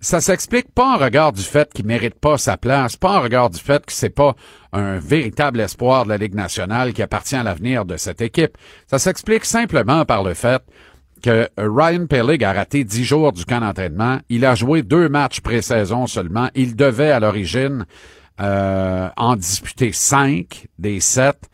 Ça 0.00 0.20
s'explique 0.20 0.72
pas 0.72 0.94
en 0.94 0.96
regard 0.96 1.32
du 1.32 1.42
fait 1.42 1.72
qu'il 1.72 1.84
mérite 1.84 2.14
pas 2.14 2.38
sa 2.38 2.56
place, 2.56 2.94
pas 2.94 3.18
en 3.18 3.20
regard 3.20 3.50
du 3.50 3.58
fait 3.58 3.84
que 3.84 3.92
c'est 3.92 4.10
pas 4.10 4.36
un 4.72 5.00
véritable 5.00 5.58
espoir 5.58 6.04
de 6.04 6.10
la 6.10 6.18
Ligue 6.18 6.36
nationale 6.36 6.92
qui 6.92 7.02
appartient 7.02 7.34
à 7.34 7.42
l'avenir 7.42 7.84
de 7.84 7.96
cette 7.96 8.20
équipe. 8.20 8.56
Ça 8.86 9.00
s'explique 9.00 9.44
simplement 9.44 10.04
par 10.04 10.22
le 10.22 10.34
fait 10.34 10.62
que 11.22 11.48
Ryan 11.58 12.06
Pellig 12.06 12.44
a 12.44 12.52
raté 12.52 12.84
dix 12.84 13.04
jours 13.04 13.32
du 13.32 13.44
camp 13.44 13.60
d'entraînement. 13.60 14.18
Il 14.28 14.44
a 14.44 14.54
joué 14.54 14.82
deux 14.82 15.08
matchs 15.08 15.40
pré-saison 15.40 16.06
seulement. 16.06 16.48
Il 16.54 16.76
devait 16.76 17.10
à 17.10 17.20
l'origine 17.20 17.86
euh, 18.40 19.08
en 19.16 19.36
disputer 19.36 19.92
cinq 19.92 20.66
des 20.78 21.00
sept. 21.00 21.48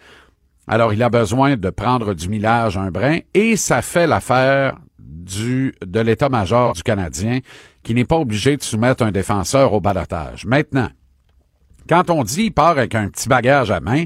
Alors 0.66 0.92
il 0.92 1.02
a 1.02 1.10
besoin 1.10 1.56
de 1.56 1.70
prendre 1.70 2.14
du 2.14 2.28
millage 2.28 2.76
un 2.76 2.90
brin 2.90 3.18
et 3.34 3.56
ça 3.56 3.82
fait 3.82 4.06
l'affaire 4.06 4.78
du 4.98 5.74
de 5.84 6.00
l'état-major 6.00 6.72
du 6.72 6.82
Canadien 6.82 7.40
qui 7.82 7.94
n'est 7.94 8.04
pas 8.04 8.16
obligé 8.16 8.56
de 8.56 8.62
soumettre 8.62 9.02
un 9.02 9.12
défenseur 9.12 9.72
au 9.72 9.80
balotage. 9.80 10.46
Maintenant, 10.46 10.88
quand 11.88 12.10
on 12.10 12.22
dit 12.24 12.44
il 12.44 12.50
part 12.52 12.68
avec 12.70 12.94
un 12.94 13.08
petit 13.08 13.28
bagage 13.28 13.70
à 13.70 13.80
main, 13.80 14.04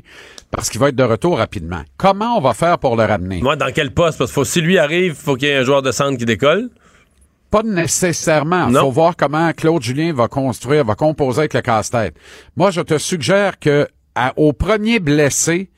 parce 0.50 0.70
qu'il 0.70 0.80
va 0.80 0.88
être 0.88 0.96
de 0.96 1.02
retour 1.04 1.38
rapidement, 1.38 1.82
comment 1.96 2.36
on 2.36 2.40
va 2.40 2.54
faire 2.54 2.78
pour 2.78 2.96
le 2.96 3.04
ramener? 3.04 3.40
Moi, 3.42 3.56
dans 3.56 3.72
quel 3.72 3.92
poste? 3.92 4.18
Parce 4.18 4.30
que 4.30 4.34
faut- 4.34 4.44
si 4.44 4.60
lui 4.60 4.78
arrive, 4.78 5.14
faut 5.14 5.36
qu'il 5.36 5.48
y 5.48 5.50
ait 5.52 5.56
un 5.58 5.64
joueur 5.64 5.82
de 5.82 5.92
centre 5.92 6.16
qui 6.18 6.24
décolle. 6.24 6.70
Pas 7.50 7.62
nécessairement. 7.62 8.68
Il 8.68 8.76
faut 8.76 8.90
voir 8.90 9.16
comment 9.16 9.50
Claude 9.52 9.82
Julien 9.82 10.12
va 10.12 10.28
construire, 10.28 10.84
va 10.84 10.94
composer 10.94 11.40
avec 11.40 11.54
le 11.54 11.62
casse-tête. 11.62 12.14
Moi, 12.56 12.70
je 12.70 12.82
te 12.82 12.98
suggère 12.98 13.58
que 13.58 13.88
à- 14.14 14.32
au 14.36 14.52
premier 14.52 15.00
blessé, 15.00 15.70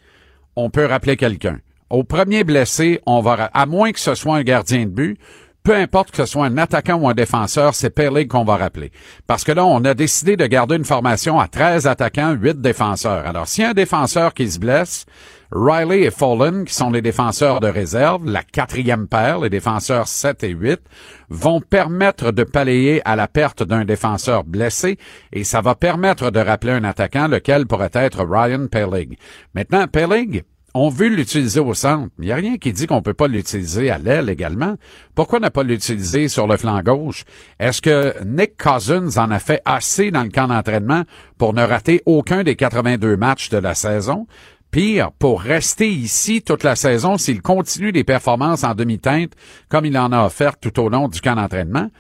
on 0.57 0.69
peut 0.71 0.85
rappeler 0.87 1.17
quelqu'un. 1.17 1.59
Au 1.89 2.03
premier 2.05 2.43
blessé, 2.45 3.01
on 3.07 3.21
va, 3.21 3.51
à 3.53 3.67
moins 3.67 3.93
que 3.93 4.01
ce 4.01 4.15
soit 4.15 4.37
un 4.37 4.43
gardien 4.43 4.81
de 4.85 4.91
but, 4.91 5.19
peu 5.63 5.75
importe 5.75 6.11
que 6.11 6.19
ce 6.19 6.27
soit 6.27 6.47
un 6.47 6.59
attaquant 6.59 6.97
ou 6.97 7.09
un 7.09 7.15
défenseur, 7.15 7.75
c'est 7.75 7.91
Perlig 7.91 8.29
qu'on 8.29 8.45
va 8.45 8.57
rappeler. 8.57 8.93
Parce 9.27 9.45
que 9.45 9.53
là, 9.53 9.65
on 9.67 9.85
a 9.85 9.95
décidé 9.95 10.37
de 10.37 10.47
garder 10.47 10.77
une 10.77 10.85
formation 10.85 11.39
à 11.39 11.49
13 11.49 11.87
attaquants, 11.87 12.33
8 12.33 12.61
défenseurs. 12.61 13.27
Alors, 13.27 13.47
a 13.59 13.69
un 13.69 13.73
défenseur 13.75 14.33
qui 14.33 14.51
se 14.51 14.59
blesse, 14.59 15.05
Riley 15.53 16.03
et 16.03 16.11
Fallen, 16.11 16.65
qui 16.65 16.75
sont 16.75 16.91
les 16.91 17.03
défenseurs 17.03 17.61
de 17.61 17.67
réserve, 17.67 18.25
la 18.25 18.43
quatrième 18.43 19.09
paire, 19.09 19.41
les 19.41 19.51
défenseurs 19.51 20.07
7 20.07 20.45
et 20.45 20.51
8, 20.51 20.81
vont 21.29 21.61
permettre 21.61 22.31
de 22.31 22.45
palayer 22.45 23.03
à 23.05 23.17
la 23.17 23.27
perte 23.27 23.63
d'un 23.63 23.85
défenseur 23.85 24.45
blessé 24.45 24.97
et 25.33 25.45
ça 25.45 25.61
va 25.61 25.75
permettre 25.75 26.31
de 26.31 26.41
rappeler 26.41 26.73
un 26.73 26.85
attaquant, 26.85 27.27
lequel 27.27 27.67
pourrait 27.67 27.91
être 27.95 28.25
Ryan 28.25 28.69
Pellig. 28.69 29.19
Maintenant, 29.55 29.89
Pellig, 29.89 30.45
on 30.75 30.89
veut 30.89 31.09
l'utiliser 31.09 31.61
au 31.61 31.75
centre. 31.75 32.11
Il 32.19 32.27
n'y 32.27 32.33
a 32.33 32.37
rien 32.37 32.59
qui 32.59 32.73
dit 32.73 32.87
qu'on 32.87 33.03
peut 33.03 33.15
pas 33.15 33.29
l'utiliser 33.29 33.91
à 33.91 33.99
l'aile 33.99 34.29
également. 34.29 34.77
Pourquoi 35.15 35.41
ne 35.41 35.49
pas 35.49 35.63
l'utiliser 35.63 36.29
sur 36.29 36.47
le 36.47 36.57
flanc 36.57 36.81
gauche? 36.83 37.25
Est-ce 37.59 37.83
que 37.83 38.15
Nick 38.25 38.57
Cousins 38.57 39.17
en 39.17 39.31
a 39.31 39.39
fait 39.39 39.63
assez 39.65 40.11
dans 40.11 40.23
le 40.23 40.31
camp 40.31 40.49
d'entraînement 40.49 41.03
pour 41.39 41.55
ne 41.55 41.63
rater 41.63 42.03
aucun 42.07 42.43
des 42.43 42.57
82 42.57 43.17
matchs 43.17 43.49
de 43.51 43.59
la 43.59 43.75
saison? 43.75 44.27
Pire, 44.71 45.11
pour 45.19 45.41
rester 45.41 45.89
ici 45.89 46.43
toute 46.43 46.63
la 46.63 46.77
saison, 46.77 47.19
s'il 47.19 47.43
continue 47.43 47.91
des 47.91 48.05
performances 48.05 48.63
en 48.63 48.75
demi-teinte, 48.75 49.33
comme 49.69 49.85
il 49.85 49.99
en 49.99 50.13
a 50.13 50.25
offert 50.25 50.57
tout 50.59 50.79
au 50.79 50.89
long 50.89 51.09
du 51.09 51.21
camp 51.21 51.35
d'entraînement, 51.35 51.91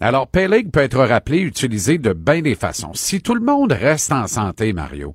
alors 0.00 0.28
Peleg 0.28 0.70
peut 0.70 0.80
être 0.80 1.02
rappelé, 1.02 1.38
utilisé 1.40 1.98
de 1.98 2.12
bien 2.12 2.42
des 2.42 2.54
façons. 2.54 2.92
Si 2.94 3.20
tout 3.20 3.34
le 3.34 3.40
monde 3.40 3.72
reste 3.72 4.12
en 4.12 4.26
santé, 4.26 4.72
Mario, 4.72 5.14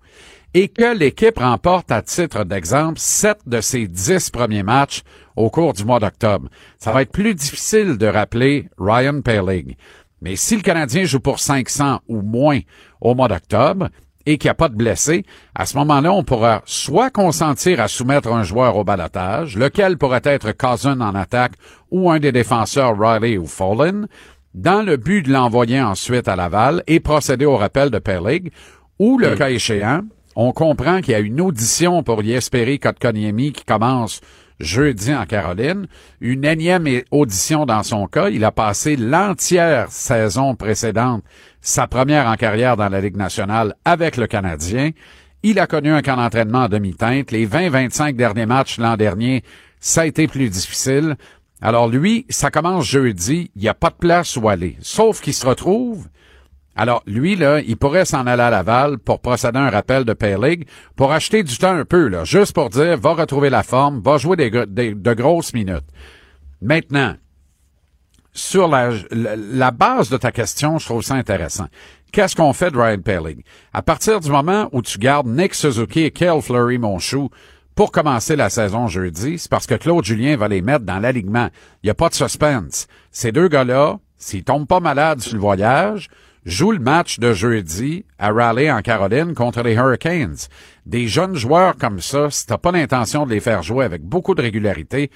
et 0.53 0.67
que 0.67 0.95
l'équipe 0.95 1.39
remporte 1.39 1.91
à 1.91 2.01
titre 2.01 2.43
d'exemple 2.43 2.99
sept 2.99 3.39
de 3.45 3.61
ses 3.61 3.87
dix 3.87 4.29
premiers 4.29 4.63
matchs 4.63 5.03
au 5.35 5.49
cours 5.49 5.73
du 5.73 5.83
mois 5.83 5.99
d'octobre, 5.99 6.49
ça 6.77 6.91
va 6.91 7.01
être 7.01 7.11
plus 7.11 7.33
difficile 7.35 7.97
de 7.97 8.07
rappeler 8.07 8.69
Ryan 8.77 9.21
Peleg. 9.21 9.77
Mais 10.21 10.35
si 10.35 10.55
le 10.55 10.61
Canadien 10.61 11.03
joue 11.05 11.19
pour 11.19 11.39
500 11.39 11.99
ou 12.07 12.21
moins 12.21 12.59
au 13.01 13.15
mois 13.15 13.27
d'octobre, 13.27 13.89
et 14.25 14.37
qu'il 14.37 14.47
n'y 14.47 14.51
a 14.51 14.55
pas 14.55 14.69
de 14.69 14.75
blessés, 14.75 15.25
à 15.53 15.65
ce 15.65 15.77
moment-là, 15.77 16.13
on 16.13 16.23
pourra 16.23 16.61
soit 16.65 17.09
consentir 17.09 17.81
à 17.81 17.87
soumettre 17.87 18.31
un 18.31 18.43
joueur 18.43 18.77
au 18.77 18.83
balotage, 18.83 19.57
lequel 19.57 19.97
pourrait 19.97 20.21
être 20.23 20.53
Cousin 20.53 21.01
en 21.01 21.13
attaque 21.13 21.53
ou 21.91 22.09
un 22.09 22.19
des 22.19 22.31
défenseurs 22.31 22.97
Riley 22.97 23.37
ou 23.37 23.45
Fallen, 23.45 24.07
dans 24.53 24.81
le 24.83 24.97
but 24.97 25.23
de 25.23 25.33
l'envoyer 25.33 25.81
ensuite 25.81 26.27
à 26.27 26.35
Laval 26.35 26.83
et 26.87 26.99
procéder 26.99 27.45
au 27.45 27.57
rappel 27.57 27.89
de 27.89 27.99
Peleg, 27.99 28.51
ou 28.99 29.17
le 29.17 29.35
cas 29.35 29.49
échéant, 29.49 30.01
on 30.35 30.51
comprend 30.51 31.01
qu'il 31.01 31.11
y 31.11 31.15
a 31.15 31.19
une 31.19 31.41
audition 31.41 32.03
pour 32.03 32.23
y 32.23 32.33
espérer 32.33 32.79
Kotkaniemi 32.79 33.51
qui 33.51 33.65
commence 33.65 34.21
jeudi 34.59 35.13
en 35.13 35.25
Caroline, 35.25 35.87
une 36.21 36.45
énième 36.45 36.87
audition 37.11 37.65
dans 37.65 37.83
son 37.83 38.07
cas. 38.07 38.29
Il 38.29 38.43
a 38.45 38.51
passé 38.51 38.95
l'entière 38.95 39.91
saison 39.91 40.55
précédente, 40.55 41.23
sa 41.61 41.87
première 41.87 42.27
en 42.27 42.35
carrière 42.35 42.77
dans 42.77 42.89
la 42.89 43.01
Ligue 43.01 43.17
nationale 43.17 43.75
avec 43.85 44.17
le 44.17 44.27
Canadien. 44.27 44.91
Il 45.43 45.59
a 45.59 45.67
connu 45.67 45.91
un 45.91 46.01
camp 46.01 46.15
d'entraînement 46.15 46.63
en 46.63 46.69
demi-teinte. 46.69 47.31
Les 47.31 47.45
20-25 47.45 48.15
derniers 48.15 48.45
matchs 48.45 48.77
l'an 48.77 48.95
dernier, 48.95 49.43
ça 49.79 50.01
a 50.01 50.05
été 50.05 50.27
plus 50.27 50.49
difficile. 50.49 51.17
Alors 51.61 51.87
lui, 51.87 52.25
ça 52.29 52.51
commence 52.51 52.85
jeudi, 52.85 53.51
il 53.55 53.61
n'y 53.61 53.67
a 53.69 53.73
pas 53.73 53.89
de 53.89 53.95
place 53.95 54.37
où 54.37 54.49
aller. 54.49 54.77
Sauf 54.81 55.21
qu'il 55.21 55.33
se 55.33 55.45
retrouve 55.45 56.07
alors, 56.75 57.03
lui, 57.05 57.35
là, 57.35 57.59
il 57.59 57.77
pourrait 57.77 58.05
s'en 58.05 58.25
aller 58.25 58.41
à 58.41 58.49
Laval 58.49 58.97
pour 58.97 59.19
procéder 59.19 59.59
à 59.59 59.63
un 59.63 59.69
rappel 59.69 60.05
de 60.05 60.13
Pay 60.13 60.65
pour 60.95 61.11
acheter 61.11 61.43
du 61.43 61.55
temps 61.57 61.75
un 61.75 61.85
peu, 61.85 62.07
là, 62.07 62.23
juste 62.23 62.53
pour 62.53 62.69
dire, 62.69 62.97
va 62.97 63.13
retrouver 63.13 63.49
la 63.51 63.61
forme, 63.61 64.01
va 64.01 64.17
jouer 64.17 64.35
des, 64.37 64.95
de 64.95 65.13
grosses 65.13 65.53
minutes. 65.53 65.85
Maintenant, 66.61 67.15
sur 68.33 68.67
la, 68.67 69.71
base 69.71 70.09
de 70.09 70.17
ta 70.17 70.31
question, 70.31 70.79
je 70.79 70.85
trouve 70.85 71.03
ça 71.03 71.13
intéressant. 71.13 71.67
Qu'est-ce 72.11 72.35
qu'on 72.35 72.53
fait 72.53 72.71
de 72.71 72.77
Ryan 72.77 73.01
Pellig? 73.01 73.45
À 73.71 73.83
partir 73.83 74.19
du 74.19 74.31
moment 74.31 74.69
où 74.71 74.81
tu 74.81 74.97
gardes 74.97 75.27
Nick 75.27 75.53
Suzuki 75.53 76.01
et 76.01 76.11
Kel 76.11 76.41
Fleury, 76.41 76.79
mon 76.79 76.97
chou, 76.97 77.29
pour 77.75 77.91
commencer 77.91 78.35
la 78.35 78.49
saison 78.49 78.87
jeudi, 78.87 79.37
c'est 79.37 79.49
parce 79.49 79.67
que 79.67 79.75
Claude 79.75 80.05
Julien 80.05 80.37
va 80.37 80.47
les 80.47 80.61
mettre 80.61 80.85
dans 80.85 80.99
l'alignement. 80.99 81.49
Il 81.83 81.87
n'y 81.87 81.89
a 81.91 81.95
pas 81.95 82.09
de 82.09 82.13
suspense. 82.13 82.87
Ces 83.11 83.31
deux 83.31 83.47
gars-là, 83.47 83.99
s'ils 84.17 84.43
tombent 84.43 84.67
pas 84.67 84.79
malades 84.79 85.21
sur 85.21 85.33
le 85.33 85.39
voyage, 85.39 86.09
joue 86.45 86.71
le 86.71 86.79
match 86.79 87.19
de 87.19 87.33
jeudi 87.33 88.05
à 88.19 88.31
Raleigh 88.31 88.71
en 88.71 88.81
Caroline 88.81 89.33
contre 89.33 89.61
les 89.61 89.73
Hurricanes. 89.73 90.35
Des 90.85 91.07
jeunes 91.07 91.35
joueurs 91.35 91.77
comme 91.77 92.01
ça, 92.01 92.29
si 92.29 92.45
t'as 92.45 92.57
pas 92.57 92.71
l'intention 92.71 93.25
de 93.25 93.31
les 93.31 93.39
faire 93.39 93.63
jouer 93.63 93.85
avec 93.85 94.01
beaucoup 94.03 94.35
de 94.35 94.41
régularité, 94.41 95.09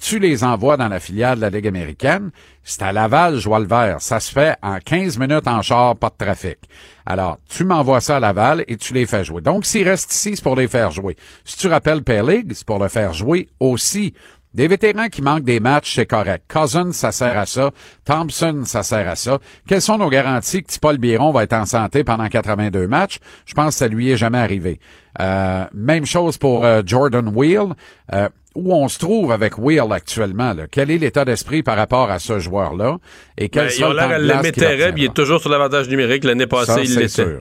tu 0.00 0.18
les 0.18 0.44
envoies 0.44 0.76
dans 0.76 0.88
la 0.88 1.00
filiale 1.00 1.36
de 1.36 1.42
la 1.42 1.50
Ligue 1.50 1.66
américaine. 1.66 2.30
C'est 2.62 2.82
à 2.82 2.92
Laval, 2.92 3.38
je 3.38 3.48
vois 3.48 3.60
le 3.60 3.66
vert. 3.66 4.00
Ça 4.00 4.20
se 4.20 4.30
fait 4.30 4.56
en 4.62 4.78
15 4.78 5.18
minutes 5.18 5.48
en 5.48 5.62
char, 5.62 5.96
pas 5.96 6.10
de 6.10 6.22
trafic. 6.22 6.58
Alors, 7.06 7.38
tu 7.48 7.64
m'envoies 7.64 8.00
ça 8.00 8.16
à 8.16 8.20
Laval 8.20 8.64
et 8.68 8.76
tu 8.76 8.92
les 8.92 9.06
fais 9.06 9.24
jouer. 9.24 9.40
Donc, 9.40 9.64
s'ils 9.64 9.88
restent 9.88 10.12
ici, 10.12 10.36
c'est 10.36 10.42
pour 10.42 10.56
les 10.56 10.68
faire 10.68 10.90
jouer. 10.90 11.16
Si 11.44 11.56
tu 11.56 11.68
rappelles 11.68 12.02
Pay 12.02 12.44
c'est 12.50 12.66
pour 12.66 12.78
le 12.78 12.88
faire 12.88 13.14
jouer 13.14 13.48
aussi. 13.60 14.12
Des 14.54 14.68
vétérans 14.68 15.08
qui 15.08 15.20
manquent 15.20 15.44
des 15.44 15.60
matchs, 15.60 15.94
c'est 15.96 16.06
correct. 16.06 16.44
Cousins, 16.48 16.92
ça 16.92 17.10
sert 17.12 17.36
à 17.36 17.44
ça. 17.44 17.72
Thompson, 18.04 18.62
ça 18.64 18.82
sert 18.82 19.08
à 19.08 19.16
ça. 19.16 19.38
Quelles 19.68 19.82
sont 19.82 19.98
nos 19.98 20.08
garanties 20.08 20.62
que 20.62 20.78
Paul 20.80 20.98
Biron 20.98 21.32
va 21.32 21.42
être 21.42 21.54
en 21.54 21.66
santé 21.66 22.04
pendant 22.04 22.28
82 22.28 22.86
matchs? 22.86 23.18
Je 23.46 23.54
pense 23.54 23.74
que 23.74 23.78
ça 23.78 23.88
lui 23.88 24.10
est 24.10 24.16
jamais 24.16 24.38
arrivé. 24.38 24.78
Euh, 25.20 25.64
même 25.74 26.06
chose 26.06 26.38
pour 26.38 26.64
euh, 26.64 26.82
Jordan 26.86 27.28
Wheel. 27.34 27.74
Euh, 28.12 28.28
où 28.54 28.72
on 28.72 28.86
se 28.86 29.00
trouve 29.00 29.32
avec 29.32 29.58
Wheel 29.58 29.90
actuellement? 29.90 30.54
Quel 30.70 30.90
est 30.92 30.98
l'état 30.98 31.24
d'esprit 31.24 31.64
par 31.64 31.76
rapport 31.76 32.08
à 32.10 32.20
ce 32.20 32.38
joueur-là? 32.38 32.98
Et 33.36 33.48
quel 33.48 33.64
ben, 33.64 33.70
sera 33.70 34.18
le 34.18 34.52
temps 34.52 34.94
il 34.96 35.04
est 35.04 35.14
toujours 35.14 35.40
sur 35.40 35.50
l'avantage 35.50 35.88
numérique. 35.88 36.22
L'année 36.22 36.46
passée, 36.46 36.82
il 36.84 36.96
l'était. 36.96 37.40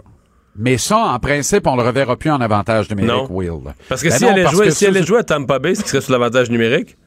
Mais 0.55 0.77
ça, 0.77 0.97
en 0.97 1.19
principe, 1.19 1.65
on 1.67 1.75
le 1.75 1.83
reverra 1.83 2.15
plus 2.15 2.29
en 2.29 2.39
avantage 2.39 2.89
numérique, 2.89 3.29
Will. 3.29 3.73
Parce 3.89 4.03
que 4.03 4.09
ben 4.09 4.17
si, 4.17 4.25
elle, 4.25 4.39
est 4.39 4.47
jouée, 4.49 4.71
si 4.71 4.85
elle 4.85 4.97
est 4.97 5.05
jouée 5.05 5.19
à 5.19 5.23
Tampa 5.23 5.59
Bay, 5.59 5.75
ce 5.75 5.87
serait 5.87 6.01
sur 6.01 6.11
l'avantage 6.11 6.49
numérique? 6.49 6.97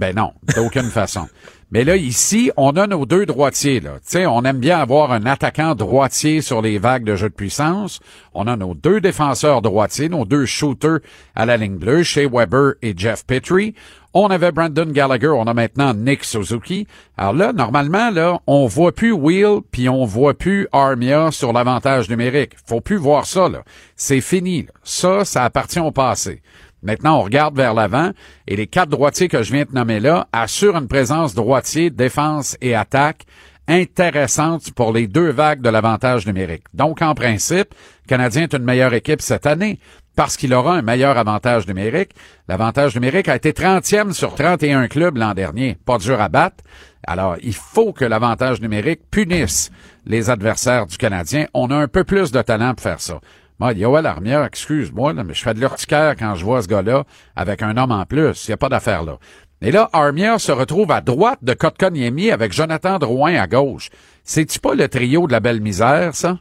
Ben 0.00 0.16
non, 0.16 0.32
d'aucune 0.56 0.90
façon. 0.90 1.28
Mais 1.72 1.84
là, 1.84 1.94
ici, 1.94 2.50
on 2.56 2.70
a 2.70 2.88
nos 2.88 3.06
deux 3.06 3.26
droitiers. 3.26 3.78
Là. 3.78 3.98
sais, 4.02 4.26
on 4.26 4.42
aime 4.42 4.58
bien 4.58 4.80
avoir 4.80 5.12
un 5.12 5.24
attaquant 5.24 5.76
droitier 5.76 6.40
sur 6.40 6.62
les 6.62 6.78
vagues 6.78 7.04
de 7.04 7.14
jeu 7.14 7.28
de 7.28 7.34
puissance. 7.34 8.00
On 8.34 8.48
a 8.48 8.56
nos 8.56 8.74
deux 8.74 9.00
défenseurs 9.00 9.62
droitiers, 9.62 10.08
nos 10.08 10.24
deux 10.24 10.46
shooters 10.46 10.98
à 11.36 11.46
la 11.46 11.56
ligne 11.56 11.76
bleue, 11.76 12.02
Shea 12.02 12.26
Weber 12.26 12.72
et 12.82 12.94
Jeff 12.96 13.24
Petrie. 13.24 13.74
On 14.14 14.26
avait 14.28 14.50
Brandon 14.50 14.86
Gallagher, 14.86 15.28
on 15.28 15.46
a 15.46 15.54
maintenant 15.54 15.94
Nick 15.94 16.24
Suzuki. 16.24 16.88
Alors 17.16 17.34
là, 17.34 17.52
normalement, 17.52 18.10
là, 18.10 18.40
on 18.48 18.66
voit 18.66 18.90
plus 18.90 19.12
Wheel, 19.12 19.60
puis 19.70 19.88
on 19.88 20.04
voit 20.04 20.34
plus 20.34 20.66
Armia 20.72 21.30
sur 21.30 21.52
l'avantage 21.52 22.08
numérique. 22.10 22.54
Faut 22.66 22.80
plus 22.80 22.96
voir 22.96 23.26
ça, 23.26 23.48
là. 23.48 23.62
C'est 23.94 24.20
fini. 24.20 24.66
Ça, 24.82 25.24
ça 25.24 25.44
appartient 25.44 25.78
au 25.78 25.92
passé. 25.92 26.42
Maintenant, 26.82 27.18
on 27.18 27.22
regarde 27.22 27.56
vers 27.56 27.74
l'avant 27.74 28.10
et 28.46 28.56
les 28.56 28.66
quatre 28.66 28.88
droitiers 28.88 29.28
que 29.28 29.42
je 29.42 29.52
viens 29.52 29.64
de 29.64 29.74
nommer 29.74 30.00
là 30.00 30.28
assurent 30.32 30.76
une 30.76 30.88
présence 30.88 31.34
droitier, 31.34 31.90
défense 31.90 32.56
et 32.60 32.74
attaque 32.74 33.26
intéressante 33.68 34.72
pour 34.72 34.92
les 34.92 35.06
deux 35.06 35.30
vagues 35.30 35.60
de 35.60 35.68
l'avantage 35.68 36.26
numérique. 36.26 36.64
Donc, 36.74 37.02
en 37.02 37.14
principe, 37.14 37.74
le 38.04 38.08
Canadien 38.08 38.42
est 38.44 38.54
une 38.54 38.64
meilleure 38.64 38.94
équipe 38.94 39.22
cette 39.22 39.46
année 39.46 39.78
parce 40.16 40.36
qu'il 40.36 40.52
aura 40.54 40.74
un 40.74 40.82
meilleur 40.82 41.16
avantage 41.16 41.66
numérique. 41.68 42.10
L'avantage 42.48 42.94
numérique 42.94 43.28
a 43.28 43.36
été 43.36 43.52
30e 43.52 44.12
sur 44.12 44.34
31 44.34 44.88
clubs 44.88 45.16
l'an 45.16 45.34
dernier. 45.34 45.78
Pas 45.86 45.98
dur 45.98 46.20
à 46.20 46.28
battre. 46.28 46.64
Alors, 47.06 47.36
il 47.42 47.54
faut 47.54 47.92
que 47.92 48.04
l'avantage 48.04 48.60
numérique 48.60 49.00
punisse 49.10 49.70
les 50.04 50.28
adversaires 50.28 50.86
du 50.86 50.98
Canadien. 50.98 51.46
On 51.54 51.70
a 51.70 51.76
un 51.76 51.88
peu 51.88 52.04
plus 52.04 52.32
de 52.32 52.42
talent 52.42 52.74
pour 52.74 52.82
faire 52.82 53.00
ça. 53.00 53.20
Moi, 53.60 53.74
Yoel 53.74 54.06
Armia, 54.06 54.46
excuse-moi, 54.46 55.12
mais 55.12 55.34
je 55.34 55.42
fais 55.42 55.52
de 55.52 55.60
l'urticaire 55.60 56.16
quand 56.18 56.34
je 56.34 56.46
vois 56.46 56.62
ce 56.62 56.66
gars-là 56.66 57.04
avec 57.36 57.60
un 57.60 57.76
homme 57.76 57.92
en 57.92 58.06
plus. 58.06 58.46
Il 58.46 58.50
n'y 58.50 58.54
a 58.54 58.56
pas 58.56 58.70
d'affaire 58.70 59.02
là. 59.02 59.18
Et 59.60 59.70
là, 59.70 59.90
Armia 59.92 60.38
se 60.38 60.50
retrouve 60.50 60.90
à 60.90 61.02
droite 61.02 61.40
de 61.42 61.52
Kotkaniemi 61.52 62.30
avec 62.30 62.54
Jonathan 62.54 62.98
Drouin 62.98 63.34
à 63.34 63.46
gauche. 63.46 63.90
C'est-tu 64.24 64.60
pas 64.60 64.74
le 64.74 64.88
trio 64.88 65.26
de 65.26 65.32
la 65.32 65.40
belle 65.40 65.60
misère, 65.60 66.14
ça? 66.14 66.38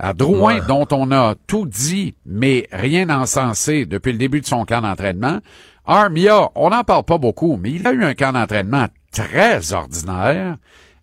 À 0.00 0.12
Drouin, 0.12 0.58
dont 0.66 0.88
on 0.90 1.12
a 1.12 1.36
tout 1.46 1.66
dit, 1.66 2.16
mais 2.26 2.66
rien 2.72 3.08
encensé 3.08 3.86
depuis 3.86 4.10
le 4.10 4.18
début 4.18 4.40
de 4.40 4.46
son 4.46 4.64
camp 4.64 4.80
d'entraînement. 4.80 5.38
Armia, 5.84 6.50
on 6.56 6.70
n'en 6.70 6.82
parle 6.82 7.04
pas 7.04 7.18
beaucoup, 7.18 7.56
mais 7.62 7.70
il 7.70 7.86
a 7.86 7.92
eu 7.92 8.02
un 8.02 8.14
camp 8.14 8.32
d'entraînement 8.32 8.88
très 9.12 9.72
ordinaire 9.72 10.56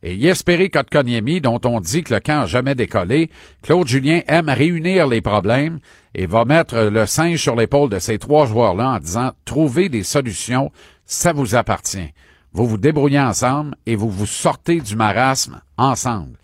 et 0.04 0.16
Yesperi 0.16 0.70
Kotkaniemi, 0.70 1.40
dont 1.40 1.62
on 1.64 1.80
dit 1.80 2.04
que 2.04 2.14
le 2.14 2.20
camp 2.20 2.42
n'a 2.42 2.46
jamais 2.46 2.76
décollé, 2.76 3.32
Claude 3.62 3.88
Julien 3.88 4.22
aime 4.28 4.50
réunir 4.50 5.08
les 5.08 5.22
problèmes 5.22 5.80
et 6.14 6.26
va 6.26 6.44
mettre 6.44 6.78
le 6.78 7.06
singe 7.06 7.42
sur 7.42 7.56
l'épaule 7.56 7.90
de 7.90 8.00
ces 8.00 8.20
trois 8.20 8.46
joueurs-là 8.46 8.90
en 8.90 9.00
disant 9.00 9.32
trouvez 9.46 9.88
des 9.88 10.04
solutions, 10.04 10.72
ça 11.06 11.32
vous 11.32 11.56
appartient. 11.56 12.12
Vous 12.52 12.68
vous 12.68 12.78
débrouillez 12.78 13.20
ensemble 13.20 13.76
et 13.86 13.96
vous 13.96 14.10
vous 14.10 14.26
sortez 14.26 14.82
du 14.82 14.96
marasme 14.98 15.62
ensemble. 15.78 16.38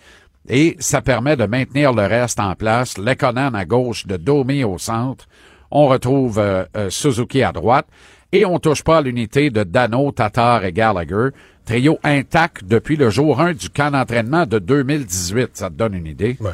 Et 0.47 0.76
ça 0.80 1.01
permet 1.01 1.36
de 1.36 1.45
maintenir 1.45 1.93
le 1.93 2.05
reste 2.05 2.39
en 2.39 2.55
place. 2.55 2.97
Lekonan 2.97 3.53
à 3.53 3.66
gauche, 3.66 4.07
de 4.07 4.18
Domi 4.18 4.64
au 4.64 4.78
centre. 4.78 5.28
On 5.70 5.88
retrouve 5.88 6.39
euh, 6.39 6.64
euh, 6.76 6.89
Suzuki 6.89 7.43
à 7.43 7.51
droite. 7.51 7.88
Et 8.32 8.45
on 8.45 8.60
touche 8.60 8.84
pas 8.84 9.01
l'unité 9.01 9.49
de 9.49 9.64
Dano, 9.64 10.12
Tatar 10.12 10.64
et 10.64 10.72
Gallagher. 10.72 11.30
Trio 11.70 11.99
intact 12.03 12.63
depuis 12.65 12.95
le 12.95 13.11
jour 13.11 13.39
1 13.39 13.53
du 13.53 13.70
camp 13.70 13.91
d'entraînement 13.91 14.47
de 14.47 14.57
2018. 14.57 15.51
Ça 15.53 15.70
te 15.70 15.76
donne 15.76 15.93
une 15.93 16.07
idée? 16.07 16.36
Ouais. 16.39 16.49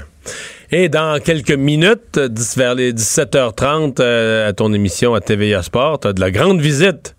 Et 0.72 0.90
dans 0.90 1.22
quelques 1.24 1.54
minutes, 1.54 2.20
vers 2.58 2.76
les 2.76 2.92
17h30, 2.92 4.02
euh, 4.02 4.50
à 4.50 4.52
ton 4.52 4.74
émission 4.74 5.14
à 5.14 5.22
TVA 5.22 5.64
Sport, 5.64 6.02
tu 6.02 6.10
as 6.10 6.12
de 6.12 6.20
la 6.20 6.32
grande 6.32 6.60
visite. 6.60 7.16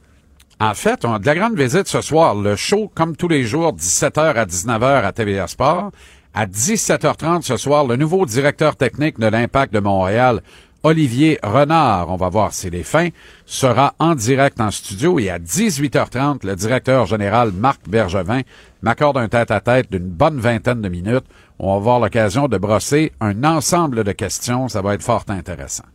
En 0.60 0.74
fait, 0.74 1.06
on 1.06 1.14
a 1.14 1.18
de 1.18 1.24
la 1.24 1.36
grande 1.36 1.58
visite 1.58 1.88
ce 1.88 2.02
soir. 2.02 2.34
Le 2.34 2.54
show, 2.54 2.92
comme 2.94 3.16
tous 3.16 3.28
les 3.28 3.44
jours, 3.44 3.74
17h 3.74 4.34
à 4.34 4.44
19h 4.44 5.02
à 5.02 5.12
TVA 5.12 5.46
Sport. 5.46 5.90
À 6.34 6.44
17h30 6.44 7.40
ce 7.40 7.56
soir, 7.56 7.86
le 7.86 7.96
nouveau 7.96 8.26
directeur 8.26 8.76
technique 8.76 9.18
de 9.18 9.26
l'Impact 9.26 9.72
de 9.72 9.80
Montréal, 9.80 10.42
Olivier 10.86 11.40
Renard, 11.42 12.10
on 12.10 12.16
va 12.16 12.28
voir 12.28 12.52
si 12.52 12.70
les 12.70 12.84
fins, 12.84 13.08
sera 13.44 13.94
en 13.98 14.14
direct 14.14 14.60
en 14.60 14.70
studio 14.70 15.18
et 15.18 15.30
à 15.30 15.40
18h30, 15.40 16.46
le 16.46 16.54
directeur 16.54 17.06
général 17.06 17.50
Marc 17.50 17.80
Bergevin 17.88 18.42
m'accorde 18.82 19.18
un 19.18 19.26
tête-à-tête 19.26 19.90
d'une 19.90 20.06
bonne 20.06 20.38
vingtaine 20.38 20.80
de 20.80 20.88
minutes. 20.88 21.24
On 21.58 21.72
va 21.72 21.76
avoir 21.78 21.98
l'occasion 21.98 22.46
de 22.46 22.56
brosser 22.56 23.10
un 23.20 23.42
ensemble 23.42 24.04
de 24.04 24.12
questions. 24.12 24.68
Ça 24.68 24.80
va 24.80 24.94
être 24.94 25.02
fort 25.02 25.24
intéressant. 25.26 25.86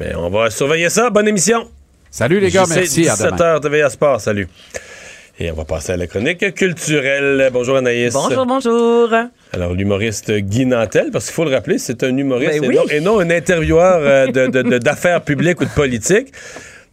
Mais 0.00 0.14
on 0.14 0.30
va 0.30 0.48
surveiller 0.48 0.88
ça. 0.88 1.10
Bonne 1.10 1.28
émission. 1.28 1.68
Salut 2.10 2.40
les 2.40 2.50
gars, 2.50 2.64
merci. 2.66 3.06
À 3.06 3.16
demain. 3.16 3.36
17h, 3.36 3.60
TVA 3.60 3.90
Sport. 3.90 4.22
Salut. 4.22 4.48
Et 5.40 5.50
on 5.50 5.54
va 5.54 5.64
passer 5.64 5.92
à 5.92 5.96
la 5.96 6.06
chronique 6.06 6.54
culturelle. 6.54 7.50
Bonjour 7.52 7.76
Anaïs. 7.76 8.12
Bonjour, 8.14 8.46
bonjour. 8.46 9.12
Alors, 9.52 9.74
l'humoriste 9.74 10.30
Guy 10.30 10.64
Nantel, 10.64 11.10
parce 11.12 11.24
qu'il 11.26 11.34
faut 11.34 11.44
le 11.44 11.50
rappeler, 11.50 11.78
c'est 11.78 12.04
un 12.04 12.16
humoriste 12.16 12.52
Ben 12.60 12.64
et, 12.64 12.68
oui. 12.68 12.76
non, 12.76 12.82
et 12.88 13.00
non 13.00 13.18
un 13.18 13.30
intervieweur 13.30 13.98
euh, 14.00 14.26
de- 14.28 14.46
de- 14.46 14.62
de- 14.62 14.78
d'affaires 14.78 15.22
publiques 15.22 15.60
ou 15.60 15.64
de 15.64 15.70
politique, 15.70 16.28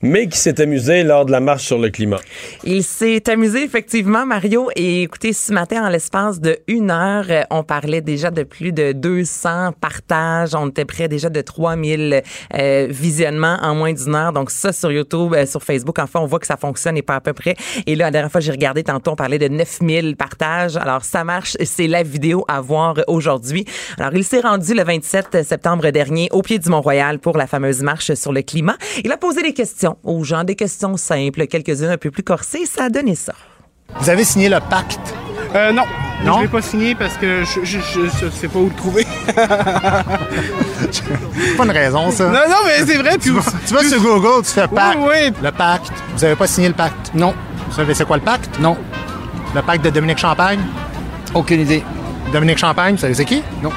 mais 0.01 0.27
qui 0.27 0.37
s'est 0.37 0.59
amusé 0.61 1.03
lors 1.03 1.25
de 1.25 1.31
la 1.31 1.39
marche 1.39 1.65
sur 1.65 1.77
le 1.77 1.89
climat. 1.89 2.19
Il 2.63 2.83
s'est 2.83 3.29
amusé 3.29 3.63
effectivement, 3.63 4.25
Mario. 4.25 4.69
Et 4.75 5.03
écoutez, 5.03 5.33
ce 5.33 5.53
matin, 5.53 5.85
en 5.85 5.89
l'espace 5.89 6.39
de 6.39 6.59
une 6.67 6.91
heure, 6.91 7.25
euh, 7.29 7.43
on 7.49 7.63
parlait 7.63 8.01
déjà 8.01 8.31
de 8.31 8.43
plus 8.43 8.71
de 8.71 8.91
200 8.91 9.73
partages. 9.79 10.55
On 10.55 10.69
était 10.69 10.85
près 10.85 11.07
déjà 11.07 11.29
de 11.29 11.41
3000 11.41 12.21
euh, 12.53 12.87
visionnements 12.89 13.57
en 13.61 13.75
moins 13.75 13.93
d'une 13.93 14.15
heure. 14.15 14.33
Donc 14.33 14.51
ça, 14.51 14.73
sur 14.73 14.91
YouTube, 14.91 15.33
euh, 15.33 15.45
sur 15.45 15.63
Facebook, 15.63 15.99
enfin, 15.99 16.19
on 16.21 16.25
voit 16.25 16.39
que 16.39 16.47
ça 16.47 16.57
fonctionne 16.57 16.97
et 16.97 17.01
pas 17.01 17.15
à 17.15 17.21
peu 17.21 17.33
près. 17.33 17.55
Et 17.85 17.95
là, 17.95 18.05
la 18.05 18.11
dernière 18.11 18.31
fois, 18.31 18.41
j'ai 18.41 18.51
regardé 18.51 18.83
tantôt, 18.83 19.11
on 19.11 19.15
parlait 19.15 19.39
de 19.39 19.47
9000 19.47 20.15
partages. 20.15 20.77
Alors 20.77 21.03
ça 21.03 21.23
marche. 21.23 21.57
C'est 21.63 21.87
la 21.87 22.03
vidéo 22.03 22.45
à 22.47 22.61
voir 22.61 22.95
aujourd'hui. 23.07 23.65
Alors, 23.97 24.13
il 24.13 24.23
s'est 24.23 24.41
rendu 24.41 24.73
le 24.73 24.83
27 24.83 25.43
septembre 25.43 25.89
dernier 25.89 26.29
au 26.31 26.41
pied 26.41 26.59
du 26.59 26.69
Mont-Royal 26.69 27.19
pour 27.19 27.37
la 27.37 27.47
fameuse 27.47 27.81
marche 27.81 28.13
sur 28.13 28.31
le 28.31 28.41
climat. 28.41 28.77
Il 29.03 29.11
a 29.11 29.17
posé 29.17 29.41
des 29.41 29.53
questions 29.53 29.90
aux 30.03 30.23
gens, 30.23 30.43
des 30.43 30.55
questions 30.55 30.97
simples, 30.97 31.47
quelques-unes 31.47 31.89
un 31.91 31.97
peu 31.97 32.11
plus 32.11 32.23
corsées. 32.23 32.65
Ça 32.65 32.85
a 32.85 32.89
donné 32.89 33.15
ça. 33.15 33.33
Vous 33.99 34.09
avez 34.09 34.23
signé 34.23 34.49
le 34.49 34.59
pacte? 34.59 34.99
Euh, 35.55 35.71
non. 35.73 35.83
Non? 36.23 36.37
Je 36.37 36.41
l'ai 36.43 36.47
pas 36.47 36.61
signé 36.61 36.95
parce 36.95 37.15
que 37.17 37.43
je, 37.43 37.65
je, 37.65 37.79
je, 37.79 38.01
je 38.21 38.29
sais 38.29 38.47
pas 38.47 38.59
où 38.59 38.69
le 38.69 38.75
trouver. 38.75 39.05
C'est 40.91 41.57
pas 41.57 41.63
une 41.65 41.71
raison, 41.71 42.11
ça. 42.11 42.25
non, 42.25 42.39
non, 42.47 42.57
mais 42.65 42.85
c'est 42.85 42.97
vrai. 42.97 43.17
Tu 43.17 43.31
vas, 43.31 43.41
tu 43.65 43.73
vas 43.73 43.83
sur 43.83 43.99
Google, 44.01 44.45
tu 44.45 44.51
fais 44.51 44.67
pacte. 44.67 44.97
Oui, 45.01 45.07
oui. 45.09 45.33
Le 45.41 45.51
pacte. 45.51 45.91
Vous 46.15 46.23
avez 46.23 46.35
pas 46.35 46.47
signé 46.47 46.67
le 46.69 46.73
pacte? 46.75 47.11
Non. 47.13 47.33
Vous 47.67 47.75
savez 47.75 47.93
c'est 47.93 48.05
quoi 48.05 48.17
le 48.17 48.23
pacte? 48.23 48.59
Non. 48.59 48.77
Le 49.55 49.61
pacte 49.61 49.83
de 49.83 49.89
Dominique 49.89 50.19
Champagne? 50.19 50.59
Aucune 51.33 51.61
idée. 51.61 51.83
Dominique 52.31 52.57
Champagne, 52.59 52.95
vous 52.95 53.01
savez 53.01 53.13
c'est 53.13 53.25
qui? 53.25 53.41
Non. 53.63 53.71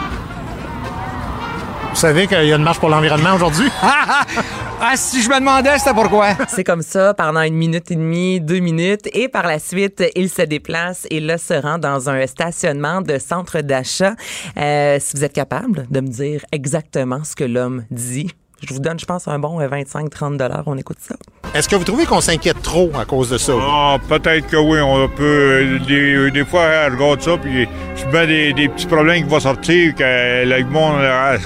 Vous 1.90 2.00
savez 2.00 2.26
qu'il 2.26 2.44
y 2.44 2.52
a 2.52 2.56
une 2.56 2.62
marche 2.62 2.78
pour 2.78 2.88
l'environnement 2.88 3.34
aujourd'hui? 3.34 3.68
Ah, 4.80 4.96
si 4.96 5.22
je 5.22 5.28
me 5.28 5.38
demandais, 5.38 5.78
c'était 5.78 5.94
pourquoi. 5.94 6.34
C'est 6.48 6.64
comme 6.64 6.82
ça 6.82 7.14
pendant 7.14 7.40
une 7.42 7.54
minute 7.54 7.90
et 7.90 7.96
demie, 7.96 8.40
deux 8.40 8.58
minutes. 8.58 9.08
Et 9.12 9.28
par 9.28 9.46
la 9.46 9.58
suite, 9.58 10.02
il 10.16 10.28
se 10.28 10.42
déplace 10.42 11.06
et 11.10 11.20
là 11.20 11.38
se 11.38 11.54
rend 11.54 11.78
dans 11.78 12.10
un 12.10 12.26
stationnement 12.26 13.00
de 13.00 13.18
centre 13.18 13.60
d'achat. 13.60 14.14
Euh, 14.56 14.98
si 15.00 15.16
vous 15.16 15.24
êtes 15.24 15.32
capable 15.32 15.86
de 15.90 16.00
me 16.00 16.08
dire 16.08 16.44
exactement 16.52 17.24
ce 17.24 17.34
que 17.36 17.44
l'homme 17.44 17.84
dit, 17.90 18.34
je 18.68 18.74
vous 18.74 18.80
donne, 18.80 18.98
je 18.98 19.04
pense, 19.06 19.28
un 19.28 19.38
bon 19.38 19.60
25-30 19.60 20.36
dollars. 20.36 20.62
On 20.66 20.76
écoute 20.76 20.98
ça. 21.00 21.14
Est-ce 21.54 21.68
que 21.68 21.76
vous 21.76 21.84
trouvez 21.84 22.04
qu'on 22.06 22.20
s'inquiète 22.20 22.60
trop 22.62 22.90
à 22.98 23.04
cause 23.04 23.30
de 23.30 23.38
ça? 23.38 23.52
Ah, 23.60 23.96
peut-être 24.08 24.46
que 24.48 24.56
oui, 24.56 24.78
on 24.80 25.08
peut. 25.08 25.22
euh, 25.22 25.78
Des, 25.86 26.30
des 26.30 26.44
fois, 26.44 26.88
je 26.90 26.96
regarde 26.96 27.20
ça, 27.22 27.36
puis 27.36 27.68
je 27.96 28.06
mets 28.16 28.26
des, 28.26 28.52
des 28.52 28.68
petits 28.68 28.86
problèmes 28.86 29.22
qui 29.24 29.28
vont 29.30 29.40
sortir, 29.40 29.94
que 29.94 30.44
le 30.44 30.64
monde 30.66 30.96
euh, 31.00 31.36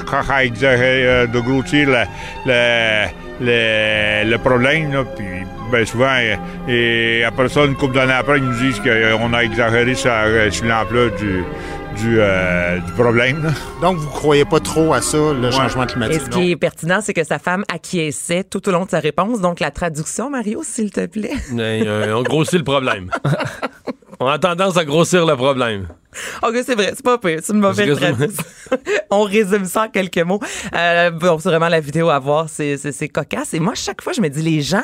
exagère 0.40 0.80
euh, 0.80 1.26
de 1.26 1.40
grossir 1.40 1.88
le, 1.88 2.04
le, 2.46 3.06
le, 3.40 4.30
le 4.30 4.38
problème, 4.38 4.92
là, 4.92 5.04
puis 5.16 5.24
ben 5.70 5.84
souvent, 5.84 6.06
euh, 6.08 6.36
et 6.68 7.24
après 7.24 7.48
ça, 7.50 7.64
une 7.66 7.74
couple 7.74 7.94
d'années 7.94 8.12
après, 8.14 8.38
ils 8.38 8.44
nous 8.44 8.58
disent 8.58 8.80
qu'on 8.80 9.34
a 9.34 9.40
exagéré 9.44 9.94
sur, 9.94 10.10
euh, 10.14 10.50
sur 10.50 10.64
l'ampleur 10.64 11.10
du, 11.18 11.44
du, 12.00 12.16
euh, 12.20 12.78
du 12.78 12.92
problème. 12.92 13.42
là. 13.42 13.50
Donc, 13.80 13.96
vous 13.98 14.08
croyez 14.08 14.44
pas 14.44 14.60
trop 14.60 14.92
à 14.94 15.00
ça, 15.00 15.16
le 15.32 15.50
changement 15.50 15.84
Et 15.84 15.86
climatique? 15.86 16.22
ce 16.22 16.28
qui 16.30 16.50
est 16.52 16.56
pertinent, 16.56 17.00
c'est 17.02 17.14
que 17.14 17.24
sa 17.24 17.38
femme 17.38 17.64
acquiesçait 17.72 18.44
tout 18.44 18.66
au 18.68 18.72
long 18.72 18.84
de 18.84 18.90
sa 18.90 19.00
réponse. 19.00 19.40
Donc, 19.40 19.60
la 19.60 19.70
traduction, 19.70 20.30
Mario, 20.30 20.62
s'il 20.64 20.90
te 20.90 21.06
plaît. 21.06 21.34
Mais, 21.52 21.82
euh, 21.86 22.16
on 22.16 22.22
grossit 22.22 22.58
le 22.58 22.64
problème. 22.64 23.10
on 24.20 24.26
a 24.26 24.38
tendance 24.38 24.76
à 24.76 24.84
grossir 24.84 25.26
le 25.26 25.36
problème. 25.36 25.88
OK, 26.42 26.54
c'est 26.64 26.74
vrai, 26.74 26.92
c'est 26.96 27.04
pas 27.04 27.18
pire. 27.18 27.38
C'est 27.42 27.52
une 27.52 27.60
mauvaise 27.60 27.96
traduction. 27.96 28.42
On 29.10 29.22
résume 29.22 29.66
ça 29.66 29.84
en 29.84 29.88
quelques 29.88 30.18
mots. 30.18 30.40
Euh, 30.74 31.10
bon, 31.10 31.38
c'est 31.38 31.48
vraiment 31.50 31.68
la 31.68 31.80
vidéo 31.80 32.08
à 32.08 32.18
voir. 32.18 32.46
C'est 32.48 33.08
cocasse. 33.12 33.54
Et 33.54 33.60
moi, 33.60 33.74
chaque 33.74 34.02
fois, 34.02 34.12
je 34.12 34.20
me 34.20 34.28
dis, 34.28 34.42
les 34.42 34.60
gens. 34.62 34.82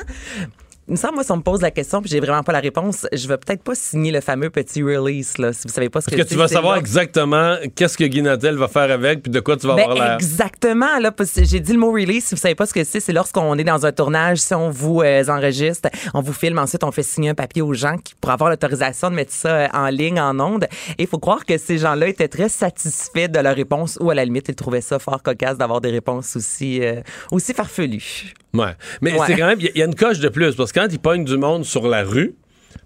Il 0.87 0.93
me 0.93 0.97
semble, 0.97 1.15
moi, 1.15 1.25
si 1.25 1.33
on 1.33 1.39
me 1.39 1.43
pose 1.43 1.63
la 1.63 1.71
question 1.71 2.03
puis 2.03 2.11
j'ai 2.11 2.21
vraiment 2.21 2.43
pas 2.43 2.53
la 2.53 2.61
réponse, 2.61 3.07
je 3.11 3.27
vais 3.27 3.39
peut-être 3.39 3.63
pas 3.63 3.75
signer 3.75 4.13
le 4.13 4.21
fameux 4.21 4.51
petit 4.51 4.83
release, 4.83 5.39
là, 5.39 5.53
si 5.55 5.63
vous 5.67 5.73
savez 5.73 5.89
pas 5.89 6.03
ce 6.03 6.11
Parce 6.11 6.17
que, 6.19 6.23
que 6.23 6.29
tu 6.29 6.35
vas 6.37 6.47
savoir 6.47 6.75
là. 6.75 6.81
exactement 6.81 7.57
qu'est-ce 7.75 7.97
que 7.97 8.05
Guy 8.05 8.21
Nantel 8.21 8.57
va 8.57 8.69
faire 8.69 8.91
avec, 8.91 9.23
puis 9.23 9.33
de 9.33 9.41
quoi 9.41 9.57
tu 9.57 9.67
vas 9.67 9.77
Ben, 9.77 9.85
avoir 9.91 9.97
l'air. 10.09 10.15
exactement. 10.17 10.99
Là, 10.99 11.11
parce 11.11 11.33
que 11.33 11.45
j'ai 11.45 11.61
dit 11.61 11.73
le 11.73 11.79
mot 11.79 11.91
release. 11.91 12.25
Si 12.27 12.35
vous 12.35 12.41
savez 12.41 12.55
pas 12.55 12.67
ce 12.67 12.75
que 12.75 12.85
c'est, 12.85 13.01
c'est 13.01 13.15
lorsqu'on 13.15 13.57
est 13.57 13.65
dans 13.65 13.87
un 13.87 13.93
tournage, 13.93 14.39
si 14.39 14.53
on 14.55 14.69
vous 14.69 15.01
euh, 15.01 15.25
enregistre, 15.29 15.89
on 16.13 16.21
vous 16.21 16.35
filme, 16.35 16.59
ensuite 16.59 16.85
on 16.85 16.93
fait 16.93 17.03
signer 17.03 17.31
un 17.31 17.35
papier 17.35 17.63
aux 17.63 17.73
gens 17.73 17.97
qui, 17.97 18.15
pour 18.21 18.31
avoir 18.31 18.51
l'autorisation 18.51 19.09
de 19.09 19.15
mettre 19.15 19.33
ça 19.33 19.49
euh, 19.49 19.69
en 19.73 19.89
ligne, 19.89 20.21
en 20.21 20.39
onde. 20.39 20.65
Et 20.99 21.05
il 21.05 21.07
faut 21.07 21.19
croire 21.19 21.47
que 21.47 21.57
ces 21.57 21.79
gens-là 21.79 22.09
étaient 22.09 22.29
très 22.29 22.51
satisfaits 22.51 23.29
de 23.29 23.39
leur 23.39 23.55
réponse 23.57 23.97
ou 24.03 24.11
à 24.11 24.15
la 24.15 24.25
limite, 24.27 24.51
ils 24.51 24.55
trouvaient 24.55 24.83
ça 24.83 24.99
fort 24.99 25.23
cocasse 25.23 25.57
d'avoir 25.57 25.81
des 25.81 25.91
réponses 25.91 26.37
aussi, 26.37 26.83
euh, 26.85 27.01
aussi 27.33 27.55
farfelues. 27.55 28.35
Ouais. 28.55 28.67
Mais 29.03 29.13
Ouais. 29.13 29.19
c'est 29.27 29.37
quand 29.37 29.47
même, 29.47 29.59
il 29.61 29.67
y, 29.67 29.69
a- 29.69 29.73
il 29.75 29.79
y 29.79 29.83
a 29.83 29.87
une 29.87 29.95
coche 29.95 30.21
de 30.21 30.29
plus, 30.29 30.55
parce 30.55 30.73
que 30.73 30.81
quand 30.81 30.87
ils 30.91 30.99
pognent 30.99 31.25
du 31.25 31.37
monde 31.37 31.65
sur 31.65 31.87
la 31.89 32.03
rue, 32.05 32.35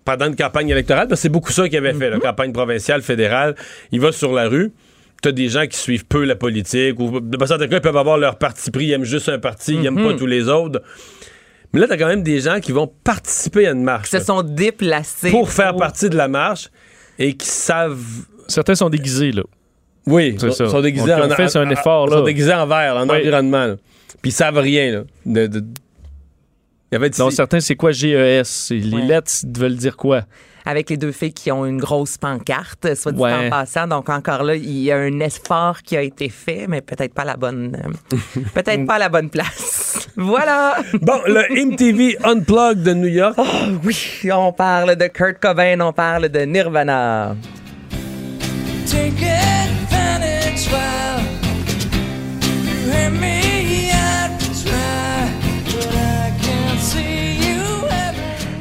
pendant 0.04 0.26
une 0.26 0.36
campagne 0.36 0.68
électorale, 0.70 1.06
parce 1.08 1.20
que 1.20 1.22
c'est 1.22 1.28
beaucoup 1.28 1.52
ça 1.52 1.68
qu'il 1.68 1.76
avait 1.78 1.92
fait, 1.94 2.08
Mm-hmm. 2.10 2.12
la 2.14 2.18
campagne 2.20 2.52
provinciale, 2.52 3.02
fédérale, 3.02 3.54
il 3.92 4.00
va 4.00 4.10
sur 4.12 4.32
la 4.32 4.48
rue. 4.48 4.72
T'as 5.20 5.32
des 5.32 5.48
gens 5.48 5.66
qui 5.66 5.76
suivent 5.76 6.06
peu 6.06 6.24
la 6.24 6.36
politique, 6.36 6.98
ou 6.98 7.20
de 7.20 7.44
certains 7.46 7.66
cas, 7.68 7.76
ils 7.76 7.82
peuvent 7.82 7.96
avoir 7.96 8.16
leur 8.18 8.38
parti 8.38 8.70
pris, 8.70 8.86
ils 8.86 8.92
aiment 8.92 9.04
juste 9.04 9.28
un 9.28 9.38
parti, 9.38 9.74
ils 9.74 9.84
aiment 9.86 9.98
Mm-hmm. 9.98 10.12
pas 10.12 10.18
tous 10.18 10.26
les 10.26 10.48
autres. 10.48 10.80
Mais 11.72 11.80
là, 11.80 11.86
t'as 11.88 11.98
quand 11.98 12.06
même 12.06 12.22
des 12.22 12.40
gens 12.40 12.60
qui 12.60 12.72
vont 12.72 12.90
participer 13.04 13.66
à 13.66 13.72
une 13.72 13.82
marche. 13.82 14.08
Qui 14.10 14.18
se 14.18 14.24
sont 14.24 14.42
déplacés. 14.42 15.30
pour 15.30 15.50
faire 15.50 15.76
partie 15.76 16.08
de 16.08 16.16
la 16.16 16.28
marche 16.28 16.68
et 17.18 17.34
qui 17.36 17.46
savent. 17.46 17.98
Certains 18.46 18.74
sont 18.76 18.88
déguisés, 18.88 19.32
là. 19.32 19.42
Oui, 20.06 20.36
C'est 20.38 20.46
sont, 20.50 20.52
ça. 20.64 20.68
sont 20.70 20.80
déguisés 20.80 21.12
en 21.12 21.26
on 21.26 21.30
fait, 21.30 21.48
c'est 21.48 21.58
un 21.58 21.68
effort, 21.68 22.06
là. 22.06 22.16
sont 22.18 22.24
déguisés 22.24 22.54
en 22.54 22.66
vert, 22.66 22.96
en 22.96 23.06
Oui. 23.06 23.18
environnement. 23.18 23.66
là. 23.66 23.76
Puis 24.22 24.30
ils 24.30 24.34
savent 24.34 24.58
rien. 24.58 24.90
Là, 24.92 25.02
de, 25.26 25.46
de- 25.46 25.64
Il 26.90 26.94
y 26.94 26.96
avait 26.96 27.10
Non, 27.18 27.30
certains, 27.30 27.60
c'est 27.60 27.76
quoi 27.76 27.92
GES? 27.92 28.44
C'est- 28.44 28.74
Les 28.76 28.96
Ouais. 28.96 29.02
lettres 29.06 29.32
veulent 29.56 29.76
dire 29.76 29.96
quoi? 29.96 30.22
avec 30.66 30.90
les 30.90 30.98
deux 30.98 31.12
filles 31.12 31.32
qui 31.32 31.50
ont 31.50 31.64
une 31.64 31.78
grosse 31.78 32.18
pancarte, 32.18 32.94
soit 32.94 33.12
dit 33.12 33.18
Ouais. 33.18 33.32
en 33.46 33.48
passant. 33.48 33.86
Donc 33.86 34.10
encore 34.10 34.42
là, 34.42 34.54
il 34.54 34.78
y 34.80 34.92
a 34.92 34.98
un 34.98 35.18
effort 35.20 35.80
qui 35.82 35.96
a 35.96 36.02
été 36.02 36.28
fait, 36.28 36.66
mais 36.68 36.82
peut-être 36.82 37.14
pas 37.14 37.22
à 37.22 37.24
la 37.24 37.36
bonne, 37.38 37.74
euh, 37.82 38.18
peut-être 38.52 38.84
pas 38.84 38.98
la 38.98 39.08
bonne 39.08 39.30
place. 39.30 40.10
voilà. 40.16 40.76
Bon, 41.00 41.22
le 41.26 41.50
MTV 41.64 42.18
Unplugged 42.22 42.82
de 42.82 42.92
New 42.92 43.06
York. 43.08 43.36
Oh 43.38 43.46
oui, 43.82 43.96
on 44.30 44.52
parle 44.52 44.94
de 44.96 45.06
Kurt 45.06 45.38
Cobain, 45.40 45.80
on 45.80 45.94
parle 45.94 46.28
de 46.28 46.40
Nirvana. 46.40 47.34
Take 48.86 49.24
advantage 49.24 50.68
while 50.70 51.24
you 52.42 52.92
hear 52.92 53.10
me? 53.10 53.37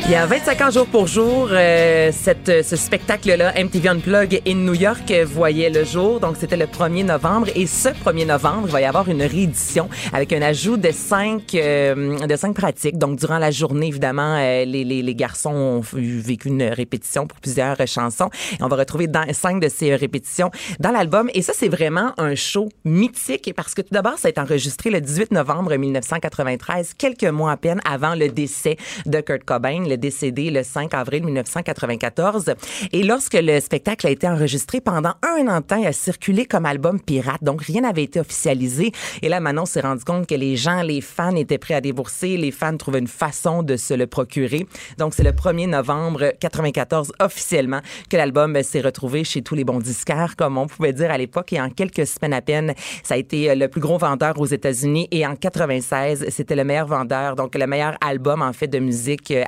Il 0.10 0.14
y 0.14 0.16
a 0.16 0.26
25 0.26 0.62
ans 0.62 0.72
jour 0.72 0.88
pour 0.88 1.06
jour, 1.06 1.50
euh, 1.52 2.12
cette, 2.14 2.64
ce 2.64 2.78
spectacle-là, 2.78 3.52
MTV 3.62 3.90
Unplug 3.90 4.42
in 4.48 4.56
New 4.56 4.74
York, 4.74 5.12
voyait 5.26 5.70
le 5.70 5.84
jour. 5.84 6.22
Donc, 6.22 6.38
c'était 6.40 6.56
le 6.56 6.66
1er 6.66 7.04
novembre. 7.04 7.48
Et 7.56 7.68
ce 7.68 7.90
1er 7.90 8.26
novembre, 8.26 8.68
il 8.68 8.72
va 8.72 8.80
y 8.80 8.86
avoir 8.86 9.10
une 9.10 9.22
réédition 9.22 9.90
avec 10.14 10.32
un 10.32 10.42
ajout 10.42 10.78
de 10.78 10.92
cinq, 10.92 11.54
euh, 11.56 12.26
de 12.26 12.36
cinq 12.38 12.56
pratiques. 12.56 12.98
Donc, 12.98 13.20
durant 13.20 13.38
la 13.38 13.52
journée, 13.52 13.88
évidemment, 13.88 14.38
euh, 14.38 14.64
les, 14.64 14.86
les, 14.86 15.02
les 15.02 15.16
garçons 15.16 15.52
ont 15.52 15.82
vécu 15.82 16.48
une 16.48 16.64
répétition 16.64 17.28
pour 17.28 17.42
plusieurs 17.42 17.76
chansons. 17.86 18.30
Et 18.54 18.64
on 18.64 18.70
va 18.70 18.78
retrouver 18.78 19.10
cinq 19.34 19.60
de 19.62 19.68
ces 19.68 19.94
répétitions 19.94 20.52
dans 20.80 20.92
l'album. 20.92 21.30
Et 21.34 21.42
ça, 21.42 21.52
c'est 21.54 21.68
vraiment 21.68 22.14
un 22.18 22.34
show 22.36 22.70
mythique 22.86 23.52
parce 23.58 23.74
que 23.74 23.82
tout 23.82 23.94
d'abord, 23.94 24.18
ça 24.18 24.30
a 24.30 24.32
été 24.32 24.40
enregistré 24.40 24.90
le 24.90 25.02
18 25.02 25.34
novembre 25.34 25.76
1993, 25.76 26.94
quelques 26.98 27.26
mois 27.26 27.52
à 27.52 27.58
peine 27.58 27.82
avant 27.84 28.16
le 28.16 28.30
décès 28.30 28.78
de 29.06 29.20
Kurt 29.20 29.44
Cobain, 29.44 29.84
décédé 29.98 30.50
le 30.52 30.64
5 30.64 30.94
avril 30.94 31.24
1994. 31.26 32.54
Et 32.92 33.04
lorsque 33.04 33.38
le 33.40 33.60
spectacle 33.60 34.08
a 34.08 34.10
été 34.10 34.28
enregistré 34.28 34.82
pendant 34.82 35.14
un 35.24 35.48
an 35.48 35.62
il 35.76 35.88
a 35.88 35.94
circulé 35.94 36.46
comme 36.46 36.66
album 36.66 37.00
pirate. 37.00 37.44
Donc, 37.44 37.64
rien 37.64 37.82
n'avait 37.82 38.04
été 38.04 38.20
officialisé. 38.20 38.92
Et 39.22 39.30
là, 39.30 39.40
Manon 39.40 39.66
s'est 39.66 39.82
rendu 39.82 40.04
compte 40.04 40.28
que 40.28 40.36
les 40.36 40.56
gens, 40.56 40.82
les 40.82 41.02
fans 41.02 41.36
étaient 41.36 41.58
prêts 41.58 41.74
à 41.74 41.82
débourser. 41.82 42.38
Les 42.38 42.52
fans 42.52 42.76
trouvaient 42.78 43.00
une 43.00 43.08
façon 43.08 43.64
de 43.64 43.76
se 43.76 43.94
le 43.94 44.08
procurer. 44.08 44.66
Donc, 44.98 45.14
c'est 45.14 45.24
le 45.24 45.32
1er 45.32 45.70
novembre 45.70 46.34
94 46.40 47.14
officiellement 47.20 47.82
que 48.10 48.18
l'album 48.18 48.62
s'est 48.64 48.82
retrouvé 48.82 49.24
chez 49.24 49.42
tous 49.42 49.56
les 49.56 49.64
bons 49.64 49.80
disquaires, 49.80 50.36
comme 50.36 50.58
on 50.58 50.68
pouvait 50.68 50.94
dire 50.94 51.12
à 51.12 51.18
l'époque. 51.18 51.54
Et 51.54 51.62
en 51.62 51.70
quelques 51.70 52.08
semaines 52.08 52.34
à 52.34 52.42
peine, 52.42 52.74
ça 53.04 53.16
a 53.16 53.18
été 53.18 53.50
euh, 53.50 53.56
le 53.56 53.68
plus 53.68 53.82
gros 53.82 53.98
vendeur 53.98 54.40
aux 54.40 54.46
États-Unis. 54.46 55.08
Et 55.12 55.26
en 55.26 55.36
96, 55.36 56.28
c'était 56.30 56.56
le 56.56 56.64
meilleur 56.64 56.88
vendeur, 56.88 57.36
donc 57.36 57.56
le 57.56 57.68
meilleur 57.68 57.98
album 58.02 58.42
en 58.42 58.54
fait 58.54 58.68
de 58.68 58.80
musique 58.80 59.32
euh, 59.32 59.44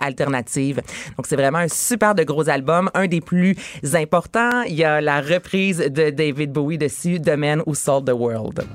Donc 1.17 1.27
c'est 1.27 1.35
vraiment 1.35 1.59
un 1.59 1.67
super 1.67 2.15
de 2.15 2.23
gros 2.23 2.49
album, 2.49 2.89
un 2.93 3.07
des 3.07 3.21
plus 3.21 3.55
importants. 3.93 4.63
Il 4.63 4.75
y 4.75 4.83
a 4.83 5.01
la 5.01 5.21
reprise 5.21 5.77
de 5.77 6.09
David 6.09 6.51
Bowie 6.51 6.77
dessus, 6.77 7.19
The 7.21 7.35
Man 7.35 7.61
Who 7.65 7.75
Sold 7.75 8.05
the 8.05 8.13
World. 8.13 8.65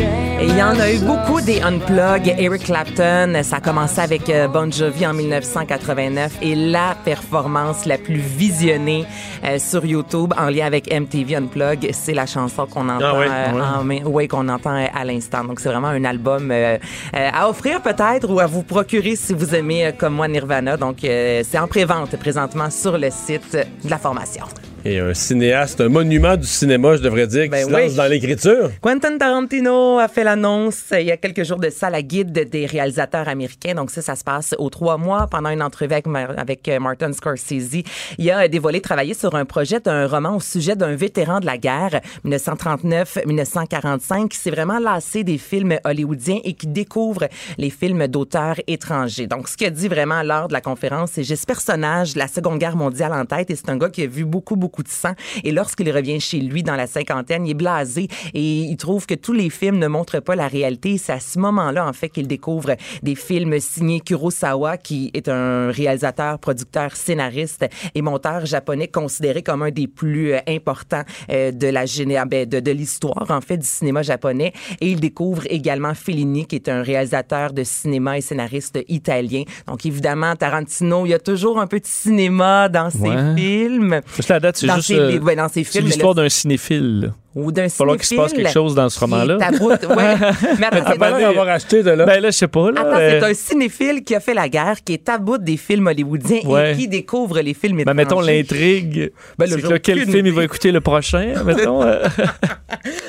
Et 0.00 0.44
il 0.46 0.56
y 0.56 0.62
en 0.62 0.78
a 0.78 0.92
eu 0.92 0.98
beaucoup 0.98 1.40
des 1.40 1.60
unplug. 1.60 2.32
Eric 2.38 2.64
Clapton, 2.64 3.40
ça 3.42 3.56
a 3.56 3.60
commencé 3.60 4.00
avec 4.00 4.30
euh, 4.30 4.46
Bon 4.46 4.70
Jovi 4.70 5.04
en 5.04 5.12
1989 5.12 6.34
et 6.42 6.54
la 6.54 6.94
performance 7.04 7.84
la 7.86 7.98
plus 7.98 8.18
visionnée 8.20 9.04
euh, 9.44 9.58
sur 9.58 9.84
YouTube 9.84 10.32
en 10.38 10.50
lien 10.50 10.66
avec 10.66 10.92
MTV 10.92 11.34
Unplug, 11.36 11.88
c'est 11.92 12.14
la 12.14 12.26
chanson 12.26 12.66
qu'on 12.66 12.88
entend, 12.88 13.04
Ah 13.04 13.18
ouais, 13.18 13.26
euh, 13.28 13.52
ouais. 13.52 13.60
en 13.60 13.84
main- 13.84 14.04
ouais, 14.04 14.28
qu'on 14.28 14.48
entend 14.48 14.76
à 14.94 15.04
l'instant. 15.04 15.42
Donc 15.44 15.58
c'est 15.58 15.68
vraiment 15.68 15.88
un 15.88 16.04
album 16.04 16.50
euh, 16.52 16.78
à 17.12 17.48
offrir 17.50 17.82
peut-être 17.82 18.30
ou 18.32 18.38
à 18.38 18.46
vous 18.46 18.62
procurer 18.62 19.16
si 19.16 19.34
vous 19.34 19.54
aimez 19.54 19.92
comme 19.98 20.14
moi 20.14 20.28
Nirvana. 20.28 20.76
Donc 20.76 20.98
c'est 21.02 21.58
en 21.58 21.66
prévente 21.66 22.16
présentement 22.18 22.70
sur 22.70 22.96
le 22.96 23.08
site 23.10 23.54
de 23.84 23.90
la 23.90 23.98
formation. 23.98 24.44
Et 24.84 25.00
un 25.00 25.12
cinéaste, 25.12 25.80
un 25.80 25.88
monument 25.88 26.36
du 26.36 26.46
cinéma, 26.46 26.96
je 26.96 27.02
devrais 27.02 27.26
dire, 27.26 27.44
qui 27.44 27.48
Ben 27.48 27.66
se 27.66 27.74
oui. 27.74 27.82
lance 27.82 27.96
dans 27.96 28.06
l'écriture. 28.06 28.70
Quentin 28.80 29.18
Tarantino 29.18 29.98
a 29.98 30.06
fait 30.06 30.22
l'annonce 30.22 30.84
euh, 30.92 31.00
il 31.00 31.08
y 31.08 31.10
a 31.10 31.16
quelques 31.16 31.42
jours 31.42 31.58
de 31.58 31.68
ça, 31.68 31.90
la 31.90 32.00
guide 32.00 32.48
des 32.48 32.64
réalisateurs 32.64 33.26
américains. 33.26 33.74
Donc 33.74 33.90
ça, 33.90 34.02
ça 34.02 34.14
se 34.14 34.22
passe 34.22 34.54
aux 34.56 34.70
trois 34.70 34.96
mois 34.96 35.26
pendant 35.26 35.50
une 35.50 35.62
entrevue 35.62 35.94
avec, 35.94 36.68
euh, 36.68 36.78
Martin 36.78 37.12
Scorsese. 37.12 37.82
Il 38.18 38.30
a 38.30 38.46
dévoilé 38.46 38.80
travailler 38.80 39.14
sur 39.14 39.34
un 39.34 39.44
projet 39.44 39.80
d'un 39.80 40.06
roman 40.06 40.36
au 40.36 40.40
sujet 40.40 40.76
d'un 40.76 40.94
vétéran 40.94 41.40
de 41.40 41.46
la 41.46 41.58
guerre 41.58 42.00
1939-1945 42.24 44.28
qui 44.28 44.36
s'est 44.36 44.50
vraiment 44.50 44.78
lassé 44.78 45.24
des 45.24 45.38
films 45.38 45.76
hollywoodiens 45.84 46.38
et 46.44 46.52
qui 46.52 46.68
découvre 46.68 47.26
les 47.58 47.70
films 47.70 48.06
d'auteurs 48.06 48.60
étrangers. 48.68 49.26
Donc 49.26 49.48
ce 49.48 49.56
qu'il 49.56 49.66
a 49.66 49.70
dit 49.70 49.88
vraiment 49.88 50.22
lors 50.22 50.46
de 50.46 50.52
la 50.52 50.60
conférence, 50.60 51.10
c'est 51.14 51.24
j'ai 51.24 51.36
ce 51.36 51.46
personnage 51.46 52.14
de 52.14 52.20
la 52.20 52.28
Seconde 52.28 52.60
Guerre 52.60 52.76
mondiale 52.76 53.12
en 53.12 53.24
tête 53.24 53.50
et 53.50 53.56
c'est 53.56 53.70
un 53.70 53.76
gars 53.76 53.90
qui 53.90 54.04
a 54.04 54.06
vu 54.06 54.24
beaucoup 54.24 54.54
beaucoup 54.54 54.67
de 54.68 54.88
sang 54.88 55.12
et 55.44 55.50
lorsqu'il 55.52 55.90
revient 55.90 56.20
chez 56.20 56.38
lui 56.40 56.62
dans 56.62 56.76
la 56.76 56.86
cinquantaine, 56.86 57.46
il 57.46 57.50
est 57.50 57.54
blasé 57.54 58.08
et 58.34 58.40
il 58.60 58.76
trouve 58.76 59.06
que 59.06 59.14
tous 59.14 59.32
les 59.32 59.50
films 59.50 59.78
ne 59.78 59.86
montrent 59.88 60.20
pas 60.20 60.36
la 60.36 60.48
réalité. 60.48 60.98
C'est 60.98 61.12
à 61.12 61.20
ce 61.20 61.38
moment-là, 61.38 61.86
en 61.86 61.92
fait, 61.92 62.08
qu'il 62.10 62.26
découvre 62.28 62.76
des 63.02 63.14
films 63.14 63.58
signés 63.60 64.00
Kurosawa, 64.00 64.76
qui 64.76 65.10
est 65.14 65.28
un 65.28 65.70
réalisateur, 65.70 66.38
producteur, 66.38 66.94
scénariste 66.96 67.66
et 67.94 68.02
monteur 68.02 68.46
japonais 68.46 68.88
considéré 68.88 69.42
comme 69.42 69.62
un 69.62 69.70
des 69.70 69.86
plus 69.88 70.32
euh, 70.32 70.38
importants 70.48 71.02
euh, 71.30 71.50
de 71.50 71.66
la 71.68 71.84
géné- 71.84 72.22
ben, 72.28 72.46
de, 72.48 72.60
de 72.60 72.70
l'histoire, 72.70 73.26
en 73.30 73.40
fait, 73.40 73.56
du 73.58 73.66
cinéma 73.66 74.02
japonais. 74.02 74.52
Et 74.80 74.90
il 74.90 75.00
découvre 75.00 75.42
également 75.50 75.94
Fellini, 75.94 76.46
qui 76.46 76.56
est 76.56 76.68
un 76.68 76.82
réalisateur 76.82 77.52
de 77.52 77.64
cinéma 77.64 78.18
et 78.18 78.20
scénariste 78.20 78.78
italien. 78.88 79.42
Donc, 79.66 79.86
évidemment, 79.86 80.34
Tarantino, 80.36 81.06
il 81.06 81.10
y 81.10 81.14
a 81.14 81.18
toujours 81.18 81.60
un 81.60 81.66
peu 81.66 81.80
de 81.80 81.86
cinéma 81.86 82.68
dans 82.68 82.90
ses 82.90 82.98
Ouais. 82.98 83.34
films. 83.36 84.00
Juste 84.16 84.28
la 84.28 84.40
date, 84.40 84.57
c'est 84.60 84.68
juste. 84.74 84.86
ses 84.88 84.94
euh, 84.98 85.10
livres, 85.10 85.24
ouais, 85.26 85.36
dans 85.36 85.48
ses 85.48 85.64
c'est 85.64 85.72
films, 85.72 85.86
l'histoire 85.86 86.14
d'un 86.14 86.28
cinéphile. 86.28 87.12
Ou 87.38 87.52
d'un 87.52 87.62
Il 87.64 87.68
va 87.68 87.70
falloir 87.70 87.96
qu'il 87.96 88.06
se 88.06 88.14
passe 88.14 88.30
cinéphile 88.30 88.44
quelque 88.44 88.52
chose 88.54 88.74
dans 88.74 88.88
ce 88.88 89.00
roman-là. 89.00 89.36
taboute- 89.38 89.86
ouais. 89.86 89.96
Mais 90.58 90.66
attends, 90.66 90.84
c'est 90.92 90.98
pas 90.98 91.08
un- 91.08 91.18
l'air 91.18 91.28
d'avoir 91.28 91.48
acheté 91.48 91.82
de 91.82 91.90
là. 91.90 92.04
Ben 92.06 92.20
là, 92.20 92.30
je 92.30 92.36
sais 92.36 92.48
pas. 92.48 92.70
Là, 92.70 92.80
Attends, 92.80 92.96
euh, 92.98 93.20
c'est 93.20 93.26
un 93.30 93.34
cinéphile 93.34 94.02
qui 94.04 94.14
a 94.14 94.20
fait 94.20 94.34
la 94.34 94.48
guerre, 94.48 94.76
qui 94.84 94.94
est 94.94 95.08
à 95.08 95.18
bout 95.18 95.38
des 95.38 95.56
films 95.56 95.86
hollywoodiens 95.86 96.40
Ouais. 96.44 96.72
et 96.72 96.76
qui 96.76 96.88
découvre 96.88 97.40
les 97.40 97.54
films 97.54 97.82
Ben, 97.84 97.94
mettons 97.94 98.20
étrangers. 98.20 98.38
l'intrigue. 98.38 99.12
Ben, 99.38 99.46
c'est 99.48 99.60
que 99.62 99.66
là, 99.68 99.78
quel 99.78 100.00
film 100.10 100.26
il 100.26 100.32
va 100.32 100.44
écouter 100.44 100.72
le 100.72 100.80
prochain, 100.80 101.32
mettons. 101.44 101.82
euh? 101.82 102.04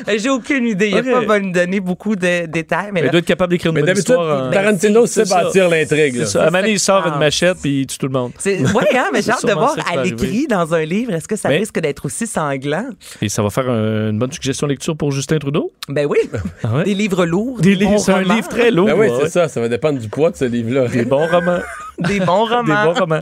Euh, 0.08 0.14
J'ai 0.18 0.30
aucune 0.30 0.66
idée. 0.66 0.88
Il 0.90 1.02
n'a 1.04 1.22
pas 1.22 1.40
me 1.40 1.52
donner 1.52 1.80
beaucoup 1.80 2.16
de 2.16 2.46
détails. 2.46 2.90
Mais 2.94 3.02
il 3.02 3.06
là, 3.06 3.10
doit 3.10 3.20
être 3.20 3.26
capable 3.26 3.52
d'écrire 3.52 3.70
une 3.72 3.76
Mais 3.76 3.82
bonne 3.82 3.88
d'habitude, 3.88 4.10
histoire. 4.16 4.46
hein. 4.46 4.50
Tarantino 4.52 5.06
sait 5.06 5.26
C'est 5.26 5.30
ça. 5.30 5.44
bâtir 5.44 5.70
l'intrigue. 5.70 6.22
À 6.22 6.40
un 6.42 6.46
moment 6.46 6.60
donné, 6.62 6.72
il 6.72 6.80
sort 6.80 7.06
une 7.08 7.20
machette 7.20 7.58
puis 7.62 7.82
il 7.82 7.88
tue 7.88 7.98
tout 7.98 8.08
le 8.08 8.14
monde. 8.14 8.32
ouais, 8.46 8.58
hein, 8.96 9.08
mais 9.14 9.22
j'ai 9.22 9.32
hâte 9.32 9.46
de 9.46 9.52
voir 9.54 9.76
à 9.92 10.02
l'écrit 10.04 10.48
dans 10.48 10.74
un 10.74 10.84
livre. 10.86 11.14
Est-ce 11.14 11.28
que 11.28 11.36
ça 11.36 11.50
risque 11.50 11.80
d'être 11.80 12.06
aussi 12.06 12.26
sanglant? 12.26 12.86
Et 13.22 13.30
ça 13.30 13.44
va 13.44 13.50
faire 13.50 13.70
un- 13.70 14.14
une 14.20 14.26
bonne 14.26 14.34
suggestion 14.34 14.68
de 14.68 14.74
lecture 14.74 14.98
pour 14.98 15.14
Justin 15.14 15.40
Trudeau? 15.40 15.72
Ben 15.88 16.06
oui. 16.06 16.18
Ah 16.62 16.76
ouais? 16.76 16.84
Des 16.84 16.94
livres 16.94 17.26
lourds. 17.26 17.62
Des 17.62 17.74
livres, 17.74 18.00
c'est 18.00 18.12
un 18.12 18.22
livre 18.22 18.50
très 18.50 18.70
lourd. 18.70 18.88
Ben 18.88 19.00
oui, 19.00 19.08
ouais. 19.08 19.18
c'est 19.22 19.30
ça. 19.30 19.48
Ça 19.48 19.62
va 19.62 19.70
dépendre 19.70 19.98
du 19.98 20.10
poids 20.10 20.30
de 20.30 20.36
ce 20.36 20.44
livre-là. 20.44 20.90
Des 20.90 21.06
bons 21.06 21.26
romans. 21.26 21.60
Des 22.00 22.20
bons 22.20 22.46
Des 22.50 22.56
romans. 22.56 22.84
bons 22.84 23.00
romans. 23.00 23.22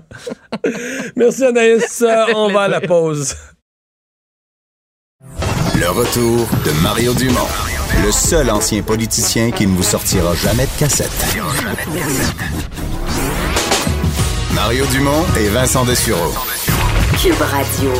Merci 1.15 1.45
Anaïs. 1.45 2.03
On 2.33 2.49
va 2.51 2.61
à 2.61 2.67
la 2.67 2.81
pause. 2.81 3.35
Le 5.79 5.89
retour 5.91 6.47
de 6.65 6.81
Mario 6.81 7.13
Dumont, 7.13 7.47
le 8.03 8.11
seul 8.11 8.49
ancien 8.49 8.81
politicien 8.81 9.51
qui 9.51 9.67
ne 9.67 9.75
vous 9.75 9.83
sortira 9.83 10.33
jamais 10.33 10.65
de 10.65 10.79
cassette. 10.79 11.37
Mario 14.55 14.83
Dumont 14.87 15.23
et 15.39 15.49
Vincent 15.49 15.85
Dessureau. 15.85 16.33
Cube 17.21 17.39
Radio. 17.39 17.91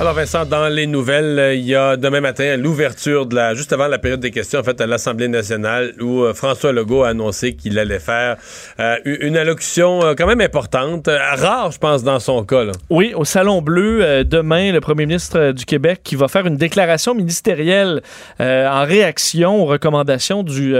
Alors 0.00 0.14
Vincent, 0.14 0.44
dans 0.44 0.68
les 0.68 0.86
nouvelles, 0.86 1.40
euh, 1.40 1.54
il 1.54 1.64
y 1.64 1.74
a 1.74 1.96
demain 1.96 2.20
matin 2.20 2.56
l'ouverture 2.56 3.26
de 3.26 3.34
la, 3.34 3.54
juste 3.54 3.72
avant 3.72 3.88
la 3.88 3.98
période 3.98 4.20
des 4.20 4.30
questions, 4.30 4.60
en 4.60 4.62
fait, 4.62 4.80
à 4.80 4.86
l'Assemblée 4.86 5.26
nationale, 5.26 5.92
où 6.00 6.22
euh, 6.22 6.34
François 6.34 6.70
Legault 6.70 7.02
a 7.02 7.08
annoncé 7.08 7.56
qu'il 7.56 7.80
allait 7.80 7.98
faire 7.98 8.36
euh, 8.78 8.94
une 9.04 9.36
allocution 9.36 10.14
quand 10.16 10.28
même 10.28 10.40
importante, 10.40 11.08
rare, 11.08 11.72
je 11.72 11.78
pense, 11.78 12.04
dans 12.04 12.20
son 12.20 12.44
cas. 12.44 12.62
Oui, 12.90 13.12
au 13.16 13.24
Salon 13.24 13.60
Bleu, 13.60 14.22
demain, 14.22 14.70
le 14.70 14.80
premier 14.80 15.04
ministre 15.04 15.50
du 15.50 15.64
Québec 15.64 16.02
qui 16.04 16.14
va 16.14 16.28
faire 16.28 16.46
une 16.46 16.56
déclaration 16.56 17.12
ministérielle 17.12 18.00
en 18.38 18.84
réaction 18.84 19.62
aux 19.62 19.66
recommandations 19.66 20.44
du, 20.44 20.74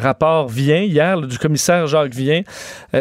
rapport 0.00 0.48
Vien, 0.48 0.82
hier, 0.82 1.20
du 1.20 1.38
commissaire 1.38 1.88
Jacques 1.88 2.14
Vien, 2.14 2.42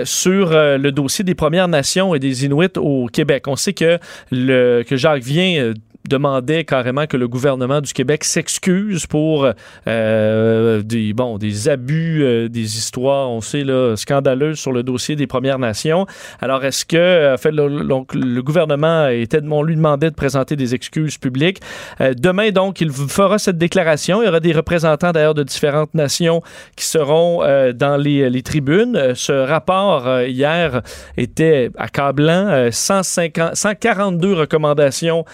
sur 0.04 0.52
le 0.52 0.90
dossier 0.90 1.24
des 1.24 1.36
Premières 1.36 1.68
Nations 1.68 2.16
et 2.16 2.20
des 2.20 2.46
Inuits 2.46 2.78
au 2.78 3.08
Québec. 3.08 3.48
On 3.48 3.56
sait 3.56 3.74
que, 3.74 4.00
le, 4.32 4.84
que 4.84 4.96
Jacques 4.96 5.11
Vien 5.20 5.62
euh, 5.62 5.74
demandait 6.08 6.64
carrément 6.64 7.08
que 7.08 7.18
le 7.18 7.28
gouvernement 7.28 7.82
du 7.82 7.94
Québec 7.94 8.24
s'excuse 8.24 9.06
pour 9.06 9.48
euh, 9.88 10.82
des, 10.82 11.14
bon, 11.14 11.38
des 11.38 11.70
abus, 11.70 12.24
euh, 12.24 12.50
des 12.50 12.78
histoires, 12.78 13.30
on 13.30 13.42
sait, 13.42 13.64
là, 13.64 13.96
scandaleuses 13.96 14.60
sur 14.60 14.72
le 14.72 14.84
dossier 14.84 15.16
des 15.16 15.28
Premières 15.28 15.60
Nations. 15.60 16.06
Alors, 16.42 16.64
est-ce 16.66 16.86
que 16.86 17.36
fait, 17.38 17.52
le, 17.52 17.84
donc, 17.84 18.14
le 18.14 18.42
gouvernement 18.42 19.08
était, 19.08 19.42
on 19.44 19.64
lui 19.64 19.76
demandait 19.76 20.10
de 20.10 20.16
présenter 20.16 20.56
des 20.56 20.76
excuses 20.76 21.18
publiques. 21.18 21.62
Euh, 22.00 22.14
demain, 22.18 22.52
donc, 22.52 22.82
il 22.82 22.92
fera 22.92 23.38
cette 23.38 23.58
déclaration. 23.58 24.22
Il 24.22 24.26
y 24.26 24.30
aura 24.30 24.40
des 24.40 24.54
représentants, 24.54 25.12
d'ailleurs, 25.12 25.34
de 25.34 25.44
différentes 25.44 25.94
nations 25.94 26.42
qui 26.76 26.86
seront 26.86 27.42
dans 27.74 27.98
les, 27.98 28.30
les 28.30 28.42
tribunes. 28.42 29.14
Ce 29.16 29.32
rapport, 29.32 30.22
hier, 30.22 30.82
était 31.18 31.70
accablant. 31.78 32.48
Euh, 32.50 32.72
150, 32.72 33.56
142 33.56 34.34
recommandations 34.34 35.26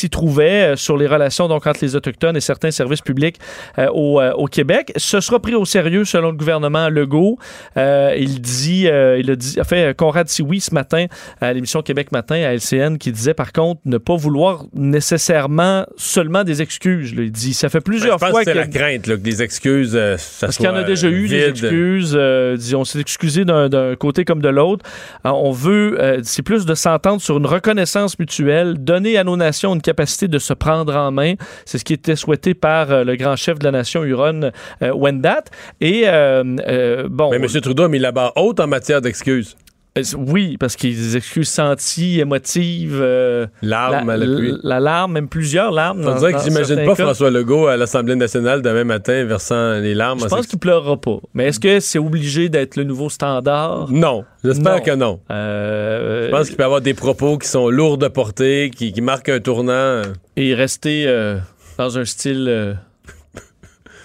s'y 0.00 0.10
trouvaient 0.10 0.72
euh, 0.72 0.76
sur 0.76 0.96
les 0.96 1.06
relations 1.06 1.48
donc, 1.48 1.66
entre 1.66 1.80
les 1.82 1.94
Autochtones 1.96 2.36
et 2.36 2.40
certains 2.40 2.70
services 2.70 3.00
publics 3.02 3.36
euh, 3.78 3.88
au, 3.92 4.20
euh, 4.20 4.32
au 4.32 4.46
Québec. 4.46 4.92
Ce 4.96 5.20
sera 5.20 5.38
pris 5.40 5.54
au 5.54 5.64
sérieux 5.64 6.04
selon 6.04 6.30
le 6.30 6.36
gouvernement 6.36 6.88
Legault. 6.88 7.38
Il 7.76 8.40
dit, 8.40 8.82
il 8.84 9.30
a 9.30 9.36
dit, 9.36 9.60
a 9.60 9.64
fait 9.64 9.96
Conrad 9.96 10.28
Sioui 10.28 10.60
ce 10.60 10.74
matin 10.74 11.06
à 11.40 11.52
l'émission 11.52 11.82
Québec 11.82 12.12
Matin 12.12 12.36
à 12.36 12.52
LCN 12.54 12.96
qui 12.98 13.12
disait 13.12 13.34
par 13.34 13.52
contre 13.52 13.80
ne 13.84 13.98
pas 13.98 14.16
vouloir 14.16 14.64
nécessairement 14.74 15.86
seulement 15.96 16.44
des 16.44 16.62
excuses. 16.62 17.14
là. 17.14 17.22
Il 17.22 17.32
dit 17.32 17.54
ça 17.54 17.68
fait 17.68 17.78
Ben, 17.78 17.84
je 17.86 17.90
plusieurs 17.90 18.18
pense 18.18 18.30
fois 18.30 18.40
que 18.40 18.46
c'est 18.46 18.52
que 18.52 18.58
la 18.58 18.66
crainte 18.66 19.06
là, 19.06 19.16
que 19.16 19.20
des 19.22 19.42
excuses, 19.42 19.92
euh, 19.94 20.16
ça 20.16 20.46
parce 20.46 20.56
qu'il 20.56 20.66
y 20.66 20.68
en 20.68 20.74
a 20.76 20.82
déjà 20.82 21.08
eu 21.08 21.28
des 21.28 21.48
excuses. 21.48 22.14
euh, 22.16 22.56
dis- 22.56 22.74
on 22.74 22.84
s'est 22.84 23.00
excusé 23.00 23.44
d'un 23.44 23.94
côté 23.96 24.24
comme 24.24 24.40
de 24.42 24.48
l'autre. 24.48 24.84
On 25.24 25.50
veut, 25.52 25.96
euh, 26.00 26.20
c'est 26.22 26.42
plus 26.42 26.64
de 26.66 26.74
s'entendre 26.74 27.20
sur 27.20 27.36
une 27.38 27.46
reconnaissance 27.46 28.18
mutuelle, 28.18 28.74
donner 28.78 29.16
à 29.18 29.24
nos 29.24 29.36
nations 29.36 29.74
une 29.74 29.80
capacité 29.82 29.89
de 29.92 30.38
se 30.38 30.52
prendre 30.54 30.94
en 30.94 31.10
main. 31.10 31.34
C'est 31.64 31.78
ce 31.78 31.84
qui 31.84 31.92
était 31.92 32.16
souhaité 32.16 32.54
par 32.54 32.90
euh, 32.90 33.04
le 33.04 33.16
grand 33.16 33.36
chef 33.36 33.58
de 33.58 33.64
la 33.64 33.70
nation 33.70 34.04
Huron, 34.04 34.50
euh, 34.82 34.92
Wendat. 34.92 35.44
Et 35.80 36.02
euh, 36.06 37.08
bon. 37.08 37.30
Mais 37.30 37.36
M. 37.36 37.46
Trudeau 37.60 37.84
a 37.84 37.88
mis 37.88 37.98
la 37.98 38.12
barre 38.12 38.32
haute 38.36 38.60
en 38.60 38.66
matière 38.66 39.00
d'excuses. 39.00 39.56
Euh, 39.98 40.02
Oui, 40.16 40.56
parce 40.56 40.76
qu'il 40.76 40.90
y 40.90 40.94
a 40.94 40.96
des 40.96 41.16
excuses 41.16 41.48
senties, 41.48 42.20
émotives. 42.20 42.98
euh, 43.00 43.46
Larmes 43.60 44.06
la, 44.06 44.12
à 44.12 44.16
l'appui. 44.16 44.54
la 44.62 44.78
larme, 44.80 45.12
même 45.12 45.28
plusieurs 45.28 45.72
larmes. 45.72 46.02
On 46.06 46.14
dirait 46.16 46.32
que 46.32 46.42
j'imagine 46.44 46.76
pas 46.84 46.94
cas. 46.94 47.04
François 47.04 47.30
Legault 47.30 47.66
à 47.66 47.76
l'Assemblée 47.76 48.14
nationale 48.14 48.62
demain 48.62 48.84
matin 48.84 49.24
versant 49.24 49.74
les 49.80 49.94
larmes. 49.94 50.20
Je 50.20 50.26
en 50.26 50.28
pense 50.28 50.46
qu'il 50.46 50.60
pleurera 50.60 50.96
pas. 50.96 51.18
Mais 51.34 51.46
est-ce 51.48 51.58
que 51.58 51.80
c'est 51.80 51.98
obligé 51.98 52.48
d'être 52.48 52.76
le 52.76 52.84
nouveau 52.84 53.08
standard? 53.10 53.88
Non, 53.90 54.24
j'espère 54.44 54.80
que 54.82 54.94
non. 54.94 55.20
Euh, 55.30 56.26
Je 56.26 56.30
pense 56.30 56.46
qu'il 56.46 56.56
peut 56.56 56.62
y 56.62 56.66
avoir 56.66 56.80
des 56.80 56.94
propos 56.94 57.36
qui 57.38 57.48
sont 57.48 57.68
lourds 57.68 57.98
de 57.98 58.06
portée, 58.08 58.70
qui, 58.74 58.92
qui 58.92 59.00
marquent 59.00 59.30
un 59.30 59.40
tournant. 59.40 60.02
et 60.36 60.54
rester 60.54 61.04
euh, 61.08 61.38
dans 61.78 61.98
un 61.98 62.04
style 62.04 62.76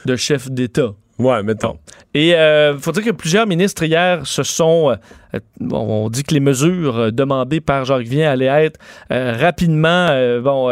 de 0.05 0.15
chef 0.15 0.49
d'État. 0.49 0.93
Ouais, 1.17 1.43
mettons. 1.43 1.77
Et 2.13 2.29
il 2.31 2.77
faut 2.79 2.91
dire 2.91 3.03
que 3.03 3.11
plusieurs 3.11 3.45
ministres 3.45 3.83
hier 3.83 4.25
se 4.25 4.41
sont... 4.43 4.97
euh, 5.35 5.39
bon, 5.59 6.05
on 6.05 6.09
dit 6.09 6.23
que 6.23 6.33
les 6.33 6.39
mesures 6.39 6.97
euh, 6.97 7.11
demandées 7.11 7.61
par 7.61 7.85
Jacques 7.85 8.07
Vien 8.07 8.29
allaient 8.29 8.45
être 8.65 8.79
euh, 9.11 9.33
rapidement 9.39 10.07
bon, 10.41 10.69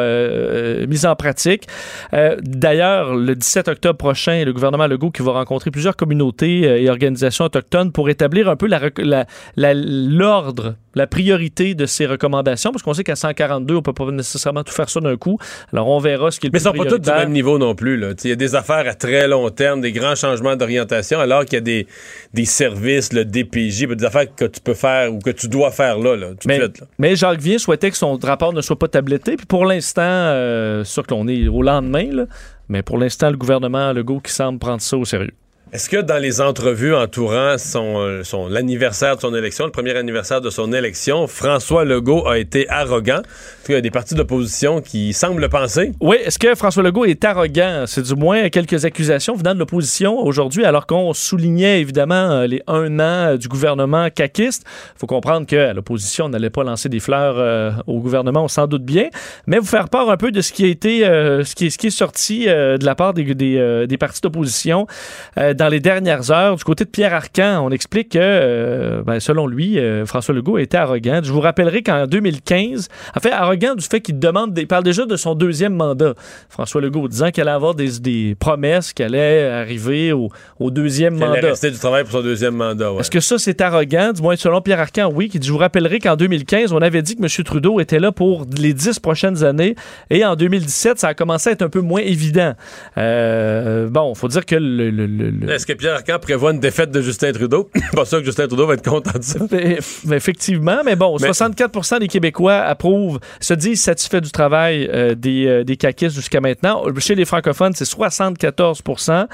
mises 0.88 1.06
en 1.06 1.16
pratique. 1.16 1.68
D'ailleurs, 2.42 3.16
le 3.16 3.36
17 3.36 3.68
octobre 3.68 3.98
prochain, 3.98 4.44
le 4.46 4.54
gouvernement 4.54 4.88
Legault 4.88 5.12
qui 5.12 5.22
va 5.22 5.32
rencontrer 5.32 5.72
plusieurs 5.72 5.96
communautés 5.96 6.62
et 6.84 6.90
organisations 6.90 7.46
autochtones 7.46 7.92
pour 7.92 8.10
établir 8.10 8.50
un 8.50 8.56
peu 8.56 8.68
la 8.68 8.80
rec- 8.80 9.00
la- 9.00 9.26
la- 9.56 9.74
l'ordre, 9.74 10.76
la, 10.96 11.08
priorité 11.08 11.76
de 11.76 11.86
ces 11.86 12.06
recommandations, 12.06 12.72
parce 12.72 12.84
qu'on 12.84 12.94
sait 12.94 13.04
qu'à 13.04 13.16
142, 13.16 13.76
on 13.76 13.82
peut 13.82 13.94
pas 13.94 14.10
nécessairement 14.12 14.64
tout 14.64 14.74
faire 14.74 14.90
ça 14.90 15.00
d'un 15.00 15.16
coup. 15.18 15.38
Alors, 15.72 15.88
on 15.90 16.00
verra 16.00 16.32
ce 16.32 16.40
qui 16.40 16.48
est 16.48 16.50
le 16.50 16.54
Mais 16.54 16.60
plus 16.60 16.64
sont 16.66 16.74
pas 16.84 16.90
tous 16.90 17.00
du 17.00 17.10
même 17.10 17.32
niveau 17.32 17.58
non 17.58 17.76
plus. 17.76 18.02
Il 18.24 18.30
y 18.30 18.34
a 18.34 18.36
des 18.36 18.56
affaires 18.56 18.88
à 18.88 18.94
très 18.94 19.28
long 19.28 19.50
terme, 19.50 19.82
des 19.82 19.92
grands 19.92 20.16
changements 20.16 20.56
d'orientation, 20.56 21.20
alors 21.20 21.46
qu'il 21.46 21.54
y 21.54 21.58
a 21.58 21.62
des, 21.62 21.88
des 22.34 22.46
services, 22.46 23.14
le 23.14 23.26
DPJ, 23.26 23.88
des 23.88 24.06
affaires 24.06 24.34
que 24.36 24.46
tu 24.54 24.62
peux 24.62 24.74
faire 24.74 25.14
ou 25.14 25.20
que 25.20 25.30
tu 25.32 25.48
dois 25.48 25.72
faire 25.72 25.98
là, 26.00 26.16
là 26.16 26.28
tout 26.32 26.48
Mais, 26.48 26.60
de 26.60 26.64
suite. 26.66 26.80
là. 26.82 26.88
mais 27.00 27.16
Jacques 27.16 27.42
Vien 27.42 27.58
souhaitait 27.58 27.92
que 27.92 27.98
son 27.98 28.18
rapport 28.22 28.54
ne 28.54 28.62
soit 28.62 28.78
pas 28.80 28.88
tabletté. 28.88 29.36
Puis 29.36 29.46
pour 29.46 29.66
l'instant, 29.66 30.02
euh, 30.04 30.84
sûr 30.84 31.06
que 31.06 31.14
l'on 31.14 31.28
est 31.28 31.48
au 31.48 31.62
lendemain, 31.62 32.08
là, 32.12 32.26
mais 32.70 32.82
pour 32.82 32.98
l'instant, 32.98 33.30
le 33.30 33.38
gouvernement 33.38 33.92
Legault 33.94 34.20
qui 34.20 34.32
semble 34.32 34.60
prendre 34.60 34.82
ça 34.82 34.98
au 34.98 35.06
sérieux. 35.06 35.34
Est-ce 35.74 35.90
que 35.90 35.98
dans 35.98 36.20
les 36.22 36.40
entrevues 36.40 36.94
entourant 36.94 37.58
son, 37.58 37.98
euh, 37.98 38.24
son 38.24 38.48
l'anniversaire 38.48 39.16
de 39.16 39.22
son 39.22 39.34
élection, 39.34 39.66
le 39.66 39.72
premier 39.72 39.96
anniversaire 39.96 40.40
de 40.40 40.52
son 40.52 40.72
élection, 40.72 41.26
François 41.26 41.84
Legault 41.84 42.28
a 42.28 42.38
été 42.38 42.70
arrogant? 42.70 43.24
Qu'il 43.66 43.76
y 43.76 43.78
a 43.78 43.82
des 43.82 43.92
partis 43.92 44.14
d'opposition 44.14 44.82
qui 44.82 45.14
semblent 45.14 45.40
le 45.40 45.48
penser. 45.48 45.94
Oui, 46.02 46.18
est-ce 46.26 46.38
que 46.38 46.54
François 46.54 46.84
Legault 46.84 47.06
est 47.06 47.24
arrogant? 47.24 47.86
C'est 47.88 48.02
du 48.02 48.14
moins 48.14 48.50
quelques 48.50 48.84
accusations 48.84 49.36
venant 49.36 49.54
de 49.54 49.60
l'opposition 49.60 50.20
aujourd'hui, 50.20 50.66
alors 50.66 50.86
qu'on 50.86 51.14
soulignait 51.14 51.80
évidemment 51.80 52.32
euh, 52.32 52.46
les 52.46 52.62
un 52.68 53.00
an 53.00 53.32
euh, 53.32 53.38
du 53.38 53.48
gouvernement 53.48 54.10
caquiste. 54.10 54.66
Il 54.96 55.00
faut 55.00 55.08
comprendre 55.08 55.48
qu'à 55.48 55.72
l'opposition, 55.72 56.26
on 56.26 56.30
n'allait 56.30 56.50
pas 56.50 56.66
lancer 56.66 56.90
des 56.90 57.00
fleurs 57.00 57.36
euh, 57.38 57.72
au 57.88 58.02
gouvernement, 58.02 58.44
on 58.44 58.48
s'en 58.50 58.68
doute 58.68 58.84
bien, 58.84 59.08
mais 59.48 59.60
vous 59.60 59.66
faire 59.66 59.88
part 59.88 60.10
un 60.10 60.18
peu 60.18 60.32
de 60.32 60.42
ce 60.42 60.52
qui 60.52 60.66
a 60.66 60.68
été, 60.68 61.00
ce, 61.00 61.56
qui 61.56 61.68
est, 61.68 61.90
sorti 61.90 62.48
de 62.48 62.84
la 62.84 62.96
part 62.96 63.14
des, 63.14 63.98
partis 63.98 64.20
d'opposition 64.20 64.88
dans 65.38 65.70
les 65.70 65.80
dernières 65.80 66.32
heures. 66.32 66.58
Du 66.58 66.66
côté 66.66 66.84
de 66.84 66.90
Pierre 66.90 67.14
Arcan, 67.14 67.66
on 67.66 67.70
explique 67.70 68.10
que, 68.10 69.02
ben, 69.06 69.22
selon 69.22 69.48
lui, 69.48 69.80
François 70.06 70.36
Legault 70.36 70.58
était 70.58 70.78
arrogant. 70.78 71.22
Je 71.24 71.32
vous 71.32 71.40
rappellerai 71.40 71.82
qu'en 71.82 72.08
2015, 72.08 72.90
en 73.16 73.20
fait, 73.22 73.32
arrogant 73.32 73.53
du 73.58 73.86
fait 73.86 74.02
qu'il 74.02 74.20
demande, 74.20 74.54
des- 74.54 74.62
il 74.62 74.68
parle 74.68 74.84
déjà 74.84 75.06
de 75.06 75.16
son 75.16 75.36
deuxième 75.36 75.74
mandat. 75.74 76.14
François 76.50 76.82
Legault 76.82 77.08
disant 77.08 77.32
qu'elle 77.32 77.48
allait 77.48 77.56
avoir 77.56 77.76
des, 77.76 78.00
des 78.00 78.36
promesses, 78.40 78.94
qu'elle 78.94 79.16
allait 79.16 79.44
arriver 79.50 80.12
au, 80.14 80.30
au 80.60 80.72
deuxième 80.72 81.16
Il 81.18 81.24
allait 81.24 81.36
mandat. 81.36 81.48
rester 81.50 81.72
du 81.72 81.78
travail 81.78 82.04
pour 82.04 82.12
son 82.14 82.22
deuxième 82.22 82.56
mandat. 82.56 82.92
ouais. 82.94 83.00
Est-ce 83.02 83.12
que 83.12 83.20
ça, 83.20 83.38
c'est 83.38 83.62
arrogant? 83.62 84.12
Du 84.14 84.22
moins, 84.22 84.36
selon 84.36 84.62
Pierre 84.62 84.80
Arcan, 84.80 85.12
oui. 85.14 85.30
Qui 85.30 85.40
dit, 85.40 85.48
je 85.48 85.52
vous 85.52 85.58
rappellerai 85.60 86.00
qu'en 86.00 86.16
2015, 86.16 86.74
on 86.74 86.78
avait 86.82 87.02
dit 87.02 87.16
que 87.16 87.22
M. 87.24 87.30
Trudeau 87.46 87.80
était 87.80 88.00
là 88.00 88.12
pour 88.12 88.46
les 88.58 88.74
dix 88.74 89.00
prochaines 89.00 89.44
années. 89.44 89.76
Et 90.10 90.24
en 90.26 90.36
2017, 90.36 91.00
ça 91.00 91.10
a 91.10 91.14
commencé 91.14 91.50
à 91.50 91.54
être 91.54 91.62
un 91.62 91.70
peu 91.70 91.82
moins 91.82 92.02
évident. 92.02 92.54
Euh, 92.98 93.90
bon, 93.90 94.14
faut 94.16 94.28
dire 94.28 94.46
que 94.46 94.56
le... 94.56 94.90
le- 94.90 95.06
le- 95.06 95.30
le- 95.30 95.50
Est-ce 95.52 95.66
que 95.66 95.74
Pierre 95.74 95.96
Arcan 95.96 96.18
prévoit 96.22 96.52
une 96.52 96.60
défaite 96.60 96.92
de 96.92 97.02
Justin 97.02 97.32
Trudeau? 97.32 97.70
pas 97.94 98.06
sûr 98.06 98.20
que 98.20 98.26
Justin 98.26 98.48
Trudeau 98.48 98.68
va 98.68 98.76
être 98.76 98.88
content 98.88 99.18
de 99.18 99.24
ça. 99.24 99.40
Eff- 99.40 100.12
Effectivement, 100.14 100.82
mais 100.86 100.96
bon, 100.96 101.18
Mais- 101.22 101.30
64% 101.30 102.00
des 102.00 102.08
Québécois 102.08 102.56
approuvent, 102.56 103.20
se 103.44 103.54
disent 103.54 103.82
satisfaits 103.82 104.22
du 104.22 104.32
travail 104.32 104.90
euh, 104.94 105.16
des, 105.16 105.46
euh, 105.48 105.64
des 105.64 105.78
caquistes 105.78 106.16
jusqu'à 106.16 106.42
maintenant. 106.42 106.84
Chez 107.00 107.16
les 107.16 107.26
francophones, 107.26 107.74
c'est 107.76 107.86
74% 107.86 109.28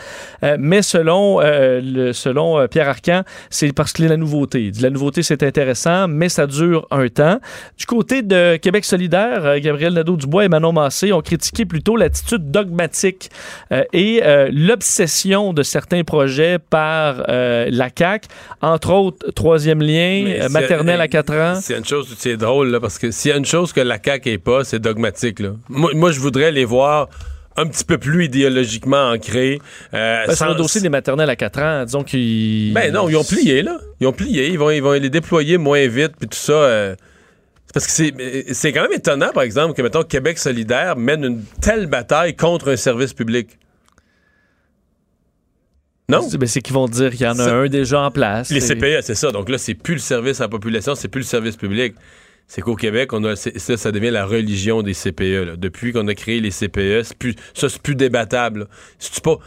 Euh, 0.44 0.56
mais 0.60 0.82
selon, 0.82 1.42
euh, 1.42 1.82
le- 1.84 2.14
selon 2.14 2.60
euh, 2.60 2.68
Pierre 2.68 2.90
Arcan, 2.90 3.24
c'est 3.50 3.72
parce 3.74 3.94
que 3.94 4.04
la 4.04 4.18
nouveauté. 4.18 4.72
La 4.82 4.90
nouveauté, 4.90 5.22
c'est 5.24 5.44
intéressant, 5.44 6.08
mais 6.08 6.30
ça 6.30 6.48
dure 6.48 6.88
un 6.92 7.08
temps. 7.10 7.40
Du 7.78 7.86
côté 7.86 8.22
de 8.22 8.56
Québec 8.58 8.86
solidaire, 8.86 9.60
Gabriel 9.60 9.94
Nadeau-Dubois 9.94 10.46
et 10.46 10.50
Manon 10.50 10.72
Massé 10.72 11.12
ont 11.14 11.22
critiqué 11.22 11.66
plutôt 11.66 11.96
l'attitude 11.96 12.50
dogmatique 12.52 13.30
euh, 13.72 13.84
et 13.94 14.22
euh, 14.24 14.50
l'obsession 14.52 15.54
de 15.54 15.62
certains 15.64 16.04
projets 16.04 16.58
par 16.58 17.24
euh, 17.30 17.68
la 17.70 17.90
CAQ, 17.96 18.28
entre 18.62 18.92
autres, 18.94 19.32
troisième 19.32 19.82
lien, 19.82 20.48
maternelle 20.50 21.02
à 21.02 21.08
4 21.08 21.34
ans. 21.34 21.60
C'est 21.62 21.78
une 21.78 21.86
chose, 21.86 22.16
c'est 22.18 22.38
drôle, 22.38 22.70
là, 22.70 22.80
parce 22.80 22.98
que 22.98 23.12
s'il 23.12 23.30
y 23.32 23.34
a 23.34 23.38
une 23.38 23.46
chose 23.46 23.74
que 23.74 23.82
la 23.82 23.99
CAQ 24.04 24.30
est 24.32 24.38
pas, 24.38 24.64
c'est 24.64 24.80
dogmatique. 24.80 25.40
Là. 25.40 25.52
Moi, 25.70 25.92
moi, 25.96 26.12
je 26.12 26.20
voudrais 26.20 26.52
les 26.52 26.66
voir 26.66 27.10
un 27.58 27.66
petit 27.68 27.84
peu 27.84 27.98
plus 27.98 28.26
idéologiquement 28.26 29.10
ancrés. 29.12 29.60
euh, 29.94 30.26
Ben, 30.28 30.36
sur 30.36 30.46
le 30.46 30.52
sans- 30.54 30.58
dossier 30.58 30.82
des 30.82 30.90
maternelles 30.90 31.30
à 31.30 31.36
4 31.36 31.60
ans, 31.62 31.84
disons 31.86 32.04
qu'ils... 32.04 32.72
Ben 32.74 32.94
non, 32.94 33.10
ils 33.10 33.18
ont 33.18 33.24
plié, 33.24 33.62
là. 33.64 33.78
Ils 34.00 34.08
ont 34.08 34.14
plié. 34.14 34.48
Ils 34.50 34.58
vont, 34.58 34.70
ils 34.70 34.82
vont 34.82 34.94
les 34.94 35.10
déployer 35.10 35.58
moins 35.58 35.86
vite, 35.88 36.14
puis 36.18 36.30
tout 36.30 36.38
ça. 36.38 36.54
euh, 36.54 36.96
parce 37.74 37.86
que 37.86 37.92
c'est, 38.54 38.72
quand 38.74 38.82
même 38.84 38.94
étonnant, 38.94 39.30
par 39.34 39.44
exemple, 39.44 39.74
que, 39.76 39.82
mettons, 39.82 40.04
Québec 40.04 40.40
solidaire 40.40 40.96
mène 40.96 41.24
une 41.24 41.44
telle 41.62 41.86
bataille 41.88 42.36
contre 42.36 42.72
un 42.72 42.78
service 42.78 43.14
public. 43.14 43.58
Non? 46.10 46.28
Ben, 46.40 46.48
c'est 46.48 46.62
qu'ils 46.62 46.74
vont 46.74 46.88
dire 46.88 47.12
qu'il 47.12 47.22
y 47.22 47.28
en 47.28 47.38
a 47.38 47.52
un 47.52 47.68
déjà 47.68 48.02
en 48.02 48.10
place. 48.10 48.50
Les 48.50 48.58
Et- 48.72 48.76
CPE, 48.76 49.02
c'est 49.04 49.14
ça. 49.16 49.32
Donc 49.32 49.48
là, 49.50 49.58
c'est 49.60 49.76
plus 49.76 49.94
le 49.96 50.00
service 50.00 50.40
à 50.42 50.46
la 50.46 50.50
population, 50.50 50.96
c'est 50.96 51.08
plus 51.08 51.20
le 51.20 51.26
service 51.26 51.56
public. 51.56 51.94
C'est 52.50 52.62
qu'au 52.62 52.76
Québec, 52.76 53.14
on 53.14 53.24
a, 53.26 53.36
ça, 53.36 53.92
devient 53.92 54.10
la 54.10 54.26
religion 54.26 54.82
des 54.82 54.96
CPE. 54.96 55.56
Depuis 55.58 55.94
qu'on 55.94 56.08
a 56.08 56.16
créé 56.16 56.42
les 56.42 56.50
CPE, 56.50 57.14
plus, 57.20 57.36
ça, 57.54 57.70
c'est 57.70 57.80
plus 57.80 57.94
débattable. 57.94 58.68
pas, 59.24 59.38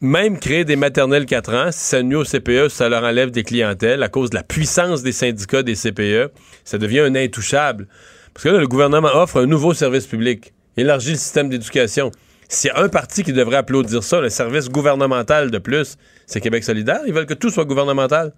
même 0.00 0.38
créer 0.38 0.64
des 0.64 0.76
maternelles 0.76 1.26
4 1.26 1.54
ans, 1.54 1.70
si 1.70 1.80
ça 1.80 2.02
nuit 2.02 2.16
aux 2.16 2.24
CPE, 2.24 2.68
ça 2.70 2.88
leur 2.88 3.04
enlève 3.04 3.30
des 3.30 3.44
clientèles 3.44 4.02
à 4.02 4.08
cause 4.08 4.30
de 4.30 4.36
la 4.36 4.42
puissance 4.42 5.02
des 5.02 5.12
syndicats 5.12 5.62
des 5.62 5.74
CPE, 5.74 6.32
ça 6.64 6.78
devient 6.78 7.00
un 7.00 7.14
intouchable. 7.14 7.88
Parce 8.32 8.44
que 8.44 8.48
là, 8.48 8.58
le 8.58 8.66
gouvernement 8.66 9.10
offre 9.14 9.42
un 9.42 9.46
nouveau 9.46 9.74
service 9.74 10.06
public, 10.06 10.54
élargit 10.78 11.10
le 11.10 11.18
système 11.18 11.50
d'éducation. 11.50 12.10
S'il 12.48 12.68
y 12.68 12.70
a 12.70 12.80
un 12.80 12.88
parti 12.88 13.22
qui 13.22 13.34
devrait 13.34 13.56
applaudir 13.56 14.02
ça, 14.02 14.22
le 14.22 14.30
service 14.30 14.70
gouvernemental 14.70 15.50
de 15.50 15.58
plus, 15.58 15.96
c'est 16.24 16.40
Québec 16.40 16.64
solidaire. 16.64 17.00
Ils 17.06 17.12
veulent 17.12 17.26
que 17.26 17.34
tout 17.34 17.50
soit 17.50 17.66
gouvernemental. 17.66 18.32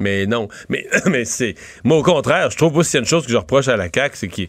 Mais 0.00 0.26
non. 0.26 0.48
Mais, 0.68 0.86
mais 1.06 1.24
c'est. 1.24 1.54
Moi, 1.84 1.98
au 1.98 2.02
contraire, 2.02 2.50
je 2.50 2.56
trouve 2.56 2.76
aussi 2.76 2.90
qu'il 2.92 2.96
y 2.98 3.00
a 3.00 3.02
une 3.02 3.06
chose 3.08 3.24
que 3.26 3.32
je 3.32 3.36
reproche 3.36 3.68
à 3.68 3.76
la 3.76 3.88
CAQ, 3.94 4.16
c'est 4.16 4.28
que 4.28 4.42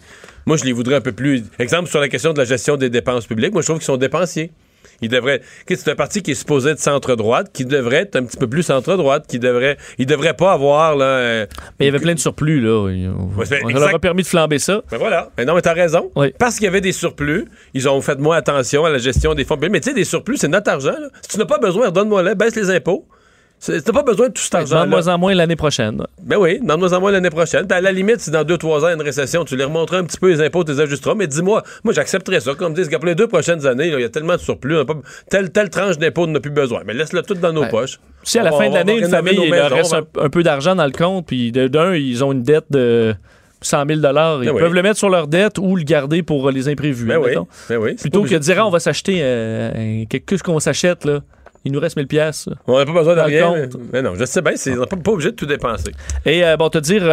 moi, 0.46 0.58
je 0.58 0.64
les 0.66 0.72
voudrais 0.74 0.96
un 0.96 1.02
peu 1.02 1.12
plus. 1.12 1.44
Exemple, 1.60 1.90
sur 1.90 2.00
la 2.00 2.10
question 2.10 2.34
de 2.34 2.40
la 2.40 2.46
gestion 2.46 2.78
des 2.78 2.90
dépenses 2.90 3.28
publiques, 3.28 3.54
moi, 3.54 3.62
je 3.62 3.68
trouve 3.68 3.78
qu'ils 3.78 3.86
sont 3.86 3.98
dépensiers. 3.98 4.52
Ils 5.04 5.10
devraient. 5.10 5.42
C'est 5.68 5.90
un 5.90 5.96
parti 5.96 6.22
qui 6.22 6.32
est 6.32 6.36
supposé 6.36 6.70
être 6.72 6.80
centre-droite, 6.80 7.50
qui 7.52 7.66
devrait 7.66 7.98
être 7.98 8.16
un 8.16 8.24
petit 8.24 8.38
peu 8.38 8.48
plus 8.48 8.62
centre-droite, 8.62 9.26
qui 9.28 9.40
devrait. 9.40 9.78
Il 9.98 10.06
devrait 10.06 10.36
pas 10.36 10.52
avoir, 10.54 10.96
là. 10.96 11.06
euh, 11.06 11.46
Mais 11.80 11.86
il 11.86 11.88
y 11.88 11.90
avait 11.90 12.00
plein 12.00 12.14
de 12.14 12.20
surplus, 12.20 12.62
là. 12.62 12.84
Ouais, 12.84 13.08
On 13.18 13.42
exact. 13.42 13.74
leur 13.74 13.96
a 13.96 14.00
permis 14.00 14.22
de 14.22 14.28
flamber 14.28 14.60
ça. 14.60 14.84
Ben 14.92 14.98
voilà. 14.98 15.30
Mais 15.40 15.46
non, 15.46 15.56
mais 15.56 15.62
t'as 15.64 15.74
raison. 15.74 16.12
Parce 16.38 16.56
qu'il 16.56 16.66
y 16.66 16.68
avait 16.68 16.82
des 16.82 16.92
surplus, 16.92 17.46
ils 17.74 17.90
ont 17.90 18.00
fait 18.02 18.20
moins 18.20 18.38
attention 18.38 18.86
à 18.86 18.92
la 18.92 19.00
gestion 19.00 19.34
des 19.34 19.44
fonds 19.44 19.56
publics. 19.56 19.72
Mais 19.72 19.80
tu 19.80 19.90
sais, 19.90 19.96
des 19.96 20.04
surplus, 20.06 20.38
c'est 20.38 20.48
notre 20.48 20.70
argent. 20.70 20.92
là. 21.00 21.08
Si 21.24 21.30
tu 21.30 21.38
n'as 21.40 21.46
pas 21.46 21.58
besoin, 21.58 21.88
redonne-moi-le, 21.88 22.36
baisse 22.36 22.56
les 22.56 22.70
impôts. 22.70 23.08
T'as 23.64 23.92
pas 23.94 24.02
besoin 24.02 24.30
de 24.30 24.34
tout 24.34 24.42
cet 24.42 24.56
argent. 24.56 24.84
De 24.86 24.90
moins 24.90 25.08
en 25.08 25.18
moins 25.20 25.36
l'année 25.36 25.56
prochaine. 25.56 26.04
Ben 26.24 26.38
oui, 26.40 26.60
moins 26.64 26.94
en 26.94 27.00
moins 27.00 27.12
l'année 27.12 27.30
prochaine. 27.30 27.72
À 27.72 27.80
la 27.80 27.92
limite, 27.92 28.20
si 28.20 28.32
dans 28.32 28.44
2-3 28.44 28.66
ans, 28.66 28.80
il 28.80 28.84
y 28.84 28.86
a 28.88 28.94
une 28.94 29.02
récession, 29.04 29.46
tu 29.46 29.56
les 29.56 29.64
remonteras 29.66 30.00
un 30.00 30.04
petit 30.04 30.18
peu 30.18 30.30
les 30.30 30.42
impôts, 30.42 30.64
tu 30.64 30.72
les 30.72 30.80
ajusteras. 30.80 31.14
Mais 31.14 31.28
dis-moi, 31.28 31.62
moi, 31.84 31.94
j'accepterais 31.94 32.40
ça. 32.40 32.56
Comme 32.56 32.74
disent, 32.74 32.90
pour 32.90 33.06
les 33.06 33.14
deux 33.14 33.28
prochaines 33.28 33.68
années, 33.68 33.90
il 33.90 34.00
y 34.00 34.04
a 34.04 34.10
tellement 34.10 34.34
de 34.36 34.40
surplus, 34.40 34.78
on 34.78 34.82
a 34.82 34.86
pas- 34.86 34.96
telle, 35.30 35.52
telle 35.52 35.70
tranche 35.70 36.00
d'impôts, 36.00 36.24
on 36.24 36.28
n'a 36.28 36.40
plus 36.40 36.50
besoin. 36.50 36.82
Mais 36.88 36.94
laisse-le 36.96 37.22
tout 37.22 37.36
dans 37.36 37.54
nos 37.54 37.62
Ouais. 37.62 37.70
poches. 37.70 38.00
Si 38.24 38.40
à 38.40 38.44
la 38.44 38.52
On 38.54 38.58
fin 38.58 38.70
de 38.70 38.74
l'année, 38.74 38.98
une 38.98 39.10
famille, 39.10 39.40
il 39.44 39.50
leur 39.52 39.70
reste 39.70 39.94
on 40.18 40.22
un, 40.26 40.30
peu 40.30 40.42
d'argent 40.42 40.76
dans 40.76 40.86
le 40.86 40.92
compte, 40.92 41.28
puis 41.28 41.52
de- 41.52 41.68
d'un, 41.68 41.94
ils 41.96 42.24
ont 42.24 42.32
une 42.32 42.42
dette 42.44 42.66
de 42.72 43.14
100 43.62 43.86
000 43.86 44.00
Ils 44.00 44.02
Ben 44.02 44.40
oui. 44.54 44.60
peuvent 44.60 44.74
le 44.74 44.82
mettre 44.82 44.98
sur 44.98 45.10
leur 45.10 45.28
dette 45.28 45.60
ou 45.60 45.76
le 45.76 45.84
garder 45.84 46.24
pour 46.24 46.50
les 46.50 46.68
imprévus. 46.68 47.06
Ben 47.06 47.18
oui, 47.20 47.36
ben 47.70 47.96
Plutôt 47.96 48.24
que 48.24 48.34
de 48.34 48.38
dire, 48.40 48.56
Ah, 48.58 48.66
on 48.66 48.72
va 48.72 48.80
s'acheter 48.80 49.20
euh, 49.22 50.04
quelque 50.10 50.32
chose 50.32 50.42
qu'on 50.42 50.60
s'achète, 50.60 51.06
là. 51.06 51.20
Il 51.64 51.72
nous 51.72 51.80
reste 51.80 51.96
1000 51.96 52.08
pièces. 52.08 52.50
On 52.66 52.78
n'a 52.80 52.86
pas 52.86 52.92
besoin 52.92 53.16
de 53.16 53.20
rien. 53.22 53.54
Mais, 53.54 53.70
compte. 53.70 53.82
mais 53.94 54.02
non, 54.02 54.14
je 54.16 54.26
sais 54.26 54.42
bien, 54.42 54.54
c'est- 54.56 54.76
on 54.76 54.82
n'est 54.82 54.88
pas, 54.88 54.98
pas 54.98 55.12
obligé 55.12 55.30
de 55.32 55.36
tout 55.36 55.46
dépenser. 55.46 55.92
Et 56.26 56.44
euh, 56.44 56.58
bon, 56.58 56.70
te 56.70 56.80
dire, 56.80 57.04
euh, 57.04 57.08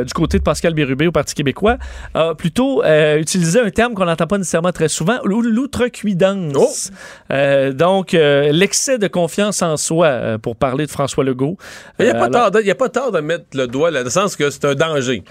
euh, 0.00 0.04
du 0.04 0.12
côté 0.14 0.38
de 0.38 0.42
Pascal 0.42 0.72
Bérubé 0.72 1.06
au 1.06 1.12
Parti 1.12 1.34
québécois, 1.34 1.76
a 2.14 2.34
plutôt 2.34 2.82
euh, 2.84 3.18
utilisé 3.18 3.60
un 3.60 3.68
terme 3.70 3.92
qu'on 3.94 4.06
n'entend 4.06 4.26
pas 4.26 4.38
nécessairement 4.38 4.72
très 4.72 4.88
souvent, 4.88 5.18
l'ou- 5.24 5.42
l'outrecuidance. 5.42 6.90
Euh, 7.30 7.72
donc, 7.72 8.12
l'excès 8.12 8.98
de 8.98 9.08
confiance 9.08 9.62
en 9.62 9.76
soi, 9.76 10.38
pour 10.42 10.56
parler 10.56 10.86
de 10.86 10.90
François 10.90 11.24
Legault. 11.24 11.56
Il 11.98 12.04
n'y 12.06 12.10
a, 12.10 12.14
pas 12.14 12.24
alors- 12.26 12.50
tort 12.50 12.50
de- 12.52 12.62
y 12.62 12.70
a 12.70 12.74
pas 12.74 12.88
tort 12.88 13.12
de 13.12 13.20
mettre 13.20 13.44
le 13.54 13.66
doigt 13.66 13.90
là, 13.90 14.00
dans 14.00 14.04
le 14.04 14.10
sens 14.10 14.36
que 14.36 14.48
c'est 14.50 14.64
un 14.64 14.74
danger. 14.74 15.22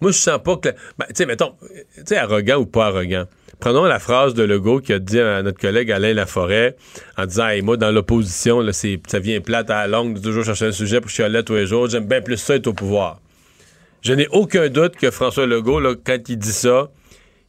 Moi, 0.00 0.10
je 0.10 0.16
sens 0.18 0.40
pas 0.44 0.56
que. 0.56 0.70
Ben, 0.98 1.06
tu 1.08 1.14
sais, 1.14 1.26
mettons, 1.26 1.52
tu 1.94 2.02
sais, 2.06 2.16
arrogant 2.16 2.56
ou 2.56 2.66
pas 2.66 2.86
arrogant. 2.86 3.24
Prenons 3.62 3.84
la 3.84 4.00
phrase 4.00 4.34
de 4.34 4.42
Legault 4.42 4.80
qui 4.80 4.92
a 4.92 4.98
dit 4.98 5.20
à 5.20 5.40
notre 5.40 5.60
collègue 5.60 5.92
Alain 5.92 6.14
Laforêt 6.14 6.74
en 7.16 7.26
disant 7.26 7.46
Moi, 7.62 7.76
dans 7.76 7.92
l'opposition, 7.92 8.60
ça 8.72 9.18
vient 9.20 9.40
plate 9.40 9.70
à 9.70 9.86
la 9.86 9.86
longue 9.86 10.14
de 10.14 10.20
toujours 10.20 10.42
chercher 10.42 10.66
un 10.66 10.72
sujet 10.72 11.00
pour 11.00 11.10
chialer 11.10 11.44
tous 11.44 11.54
les 11.54 11.66
jours. 11.66 11.88
J'aime 11.88 12.06
bien 12.06 12.20
plus 12.20 12.38
ça 12.38 12.56
être 12.56 12.66
au 12.66 12.72
pouvoir. 12.72 13.20
Je 14.00 14.14
n'ai 14.14 14.26
aucun 14.32 14.68
doute 14.68 14.96
que 14.96 15.12
François 15.12 15.46
Legault, 15.46 15.80
quand 16.04 16.28
il 16.28 16.38
dit 16.38 16.50
ça, 16.50 16.90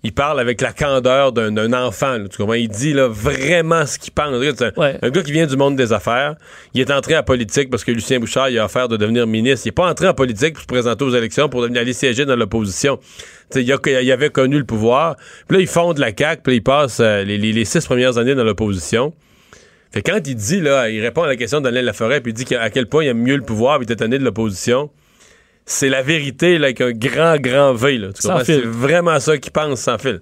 il 0.04 0.14
parle 0.14 0.40
avec 0.40 0.60
la 0.62 0.74
candeur 0.74 1.32
d'un 1.32 1.74
enfant. 1.74 2.18
là, 2.18 2.28
tu 2.30 2.38
comprends? 2.38 2.54
Il 2.56 2.68
dit 2.68 2.92
là, 2.94 3.08
vraiment 3.08 3.86
ce 3.86 3.98
qu'il 3.98 4.12
pense. 4.12 4.28
Un, 4.78 5.10
gars 5.10 5.22
qui 5.24 5.32
vient 5.32 5.46
du 5.48 5.56
monde 5.56 5.76
des 5.78 5.94
affaires. 5.94 6.36
Il 6.74 6.82
est 6.82 6.92
entré 6.92 7.18
en 7.18 7.24
politique 7.24 7.70
parce 7.70 7.84
que 7.86 7.92
Lucien 7.92 8.20
Bouchard 8.20 8.50
il 8.50 8.60
a 8.60 8.66
offert 8.66 8.88
de 8.90 8.98
devenir 8.98 9.26
ministre. 9.28 9.66
Il 9.66 9.70
n'est 9.70 9.74
pas 9.74 9.90
entré 9.90 10.08
en 10.08 10.14
politique 10.14 10.54
pour 10.54 10.62
se 10.64 10.68
présenter 10.68 11.06
aux 11.06 11.16
élections 11.16 11.48
pour 11.48 11.62
devenir 11.62 11.82
aller 11.82 11.94
siéger 11.94 12.26
dans 12.26 12.36
l'opposition. 12.36 13.00
Il, 13.56 13.72
a- 13.72 14.02
il 14.02 14.12
avait 14.12 14.30
connu 14.30 14.58
le 14.58 14.66
pouvoir. 14.66 15.16
Puis 15.48 15.58
là, 15.58 15.62
il 15.62 15.68
fonde 15.68 15.98
la 16.00 16.12
CAQ, 16.16 16.42
puis 16.44 16.52
là, 16.54 16.56
il 16.58 16.64
passe 16.64 17.00
euh, 17.00 17.24
les, 17.24 17.38
les- 17.38 17.54
les 17.54 17.66
six 17.66 17.86
premières 17.86 18.18
années 18.18 18.36
dans 18.36 18.44
l'opposition. 18.44 19.14
Fait 19.92 20.02
que 20.02 20.12
quand 20.12 20.28
il 20.28 20.36
dit, 20.36 20.60
là, 20.60 20.90
il 20.90 21.02
répond 21.02 21.22
à 21.22 21.28
la 21.28 21.36
question 21.36 21.62
d'Alain 21.62 21.84
Laforêt, 21.84 22.20
puis 22.20 22.32
il 22.32 22.36
dit 22.36 22.56
à 22.56 22.70
quel 22.72 22.88
point 22.88 23.04
il 23.04 23.10
aime 23.10 23.20
mieux 23.22 23.36
le 23.36 23.44
pouvoir, 23.44 23.78
puis 23.78 23.86
il 23.88 23.92
était 23.92 24.04
tanné 24.04 24.18
de 24.18 24.24
l'opposition. 24.24 24.90
C'est 25.66 25.90
la 25.90 26.02
vérité, 26.02 26.58
là, 26.58 26.66
avec 26.68 26.82
un 26.82 26.92
grand, 26.92 27.38
grand 27.38 27.74
V, 27.74 27.98
là. 27.98 28.08
Tu 28.14 28.22
Sans 28.22 28.30
comprends? 28.30 28.46
fil. 28.46 28.62
C'est 28.62 28.68
vraiment 28.68 29.20
ça 29.20 29.38
qu'il 29.38 29.52
pense 29.52 29.80
sans 29.80 29.98
fil. 29.98 30.22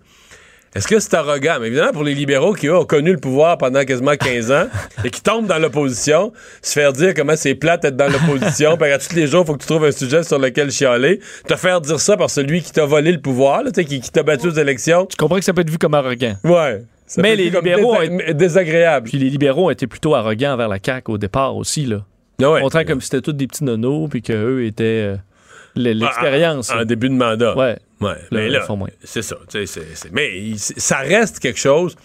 Est-ce 0.73 0.87
que 0.87 0.99
c'est 0.99 1.13
arrogant? 1.15 1.57
Mais 1.59 1.67
évidemment, 1.67 1.91
pour 1.91 2.03
les 2.05 2.13
libéraux 2.13 2.53
qui, 2.53 2.67
eux, 2.67 2.77
ont 2.77 2.85
connu 2.85 3.11
le 3.11 3.17
pouvoir 3.17 3.57
pendant 3.57 3.83
quasiment 3.83 4.15
15 4.15 4.51
ans 4.51 4.67
et 5.03 5.09
qui 5.09 5.21
tombent 5.21 5.47
dans 5.47 5.57
l'opposition, 5.59 6.31
se 6.61 6.71
faire 6.71 6.93
dire 6.93 7.13
comment 7.13 7.35
c'est 7.35 7.55
plate 7.55 7.81
d'être 7.81 7.97
dans 7.97 8.07
l'opposition, 8.07 8.77
puis 8.77 8.89
à 8.89 8.97
tous 8.97 9.13
les 9.13 9.27
jours, 9.27 9.41
il 9.43 9.47
faut 9.47 9.53
que 9.55 9.61
tu 9.63 9.67
trouves 9.67 9.83
un 9.83 9.91
sujet 9.91 10.23
sur 10.23 10.39
lequel 10.39 10.71
chialer, 10.71 11.19
te 11.45 11.55
faire 11.57 11.81
dire 11.81 11.99
ça 11.99 12.15
par 12.15 12.29
celui 12.29 12.61
qui 12.61 12.71
t'a 12.71 12.85
volé 12.85 13.11
le 13.11 13.19
pouvoir, 13.19 13.63
là, 13.63 13.71
qui, 13.71 13.99
qui 13.99 14.11
t'a 14.11 14.23
battu 14.23 14.47
aux 14.47 14.51
élections. 14.51 15.05
Tu 15.07 15.17
comprends 15.17 15.39
que 15.39 15.43
ça 15.43 15.51
peut 15.51 15.61
être 15.61 15.69
vu 15.69 15.77
comme 15.77 15.93
arrogant. 15.93 16.35
Ouais. 16.45 16.83
Ça 17.05 17.21
Mais 17.21 17.35
les 17.35 17.49
libéraux 17.49 17.95
ont 17.97 18.33
désagréable. 18.33 19.09
Puis 19.09 19.17
les 19.17 19.29
libéraux 19.29 19.65
ont 19.65 19.71
été 19.71 19.87
plutôt 19.87 20.15
arrogants 20.15 20.53
envers 20.53 20.69
la 20.69 20.77
CAQ 20.81 21.11
au 21.11 21.17
départ 21.17 21.57
aussi, 21.57 21.85
là. 21.85 22.05
Ouais. 22.39 22.61
Montrant 22.61 22.85
comme 22.85 23.01
si 23.01 23.07
c'était 23.07 23.21
tous 23.21 23.33
des 23.33 23.45
petits 23.45 23.65
nonos, 23.65 24.07
puis 24.07 24.21
qu'eux 24.21 24.63
étaient 24.65 24.83
euh, 24.83 25.15
l'expérience. 25.75 26.69
En, 26.71 26.81
en 26.81 26.85
début 26.85 27.09
de 27.09 27.13
mandat. 27.15 27.55
Ouais. 27.57 27.77
Ouais. 27.99 28.09
Là, 28.09 28.17
mais 28.31 28.49
là, 28.49 28.59
c'est 29.03 29.21
ça. 29.21 29.37
mais 30.11 30.39
il- 30.39 30.59
ça 30.59 30.97
reste 30.97 31.39
quelque 31.39 31.59
chose. 31.59 31.95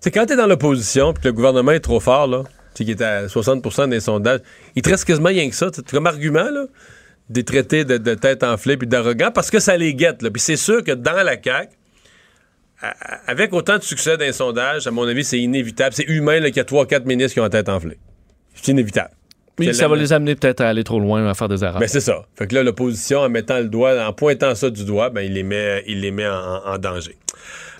C'est 0.00 0.10
quand 0.10 0.26
t'es 0.26 0.36
dans 0.36 0.46
l'opposition 0.46 1.12
puis 1.12 1.22
que 1.22 1.28
le 1.28 1.32
gouvernement 1.32 1.72
est 1.72 1.80
trop 1.80 1.98
fort, 2.00 2.26
là, 2.26 2.42
qui 2.74 2.90
est 2.90 3.00
à 3.00 3.26
60% 3.26 3.88
des 3.88 4.00
sondages, 4.00 4.40
il 4.74 4.82
te 4.82 4.90
reste 4.90 5.04
quasiment 5.06 5.28
rien 5.30 5.48
que 5.48 5.54
ça. 5.56 5.70
Comme 5.90 6.06
argument, 6.06 6.50
là, 6.50 6.66
des 7.30 7.42
traités 7.42 7.84
de, 7.84 7.96
de 7.96 8.14
tête 8.14 8.44
enflée 8.44 8.76
puis 8.76 8.86
d'arrogant 8.86 9.30
parce 9.34 9.50
que 9.50 9.58
ça 9.58 9.76
les 9.76 9.94
guette. 9.94 10.22
là. 10.22 10.30
Puis 10.30 10.40
c'est 10.40 10.56
sûr 10.56 10.84
que 10.84 10.92
dans 10.92 11.22
la 11.24 11.42
CAQ, 11.42 11.70
avec 13.26 13.52
autant 13.54 13.78
de 13.78 13.82
succès 13.82 14.16
dans 14.18 14.24
les 14.24 14.32
sondages, 14.34 14.86
à 14.86 14.90
mon 14.90 15.08
avis, 15.08 15.24
c'est 15.24 15.38
inévitable. 15.40 15.94
C'est 15.94 16.04
humain 16.04 16.40
qu'il 16.42 16.56
y 16.56 16.60
a 16.60 16.64
3-4 16.64 17.04
ministres 17.06 17.32
qui 17.34 17.40
ont 17.40 17.44
la 17.44 17.48
tête 17.50 17.68
enflée. 17.70 17.98
C'est 18.54 18.72
inévitable. 18.72 19.10
Oui, 19.58 19.66
C'est 19.66 19.72
ça 19.74 19.88
va 19.88 19.96
les 19.96 20.12
amener 20.12 20.34
peut-être 20.34 20.60
à 20.60 20.68
aller 20.68 20.84
trop 20.84 21.00
loin, 21.00 21.26
à 21.26 21.34
faire 21.34 21.48
des 21.48 21.64
erreurs. 21.64 21.80
ben 21.80 21.88
c'est 21.88 22.00
ça. 22.00 22.26
Fait 22.34 22.46
que 22.46 22.54
là, 22.54 22.62
l'opposition, 22.62 23.20
en 23.20 23.28
mettant 23.30 23.58
le 23.58 23.68
doigt, 23.68 24.06
en 24.06 24.12
pointant 24.12 24.54
ça 24.54 24.68
du 24.68 24.84
doigt, 24.84 25.08
ben 25.10 25.22
il 25.22 25.32
les 25.32 25.42
met, 25.42 25.82
il 25.86 26.00
les 26.02 26.10
met 26.10 26.26
en, 26.28 26.62
en 26.66 26.78
danger. 26.78 27.16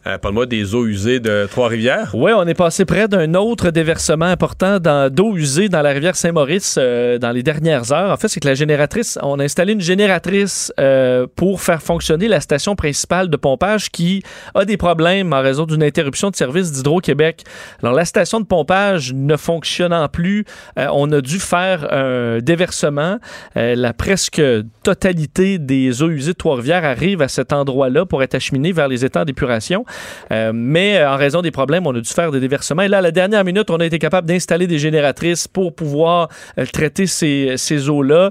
Euh, 0.07 0.18
Parle-moi 0.18 0.46
des 0.46 0.74
eaux 0.76 0.86
usées 0.86 1.18
de 1.18 1.48
Trois-Rivières. 1.50 2.12
Oui, 2.14 2.30
on 2.32 2.46
est 2.46 2.54
passé 2.54 2.84
près 2.84 3.09
d'un 3.09 3.34
autre 3.34 3.70
déversement 3.70 4.26
important 4.26 4.78
d'eau 4.78 5.36
usée 5.36 5.68
dans 5.68 5.82
la 5.82 5.90
rivière 5.90 6.14
Saint-Maurice 6.14 6.76
euh, 6.78 7.18
dans 7.18 7.32
les 7.32 7.42
dernières 7.42 7.92
heures. 7.92 8.12
En 8.12 8.16
fait, 8.16 8.28
c'est 8.28 8.38
que 8.38 8.46
la 8.46 8.54
génératrice, 8.54 9.18
on 9.22 9.40
a 9.40 9.44
installé 9.44 9.72
une 9.72 9.80
génératrice 9.80 10.72
euh, 10.78 11.26
pour 11.34 11.61
faire 11.61 11.82
fonctionner 11.82 12.28
la 12.28 12.40
station 12.40 12.76
principale 12.76 13.30
de 13.30 13.36
pompage 13.36 13.90
qui 13.90 14.22
a 14.54 14.64
des 14.64 14.76
problèmes 14.76 15.32
en 15.32 15.42
raison 15.42 15.66
d'une 15.66 15.82
interruption 15.82 16.30
de 16.30 16.36
service 16.36 16.70
d'Hydro-Québec. 16.70 17.42
Alors, 17.82 17.94
la 17.94 18.04
station 18.04 18.38
de 18.38 18.46
pompage 18.46 19.12
ne 19.12 19.36
fonctionnant 19.36 20.07
plus, 20.09 20.44
euh, 20.78 20.86
on 20.92 21.11
a 21.11 21.20
dû 21.20 21.40
faire 21.40 21.92
un 21.92 22.38
déversement. 22.38 23.18
La 23.54 23.92
presque 23.92 24.40
totalité 24.84 25.59
des 25.59 26.02
eaux 26.02 26.11
usées 26.11 26.32
de 26.32 26.38
Trois-Rivières 26.38 26.84
arrive 26.84 27.22
à 27.22 27.28
cet 27.28 27.52
endroit-là 27.52 28.07
pour 28.07 28.22
être 28.22 28.36
acheminées 28.36 28.72
vers 28.72 28.86
les 28.88 29.04
étangs 29.04 29.24
d'épuration. 29.24 29.84
Euh, 30.32 30.53
mais 30.55 30.99
euh, 30.99 31.11
en 31.11 31.16
raison 31.16 31.42
des 31.42 31.51
problèmes, 31.51 31.86
on 31.86 31.94
a 31.94 32.01
dû 32.01 32.11
faire 32.11 32.30
des 32.30 32.40
déversements. 32.40 32.82
Et 32.82 32.88
là, 32.88 32.99
à 32.99 33.03
la 33.03 33.11
dernière 33.11 33.44
minute, 33.44 33.70
on 33.70 33.76
a 33.76 33.86
été 33.86 33.99
capable 33.99 34.26
d'installer 34.26 34.66
des 34.66 34.78
génératrices 34.78 35.49
pour 35.49 35.74
pouvoir 35.74 36.28
euh, 36.59 36.66
traiter 36.66 37.07
ces, 37.07 37.55
ces 37.57 37.88
eaux-là. 37.88 38.30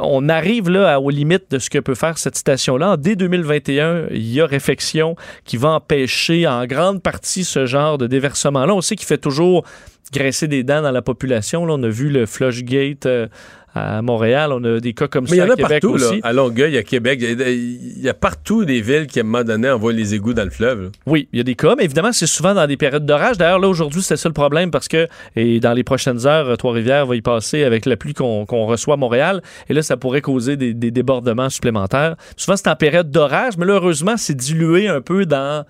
On 0.00 0.28
arrive 0.28 0.68
là 0.70 1.00
aux 1.00 1.10
limites 1.10 1.50
de 1.50 1.58
ce 1.58 1.70
que 1.70 1.78
peut 1.78 1.94
faire 1.94 2.18
cette 2.18 2.36
station-là. 2.36 2.96
Dès 2.96 3.16
2021, 3.16 4.06
il 4.10 4.32
y 4.32 4.40
a 4.40 4.46
réfection 4.46 5.16
qui 5.44 5.56
va 5.56 5.70
empêcher 5.70 6.46
en 6.46 6.66
grande 6.66 7.02
partie 7.02 7.44
ce 7.44 7.66
genre 7.66 7.98
de 7.98 8.06
déversement-là. 8.06 8.74
On 8.74 8.80
sait 8.80 8.96
qu'il 8.96 9.06
fait 9.06 9.18
toujours 9.18 9.64
graisser 10.12 10.48
des 10.48 10.62
dents 10.62 10.82
dans 10.82 10.90
la 10.90 11.02
population. 11.02 11.66
Là, 11.66 11.74
on 11.74 11.82
a 11.82 11.88
vu 11.88 12.08
le 12.08 12.26
Flushgate 12.26 13.06
euh, 13.06 13.28
à 13.74 14.02
Montréal. 14.02 14.50
On 14.52 14.62
a 14.64 14.80
des 14.80 14.92
cas 14.92 15.08
comme 15.08 15.24
Mais 15.24 15.30
il 15.30 15.34
y 15.34 15.38
ça 15.38 15.46
en 15.46 15.50
a 15.50 15.56
Québec 15.56 15.82
partout, 15.82 15.96
là. 15.96 16.06
aussi. 16.08 16.20
À 16.22 16.32
Longueuil, 16.32 16.76
à 16.78 16.82
Québec. 16.82 17.18
Il 17.22 17.38
y 17.38 17.42
a- 17.42 17.48
il 17.50 18.00
y, 18.04 18.08
a 18.08 18.14
partout 18.14 18.64
des 18.64 18.80
villes 18.80 19.06
qui, 19.06 19.18
à 19.18 19.22
un 19.22 19.26
moment 19.26 19.44
donné, 19.44 19.70
envoient 19.70 19.92
les 19.92 20.14
égouts 20.14 20.34
dans 20.34 20.44
le 20.44 20.50
fleuve. 20.50 20.82
là. 20.84 20.88
Oui, 21.06 21.28
il 21.32 21.38
y 21.38 21.40
a 21.40 21.44
des 21.44 21.54
cas, 21.54 21.74
mais 21.76 21.84
évidemment, 21.84 22.12
c'est 22.12 22.26
souvent 22.26 22.54
dans 22.54 22.66
des 22.66 22.76
périodes 22.76 23.04
d'orage. 23.06 23.36
D'ailleurs, 23.38 23.58
là, 23.58 23.68
aujourd'hui, 23.68 24.02
c'était 24.02 24.16
ça 24.16 24.28
le 24.28 24.32
problème 24.32 24.70
parce 24.70 24.88
que 24.88 25.06
et 25.36 25.60
dans 25.60 25.72
les 25.72 25.84
prochaines 25.84 26.26
heures, 26.26 26.56
Trois-Rivières 26.56 27.06
va 27.06 27.16
y 27.16 27.20
passer 27.22 27.64
avec 27.64 27.86
la 27.86 27.96
pluie 27.96 28.14
qu'on 28.14 28.46
qu'on 28.46 28.66
reçoit 28.66 28.94
à 28.94 28.96
Montréal. 28.96 29.42
Et 29.68 29.74
là, 29.74 29.82
ça 29.82 29.96
pourrait 29.96 30.20
causer 30.22 30.56
des, 30.56 30.74
des 30.74 30.90
débordements 30.90 31.50
supplémentaires. 31.50 32.16
Souvent, 32.36 32.56
c'est 32.56 32.68
en 32.68 32.76
période 32.76 33.10
d'orage, 33.10 33.56
mais 33.58 33.66
là, 33.66 33.74
heureusement, 33.74 34.16
c'est 34.16 34.34
dilué 34.36 34.88
un 34.88 35.00
peu 35.00 35.26
dans 35.26 35.64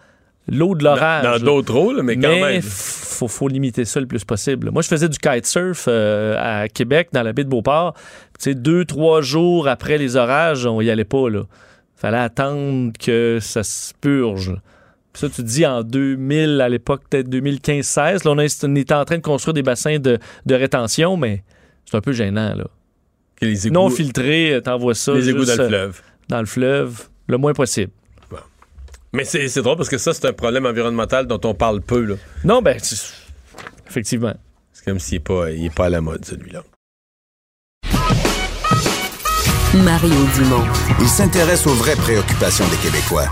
l'eau 0.48 0.74
de 0.74 0.84
l'orage. 0.84 1.22
Dans 1.24 1.38
d'autres 1.38 1.92
là, 1.94 2.02
mais 2.02 2.16
quand 2.16 2.28
même. 2.28 2.62
faut, 2.62 3.28
faut 3.28 3.48
limiter 3.48 3.84
ça 3.84 4.00
le 4.00 4.06
plus 4.06 4.24
possible. 4.24 4.70
Moi, 4.70 4.82
je 4.82 4.88
faisais 4.88 5.08
du 5.08 5.18
kitesurf 5.18 5.84
euh, 5.88 6.36
à 6.38 6.68
Québec, 6.68 7.08
dans 7.12 7.22
la 7.22 7.32
baie 7.32 7.44
de 7.44 7.48
Beauport. 7.48 7.94
Tu 7.94 8.00
sais, 8.50 8.54
deux, 8.54 8.84
trois 8.84 9.20
jours 9.22 9.68
après 9.68 9.98
les 9.98 10.16
orages, 10.16 10.66
on 10.66 10.80
y 10.80 10.90
allait 10.90 11.04
pas, 11.04 11.28
là. 11.28 11.42
Fallait 11.96 12.18
attendre 12.18 12.92
que 12.98 13.38
ça 13.40 13.62
se 13.64 13.92
purge. 14.00 14.52
Puis 15.12 15.20
ça, 15.20 15.28
tu 15.28 15.36
te 15.36 15.42
dis 15.42 15.66
en 15.66 15.82
2000, 15.82 16.60
à 16.60 16.68
l'époque, 16.68 17.02
peut-être 17.10 17.28
2015-16, 17.28 18.24
là, 18.24 18.30
on, 18.30 18.38
est- 18.38 18.64
on 18.64 18.74
était 18.76 18.94
en 18.94 19.04
train 19.04 19.16
de 19.16 19.22
construire 19.22 19.54
des 19.54 19.62
bassins 19.64 19.98
de, 19.98 20.18
de 20.46 20.54
rétention, 20.54 21.16
mais 21.16 21.42
c'est 21.84 21.96
un 21.96 22.00
peu 22.00 22.12
gênant, 22.12 22.54
là. 22.54 22.66
les 23.42 23.66
égouts- 23.66 23.74
Non 23.74 23.90
filtré, 23.90 24.60
t'envoies 24.62 24.94
ça. 24.94 25.12
Les 25.14 25.28
égouts 25.30 25.44
dans 25.44 25.54
le 25.56 25.60
euh, 25.62 25.68
fleuve. 25.68 26.02
Dans 26.28 26.40
le 26.40 26.46
fleuve, 26.46 27.08
le 27.26 27.36
moins 27.38 27.52
possible. 27.52 27.90
Mais 29.12 29.24
c'est 29.24 29.48
c'est 29.48 29.62
drôle 29.62 29.76
parce 29.76 29.88
que 29.88 29.98
ça, 29.98 30.12
c'est 30.12 30.26
un 30.26 30.32
problème 30.32 30.66
environnemental 30.66 31.26
dont 31.26 31.40
on 31.44 31.54
parle 31.54 31.80
peu. 31.80 32.04
là. 32.04 32.14
Non, 32.44 32.60
ben, 32.62 32.78
c'est- 32.82 33.14
effectivement. 33.88 34.34
C'est 34.72 34.84
comme 34.84 34.98
s'il 34.98 35.16
n'est 35.18 35.24
pas, 35.24 35.50
il 35.50 35.66
est 35.66 35.74
pas 35.74 35.86
à 35.86 35.90
la 35.90 36.00
mode, 36.00 36.24
celui-là. 36.24 36.62
Mario 39.74 40.14
Dumont. 40.34 40.64
Il 41.00 41.08
s'intéresse 41.08 41.66
aux 41.66 41.74
vraies 41.74 41.96
préoccupations 41.96 42.66
des 42.68 42.76
Québécois. 42.76 43.26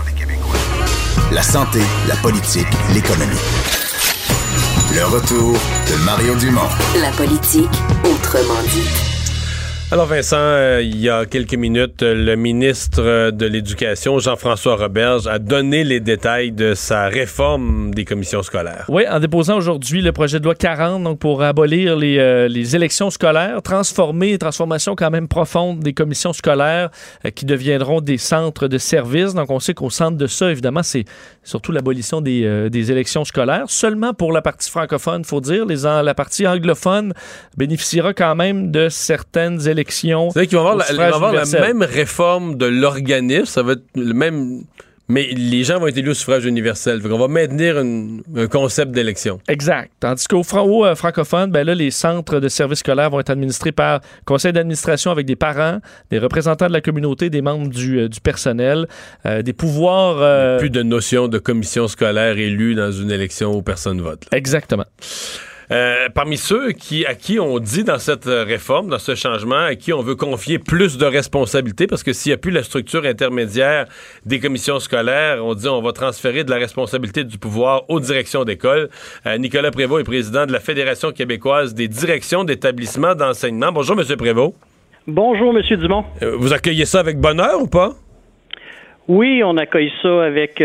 La 1.31 1.41
santé, 1.43 1.79
la 2.07 2.15
politique, 2.17 2.67
l'économie. 2.93 3.35
Le 4.95 5.03
retour 5.05 5.53
de 5.53 6.05
Mario 6.05 6.35
Dumont. 6.35 6.69
La 7.01 7.11
politique 7.11 7.69
autrement 8.03 8.61
dit. 8.69 9.16
Alors 9.89 10.05
Vincent, 10.05 10.35
euh, 10.37 10.81
il 10.83 10.99
y 10.99 11.09
a 11.09 11.25
quelques 11.25 11.53
minutes, 11.53 12.03
euh, 12.03 12.13
le 12.13 12.35
ministre 12.35 13.01
euh, 13.01 13.31
de 13.31 13.45
l'Éducation, 13.45 14.19
Jean-François 14.19 14.75
Roberge, 14.75 15.27
a 15.27 15.39
donné 15.39 15.85
les 15.85 16.01
détails 16.01 16.51
de 16.51 16.73
sa 16.73 17.05
réforme 17.05 17.93
des 17.95 18.03
commissions 18.03 18.43
scolaires. 18.43 18.83
Oui, 18.89 19.03
en 19.09 19.21
déposant 19.21 19.55
aujourd'hui 19.55 20.01
le 20.01 20.11
projet 20.11 20.41
de 20.41 20.43
loi 20.43 20.55
40, 20.55 21.03
donc 21.03 21.19
pour 21.19 21.41
abolir 21.41 21.95
les, 21.95 22.49
les 22.49 22.75
élections 22.75 23.09
scolaires, 23.09 23.61
transformer, 23.61 24.37
transformation 24.37 24.93
quand 24.93 25.09
même 25.09 25.29
profonde 25.29 25.79
des 25.79 25.93
commissions 25.93 26.33
scolaires 26.33 26.89
qui 27.33 27.45
deviendront 27.45 28.01
des 28.01 28.17
centres 28.17 28.67
de 28.67 28.77
services. 28.77 29.35
Donc 29.35 29.49
on 29.49 29.61
sait 29.61 29.73
qu'au 29.73 29.89
centre 29.89 30.17
de 30.17 30.27
ça, 30.27 30.51
évidemment, 30.51 30.83
c'est 30.83 31.05
surtout 31.43 31.71
l'abolition 31.71 32.19
des, 32.19 32.69
des 32.69 32.91
élections 32.91 33.23
scolaires. 33.23 33.63
Seulement 33.67 34.13
pour 34.13 34.33
la 34.33 34.41
partie 34.41 34.69
francophone, 34.69 35.23
faut 35.23 35.39
dire, 35.39 35.65
la 35.65 36.13
partie 36.13 36.45
anglophone 36.45 37.13
bénéficiera 37.55 38.13
quand 38.13 38.35
même 38.35 38.69
de 38.69 38.89
certaines 38.89 39.65
élections. 39.65 39.76
C'est-à-dire 40.31 40.49
qu'ils 40.49 40.57
vont 40.57 40.63
avoir, 40.67 40.77
la, 40.77 40.85
ils 40.85 40.89
suffrage 40.89 41.09
vont 41.11 41.15
avoir 41.15 41.33
la 41.33 41.41
universel. 41.43 41.61
même 41.73 41.83
réforme 41.83 42.57
de 42.57 42.65
l'organisme, 42.65 43.45
ça 43.45 43.63
va 43.63 43.73
être 43.73 43.83
le 43.95 44.13
même... 44.13 44.61
Mais 45.09 45.27
les 45.33 45.63
gens 45.63 45.79
vont 45.79 45.87
être 45.87 45.95
élus 45.97 46.09
au 46.09 46.13
suffrage 46.13 46.43
universel. 46.43 47.01
Fait 47.01 47.07
qu'on 47.07 47.17
va 47.17 47.29
maintenir 47.29 47.79
une- 47.79 48.23
un 48.35 48.47
concept 48.47 48.91
d'élection. 48.91 49.39
Exact. 49.47 49.89
Tandis 50.01 50.27
qu'au 50.27 50.43
euh, 50.85 50.95
francophone, 50.95 51.49
ben 51.49 51.65
là, 51.65 51.73
les 51.75 51.91
centres 51.91 52.41
de 52.41 52.49
services 52.49 52.79
scolaires 52.79 53.09
vont 53.09 53.21
être 53.21 53.29
administrés 53.29 53.71
par 53.71 54.01
conseil 54.25 54.51
d'administration 54.51 55.09
avec 55.09 55.25
des 55.25 55.37
parents, 55.37 55.79
des 56.11 56.19
représentants 56.19 56.67
de 56.67 56.73
la 56.73 56.81
communauté, 56.81 57.29
des 57.29 57.41
membres 57.41 57.69
du, 57.69 57.99
euh, 58.01 58.09
du 58.09 58.19
personnel, 58.19 58.85
euh, 59.25 59.41
des 59.43 59.53
pouvoirs. 59.53 60.17
euh, 60.19 60.59
Plus 60.59 60.69
de 60.69 60.83
notion 60.83 61.29
de 61.29 61.37
commission 61.37 61.87
scolaire 61.87 62.37
élue 62.37 62.75
dans 62.75 62.91
une 62.91 63.09
élection 63.09 63.55
où 63.55 63.61
personne 63.61 64.01
vote. 64.01 64.25
là. 64.29 64.37
Exactement. 64.37 64.83
Euh, 65.69 66.07
parmi 66.13 66.37
ceux 66.37 66.71
qui, 66.71 67.05
à 67.05 67.13
qui 67.13 67.41
on 67.41 67.59
dit 67.59 67.83
dans 67.83 67.99
cette 67.99 68.27
euh, 68.27 68.45
réforme, 68.45 68.87
dans 68.87 68.99
ce 68.99 69.15
changement, 69.15 69.65
à 69.65 69.75
qui 69.75 69.91
on 69.91 70.01
veut 70.01 70.15
confier 70.15 70.59
plus 70.59 70.97
de 70.97 71.05
responsabilités, 71.05 71.87
parce 71.87 72.03
que 72.03 72.13
s'il 72.13 72.29
n'y 72.29 72.35
a 72.35 72.37
plus 72.37 72.51
la 72.51 72.63
structure 72.63 73.03
intermédiaire 73.03 73.85
des 74.25 74.39
commissions 74.39 74.79
scolaires, 74.79 75.43
on 75.43 75.55
dit 75.55 75.67
on 75.67 75.81
va 75.81 75.91
transférer 75.91 76.45
de 76.45 76.51
la 76.51 76.55
responsabilité 76.55 77.25
du 77.25 77.37
pouvoir 77.37 77.83
aux 77.89 77.99
directions 77.99 78.45
d'école. 78.45 78.89
Euh, 79.25 79.37
Nicolas 79.37 79.71
Prévost 79.71 79.99
est 79.99 80.05
président 80.05 80.45
de 80.45 80.53
la 80.53 80.61
Fédération 80.61 81.11
québécoise 81.11 81.73
des 81.73 81.89
directions 81.89 82.45
d'établissements 82.45 83.15
d'enseignement. 83.15 83.73
Bonjour, 83.73 83.97
Monsieur 83.97 84.15
Prévost. 84.15 84.53
Bonjour, 85.05 85.51
Monsieur 85.51 85.75
Dumont. 85.75 86.05
Euh, 86.21 86.37
vous 86.37 86.53
accueillez 86.53 86.85
ça 86.85 87.01
avec 87.01 87.19
bonheur 87.19 87.61
ou 87.61 87.67
pas? 87.67 87.91
Oui, 89.09 89.41
on 89.43 89.57
accueille 89.57 89.91
ça 90.01 90.23
avec 90.23 90.61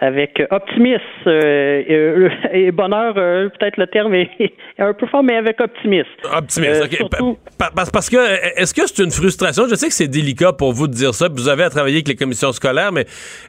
avec 0.00 0.40
optimisme 0.50 1.00
euh, 1.26 1.82
euh, 1.90 2.28
et 2.52 2.70
bonheur. 2.70 3.14
euh, 3.16 3.48
Peut-être 3.48 3.76
le 3.78 3.86
terme 3.88 4.14
est, 4.14 4.30
est 4.38 4.52
un 4.78 4.94
peu 4.94 5.06
fort, 5.06 5.24
mais 5.24 5.36
avec 5.36 5.60
optimisme. 5.60 6.06
Optimiste, 6.32 6.82
Euh, 6.82 6.84
ok. 6.84 6.92
surtout- 6.94 7.38
Pa- 7.58 7.70
pa- 7.74 7.84
parce 7.92 8.08
que, 8.08 8.16
est-ce 8.60 8.72
que 8.72 8.86
c'est 8.86 9.02
une 9.02 9.10
frustration? 9.10 9.64
Je 9.68 9.74
sais 9.74 9.88
que 9.88 9.92
c'est 9.94 10.06
délicat 10.06 10.52
pour 10.52 10.72
vous 10.72 10.86
de 10.86 10.92
dire 10.92 11.14
ça, 11.14 11.26
vous 11.28 11.48
avez 11.48 11.64
à 11.64 11.70
travailler 11.70 11.96
avec 11.96 12.08
les 12.08 12.14
commissions 12.14 12.52
scolaires, 12.52 12.92
mais 12.92 13.02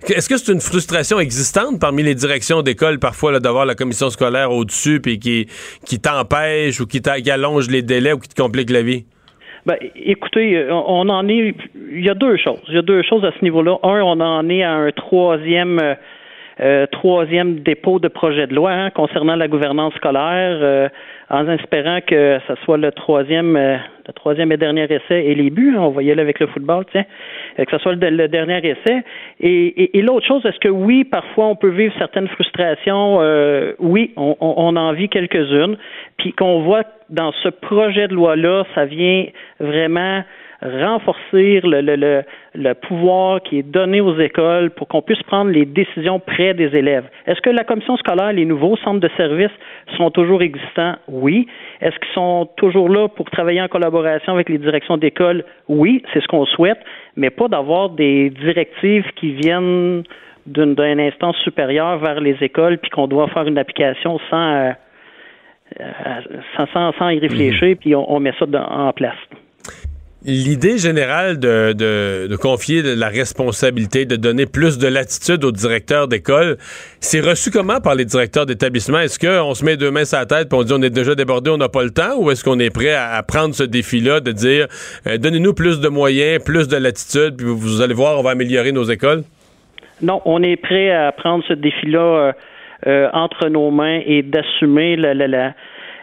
est-ce 0.08 0.28
que 0.28 0.38
c'est 0.38 0.52
une 0.52 0.60
frustration 0.62 1.20
existante 1.20 1.80
parmi 1.80 2.02
les 2.02 2.16
directions 2.16 2.64
d'école, 2.64 2.98
parfois, 2.98 3.40
d'avoir 3.40 3.68
la 3.68 3.76
commission 3.76 4.10
scolaire 4.10 4.52
au-dessus, 4.52 5.00
puis 5.02 5.20
qui, 5.20 5.46
qui 5.86 6.00
t'empêche 6.00 6.80
ou 6.82 6.88
qui, 6.88 7.00
qui 7.02 7.30
allonge 7.32 7.70
les 7.70 7.84
délais 7.84 8.14
ou 8.14 8.18
qui 8.18 8.28
te 8.30 8.42
complique 8.42 8.72
la 8.72 8.82
vie? 8.82 9.06
Ben, 9.68 9.76
écoutez, 9.96 10.66
on 10.72 10.84
on 10.88 11.10
en 11.10 11.28
est. 11.28 11.54
Il 11.92 12.04
y 12.04 12.10
a 12.10 12.16
deux 12.16 12.38
choses. 12.38 12.62
Il 12.70 12.76
y 12.76 12.78
a 12.80 12.82
deux 12.82 13.04
choses 13.04 13.24
à 13.26 13.32
ce 13.38 13.44
niveau-là. 13.44 13.78
Un, 13.84 14.02
on 14.02 14.20
en 14.20 14.50
est 14.50 14.64
à 14.64 14.72
un 14.72 14.92
troisième. 14.92 15.80
Euh, 16.62 16.86
troisième 16.88 17.60
dépôt 17.60 18.00
de 18.00 18.08
projet 18.08 18.48
de 18.48 18.54
loi 18.56 18.72
hein, 18.72 18.90
concernant 18.90 19.36
la 19.36 19.48
gouvernance 19.48 19.94
scolaire, 19.96 20.58
euh, 20.62 20.90
en 21.30 21.48
espérant 21.50 22.00
que 22.06 22.40
ce 22.48 22.56
soit 22.66 22.78
le 22.78 22.92
troisième, 22.92 23.56
euh, 23.56 23.78
le 24.08 24.14
troisième 24.14 24.52
et 24.52 24.58
dernier 24.58 24.84
essai 24.86 25.26
et 25.26 25.36
les 25.36 25.50
buts. 25.52 25.74
hein, 25.78 25.82
on 25.82 25.90
voyait 25.90 26.16
là 26.16 26.22
avec 26.24 26.40
le 26.40 26.48
football, 26.48 26.86
tiens, 26.92 27.06
euh, 27.60 27.66
que 27.66 27.72
ce 27.72 27.78
soit 27.78 27.94
le, 27.96 28.10
le 28.10 28.28
dernier 28.28 28.58
essai. 28.68 29.04
Et, 29.40 29.68
et- 29.84 29.98
et 30.00 30.02
l'autre 30.02 30.26
chose, 30.28 30.46
est-ce 30.46 30.60
que 30.60 30.70
oui, 30.70 31.04
parfois 31.04 31.46
on 31.48 31.56
peut 31.56 31.70
vivre 31.70 31.94
certaines 31.98 32.28
frustrations? 32.28 33.20
euh, 33.22 33.74
oui, 33.80 34.12
on, 34.18 34.36
on- 34.42 34.76
en 34.76 34.92
vit 34.94 35.10
quelques-unes, 35.10 35.78
puis 36.18 36.34
qu'on 36.34 36.62
voit 36.62 36.84
dans 37.10 37.32
ce 37.44 37.50
projet 37.50 38.08
de 38.08 38.14
loi-là, 38.16 38.66
ça 38.76 38.86
vient 38.86 39.26
vraiment 39.60 40.24
renforcer 40.62 41.62
le, 41.64 41.82
le, 41.82 41.96
le, 41.96 42.24
le 42.56 42.74
pouvoir 42.74 43.42
qui 43.42 43.60
est 43.60 43.64
donné 43.64 44.02
aux 44.02 44.18
écoles 44.20 44.72
pour 44.72 44.88
qu'on 44.88 45.02
puisse 45.02 45.22
prendre 45.24 45.52
les 45.52 45.66
décisions 45.66 46.20
près 46.20 46.54
des 46.54 46.76
élèves. 46.76 47.06
Est-ce 47.28 47.40
que 47.42 47.50
la 47.50 47.64
commission 47.64 47.96
scolaire, 47.98 48.34
les 48.34 48.46
nouveaux 48.46 48.76
centres 48.78 49.00
de 49.00 49.10
services 49.16 49.52
sont 49.98 50.12
toujours 50.12 50.42
existants? 50.42 50.96
Oui. 51.08 51.48
Est-ce 51.82 51.98
qu'ils 52.00 52.14
sont 52.14 52.50
toujours 52.58 52.90
là 52.90 53.08
pour 53.08 53.30
travailler 53.30 53.62
en 53.62 53.68
collaboration 53.70 54.34
avec 54.34 54.50
les 54.50 54.58
directions 54.58 54.98
d'école? 54.98 55.46
Oui, 55.68 56.04
c'est 56.14 56.22
ce 56.22 56.28
qu'on 56.28 56.46
souhaite, 56.46 56.80
mais 57.16 57.30
pas 57.30 57.48
d'avoir 57.48 57.90
des 57.90 58.30
directives 58.30 59.06
qui 59.16 59.32
viennent 59.34 60.04
d'une 60.46 60.76
instance 61.00 61.38
supérieure 61.44 62.00
vers 62.00 62.20
les 62.20 62.36
écoles 62.42 62.80
puis 62.80 62.90
qu'on 62.90 63.08
doit 63.08 63.28
faire 63.28 63.46
une 63.48 63.58
application 63.58 64.20
sans, 64.30 64.54
euh, 64.56 64.72
euh, 65.80 65.86
sans, 66.58 66.66
sans, 66.74 66.92
sans 66.98 67.10
y 67.10 67.20
réfléchir 67.20 67.78
puis 67.80 67.96
on, 67.96 68.12
on 68.12 68.20
met 68.20 68.34
ça 68.40 68.46
dans- 68.46 68.66
en 68.66 68.92
place. 68.92 69.16
L'idée 70.26 70.78
générale 70.78 71.40
de, 71.40 71.72
de, 71.72 72.28
de 72.28 72.36
confier 72.36 72.84
de 72.84 72.94
la 72.94 73.08
responsabilité, 73.08 74.06
de 74.06 74.18
donner 74.18 74.46
plus 74.46 74.78
de 74.78 74.88
latitude 74.88 75.46
aux 75.46 75.54
directeurs 75.54 76.10
d'école, 76.10 76.58
c'est 77.00 77.22
reçu 77.22 77.52
comment 77.52 77.80
par 77.80 77.96
les 77.96 78.04
directeurs 78.04 78.46
d'établissement? 78.46 79.00
Est-ce 79.00 79.18
qu'on 79.18 79.54
se 79.54 79.64
met 79.64 79.78
deux 79.78 79.92
mains 79.92 80.04
sur 80.04 80.18
la 80.18 80.26
tête 80.26 80.52
et 80.52 80.56
on 80.56 80.64
dit 80.64 80.74
on 80.74 80.82
est 80.82 80.90
déjà 80.90 81.16
débordé, 81.16 81.50
on 81.52 81.58
n'a 81.58 81.70
pas 81.70 81.84
le 81.84 81.92
temps? 81.92 82.18
Ou 82.18 82.32
est-ce 82.32 82.44
qu'on 82.44 82.60
est 82.60 82.70
prêt 82.70 82.94
à, 82.94 83.24
prendre 83.24 83.56
ce 83.56 83.64
défi-là 83.64 84.20
de 84.20 84.34
dire 84.34 84.68
euh, 85.08 85.18
donnez-nous 85.18 85.54
plus 85.54 85.80
de 85.80 85.88
moyens, 85.88 86.44
plus 86.44 86.68
de 86.68 86.76
latitude, 86.76 87.38
puis 87.38 87.46
vous, 87.46 87.58
vous 87.58 87.82
allez 87.82 87.94
voir, 87.94 88.20
on 88.20 88.22
va 88.22 88.32
améliorer 88.32 88.74
nos 88.74 88.84
écoles? 88.84 89.24
Non, 90.02 90.22
on 90.26 90.44
est 90.44 90.58
prêt 90.58 90.92
à 90.92 91.14
prendre 91.14 91.46
ce 91.48 91.54
défi-là 91.54 92.00
euh, 92.00 92.32
euh, 92.88 93.10
entre 93.14 93.48
nos 93.48 93.72
mains 93.72 94.02
et 94.06 94.22
d'assumer 94.22 94.98
la, 94.98 95.14
la, 95.14 95.28
la, 95.28 95.54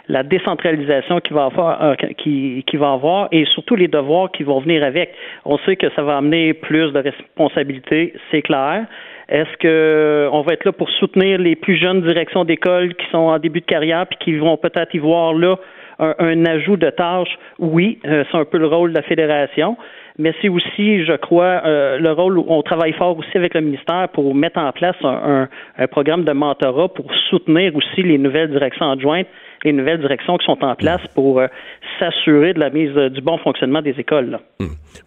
la 0.09 0.23
décentralisation 0.23 1.21
qui 1.21 1.33
va 1.33 1.47
avoir, 1.47 1.83
euh, 1.83 1.95
qui, 2.17 2.65
va 2.75 2.93
avoir 2.93 3.29
et 3.33 3.45
surtout 3.47 3.75
les 3.75 3.89
devoirs 3.89 4.31
qui 4.31 4.43
vont 4.43 4.61
venir 4.61 4.85
avec. 4.85 5.13
On 5.45 5.59
sait 5.59 5.77
que 5.77 5.91
ça 5.95 6.03
va 6.03 6.19
amener 6.19 6.55
plus 6.55 6.93
de 6.93 6.99
responsabilités, 6.99 8.15
c'est 8.31 8.43
clair. 8.43 8.87
Est-ce 9.29 9.57
que 9.57 10.29
on 10.33 10.43
va 10.43 10.53
être 10.53 10.65
là 10.65 10.73
pour 10.73 10.89
soutenir 10.91 11.39
les 11.39 11.57
plus 11.57 11.77
jeunes 11.77 12.03
directions 12.03 12.45
d'école 12.45 12.95
qui 12.95 13.07
sont 13.11 13.19
en 13.19 13.39
début 13.39 13.61
de 13.61 13.67
carrière 13.67 14.07
puis 14.07 14.19
qui 14.21 14.37
vont 14.37 14.57
peut-être 14.57 14.95
y 14.95 14.99
voir 14.99 15.35
là 15.35 15.57
un, 15.99 16.45
ajout 16.47 16.77
de 16.77 16.91
tâches? 16.91 17.37
Oui, 17.59 17.99
euh, 18.07 18.23
c'est 18.31 18.39
un 18.39 18.45
peu 18.45 18.59
le 18.59 18.67
rôle 18.67 18.91
de 18.91 18.97
la 18.97 19.03
fédération 19.03 19.77
mais 20.19 20.33
c'est 20.41 20.49
aussi, 20.49 21.05
je 21.05 21.13
crois, 21.13 21.61
euh, 21.67 21.99
le 21.99 22.11
rôle 22.13 22.39
où 22.39 22.47
on 22.49 22.63
travaille 22.63 22.95
fort 22.95 23.19
aussi 23.19 23.37
avec 23.37 23.53
le 23.53 23.61
ministère 23.61 24.09
pour 24.15 24.35
mettre 24.35 24.59
en 24.59 24.73
place 24.73 24.97
un 25.03 25.47
programme 25.91 26.25
de 26.25 26.33
mentorat 26.33 26.89
pour 26.89 27.15
soutenir 27.29 27.77
aussi 27.77 28.03
les 28.03 28.17
nouvelles 28.17 28.51
directions 28.51 28.91
adjointes, 28.91 29.27
les 29.65 29.73
nouvelles 29.73 30.01
directions 30.01 30.37
qui 30.39 30.47
sont 30.47 30.63
en 30.63 30.75
place 30.75 31.01
pour 31.15 31.41
euh, 31.41 31.47
s'assurer 31.99 32.53
de 32.53 32.61
la 32.61 32.71
mise 32.71 32.97
euh, 32.97 33.09
du 33.09 33.21
bon 33.21 33.39
fonctionnement 33.39 33.83
des 33.83 33.95
écoles. 33.99 34.31
là. 34.31 34.41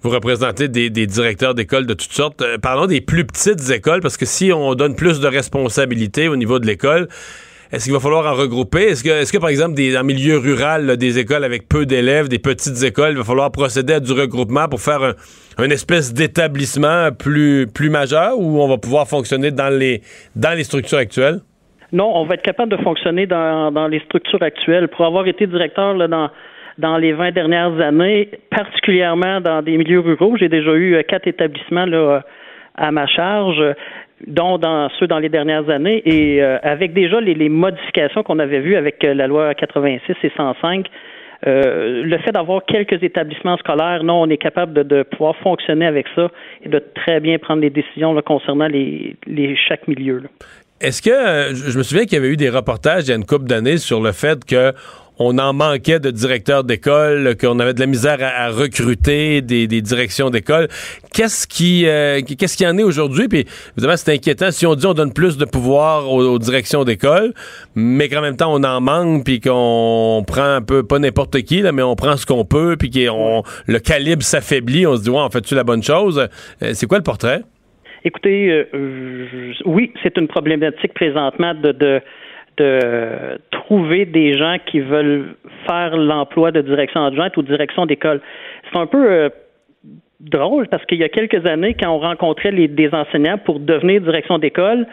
Vous 0.01 0.09
représentez 0.09 0.67
des, 0.67 0.89
des 0.89 1.07
directeurs 1.07 1.53
d'école 1.55 1.85
de 1.85 1.93
toutes 1.93 2.11
sortes. 2.11 2.41
Euh, 2.41 2.57
parlons 2.57 2.85
des 2.85 3.01
plus 3.01 3.26
petites 3.26 3.69
écoles, 3.69 4.01
parce 4.01 4.17
que 4.17 4.26
si 4.26 4.51
on 4.53 4.76
donne 4.76 4.95
plus 4.95 5.19
de 5.19 5.27
responsabilités 5.27 6.27
au 6.27 6.35
niveau 6.35 6.59
de 6.59 6.65
l'école, 6.65 7.07
est-ce 7.71 7.84
qu'il 7.84 7.93
va 7.93 7.99
falloir 7.99 8.26
en 8.26 8.35
regrouper? 8.35 8.84
Est-ce 8.88 9.03
que, 9.03 9.09
est-ce 9.09 9.31
que 9.31 9.38
par 9.38 9.49
exemple, 9.49 9.76
des, 9.76 9.95
en 9.95 10.03
milieu 10.03 10.38
rural, 10.38 10.88
là, 10.88 10.95
des 10.95 11.19
écoles 11.19 11.43
avec 11.43 11.69
peu 11.69 11.85
d'élèves, 11.85 12.27
des 12.27 12.39
petites 12.39 12.81
écoles, 12.81 13.11
il 13.11 13.17
va 13.17 13.23
falloir 13.23 13.51
procéder 13.51 13.93
à 13.93 13.99
du 13.99 14.11
regroupement 14.11 14.67
pour 14.67 14.81
faire 14.81 15.13
un, 15.57 15.69
espèce 15.69 16.13
d'établissement 16.13 17.11
plus, 17.11 17.67
plus 17.67 17.91
majeur 17.91 18.39
ou 18.39 18.59
on 18.59 18.67
va 18.67 18.77
pouvoir 18.77 19.07
fonctionner 19.07 19.51
dans 19.51 19.69
les, 19.69 20.01
dans 20.35 20.57
les 20.57 20.63
structures 20.63 20.97
actuelles? 20.97 21.41
Non, 21.91 22.11
on 22.16 22.26
va 22.26 22.36
être 22.36 22.44
capable 22.44 22.72
de 22.72 22.82
fonctionner 22.84 23.26
dans, 23.26 23.88
les 23.90 23.99
structures 24.02 24.41
actuelles. 24.41 24.88
Pour 24.90 25.06
avoir 25.06 25.28
été 25.28 25.48
directeur 25.48 25.95
dans, 26.07 26.30
dans 26.78 26.98
les 26.98 27.14
20 27.14 27.32
dernières 27.32 27.80
années, 27.80 28.30
particulièrement 28.52 29.41
dans 29.41 29.61
des 29.61 29.78
milieux 29.78 29.99
ruraux, 29.99 30.38
j'ai 30.38 30.49
déjà 30.49 30.72
eu 30.74 30.95
euh, 30.95 31.02
quatre 31.03 31.28
établissements 31.28 31.88
euh, 31.88 32.20
à 32.76 32.91
ma 32.91 33.07
charge, 33.07 33.61
dont 34.28 34.57
dans 34.57 34.90
ceux 34.99 35.07
dans 35.07 35.20
les 35.20 35.30
dernières 35.30 35.70
années, 35.70 36.02
et 36.06 36.44
euh, 36.44 36.57
avec 36.61 36.94
déjà 36.94 37.20
les, 37.20 37.34
les 37.34 37.49
modifications 37.49 38.24
qu'on 38.24 38.40
avait 38.40 38.60
vues 38.60 38.76
avec 38.76 39.02
la 39.03 39.28
loi 39.28 39.53
86 39.56 40.14
et 40.24 40.32
105. 40.36 40.90
euh, 41.48 42.03
le 42.03 42.18
fait 42.20 42.32
d'avoir 42.32 42.66
quelques 42.66 43.02
établissements 43.02 43.57
scolaires, 43.57 44.03
non, 44.03 44.22
on 44.22 44.30
est 44.30 44.38
capable 44.38 44.86
de, 44.86 45.03
pouvoir 45.03 45.36
fonctionner 45.38 45.86
avec 45.86 46.06
ça 46.16 46.30
et 46.64 46.70
de 46.70 46.80
très 46.80 47.20
bien 47.20 47.38
prendre 47.38 47.61
des 47.61 47.70
décisions 47.70 48.20
concernant 48.22 48.68
les, 48.68 49.16
les 49.26 49.56
chaque 49.56 49.88
milieu. 49.88 50.24
Est-ce 50.81 51.01
que 51.01 51.10
euh, 51.10 51.53
je 51.56 51.77
me 51.77 51.84
souviens 51.84 52.06
qu'il 52.06 52.14
y 52.14 52.18
avait 52.18 52.30
eu 52.30 52.38
des 52.38 52.49
reportages 52.49 53.03
il 53.06 53.10
y 53.10 53.11
a 53.11 53.15
une 53.15 53.26
couple 53.26 53.45
d'années 53.45 53.77
sur 53.77 54.01
le 54.01 54.11
fait 54.11 54.45
que 54.45 54.73
on 55.22 55.38
en 55.38 55.51
manquait 55.51 55.99
de 55.99 56.11
directeurs 56.11 56.64
d'école, 56.64 57.35
qu'on 57.35 57.60
avait 57.60 57.73
de 57.73 57.81
la 57.81 57.88
misère 57.88 58.19
à, 58.22 58.45
à 58.45 58.49
recruter 58.51 59.41
des, 59.41 59.68
des 59.68 59.81
directions 59.81 60.30
d'école. 60.30 60.69
Qu'est-ce 61.11 61.45
qui 61.45 61.85
euh, 61.85 62.22
qu'est-ce 62.22 62.56
qu'il 62.56 62.65
y 62.65 62.69
en 62.69 62.77
est 62.77 62.84
aujourd'hui? 62.84 63.27
Puis 63.27 63.45
évidemment 63.77 63.97
c'est 63.97 64.14
inquiétant 64.14 64.49
si 64.51 64.65
on 64.65 64.76
dit 64.76 64.85
on 64.85 64.93
donne 64.93 65.11
plus 65.11 65.35
de 65.35 65.43
pouvoir 65.43 66.10
aux, 66.10 66.22
aux 66.22 66.39
directions 66.39 66.85
d'école, 66.85 67.34
mais 67.76 68.07
qu'en 68.07 68.22
même 68.22 68.38
temps 68.38 68.53
on 68.53 68.64
en 68.64 68.80
manque 68.80 69.26
puis 69.26 69.41
qu'on 69.41 70.23
prend 70.26 70.56
un 70.56 70.61
peu 70.61 70.84
pas 70.84 70.99
n'importe 70.99 71.41
qui 71.41 71.61
là, 71.61 71.73
mais 71.73 71.84
on 71.84 71.97
prend 71.97 72.15
ce 72.15 72.26
qu'on 72.26 72.45
peut 72.45 72.77
puis 72.80 72.89
qu'on 72.89 73.43
le 73.68 73.80
calibre 73.80 74.23
s'affaiblit. 74.23 74.88
On 74.88 74.95
se 74.95 75.01
dit 75.01 75.10
ouais 75.10 75.19
on 75.19 75.30
fait-tu 75.30 75.53
la 75.53 75.65
bonne 75.65 75.84
chose? 75.84 76.30
Euh, 76.64 76.72
C'est 76.73 76.88
quoi 76.88 76.97
le 76.97 77.03
portrait? 77.03 77.41
Écoutez, 78.03 78.65
euh, 78.73 79.53
oui, 79.65 79.91
c'est 80.01 80.17
une 80.17 80.27
problématique 80.27 80.93
présentement 80.93 81.53
de 81.53 82.01
trouver 83.69 84.05
des 84.05 84.38
gens 84.38 84.57
qui 84.65 84.80
veulent 84.80 85.35
faire 85.67 85.95
l'emploi 85.95 86.51
de 86.51 86.61
direction 86.61 87.05
adjointe 87.05 87.38
ou 87.38 87.43
direction 87.43 87.85
d'école. 87.85 88.19
C'est 88.71 88.80
un 88.80 88.88
peu 88.88 89.11
euh, 89.11 89.30
drôle 90.19 90.67
parce 90.67 90.84
qu'il 90.85 90.97
y 90.97 91.03
a 91.03 91.09
quelques 91.09 91.45
années, 91.45 91.76
quand 91.80 91.89
on 91.89 91.99
rencontrait 91.99 92.51
les, 92.51 92.67
des 92.67 92.89
enseignants 92.93 93.38
pour 93.38 93.59
devenir 93.59 94.01
direction 94.01 94.39
d'école, 94.39 94.88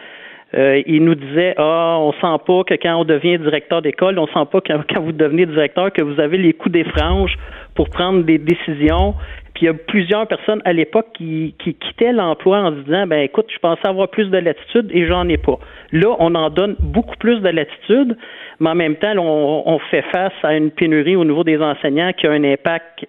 euh, 0.54 0.82
ils 0.86 1.02
nous 1.02 1.14
disaient 1.14 1.54
Ah, 1.56 1.96
on 1.98 2.12
sent 2.12 2.42
pas 2.46 2.64
que 2.64 2.74
quand 2.74 2.96
on 2.96 3.04
devient 3.04 3.38
directeur 3.38 3.82
d'école, 3.82 4.18
on 4.18 4.26
sent 4.26 4.46
pas 4.52 4.60
que 4.60 4.72
quand 4.94 5.00
vous 5.00 5.12
devenez 5.12 5.46
directeur 5.46 5.92
que 5.92 6.02
vous 6.02 6.20
avez 6.20 6.38
les 6.38 6.52
coups 6.52 6.72
des 6.72 6.84
franges 6.84 7.36
pour 7.74 7.88
prendre 7.88 8.24
des 8.24 8.38
décisions. 8.38 9.14
Puis 9.56 9.64
il 9.64 9.68
y 9.68 9.70
a 9.70 9.74
plusieurs 9.74 10.26
personnes 10.26 10.60
à 10.66 10.74
l'époque 10.74 11.06
qui, 11.14 11.54
qui 11.58 11.72
quittaient 11.72 12.12
l'emploi 12.12 12.58
en 12.58 12.72
disant 12.72 13.06
ben 13.06 13.20
écoute, 13.20 13.46
je 13.50 13.58
pensais 13.58 13.88
avoir 13.88 14.08
plus 14.08 14.28
de 14.28 14.36
latitude 14.36 14.90
et 14.92 15.06
j'en 15.06 15.26
ai 15.30 15.38
pas. 15.38 15.58
Là, 15.92 16.14
on 16.18 16.34
en 16.34 16.50
donne 16.50 16.76
beaucoup 16.78 17.16
plus 17.16 17.40
de 17.40 17.48
latitude, 17.48 18.18
mais 18.60 18.68
en 18.68 18.74
même 18.74 18.96
temps, 18.96 19.14
là, 19.14 19.22
on, 19.22 19.62
on 19.64 19.78
fait 19.78 20.04
face 20.12 20.34
à 20.42 20.54
une 20.54 20.70
pénurie 20.70 21.16
au 21.16 21.24
niveau 21.24 21.42
des 21.42 21.58
enseignants 21.58 22.12
qui 22.12 22.26
a 22.26 22.32
un 22.32 22.44
impact 22.44 23.06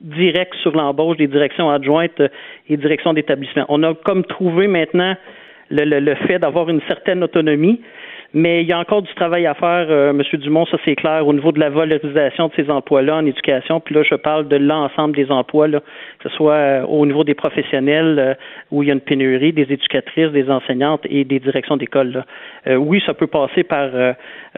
direct 0.00 0.54
sur 0.62 0.76
l'embauche 0.76 1.16
des 1.16 1.26
directions 1.26 1.68
adjointes 1.68 2.22
et 2.68 2.76
directions 2.76 3.12
d'établissement. 3.12 3.64
On 3.68 3.82
a 3.82 3.92
comme 3.94 4.22
trouvé 4.24 4.68
maintenant 4.68 5.16
le, 5.70 5.84
le, 5.84 5.98
le 5.98 6.14
fait 6.14 6.38
d'avoir 6.38 6.70
une 6.70 6.82
certaine 6.86 7.24
autonomie, 7.24 7.80
mais 8.32 8.62
il 8.62 8.68
y 8.68 8.72
a 8.72 8.78
encore 8.78 9.02
du 9.02 9.12
travail 9.14 9.46
à 9.46 9.54
faire, 9.54 9.86
euh, 9.90 10.10
M. 10.10 10.22
Dumont, 10.40 10.64
ça 10.66 10.76
c'est 10.84 10.94
clair, 10.94 11.26
au 11.26 11.32
niveau 11.32 11.50
de 11.52 11.58
la 11.60 11.68
valorisation 11.70 12.48
de 12.48 12.52
ces 12.54 12.70
emplois-là 12.70 13.16
en 13.16 13.26
éducation. 13.26 13.80
Puis 13.80 13.94
là, 13.94 14.02
je 14.02 14.14
parle 14.14 14.46
de 14.48 14.56
l'ensemble 14.56 15.16
des 15.16 15.30
emplois, 15.30 15.66
là, 15.68 15.80
que 16.20 16.28
ce 16.28 16.36
soit 16.36 16.52
euh, 16.54 16.82
au 16.86 17.04
niveau 17.06 17.24
des 17.24 17.34
professionnels 17.34 18.18
euh, 18.18 18.34
où 18.70 18.82
il 18.82 18.86
y 18.86 18.90
a 18.90 18.94
une 18.94 19.00
pénurie, 19.00 19.52
des 19.52 19.62
éducatrices, 19.72 20.30
des 20.30 20.48
enseignantes 20.50 21.00
et 21.10 21.24
des 21.24 21.40
directions 21.40 21.76
d'école. 21.76 22.24
Euh, 22.66 22.76
oui, 22.76 23.02
ça 23.04 23.14
peut 23.14 23.26
passer 23.26 23.62
par 23.64 23.88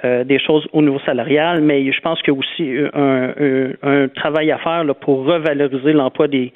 des 0.02 0.38
choses 0.38 0.66
au 0.72 0.82
niveau 0.82 0.98
salarial, 1.06 1.60
mais 1.60 1.90
je 1.92 2.00
pense 2.00 2.20
qu'il 2.22 2.34
y 2.34 2.36
a 2.36 2.38
aussi 2.38 2.76
un, 2.94 3.32
un- 3.38 3.72
un 4.04 4.08
travail 4.08 4.50
à 4.50 4.58
faire 4.58 4.84
là, 4.84 4.94
pour 4.94 5.24
revaloriser 5.26 5.92
l'emploi 5.92 6.28
des 6.28 6.52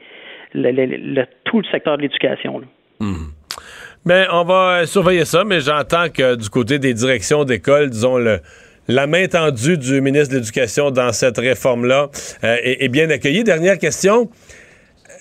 le- 0.54 0.70
le- 0.70 0.86
le- 0.86 1.26
tout 1.44 1.58
le 1.58 1.64
secteur 1.66 1.96
de 1.96 2.02
l'éducation. 2.02 2.58
là. 2.60 2.66
Ben, 4.06 4.28
on 4.30 4.44
va 4.44 4.86
surveiller 4.86 5.24
ça, 5.24 5.42
mais 5.42 5.60
j'entends 5.60 6.08
que 6.08 6.36
du 6.36 6.48
côté 6.48 6.78
des 6.78 6.94
directions 6.94 7.42
d'école, 7.42 7.90
disons, 7.90 8.18
le, 8.18 8.38
la 8.86 9.08
main 9.08 9.26
tendue 9.26 9.76
du 9.78 10.00
ministre 10.00 10.32
de 10.32 10.38
l'Éducation 10.38 10.92
dans 10.92 11.12
cette 11.12 11.38
réforme-là 11.38 12.10
euh, 12.44 12.56
est 12.62 12.86
bien 12.86 13.10
accueillie. 13.10 13.42
Dernière 13.42 13.78
question. 13.78 14.30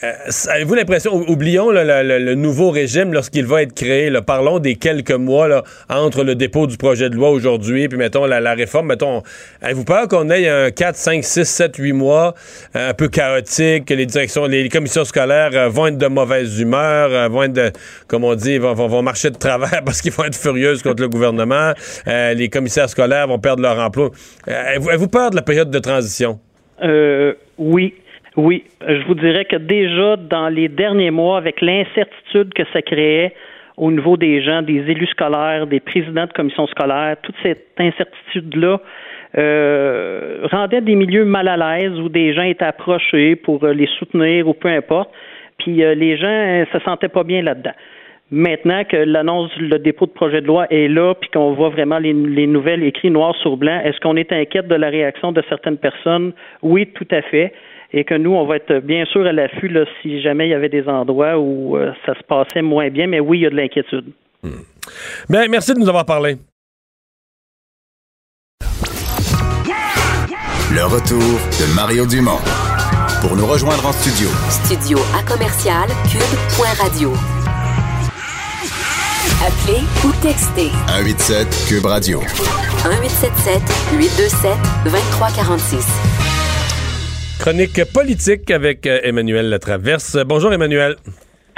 Euh, 0.04 0.14
Avez-vous 0.50 0.76
l'impression, 0.76 1.16
ou- 1.16 1.26
oublions 1.32 1.72
le, 1.72 2.36
nouveau 2.36 2.70
régime 2.70 3.14
lorsqu'il 3.14 3.46
va 3.46 3.62
être 3.62 3.74
créé, 3.74 4.12
parlons 4.26 4.60
des 4.60 4.76
quelques 4.76 5.12
mois 5.12 5.64
entre 5.90 6.24
le 6.24 6.36
dépôt 6.36 6.68
du 6.68 6.78
projet 6.78 7.10
de 7.10 7.16
loi 7.16 7.30
aujourd'hui, 7.30 7.88
puis 7.88 7.98
mettons 7.98 8.26
la, 8.26 8.54
réforme, 8.54 8.88
mettons, 8.88 9.24
avez-vous 9.62 9.86
peur 9.86 10.08
qu'on 10.08 10.30
ait 10.30 10.50
un 10.50 10.72
4, 10.72 10.96
5, 10.96 11.24
6, 11.24 11.46
7, 11.46 11.76
8 11.78 11.94
mois 11.94 12.36
euh, 12.76 12.90
un 12.90 12.94
peu 12.94 13.08
chaotique, 13.08 13.86
que 13.86 13.94
les 13.94 14.06
directions, 14.06 14.46
les, 14.46 14.68
commissions 14.70 15.06
scolaires 15.06 15.52
euh, 15.54 15.70
vont 15.70 15.88
être 15.88 15.98
de 15.98 16.08
mauvaise 16.08 16.60
humeur, 16.60 17.30
vont 17.30 17.44
être, 17.44 17.54
de, 17.54 17.72
comme 18.08 18.24
on 18.24 18.36
dit, 18.36 18.58
vont, 18.58 19.02
marcher 19.02 19.30
de 19.30 19.38
travers 19.38 19.84
parce 19.86 20.02
qu'ils 20.02 20.12
vont 20.12 20.26
être 20.26 20.36
furieuses 20.36 20.82
contre 20.82 21.02
le 21.02 21.10
gouvernement, 21.10 21.74
les 22.06 22.50
commissaires 22.50 22.90
scolaires 22.90 23.28
vont 23.28 23.40
perdre 23.40 23.62
leur 23.62 23.80
emploi. 23.80 24.12
Avez-vous 24.48 24.90
avez-vous 24.90 25.08
peur 25.08 25.30
de 25.32 25.36
la 25.36 25.42
période 25.42 25.70
de 25.70 25.80
transition? 25.80 26.40
Euh, 26.84 27.34
oui, 27.58 27.94
oui. 28.38 28.64
Je 28.88 29.06
vous 29.06 29.16
dirais 29.16 29.46
que 29.46 29.56
déjà 29.56 30.16
dans 30.18 30.50
les 30.50 30.68
derniers 30.68 31.12
mois, 31.12 31.38
avec 31.38 31.62
l'incertitude 31.62 32.54
que 32.54 32.64
ça 32.74 32.82
créait 32.82 33.34
au 33.78 33.92
niveau 33.92 34.18
des 34.18 34.42
gens, 34.42 34.62
des 34.62 34.90
élus 34.90 35.08
scolaires, 35.08 35.68
des 35.68 35.80
présidents 35.80 36.26
de 36.26 36.34
commissions 36.34 36.68
scolaires, 36.68 37.18
toute 37.22 37.36
cette 37.44 37.68
incertitude-là 37.78 38.80
euh, 39.38 40.48
rendait 40.52 40.82
des 40.82 40.96
milieux 40.96 41.26
mal 41.26 41.48
à 41.48 41.58
l'aise 41.58 42.00
où 42.00 42.10
des 42.10 42.34
gens 42.34 42.44
étaient 42.44 42.66
approchés 42.66 43.36
pour 43.36 43.64
euh, 43.64 43.74
les 43.74 43.88
soutenir 43.98 44.48
ou 44.48 44.54
peu 44.54 44.70
importe. 44.70 45.12
Puis 45.58 45.84
euh, 45.84 45.94
les 45.94 46.18
gens 46.18 46.28
euh, 46.28 46.66
se 46.72 46.80
sentaient 46.80 47.10
pas 47.10 47.24
bien 47.24 47.42
là-dedans. 47.42 47.74
Maintenant 48.32 48.84
que 48.86 48.98
l'annonce, 48.98 49.52
le 49.58 49.78
dépôt 49.78 50.08
de 50.08 50.12
projet 50.12 50.42
de 50.42 50.48
loi 50.48 50.66
est 50.72 50.88
là, 50.88 51.14
puis 51.14 51.30
qu'on 51.30 51.54
voit 51.54 51.70
vraiment 51.70 52.00
les, 52.00 52.14
les 52.14 52.48
nouvelles 52.48 52.84
écrites 52.84 53.12
noir 53.12 53.36
sur 53.36 53.56
blanc, 53.56 53.80
est-ce 53.84 54.00
qu'on 54.00 54.16
est 54.16 54.32
inquiète 54.32 54.68
de 54.68 54.76
la 54.76 54.90
réaction 54.90 55.32
de 55.32 55.44
certaines 55.48 55.78
personnes? 55.78 56.34
Oui, 56.64 56.88
tout 56.88 57.08
à 57.12 57.22
fait. 57.22 57.54
Et 57.98 58.04
que 58.04 58.14
nous, 58.14 58.34
on 58.34 58.46
va 58.46 58.58
être 58.58 58.80
bien 58.80 59.06
sûr 59.06 59.26
à 59.26 59.32
l'affût 59.32 59.70
là, 59.70 59.86
si 60.02 60.22
jamais 60.22 60.48
il 60.48 60.52
y 60.52 60.54
avait 60.54 60.68
des 60.68 60.86
endroits 60.90 61.40
où 61.40 61.78
euh, 61.78 61.94
ça 62.06 62.14
se 62.14 62.24
passait 62.24 62.62
moins 62.62 62.90
bien, 62.90 63.08
mais 63.08 63.22
oui, 63.22 63.40
il 63.40 63.42
y 63.44 63.46
a 63.46 63.50
de 63.50 63.56
l'inquiétude. 63.56 64.12
Ben, 65.30 65.50
merci 65.50 65.74
de 65.74 65.80
nous 65.80 65.88
avoir 65.88 66.06
parlé. 66.06 66.36
Le 70.74 70.84
retour 70.84 71.18
de 71.20 71.74
Mario 71.74 72.06
Dumont. 72.06 72.42
Pour 73.22 73.38
nous 73.38 73.46
rejoindre 73.46 73.86
en 73.88 73.94
studio, 73.94 74.28
Studio 74.50 75.00
à 75.18 75.24
commercial 75.24 75.88
cube.radio. 76.12 77.14
Appelez 79.42 79.82
ou 80.04 80.12
textez 80.22 80.70
187 80.88 81.66
Cube 81.70 81.86
Radio. 81.86 82.20
1877 82.20 83.62
827 83.98 84.52
2346. 84.84 86.35
Chronique 87.40 87.80
politique 87.94 88.50
avec 88.50 88.88
euh, 88.88 89.00
Emmanuel 89.04 89.50
Latraverse. 89.50 90.18
Bonjour 90.26 90.52
Emmanuel. 90.52 90.96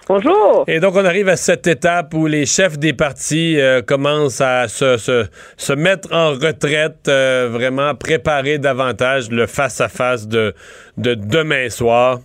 Bonjour. 0.09 0.63
Et 0.67 0.79
donc 0.79 0.95
on 0.95 1.05
arrive 1.05 1.29
à 1.29 1.35
cette 1.35 1.67
étape 1.67 2.13
où 2.13 2.27
les 2.27 2.45
chefs 2.45 2.77
des 2.77 2.93
partis 2.93 3.59
euh, 3.59 3.81
commencent 3.81 4.41
à 4.41 4.67
se, 4.67 4.97
se, 4.97 5.25
se 5.57 5.73
mettre 5.73 6.13
en 6.13 6.31
retraite, 6.31 7.07
euh, 7.07 7.49
vraiment 7.51 7.93
préparer 7.95 8.57
davantage 8.57 9.29
le 9.29 9.47
face-à-face 9.47 10.27
de, 10.27 10.53
de 10.97 11.13
demain 11.13 11.69
soir. 11.69 12.19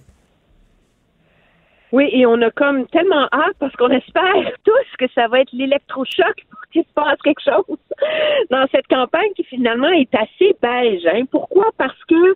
Oui, 1.93 2.09
et 2.12 2.24
on 2.24 2.41
a 2.41 2.51
comme 2.51 2.87
tellement 2.87 3.29
hâte 3.33 3.57
parce 3.59 3.74
qu'on 3.77 3.91
espère 3.91 4.35
tous 4.65 4.97
que 4.99 5.05
ça 5.15 5.29
va 5.29 5.41
être 5.41 5.53
l'électrochoc 5.53 6.35
qu'il 6.73 6.82
se 6.82 6.93
passe 6.94 7.20
quelque 7.23 7.43
chose 7.43 7.78
dans 8.51 8.66
cette 8.73 8.86
campagne 8.89 9.32
qui 9.36 9.44
finalement 9.44 9.90
est 9.90 10.15
assez 10.15 10.57
beige. 10.61 11.07
Hein. 11.07 11.24
Pourquoi? 11.31 11.66
Parce 11.78 11.99
que 12.09 12.35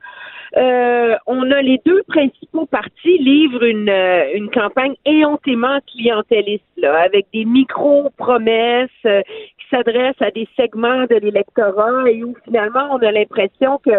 euh, 0.57 1.17
on 1.27 1.51
a 1.51 1.61
les 1.61 1.81
deux 1.85 2.03
principaux 2.05 2.67
partis 2.67 3.19
livrent 3.19 3.65
une, 3.65 3.89
euh, 3.89 4.33
une 4.35 4.51
campagne 4.51 4.95
éhontément 5.05 5.81
clientéliste, 5.93 6.65
là, 6.77 7.01
avec 7.01 7.27
des 7.33 7.45
micro-promesses 7.45 8.91
euh, 9.05 9.23
qui 9.59 9.67
s'adressent 9.71 10.21
à 10.21 10.31
des 10.31 10.49
segments 10.57 11.05
de 11.05 11.17
l'électorat 11.17 12.09
et 12.09 12.23
où 12.23 12.35
finalement 12.45 12.89
on 12.93 12.99
a 12.99 13.11
l'impression 13.11 13.79
que 13.85 13.91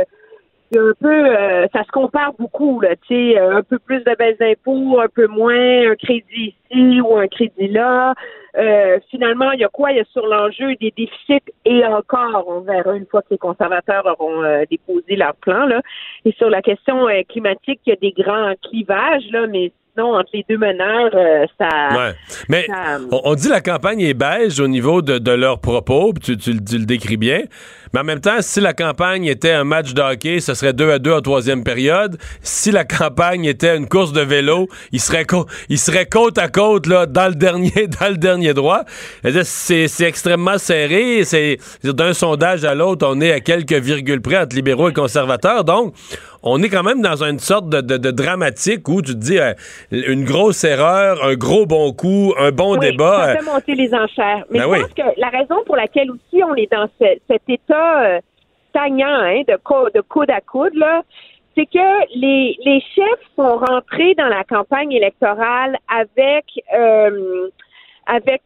un 0.75 0.91
peu, 0.99 1.07
euh, 1.37 1.67
ça 1.73 1.83
se 1.83 1.91
compare 1.91 2.33
beaucoup, 2.37 2.81
là, 2.81 2.89
tu 3.07 3.15
sais, 3.15 3.39
euh, 3.39 3.57
un 3.57 3.63
peu 3.63 3.79
plus 3.79 3.99
de 4.03 4.15
baisse 4.17 4.37
d'impôts, 4.37 4.99
un 4.99 5.07
peu 5.07 5.27
moins, 5.27 5.91
un 5.91 5.95
crédit 5.95 6.55
ici 6.69 6.99
ou 7.01 7.15
un 7.17 7.27
crédit 7.27 7.69
là. 7.69 8.13
Euh, 8.57 8.97
finalement, 9.11 9.51
il 9.51 9.59
y 9.59 9.63
a 9.63 9.69
quoi? 9.69 9.91
Il 9.91 9.97
y 9.97 10.01
a 10.01 10.05
sur 10.11 10.25
l'enjeu 10.25 10.75
des 10.81 10.91
déficits 10.97 11.51
et 11.63 11.85
encore, 11.85 12.45
on 12.47 12.61
verra 12.61 12.95
une 12.95 13.05
fois 13.05 13.21
que 13.21 13.27
les 13.31 13.37
conservateurs 13.37 14.05
auront 14.05 14.43
euh, 14.43 14.63
déposé 14.69 15.15
leur 15.15 15.35
plan, 15.35 15.65
là. 15.67 15.81
Et 16.25 16.33
sur 16.33 16.49
la 16.49 16.61
question 16.61 17.07
euh, 17.07 17.21
climatique, 17.29 17.79
il 17.85 17.91
y 17.91 17.93
a 17.93 17.95
des 17.95 18.11
grands 18.11 18.53
clivages, 18.67 19.23
là, 19.31 19.45
mais 19.47 19.71
sinon, 19.93 20.15
entre 20.15 20.29
les 20.33 20.45
deux 20.49 20.57
meneurs, 20.57 21.11
euh, 21.13 21.45
ça... 21.59 21.67
Ouais. 21.97 22.11
Mais 22.49 22.63
ça- 22.65 22.97
on, 23.11 23.21
on 23.25 23.35
dit 23.35 23.49
la 23.49 23.61
campagne 23.61 24.01
est 24.01 24.13
beige 24.13 24.59
au 24.59 24.67
niveau 24.67 25.01
de, 25.01 25.17
de 25.19 25.31
leurs 25.31 25.59
propos, 25.59 26.13
tu, 26.23 26.35
tu 26.37 26.63
tu 26.63 26.77
le 26.77 26.85
décris 26.85 27.17
bien. 27.17 27.41
Mais 27.97 28.01
en 28.01 28.03
même 28.03 28.19
temps, 28.21 28.37
si 28.41 28.61
la 28.61 28.73
campagne 28.73 29.25
était 29.25 29.49
un 29.49 29.63
match 29.63 29.95
de 29.95 30.01
hockey, 30.03 30.39
ce 30.39 30.53
serait 30.53 30.71
2 30.73 30.91
à 30.91 30.99
2 30.99 31.13
en 31.13 31.21
troisième 31.21 31.63
période. 31.63 32.17
Si 32.43 32.69
la 32.69 32.85
campagne 32.85 33.45
était 33.45 33.75
une 33.75 33.87
course 33.87 34.13
de 34.13 34.21
vélo, 34.21 34.67
il 34.91 34.99
serait, 34.99 35.25
il 35.67 35.79
serait 35.79 36.05
côte 36.05 36.37
à 36.37 36.47
côte 36.47 36.85
là, 36.85 37.07
dans 37.07 37.27
le 37.27 37.33
dernier, 37.33 37.87
dans 37.99 38.09
le 38.09 38.17
dernier 38.17 38.53
droit. 38.53 38.81
C'est 39.43 39.87
extrêmement 40.01 40.59
serré. 40.59 41.23
C'est 41.23 41.57
d'un 41.83 42.13
sondage 42.13 42.65
à 42.65 42.75
l'autre, 42.75 43.07
on 43.09 43.19
est 43.19 43.31
à 43.31 43.39
quelques 43.39 43.73
virgules 43.73 44.21
près 44.21 44.37
entre 44.37 44.55
libéraux 44.55 44.89
et 44.89 44.93
conservateurs. 44.93 45.63
Donc, 45.63 45.95
on 46.43 46.61
est 46.61 46.69
quand 46.69 46.83
même 46.83 47.01
dans 47.01 47.23
une 47.23 47.39
sorte 47.39 47.67
de, 47.67 47.81
de- 47.81 47.97
de 47.97 48.11
dramatique 48.11 48.87
où 48.87 49.01
tu 49.01 49.13
te 49.13 49.17
dis 49.17 49.39
euh, 49.39 49.53
une 49.91 50.23
grosse 50.23 50.63
erreur, 50.63 51.25
un 51.25 51.33
gros 51.33 51.65
bon 51.65 51.91
coup, 51.93 52.33
un 52.39 52.51
bon 52.51 52.73
Oui, 52.77 52.91
débat. 52.91 53.25
Ça 53.25 53.29
euh, 53.31 53.35
fait 53.37 53.45
monter 53.51 53.75
les 53.75 53.91
enchères. 53.93 54.45
Mais 54.51 54.59
Ben 54.59 54.65
je 54.65 54.69
oui. 54.69 54.79
pense 54.81 54.93
que 54.93 55.19
la 55.19 55.29
raison 55.29 55.55
pour 55.65 55.75
laquelle 55.75 56.11
aussi 56.11 56.43
on 56.43 56.53
est 56.55 56.71
dans 56.71 56.87
ce- 57.01 57.17
cet 57.27 57.41
état 57.49 57.86
euh, 58.03 58.19
stagnant 58.69 59.07
hein, 59.21 59.41
de, 59.47 59.57
de 59.93 60.01
coude 60.01 60.29
à 60.29 60.41
coude, 60.41 60.75
là, 60.75 61.01
c'est 61.55 61.65
que 61.65 62.17
les, 62.19 62.55
les 62.63 62.81
chefs 62.95 63.25
sont 63.35 63.57
rentrés 63.57 64.13
dans 64.15 64.27
la 64.27 64.43
campagne 64.43 64.91
électorale 64.91 65.77
avec 65.89 66.45
euh, 66.75 67.49
avec 68.05 68.41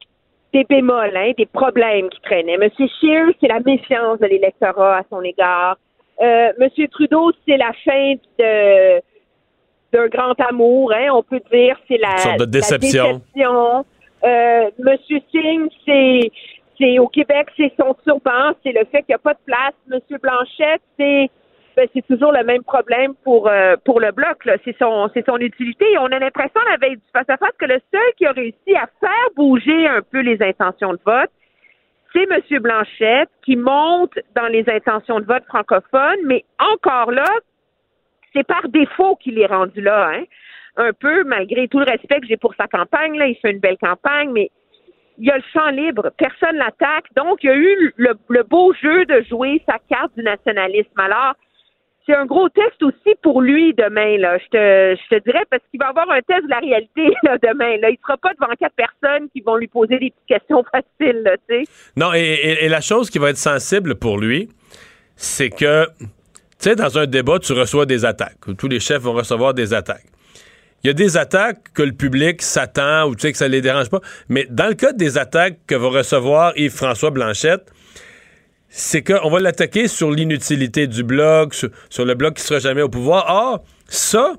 des 0.53 0.63
bémols, 0.65 1.15
hein, 1.15 1.31
des 1.37 1.45
problèmes 1.45 2.09
qui 2.09 2.19
traînaient. 2.21 2.57
Monsieur 2.57 2.87
Scheer, 2.99 3.27
c'est 3.39 3.47
la 3.47 3.59
méfiance 3.59 4.19
de 4.19 4.25
l'électorat 4.27 4.97
à 4.97 5.03
son 5.09 5.21
égard. 5.21 5.77
Euh, 6.21 6.51
Monsieur 6.59 6.87
Trudeau, 6.87 7.31
c'est 7.47 7.57
la 7.57 7.71
fin 7.85 8.13
de 8.39 9.01
d'un 9.93 10.07
grand 10.07 10.39
amour, 10.39 10.93
hein, 10.93 11.07
on 11.13 11.21
peut 11.21 11.41
dire, 11.51 11.75
c'est 11.87 11.97
la, 11.97 12.11
Une 12.11 12.17
sorte 12.19 12.37
de 12.37 12.43
la 12.43 12.45
déception. 12.45 13.21
déception. 13.35 13.85
Euh, 14.23 14.69
Monsieur 14.79 15.19
Singh, 15.33 15.69
c'est 15.85 16.31
c'est 16.81 16.99
au 16.99 17.07
Québec, 17.07 17.47
c'est 17.55 17.71
son 17.79 17.95
turban, 18.03 18.53
c'est 18.63 18.71
le 18.71 18.85
fait 18.85 19.03
qu'il 19.03 19.09
n'y 19.09 19.15
a 19.15 19.19
pas 19.19 19.33
de 19.33 19.39
place. 19.45 19.73
Monsieur 19.87 20.17
Blanchette, 20.17 20.81
c'est 20.97 21.29
ben, 21.75 21.87
c'est 21.93 22.05
toujours 22.05 22.33
le 22.33 22.43
même 22.43 22.63
problème 22.63 23.13
pour 23.23 23.47
euh, 23.47 23.75
pour 23.85 23.99
le 23.99 24.11
bloc. 24.11 24.37
C'est 24.65 24.75
son 24.77 25.09
c'est 25.13 25.25
son 25.25 25.37
utilité. 25.37 25.85
Et 25.93 25.97
on 25.99 26.05
a 26.05 26.19
l'impression 26.19 26.59
la 26.69 26.77
veille 26.77 26.97
du 26.97 27.03
face 27.13 27.29
à 27.29 27.37
face 27.37 27.55
que 27.57 27.65
le 27.65 27.79
seul 27.93 28.13
qui 28.17 28.25
a 28.25 28.31
réussi 28.31 28.75
à 28.75 28.89
faire 28.99 29.29
bouger 29.35 29.87
un 29.87 30.01
peu 30.01 30.19
les 30.19 30.41
intentions 30.41 30.93
de 30.93 30.99
vote, 31.05 31.29
c'est 32.13 32.27
M. 32.29 32.59
Blanchette 32.59 33.29
qui 33.45 33.55
monte 33.55 34.17
dans 34.35 34.47
les 34.47 34.67
intentions 34.69 35.19
de 35.19 35.25
vote 35.25 35.43
francophones, 35.47 36.25
mais 36.25 36.43
encore 36.59 37.11
là, 37.11 37.29
c'est 38.33 38.45
par 38.45 38.67
défaut 38.67 39.15
qu'il 39.15 39.39
est 39.39 39.45
rendu 39.45 39.81
là, 39.81 40.09
hein. 40.13 40.23
Un 40.77 40.93
peu, 40.93 41.25
malgré 41.25 41.67
tout 41.67 41.79
le 41.79 41.85
respect 41.85 42.21
que 42.21 42.27
j'ai 42.27 42.37
pour 42.37 42.55
sa 42.55 42.65
campagne, 42.65 43.17
là, 43.17 43.27
il 43.27 43.35
fait 43.35 43.51
une 43.51 43.59
belle 43.59 43.77
campagne, 43.77 44.31
mais 44.31 44.51
il 45.17 45.25
y 45.27 45.31
a 45.31 45.37
le 45.37 45.43
champ 45.53 45.69
libre, 45.69 46.11
personne 46.17 46.55
l'attaque. 46.57 47.05
Donc, 47.15 47.39
il 47.43 47.47
y 47.47 47.49
a 47.49 47.55
eu 47.55 47.93
le, 47.97 48.43
beau 48.43 48.73
jeu 48.81 49.05
de 49.05 49.23
jouer 49.29 49.61
sa 49.67 49.77
carte 49.89 50.11
du 50.17 50.23
nationalisme. 50.23 50.97
Alors, 50.99 51.33
c'est 52.05 52.15
un 52.15 52.25
gros 52.25 52.49
test 52.49 52.81
aussi 52.81 53.15
pour 53.21 53.41
lui 53.41 53.73
demain, 53.75 54.17
là. 54.17 54.37
Je 54.39 54.45
te, 54.45 54.99
je 55.01 55.15
te 55.17 55.23
dirais, 55.23 55.43
parce 55.51 55.61
qu'il 55.69 55.79
va 55.79 55.89
avoir 55.89 56.09
un 56.09 56.21
test 56.21 56.43
de 56.45 56.49
la 56.49 56.57
réalité 56.59 57.13
là, 57.23 57.37
demain. 57.37 57.77
Là. 57.77 57.89
Il 57.91 57.97
sera 58.01 58.17
pas 58.17 58.31
devant 58.33 58.51
quatre 58.59 58.75
personnes 58.75 59.29
qui 59.29 59.41
vont 59.41 59.55
lui 59.57 59.67
poser 59.67 59.99
des 59.99 60.09
petites 60.11 60.27
questions 60.27 60.63
faciles, 60.71 61.21
là. 61.23 61.35
Non, 61.95 62.13
et, 62.13 62.19
et- 62.19 62.65
et 62.65 62.69
la 62.69 62.81
chose 62.81 63.09
qui 63.09 63.19
va 63.19 63.29
être 63.29 63.37
sensible 63.37 63.95
pour 63.95 64.17
lui, 64.17 64.49
c'est 65.15 65.49
que, 65.51 65.85
tu 65.99 66.07
sais, 66.57 66.75
dans 66.75 66.97
un 66.97 67.05
débat, 67.05 67.37
tu 67.37 67.53
reçois 67.53 67.85
des 67.85 68.03
attaques. 68.05 68.37
Tous 68.57 68.67
les 68.67 68.79
chefs 68.79 69.01
vont 69.01 69.13
recevoir 69.13 69.53
des 69.53 69.73
attaques. 69.73 70.05
Il 70.83 70.87
y 70.87 70.89
a 70.89 70.93
des 70.93 71.17
attaques 71.17 71.71
que 71.73 71.83
le 71.83 71.91
public 71.91 72.41
s'attend 72.41 73.07
ou 73.07 73.15
tu 73.15 73.21
sais 73.21 73.31
que 73.31 73.37
ça 73.37 73.47
les 73.47 73.61
dérange 73.61 73.89
pas. 73.89 74.01
Mais 74.29 74.47
dans 74.49 74.67
le 74.67 74.73
cas 74.73 74.93
des 74.93 75.17
attaques 75.17 75.59
que 75.67 75.75
va 75.75 75.89
recevoir 75.89 76.53
Yves-François 76.57 77.11
Blanchette, 77.11 77.71
c'est 78.69 79.03
qu'on 79.03 79.29
va 79.29 79.39
l'attaquer 79.39 79.87
sur 79.87 80.09
l'inutilité 80.11 80.87
du 80.87 81.03
bloc, 81.03 81.53
sur, 81.53 81.69
sur 81.89 82.05
le 82.05 82.15
bloc 82.15 82.35
qui 82.35 82.43
sera 82.43 82.59
jamais 82.59 82.81
au 82.81 82.89
pouvoir. 82.89 83.25
Or, 83.27 83.63
ça, 83.87 84.33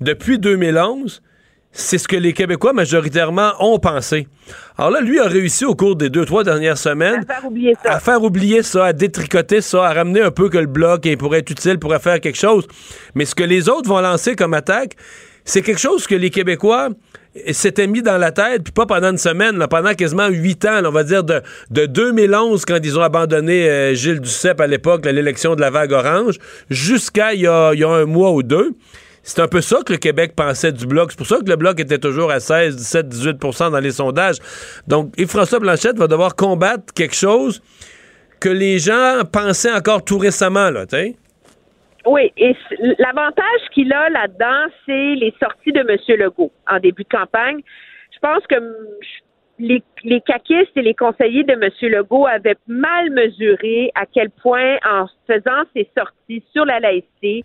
depuis 0.00 0.38
2011, 0.38 1.22
c'est 1.70 1.98
ce 1.98 2.08
que 2.08 2.16
les 2.16 2.32
Québécois 2.32 2.72
majoritairement 2.72 3.52
ont 3.60 3.78
pensé. 3.78 4.28
Alors 4.78 4.90
là, 4.90 5.00
lui 5.00 5.18
a 5.18 5.26
réussi 5.26 5.64
au 5.64 5.74
cours 5.74 5.96
des 5.96 6.08
deux, 6.08 6.24
trois 6.24 6.44
dernières 6.44 6.78
semaines 6.78 7.24
À 7.28 7.34
faire 7.34 7.44
oublier 7.44 7.74
ça. 7.82 7.92
à 7.92 8.00
faire 8.00 8.22
oublier 8.22 8.62
ça, 8.62 8.86
à 8.86 8.92
détricoter 8.92 9.60
ça, 9.60 9.86
à 9.86 9.92
ramener 9.92 10.22
un 10.22 10.30
peu 10.30 10.48
que 10.48 10.58
le 10.58 10.66
bloc 10.66 11.04
et 11.04 11.16
pourrait 11.16 11.40
être 11.40 11.50
utile, 11.50 11.78
pourrait 11.78 11.98
faire 11.98 12.20
quelque 12.20 12.38
chose. 12.38 12.66
Mais 13.14 13.24
ce 13.24 13.34
que 13.34 13.44
les 13.44 13.68
autres 13.68 13.88
vont 13.88 14.00
lancer 14.00 14.34
comme 14.36 14.54
attaque, 14.54 14.94
c'est 15.44 15.62
quelque 15.62 15.80
chose 15.80 16.06
que 16.06 16.14
les 16.14 16.30
Québécois 16.30 16.90
s'étaient 17.50 17.86
mis 17.86 18.02
dans 18.02 18.16
la 18.16 18.32
tête, 18.32 18.62
puis 18.62 18.72
pas 18.72 18.86
pendant 18.86 19.10
une 19.10 19.18
semaine, 19.18 19.58
là, 19.58 19.68
pendant 19.68 19.92
quasiment 19.94 20.28
huit 20.28 20.64
ans, 20.64 20.80
on 20.84 20.90
va 20.90 21.02
dire 21.02 21.24
de, 21.24 21.42
de 21.70 21.86
2011, 21.86 22.64
quand 22.64 22.78
ils 22.82 22.98
ont 22.98 23.02
abandonné 23.02 23.68
euh, 23.68 23.94
Gilles 23.94 24.20
Duceppe 24.20 24.60
à 24.60 24.66
l'époque, 24.66 25.04
l'élection 25.04 25.56
de 25.56 25.60
la 25.60 25.70
vague 25.70 25.92
orange, 25.92 26.38
jusqu'à 26.70 27.34
il 27.34 27.40
y 27.40 27.46
a, 27.46 27.70
un 27.70 28.04
mois 28.04 28.30
ou 28.30 28.42
deux. 28.42 28.72
C'est 29.26 29.40
un 29.40 29.48
peu 29.48 29.62
ça 29.62 29.78
que 29.84 29.92
le 29.92 29.98
Québec 29.98 30.34
pensait 30.36 30.70
du 30.70 30.86
Bloc. 30.86 31.10
C'est 31.10 31.16
pour 31.16 31.26
ça 31.26 31.38
que 31.38 31.48
le 31.48 31.56
Bloc 31.56 31.80
était 31.80 31.98
toujours 31.98 32.30
à 32.30 32.40
16, 32.40 32.76
17, 32.76 33.08
18% 33.08 33.70
dans 33.70 33.80
les 33.80 33.92
sondages. 33.92 34.36
Donc, 34.86 35.14
Yves-François 35.16 35.60
Blanchette 35.60 35.96
va 35.96 36.06
devoir 36.08 36.36
combattre 36.36 36.92
quelque 36.94 37.14
chose 37.14 37.62
que 38.38 38.50
les 38.50 38.78
gens 38.78 39.22
pensaient 39.32 39.72
encore 39.72 40.04
tout 40.04 40.18
récemment, 40.18 40.70
là. 40.70 40.84
Oui, 42.06 42.32
et 42.36 42.54
l'avantage 42.98 43.68
qu'il 43.72 43.92
a 43.92 44.10
là-dedans, 44.10 44.72
c'est 44.84 45.14
les 45.14 45.34
sorties 45.42 45.72
de 45.72 45.80
M. 45.80 46.18
Legault 46.18 46.52
en 46.70 46.78
début 46.78 47.04
de 47.04 47.08
campagne. 47.08 47.60
Je 48.12 48.18
pense 48.18 48.46
que 48.46 48.56
les, 49.58 49.82
les 50.02 50.20
caquistes 50.20 50.76
et 50.76 50.82
les 50.82 50.94
conseillers 50.94 51.44
de 51.44 51.52
M. 51.52 51.70
Legault 51.92 52.26
avaient 52.26 52.56
mal 52.66 53.10
mesuré 53.10 53.90
à 53.94 54.04
quel 54.06 54.30
point, 54.30 54.76
en 54.86 55.06
faisant 55.26 55.62
ses 55.74 55.88
sorties 55.96 56.42
sur 56.52 56.64
la 56.66 56.80
laïcité, 56.80 57.44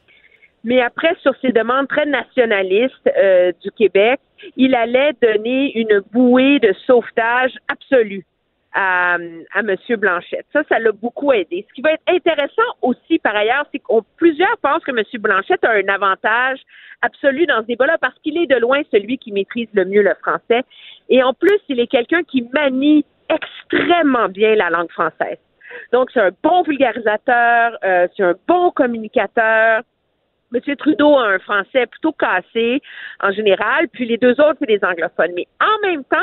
mais 0.63 0.81
après 0.81 1.15
sur 1.21 1.33
ses 1.41 1.51
demandes 1.51 1.87
très 1.87 2.05
nationalistes 2.05 3.09
euh, 3.17 3.51
du 3.63 3.71
Québec, 3.71 4.19
il 4.57 4.75
allait 4.75 5.13
donner 5.21 5.77
une 5.77 6.01
bouée 6.11 6.59
de 6.59 6.73
sauvetage 6.85 7.53
absolue 7.71 8.25
à, 8.73 9.15
à 9.15 9.59
M. 9.59 9.75
Blanchette. 9.97 10.45
Ça, 10.53 10.63
ça 10.69 10.79
l'a 10.79 10.91
beaucoup 10.91 11.31
aidé. 11.33 11.65
Ce 11.67 11.73
qui 11.73 11.81
va 11.81 11.93
être 11.93 12.03
intéressant 12.07 12.69
aussi, 12.81 13.19
par 13.19 13.35
ailleurs, 13.35 13.65
c'est 13.71 13.79
qu'on 13.79 14.03
plusieurs 14.17 14.57
pensent 14.61 14.83
que 14.83 14.91
M. 14.91 15.03
Blanchette 15.21 15.63
a 15.63 15.71
un 15.71 15.87
avantage 15.87 16.59
absolu 17.01 17.45
dans 17.45 17.61
ce 17.61 17.67
débat-là 17.67 17.97
parce 17.99 18.17
qu'il 18.19 18.37
est 18.37 18.47
de 18.47 18.57
loin 18.57 18.81
celui 18.91 19.17
qui 19.17 19.31
maîtrise 19.31 19.69
le 19.73 19.85
mieux 19.85 20.01
le 20.01 20.13
français. 20.21 20.63
Et 21.09 21.23
en 21.23 21.33
plus, 21.33 21.59
il 21.69 21.79
est 21.79 21.87
quelqu'un 21.87 22.23
qui 22.23 22.47
manie 22.53 23.05
extrêmement 23.29 24.27
bien 24.29 24.55
la 24.55 24.69
langue 24.69 24.91
française. 24.91 25.37
Donc, 25.91 26.09
c'est 26.13 26.21
un 26.21 26.31
bon 26.43 26.63
vulgarisateur, 26.63 27.77
euh, 27.83 28.07
c'est 28.15 28.23
un 28.23 28.35
bon 28.47 28.71
communicateur. 28.71 29.83
M. 30.53 30.75
Trudeau 30.77 31.15
a 31.15 31.27
un 31.27 31.39
français 31.39 31.85
plutôt 31.85 32.11
cassé 32.11 32.81
en 33.21 33.31
général, 33.31 33.87
puis 33.89 34.05
les 34.05 34.17
deux 34.17 34.31
autres, 34.31 34.57
c'est 34.59 34.65
des 34.65 34.83
anglophones. 34.83 35.31
Mais 35.35 35.47
en 35.61 35.87
même 35.87 36.03
temps, 36.05 36.17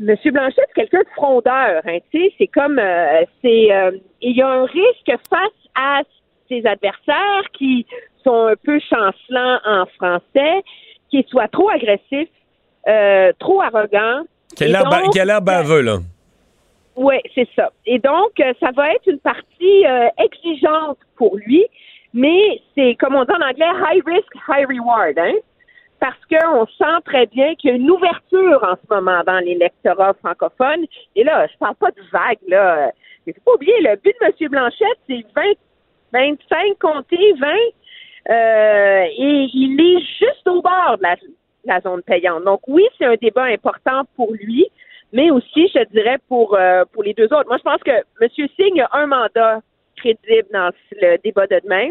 M. 0.00 0.16
Blanchet, 0.32 0.62
c'est 0.68 0.74
quelqu'un 0.74 1.00
de 1.00 1.08
frondeur, 1.14 1.82
hein, 1.86 1.98
tu 2.10 2.18
sais, 2.20 2.34
c'est 2.38 2.46
comme, 2.48 2.78
euh, 2.78 3.22
c'est, 3.40 3.72
euh, 3.72 3.92
il 4.20 4.36
y 4.36 4.42
a 4.42 4.48
un 4.48 4.64
risque 4.64 5.12
face 5.30 5.50
à 5.74 6.00
ses 6.48 6.66
adversaires 6.66 7.44
qui 7.52 7.86
sont 8.24 8.46
un 8.48 8.54
peu 8.64 8.78
chancelants 8.80 9.58
en 9.64 9.86
français, 9.96 10.62
qui 11.10 11.24
soient 11.28 11.48
trop 11.48 11.68
agressifs, 11.70 12.28
euh, 12.88 13.32
trop 13.38 13.60
arrogants. 13.62 14.22
Qui 14.56 14.64
a 14.64 14.66
Et 14.66 14.70
l'air 14.72 14.84
ba- 14.84 15.02
donc, 15.02 15.12
qui 15.12 15.20
a 15.20 15.24
l'air 15.24 15.40
baveux, 15.42 15.80
là. 15.82 15.98
oui, 16.96 17.16
c'est 17.34 17.48
ça. 17.54 17.70
Et 17.86 17.98
donc, 17.98 18.32
euh, 18.40 18.52
ça 18.60 18.70
va 18.74 18.92
être 18.94 19.06
une 19.06 19.18
partie 19.20 19.86
euh, 19.86 20.08
exigeante 20.18 20.98
pour 21.16 21.36
lui, 21.36 21.64
mais 22.12 22.60
c'est, 22.74 22.96
comme 22.96 23.14
on 23.14 23.24
dit 23.24 23.32
en 23.32 23.46
anglais, 23.46 23.66
high 23.90 24.02
risk, 24.04 24.28
high 24.48 24.66
reward, 24.68 25.18
hein? 25.18 25.34
Parce 26.02 26.18
qu'on 26.28 26.66
sent 26.66 27.00
très 27.04 27.26
bien 27.26 27.54
qu'il 27.54 27.70
y 27.70 27.72
a 27.72 27.76
une 27.76 27.88
ouverture 27.88 28.60
en 28.64 28.74
ce 28.74 28.92
moment 28.92 29.22
dans 29.24 29.38
l'électorat 29.38 30.14
francophone. 30.14 30.84
Et 31.14 31.22
là, 31.22 31.46
je 31.46 31.56
parle 31.58 31.76
pas 31.76 31.92
de 31.92 32.02
vague, 32.10 32.40
là. 32.48 32.90
Il 33.24 33.32
faut 33.34 33.40
pas 33.44 33.52
oublier, 33.52 33.80
le 33.82 33.94
but 33.94 34.12
de 34.20 34.26
M. 34.26 34.50
Blanchette, 34.50 34.98
c'est 35.08 35.24
20, 35.32 35.42
25 36.12 36.76
comtés, 36.80 37.34
20. 37.38 37.46
euh, 38.30 39.04
et 39.16 39.48
il 39.54 39.80
est 39.80 40.00
juste 40.00 40.48
au 40.48 40.60
bord 40.60 40.98
de 40.98 41.04
la, 41.66 41.80
zone 41.82 42.02
payante. 42.02 42.42
Donc 42.42 42.62
oui, 42.66 42.84
c'est 42.98 43.04
un 43.04 43.14
débat 43.14 43.44
important 43.44 44.02
pour 44.16 44.32
lui, 44.32 44.66
mais 45.12 45.30
aussi, 45.30 45.68
je 45.72 45.84
dirais, 45.92 46.18
pour, 46.26 46.56
euh, 46.56 46.84
pour 46.92 47.04
les 47.04 47.14
deux 47.14 47.32
autres. 47.32 47.46
Moi, 47.46 47.58
je 47.58 47.62
pense 47.62 47.82
que 47.84 47.92
M. 48.20 48.48
Singh 48.56 48.80
a 48.80 48.88
un 48.98 49.06
mandat 49.06 49.60
crédible 49.94 50.48
dans 50.52 50.72
le 51.00 51.16
débat 51.22 51.46
de 51.46 51.60
demain. 51.62 51.90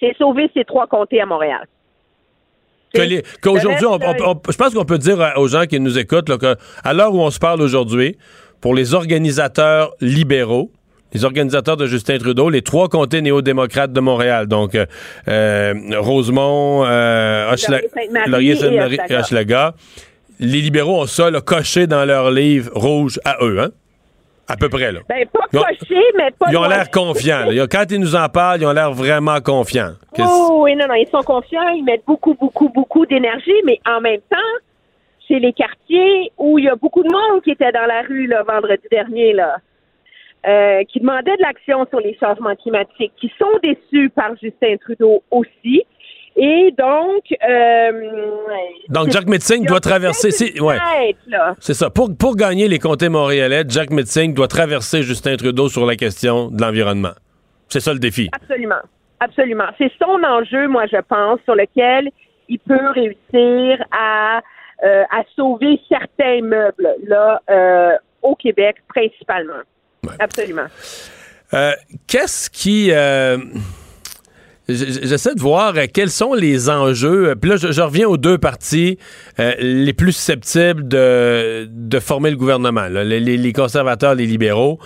C'est 0.00 0.16
sauver 0.16 0.50
ses 0.54 0.64
trois 0.64 0.88
comtés 0.88 1.20
à 1.20 1.26
Montréal. 1.26 1.68
Qu'aujourd'hui, 3.40 3.86
Le 3.90 4.52
je 4.52 4.56
pense 4.56 4.74
qu'on 4.74 4.84
peut 4.84 4.98
dire 4.98 5.32
aux 5.36 5.48
gens 5.48 5.66
qui 5.66 5.80
nous 5.80 5.98
écoutent 5.98 6.28
là, 6.28 6.38
que 6.38 6.56
à 6.84 6.92
l'heure 6.92 7.14
où 7.14 7.20
on 7.20 7.30
se 7.30 7.38
parle 7.38 7.62
aujourd'hui, 7.62 8.16
pour 8.60 8.74
les 8.74 8.94
organisateurs 8.94 9.92
libéraux, 10.00 10.70
les 11.12 11.24
organisateurs 11.24 11.76
de 11.76 11.86
Justin 11.86 12.18
Trudeau, 12.18 12.48
les 12.48 12.62
trois 12.62 12.88
comtés 12.88 13.20
néo-démocrates 13.20 13.92
de 13.92 14.00
Montréal, 14.00 14.46
donc 14.46 14.74
euh, 14.74 14.86
euh, 15.28 15.74
Rosemont, 15.98 16.84
euh, 16.86 17.54
Laurier-Sainte-Marie 18.26 18.96
Laurier, 18.96 19.00
et 19.08 19.16
Hochelaga. 19.16 19.74
les 20.40 20.60
libéraux 20.60 21.02
ont 21.02 21.06
ça 21.06 21.30
là, 21.30 21.40
coché 21.40 21.86
dans 21.86 22.04
leur 22.04 22.30
livre 22.30 22.70
rouge 22.74 23.20
à 23.24 23.36
eux, 23.42 23.60
hein? 23.60 23.70
À 24.52 24.56
peu 24.56 24.68
près, 24.68 24.92
là. 24.92 25.00
Ben, 25.08 25.26
pas 25.26 25.46
coché, 25.50 26.00
mais 26.16 26.30
pas 26.38 26.46
Ils 26.50 26.56
ont 26.58 26.68
l'air 26.68 26.90
confiants. 26.90 27.46
là. 27.46 27.66
Quand 27.66 27.84
ils 27.90 27.98
nous 27.98 28.14
en 28.14 28.28
parlent, 28.28 28.60
ils 28.60 28.66
ont 28.66 28.72
l'air 28.72 28.92
vraiment 28.92 29.40
confiants. 29.40 29.92
Oh, 30.18 30.60
oui, 30.64 30.76
non, 30.76 30.86
non, 30.88 30.94
ils 30.94 31.08
sont 31.08 31.22
confiants, 31.22 31.68
ils 31.70 31.82
mettent 31.84 32.04
beaucoup, 32.06 32.34
beaucoup, 32.34 32.68
beaucoup 32.68 33.06
d'énergie, 33.06 33.62
mais 33.64 33.80
en 33.86 34.00
même 34.00 34.20
temps, 34.30 34.36
c'est 35.26 35.38
les 35.38 35.52
quartiers 35.54 36.32
où 36.36 36.58
il 36.58 36.66
y 36.66 36.68
a 36.68 36.76
beaucoup 36.76 37.02
de 37.02 37.10
monde 37.10 37.42
qui 37.42 37.50
était 37.50 37.72
dans 37.72 37.86
la 37.86 38.02
rue 38.02 38.26
le 38.26 38.42
vendredi 38.46 38.86
dernier, 38.90 39.32
là, 39.32 39.56
euh, 40.46 40.82
qui 40.84 41.00
demandaient 41.00 41.36
de 41.36 41.42
l'action 41.42 41.86
sur 41.88 42.00
les 42.00 42.16
changements 42.18 42.56
climatiques, 42.56 43.12
qui 43.18 43.32
sont 43.38 43.58
déçus 43.62 44.10
par 44.10 44.32
Justin 44.42 44.76
Trudeau 44.76 45.22
aussi. 45.30 45.84
Et 46.36 46.74
donc, 46.76 47.24
euh, 47.48 48.11
Donc, 48.92 49.10
Jack 49.10 49.26
Metzing 49.26 49.66
doit 49.66 49.80
traverser. 49.80 50.30
c'est- 50.30 50.60
ouais. 50.60 50.78
ça. 51.74 51.90
Pour, 51.90 52.14
pour 52.16 52.36
gagner 52.36 52.68
les 52.68 52.78
comtés 52.78 53.08
montréalais, 53.08 53.64
Jack 53.68 53.90
Metzing 53.90 54.34
doit 54.34 54.48
traverser 54.48 55.02
Justin 55.02 55.36
Trudeau 55.36 55.68
sur 55.68 55.86
la 55.86 55.96
question 55.96 56.48
de 56.50 56.60
l'environnement. 56.60 57.12
C'est 57.68 57.80
ça 57.80 57.92
le 57.92 57.98
défi. 57.98 58.28
Absolument. 58.32 58.82
Absolument. 59.20 59.64
C'est 59.78 59.90
son 59.98 60.22
enjeu, 60.24 60.68
moi, 60.68 60.84
je 60.92 60.98
pense, 61.08 61.38
sur 61.44 61.54
lequel 61.54 62.08
il 62.48 62.58
peut 62.58 62.90
réussir 62.94 63.84
à, 63.92 64.40
euh, 64.84 65.02
à 65.10 65.22
sauver 65.36 65.80
certains 65.88 66.42
meubles, 66.42 66.88
là, 67.06 67.40
euh, 67.48 67.92
au 68.20 68.34
Québec, 68.34 68.76
principalement. 68.88 69.62
Absolument. 70.18 70.66
Euh, 71.54 71.72
Qu'est-ce 72.08 72.50
qui. 72.50 72.90
J'essaie 74.68 75.34
de 75.34 75.40
voir 75.40 75.74
euh, 75.76 75.86
quels 75.92 76.10
sont 76.10 76.34
les 76.34 76.70
enjeux. 76.70 77.30
Euh, 77.30 77.34
Puis 77.34 77.50
là, 77.50 77.56
je, 77.56 77.80
reviens 77.80 78.06
aux 78.08 78.16
deux 78.16 78.38
partis 78.38 78.98
euh, 79.40 79.54
les 79.58 79.92
plus 79.92 80.12
susceptibles 80.12 80.86
de, 80.86 81.68
former 82.00 82.30
le 82.30 82.36
gouvernement, 82.36 82.86
les, 82.88 83.52
conservateurs, 83.52 84.14
les 84.14 84.26
libéraux. 84.26 84.78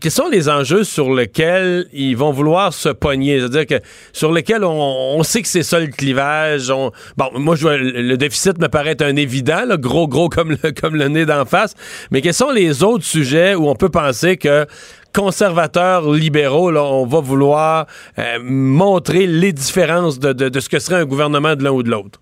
Quels 0.00 0.10
sont 0.10 0.28
les 0.28 0.48
enjeux 0.48 0.82
sur 0.82 1.14
lesquels 1.14 1.86
ils 1.92 2.16
vont 2.16 2.32
vouloir 2.32 2.72
se 2.72 2.88
pogner? 2.88 3.38
C'est-à-dire 3.38 3.66
que 3.66 3.84
sur 4.12 4.32
lesquels 4.32 4.64
on, 4.64 5.22
sait 5.22 5.40
que 5.40 5.46
c'est 5.46 5.62
ça 5.62 5.78
le 5.78 5.86
clivage. 5.86 6.68
On, 6.70 6.90
bon, 7.16 7.30
moi, 7.36 7.54
le 7.60 8.16
déficit 8.16 8.58
me 8.58 8.66
paraît 8.66 9.00
un 9.00 9.14
évident, 9.14 9.62
gros, 9.76 10.08
gros 10.08 10.28
comme 10.28 10.56
comme 10.80 10.96
le 10.96 11.06
nez 11.06 11.26
d'en 11.26 11.44
face. 11.44 11.76
Mais 12.10 12.22
quels 12.22 12.34
sont 12.34 12.50
les 12.50 12.82
autres 12.82 13.04
sujets 13.04 13.54
où 13.54 13.68
on 13.68 13.76
peut 13.76 13.88
penser 13.88 14.36
que 14.36 14.66
conservateurs 15.14 16.10
libéraux, 16.10 16.70
on 16.76 17.06
va 17.06 17.20
vouloir 17.20 17.86
euh, 18.18 18.38
montrer 18.42 19.26
les 19.26 19.52
différences 19.52 20.18
de, 20.18 20.32
de- 20.32 20.60
ce 20.60 20.68
que 20.68 20.78
serait 20.78 21.00
un 21.00 21.06
gouvernement 21.06 21.54
de 21.54 21.64
l'un 21.64 21.70
ou 21.72 21.82
de 21.82 21.90
l'autre? 21.90 22.20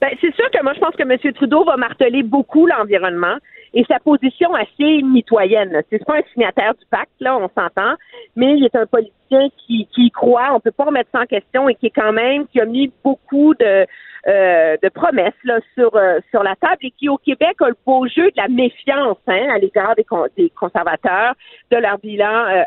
Ben, 0.00 0.10
c'est 0.20 0.34
sûr 0.34 0.50
que 0.50 0.62
moi, 0.62 0.72
je 0.74 0.80
pense 0.80 0.96
que 0.96 1.02
M. 1.02 1.32
Trudeau 1.34 1.64
va 1.64 1.76
marteler 1.76 2.22
beaucoup 2.22 2.66
l'environnement 2.66 3.36
et 3.74 3.84
sa 3.88 3.98
position 4.00 4.52
assez 4.54 5.02
mitoyenne. 5.02 5.80
C'est 5.90 6.04
pas 6.04 6.16
un 6.16 6.22
signataire 6.34 6.74
du 6.74 6.84
pacte, 6.90 7.12
là, 7.20 7.36
on 7.36 7.48
s'entend, 7.48 7.94
mais 8.36 8.56
il 8.58 8.64
est 8.64 8.76
un 8.76 8.86
politicien 8.86 9.48
qui, 9.64 9.86
qui 9.94 10.06
y 10.06 10.10
croit, 10.10 10.50
on 10.54 10.60
peut 10.60 10.72
pas 10.72 10.84
remettre 10.84 11.08
ça 11.12 11.20
en 11.20 11.26
question 11.26 11.68
et 11.68 11.74
qui 11.76 11.86
est 11.86 11.90
quand 11.94 12.12
même, 12.12 12.46
qui 12.48 12.60
a 12.60 12.66
mis 12.66 12.92
beaucoup 13.04 13.54
de, 13.54 13.86
euh, 14.28 14.76
de 14.82 14.88
promesses 14.88 15.32
là, 15.44 15.58
sur, 15.74 15.94
euh, 15.96 16.20
sur 16.30 16.42
la 16.42 16.54
table 16.56 16.78
et 16.82 16.90
qui, 16.92 17.08
au 17.08 17.18
Québec, 17.18 17.56
a 17.60 17.68
le 17.68 17.76
beau 17.84 18.06
jeu 18.06 18.26
de 18.30 18.36
la 18.36 18.48
méfiance 18.48 19.18
hein, 19.26 19.48
à 19.52 19.58
l'égard 19.58 19.94
des, 19.96 20.06
des 20.36 20.50
conservateurs, 20.50 21.34
de 21.70 21.76
leur 21.76 21.98
bilan 21.98 22.46
euh, 22.46 22.62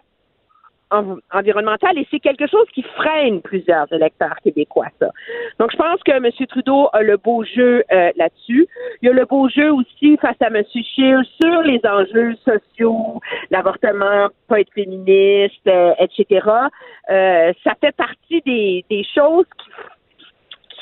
en- 0.91 1.17
environnemental 1.33 1.97
et 1.97 2.07
c'est 2.11 2.19
quelque 2.19 2.47
chose 2.47 2.65
qui 2.73 2.83
freine 2.83 3.41
plusieurs 3.41 3.91
électeurs 3.91 4.35
québécois, 4.43 4.87
ça. 4.99 5.09
Donc, 5.59 5.71
je 5.71 5.77
pense 5.77 6.01
que 6.03 6.11
M. 6.11 6.29
Trudeau 6.47 6.89
a 6.93 7.01
le 7.01 7.17
beau 7.17 7.43
jeu 7.43 7.83
euh, 7.91 8.11
là-dessus. 8.15 8.67
Il 9.01 9.07
y 9.07 9.09
a 9.09 9.13
le 9.13 9.25
beau 9.25 9.49
jeu 9.49 9.71
aussi 9.73 10.17
face 10.17 10.35
à 10.41 10.47
M. 10.47 10.63
Scheer 10.73 11.21
sur 11.41 11.61
les 11.63 11.81
enjeux 11.85 12.35
sociaux, 12.43 13.19
l'avortement, 13.49 14.27
pas 14.47 14.59
être 14.59 14.71
féministe, 14.73 15.67
euh, 15.67 15.93
etc. 15.99 16.47
Ça 17.07 17.73
fait 17.81 17.95
partie 17.95 18.41
des, 18.45 18.85
des 18.89 19.03
choses 19.03 19.45
qui, 19.57 19.71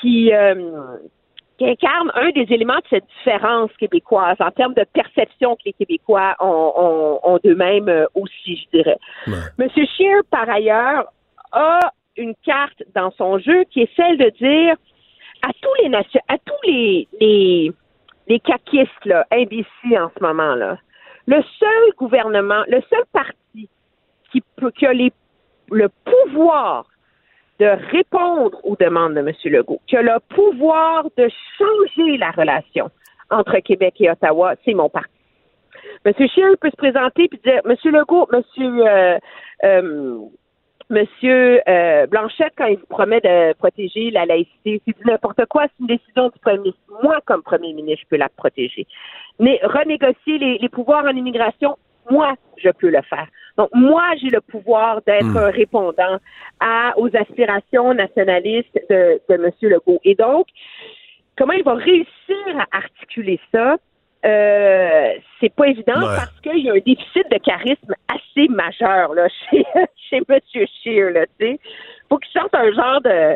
qui, 0.04 0.34
euh, 0.34 0.98
qui 1.58 1.66
incarne 1.70 2.12
un 2.16 2.30
des 2.32 2.46
éléments 2.54 2.76
de 2.76 2.88
cette 2.90 3.06
différence 3.18 3.72
québécoise 3.78 4.36
en 4.42 4.52
termes 4.52 4.74
de 4.74 4.84
perception 4.94 5.56
que 5.56 5.62
les 5.68 5.74
Québécois 5.74 6.36
ont, 6.40 6.74
ont- 6.76 7.20
ont 7.24 7.40
d'eux-mêmes 7.44 7.88
euh, 7.90 8.06
aussi, 8.16 8.58
je 8.58 8.78
dirais. 8.78 8.98
Monsieur 9.58 9.86
Scheer, 9.86 10.22
par 10.30 10.50
ailleurs, 10.50 11.06
a 11.54 11.80
une 12.18 12.34
carte 12.46 12.84
dans 12.94 13.12
son 13.12 13.40
jeu 13.40 13.64
qui 13.72 13.82
est 13.84 13.96
celle 13.96 14.18
de 14.18 14.30
dire 14.38 14.76
à 15.42 15.52
tous 15.62 15.74
les 15.82 15.90
nation- 15.90 16.22
à 16.28 16.38
tous 16.38 16.62
les 16.70 17.08
les, 17.22 17.72
les 18.28 18.40
caquistes 18.40 19.06
là, 19.06 19.26
imbéciles 19.32 19.98
en 20.00 20.12
ce 20.16 20.22
moment 20.24 20.56
là, 20.56 20.78
le 21.28 21.42
seul 21.60 21.84
gouvernement, 21.98 22.64
le 22.68 22.82
seul 22.90 23.04
parti 23.14 23.70
qui 24.32 24.42
peut 24.58 24.72
qui 24.72 24.86
a 24.86 24.94
les, 24.94 25.12
le 25.72 25.88
pouvoir 26.04 26.86
de 27.60 27.66
répondre 27.92 28.60
aux 28.64 28.76
demandes 28.76 29.14
de 29.14 29.20
M. 29.20 29.32
Legault, 29.46 29.82
qui 29.88 29.96
a 29.96 30.02
le 30.02 30.20
pouvoir 30.30 31.06
de 31.18 31.30
changer 31.58 32.18
la 32.18 32.32
relation 32.32 32.90
entre 33.30 33.60
Québec 33.60 33.96
et 34.00 34.10
Ottawa, 34.10 34.56
c'est 34.66 34.74
mon 34.74 34.90
parti. 34.90 35.10
M. 36.06 36.14
Scheer 36.28 36.58
peut 36.60 36.70
se 36.70 36.76
présenter 36.76 37.30
et 37.32 37.38
dire 37.44 37.62
M. 37.66 37.76
Legault, 37.92 38.28
M. 38.34 38.42
Euh, 38.60 39.18
euh, 39.64 40.20
Monsieur 40.90 41.62
euh, 41.68 42.06
Blanchette, 42.08 42.54
quand 42.58 42.66
il 42.66 42.78
vous 42.78 42.86
promet 42.88 43.22
de 43.22 43.54
protéger 43.54 44.12
la 44.12 44.26
laïcité, 44.26 44.82
c'est 44.86 44.98
du 44.98 45.06
n'importe 45.06 45.46
quoi, 45.46 45.64
c'est 45.64 45.80
une 45.80 45.88
décision 45.88 46.30
du 46.30 46.40
premier 46.40 46.58
ministre. 46.60 46.82
Moi, 47.02 47.20
comme 47.26 47.42
premier 47.42 47.74
ministre, 47.74 48.04
je 48.04 48.10
peux 48.10 48.18
la 48.18 48.30
protéger. 48.30 48.86
Mais 49.40 49.60
renégocier 49.64 50.38
les, 50.38 50.58
les 50.58 50.70
pouvoirs 50.70 51.06
en 51.06 51.16
immigration, 51.16 51.78
moi, 52.12 52.36
je 52.58 52.70
peux 52.70 52.90
le 52.90 53.02
faire. 53.04 53.28
Donc, 53.58 53.70
moi, 53.74 54.04
j'ai 54.22 54.30
le 54.30 54.42
pouvoir 54.42 55.02
d'être 55.06 55.26
Hmm. 55.26 55.38
un 55.38 55.50
répondant 55.52 56.18
à, 56.60 56.94
aux 56.98 57.16
aspirations 57.16 57.94
nationalistes 57.94 58.80
de, 58.90 59.22
de 59.30 59.34
M. 59.36 59.52
Legault. 59.62 60.00
Et 60.04 60.16
donc, 60.16 60.48
comment 61.38 61.54
il 61.54 61.64
va 61.64 61.76
réussir 61.76 62.58
à 62.72 62.78
articuler 62.78 63.40
ça? 63.54 63.78
Euh, 64.26 65.14
c'est 65.40 65.54
pas 65.54 65.68
évident 65.68 66.00
Ouais. 66.00 66.16
parce 66.16 66.40
qu'il 66.42 66.60
y 66.60 66.70
a 66.70 66.74
un 66.74 66.80
déficit 66.86 67.30
de 67.30 67.38
charisme 67.40 67.94
assez 68.08 68.48
majeur 68.48 69.14
là, 69.14 69.28
chez, 69.52 69.66
chez 70.10 70.22
M. 70.28 70.40
Scheer. 70.82 71.12
Là, 71.12 71.26
tu 71.40 71.46
sais. 71.46 71.60
faut 72.10 72.18
qu'il 72.18 72.32
sorte 72.32 72.56
un 72.56 72.72
genre 72.72 73.02
de, 73.02 73.36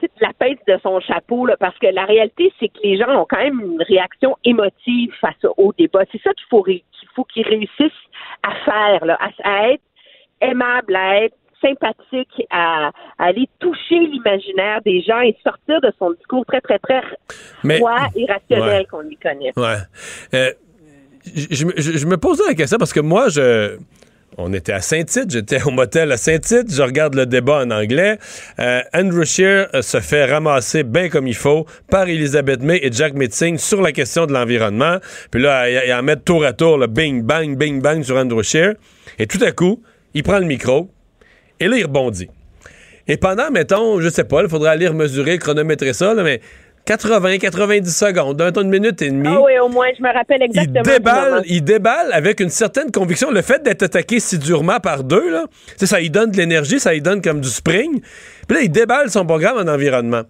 tu 0.00 0.06
sais, 0.06 0.12
de 0.20 0.26
la 0.26 0.32
pète 0.32 0.58
de 0.66 0.78
son 0.82 0.98
chapeau 1.00 1.46
là, 1.46 1.56
parce 1.58 1.78
que 1.78 1.86
la 1.86 2.04
réalité, 2.04 2.52
c'est 2.58 2.68
que 2.68 2.78
les 2.82 2.96
gens 2.98 3.10
ont 3.20 3.26
quand 3.28 3.38
même 3.38 3.60
une 3.60 3.82
réaction 3.82 4.36
émotive 4.44 5.12
face 5.20 5.44
au 5.56 5.72
débat. 5.78 6.00
C'est 6.10 6.20
ça 6.22 6.32
qu'il 6.34 6.46
faut, 6.48 6.62
qu'il 6.62 6.82
faut 7.14 7.24
qu'ils 7.24 7.46
réussissent 7.46 7.92
à 8.42 8.54
faire, 8.64 9.04
là, 9.04 9.18
à, 9.44 9.68
être 9.70 9.82
aimable, 10.40 10.96
à 10.96 11.24
être 11.24 11.36
sympathique, 11.60 12.46
à, 12.50 12.88
à 13.18 13.24
aller 13.24 13.48
toucher 13.58 13.98
l'imaginaire 13.98 14.80
des 14.82 15.02
gens 15.02 15.20
et 15.20 15.36
sortir 15.44 15.80
de 15.82 15.92
son 15.98 16.12
discours 16.12 16.44
très, 16.46 16.60
très, 16.62 16.78
très 16.78 17.02
froid 17.76 18.06
et 18.16 18.24
rationnel 18.26 18.80
Ouais. 18.80 18.86
qu'on 18.90 19.00
lui 19.02 19.16
connaît. 19.16 19.52
Ouais. 19.56 19.76
Euh, 20.34 20.52
je 21.24 22.06
me 22.06 22.16
posais 22.16 22.44
la 22.48 22.54
question 22.54 22.78
parce 22.78 22.92
que 22.92 23.00
moi, 23.00 23.28
je. 23.28 23.76
On 24.42 24.52
était 24.54 24.72
à 24.72 24.80
Saint-Tite, 24.80 25.30
j'étais 25.30 25.62
au 25.62 25.70
motel 25.70 26.10
à 26.12 26.16
Saint-Tite, 26.16 26.74
je 26.74 26.82
regarde 26.82 27.14
le 27.14 27.26
débat 27.26 27.62
en 27.62 27.70
anglais. 27.70 28.18
Euh, 28.58 28.80
Andrew 28.94 29.24
Scheer 29.24 29.68
euh, 29.74 29.82
se 29.82 30.00
fait 30.00 30.24
ramasser 30.24 30.82
bien 30.82 31.08
comme 31.10 31.26
il 31.26 31.34
faut 31.34 31.66
par 31.90 32.08
Elizabeth 32.08 32.62
May 32.62 32.78
et 32.82 32.90
Jack 32.90 33.14
Metzing 33.14 33.58
sur 33.58 33.82
la 33.82 33.92
question 33.92 34.26
de 34.26 34.32
l'environnement. 34.32 34.96
Puis 35.30 35.42
là, 35.42 35.68
il, 35.68 35.88
il 35.88 35.92
en 35.92 36.02
met 36.02 36.16
tour 36.16 36.44
à 36.44 36.54
tour, 36.54 36.78
le 36.78 36.86
bing, 36.86 37.22
bang, 37.22 37.56
bing, 37.56 37.82
bang 37.82 38.02
sur 38.02 38.16
Andrew 38.16 38.42
Scheer. 38.42 38.74
Et 39.18 39.26
tout 39.26 39.42
à 39.44 39.52
coup, 39.52 39.82
il 40.14 40.22
prend 40.22 40.38
le 40.38 40.46
micro 40.46 40.90
et 41.60 41.68
là, 41.68 41.76
il 41.76 41.84
rebondit. 41.84 42.28
Et 43.06 43.16
pendant, 43.16 43.50
mettons, 43.50 44.00
je 44.00 44.08
sais 44.08 44.24
pas, 44.24 44.42
il 44.42 44.48
faudrait 44.48 44.70
aller 44.70 44.88
mesurer, 44.90 45.38
chronométrer 45.38 45.92
ça, 45.92 46.14
mais 46.14 46.40
80, 46.86 47.38
90 47.38 47.96
secondes, 47.96 48.40
un 48.40 48.52
temps 48.52 48.62
de 48.62 48.68
minute 48.68 49.00
et 49.02 49.10
demie. 49.10 49.28
Ah 49.30 49.40
oui, 49.40 49.52
au 49.62 49.68
moins, 49.68 49.86
je 49.96 50.02
me 50.02 50.12
rappelle 50.12 50.38
Il 50.40 50.46
exactement. 50.46 50.82
du 50.82 50.90
déballe, 50.90 51.42
il 51.46 51.64
déballe 51.64 52.12
avec 52.12 52.40
une 52.40 52.48
certaine 52.50 52.90
conviction. 52.90 53.30
Le 53.30 53.42
fait 53.42 53.62
d'être 53.62 53.82
attaqué 53.82 54.18
si 54.18 54.38
durement 54.38 54.80
par 54.80 55.04
deux, 55.04 55.30
là, 55.30 55.44
ça 55.76 56.00
lui 56.00 56.10
donne 56.10 56.30
de 56.30 56.36
l'énergie, 56.36 56.80
ça 56.80 56.92
lui 56.92 57.00
donne 57.00 57.22
comme 57.22 57.40
du 57.40 57.48
spring. 57.48 58.00
Puis 58.48 58.56
là, 58.56 58.62
il 58.62 58.70
déballe 58.70 59.10
son 59.10 59.24
programme 59.24 59.58
en 59.58 59.70
environnement. 59.70 60.22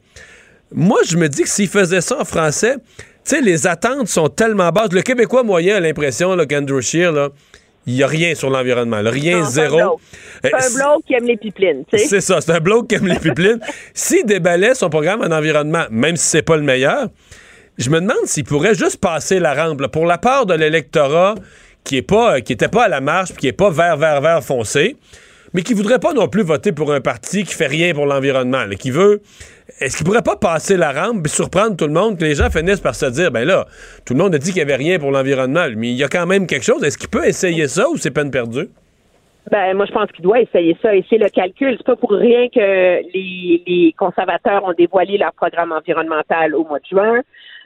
Moi, 0.72 1.00
je 1.06 1.16
me 1.16 1.28
dis 1.28 1.42
que 1.42 1.48
s'il 1.48 1.68
faisait 1.68 2.00
ça 2.00 2.20
en 2.20 2.24
français, 2.24 2.76
tu 3.24 3.36
sais, 3.36 3.40
les 3.40 3.66
attentes 3.66 4.08
sont 4.08 4.28
tellement 4.28 4.70
basses. 4.70 4.92
Le 4.92 5.02
Québécois 5.02 5.42
moyen 5.42 5.76
a 5.76 5.80
l'impression 5.80 6.36
qu'Andrew 6.46 6.80
Scheer, 6.80 7.12
là, 7.12 7.30
il 7.90 7.96
n'y 7.96 8.02
a 8.02 8.06
rien 8.06 8.34
sur 8.34 8.50
l'environnement. 8.50 9.00
Rien, 9.04 9.40
Non, 9.40 9.44
c'est 9.44 9.62
un 9.62 9.68
zéro. 9.68 10.00
Euh, 10.44 10.48
C'est 10.52 10.54
un 10.54 10.74
bloc 10.74 11.04
qui 11.06 11.14
aime 11.14 11.24
les 11.24 11.36
pipelines, 11.36 11.84
c'est 11.92 12.20
ça, 12.20 12.40
c'est 12.40 12.52
un 12.52 12.60
bloc 12.60 12.88
qui 12.88 12.94
aime 12.94 13.06
les 13.06 13.18
pipelines. 13.18 13.60
S'il 13.94 14.24
déballait 14.24 14.74
son 14.74 14.88
programme 14.88 15.22
en 15.22 15.34
environnement, 15.34 15.84
même 15.90 16.16
si 16.16 16.26
c'est 16.26 16.42
pas 16.42 16.56
le 16.56 16.62
meilleur, 16.62 17.08
je 17.78 17.90
me 17.90 18.00
demande 18.00 18.26
s'il 18.26 18.44
pourrait 18.44 18.74
juste 18.74 18.98
passer 18.98 19.38
la 19.38 19.54
rampe 19.54 19.80
là, 19.80 19.88
pour 19.88 20.06
la 20.06 20.18
part 20.18 20.46
de 20.46 20.54
l'électorat 20.54 21.34
qui 21.84 21.96
est 21.96 22.02
pas 22.02 22.36
euh, 22.36 22.40
qui 22.40 22.52
était 22.52 22.68
pas 22.68 22.84
à 22.84 22.88
la 22.88 23.00
marche, 23.00 23.30
puis 23.30 23.38
qui 23.38 23.48
est 23.48 23.52
pas 23.52 23.70
vert 23.70 23.96
vert 23.96 24.20
vert 24.20 24.44
foncé, 24.44 24.96
mais 25.54 25.62
qui 25.62 25.74
voudrait 25.74 25.98
pas 25.98 26.12
non 26.12 26.28
plus 26.28 26.42
voter 26.42 26.72
pour 26.72 26.92
un 26.92 27.00
parti 27.00 27.44
qui 27.44 27.54
fait 27.54 27.66
rien 27.66 27.94
pour 27.94 28.06
l'environnement, 28.06 28.64
qui 28.78 28.90
veut 28.90 29.22
est-ce 29.80 29.96
qu'il 29.96 30.06
pourrait 30.06 30.22
pas 30.22 30.36
passer 30.36 30.76
la 30.76 30.92
rampe 30.92 31.24
et 31.26 31.28
surprendre 31.28 31.76
tout 31.76 31.86
le 31.86 31.92
monde 31.92 32.18
que 32.18 32.24
les 32.24 32.34
gens 32.34 32.50
finissent 32.50 32.80
par 32.80 32.94
se 32.94 33.06
dire 33.06 33.30
ben 33.30 33.44
là, 33.46 33.66
tout 34.04 34.14
le 34.14 34.20
monde 34.22 34.34
a 34.34 34.38
dit 34.38 34.50
qu'il 34.50 34.58
y 34.58 34.62
avait 34.62 34.76
rien 34.76 34.98
pour 34.98 35.10
l'environnement, 35.10 35.66
mais 35.76 35.88
il 35.88 35.96
y 35.96 36.04
a 36.04 36.08
quand 36.08 36.26
même 36.26 36.46
quelque 36.46 36.64
chose. 36.64 36.82
Est-ce 36.84 36.98
qu'il 36.98 37.08
peut 37.08 37.26
essayer 37.26 37.66
ça 37.68 37.88
ou 37.88 37.96
c'est 37.96 38.10
peine 38.10 38.30
perdue? 38.30 38.68
Ben, 39.50 39.74
moi, 39.74 39.86
je 39.86 39.92
pense 39.92 40.10
qu'il 40.12 40.22
doit 40.22 40.38
essayer 40.40 40.76
ça. 40.80 40.94
Et 40.94 41.04
c'est 41.10 41.16
le 41.18 41.28
calcul. 41.28 41.74
C'est 41.76 41.86
pas 41.86 41.96
pour 41.96 42.12
rien 42.12 42.46
que 42.54 42.60
les, 43.12 43.62
les 43.66 43.94
conservateurs 43.98 44.62
ont 44.64 44.74
dévoilé 44.74 45.18
leur 45.18 45.32
programme 45.32 45.72
environnemental 45.72 46.54
au 46.54 46.64
mois 46.64 46.78
de 46.78 46.84
juin. 46.88 47.20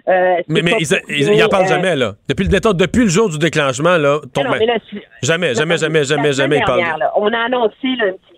Euh, 0.09 0.36
Mais, 0.49 0.62
mais 0.62 0.73
ils, 0.81 0.86
ils- 1.09 1.32
ils 1.35 1.43
en 1.45 1.49
parlent 1.49 1.65
euh, 1.65 1.69
jamais, 1.69 1.97
là. 1.97 2.12
Depuis, 2.28 2.49
mettons, 2.49 2.73
depuis 2.73 3.03
le 3.03 3.09
jour 3.09 3.28
du 3.28 3.39
déclenchement, 3.39 3.97
là. 3.99 4.20
ton- 4.32 4.43
Ah 4.47 4.49
non, 4.51 4.57
mais 4.59 4.66
là, 4.66 4.74
c'est- 4.91 5.03
jamais, 5.23 5.55
jamais, 5.55 5.77
jamais, 5.77 6.05
jamais, 6.05 6.32
jamais, 6.32 6.59
ils 6.59 6.65
parlent. 6.65 6.81
là, 6.99 7.11
on 7.16 7.31
a 7.32 7.39
annoncé 7.39 7.89
là, 7.99 8.07
un 8.09 8.12
petit 8.12 8.34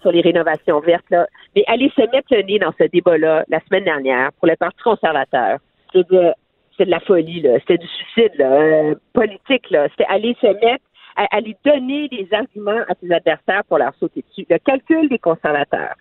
sur 0.00 0.12
les 0.12 0.20
rénovations 0.20 0.80
vertes, 0.80 1.08
là, 1.10 1.26
mais 1.54 1.64
aller 1.66 1.90
se 1.96 2.02
mettre 2.02 2.28
le 2.30 2.42
nez 2.42 2.58
dans 2.58 2.72
ce 2.78 2.84
débat-là 2.84 3.44
la 3.48 3.60
semaine 3.60 3.84
dernière 3.84 4.32
pour 4.34 4.48
le 4.48 4.56
Parti 4.56 4.82
conservateur, 4.82 5.58
c'est 5.92 6.08
de, 6.10 6.32
de 6.78 6.90
la 6.90 7.00
folie, 7.00 7.40
là. 7.40 7.58
Du 7.68 7.86
suicide 7.86 8.40
euh, 8.40 8.94
politique. 9.12 9.70
Là. 9.70 9.88
C'était 9.90 10.06
aller 10.08 10.36
se 10.40 10.46
mettre, 10.46 10.84
aller 11.16 11.56
donner 11.64 12.08
des 12.08 12.28
arguments 12.32 12.82
à 12.88 12.94
ses 13.00 13.12
adversaires 13.12 13.64
pour 13.68 13.78
leur 13.78 13.94
sauter 13.94 14.24
dessus. 14.28 14.46
Le 14.48 14.58
calcul 14.58 15.08
des 15.08 15.18
conservateurs, 15.18 15.94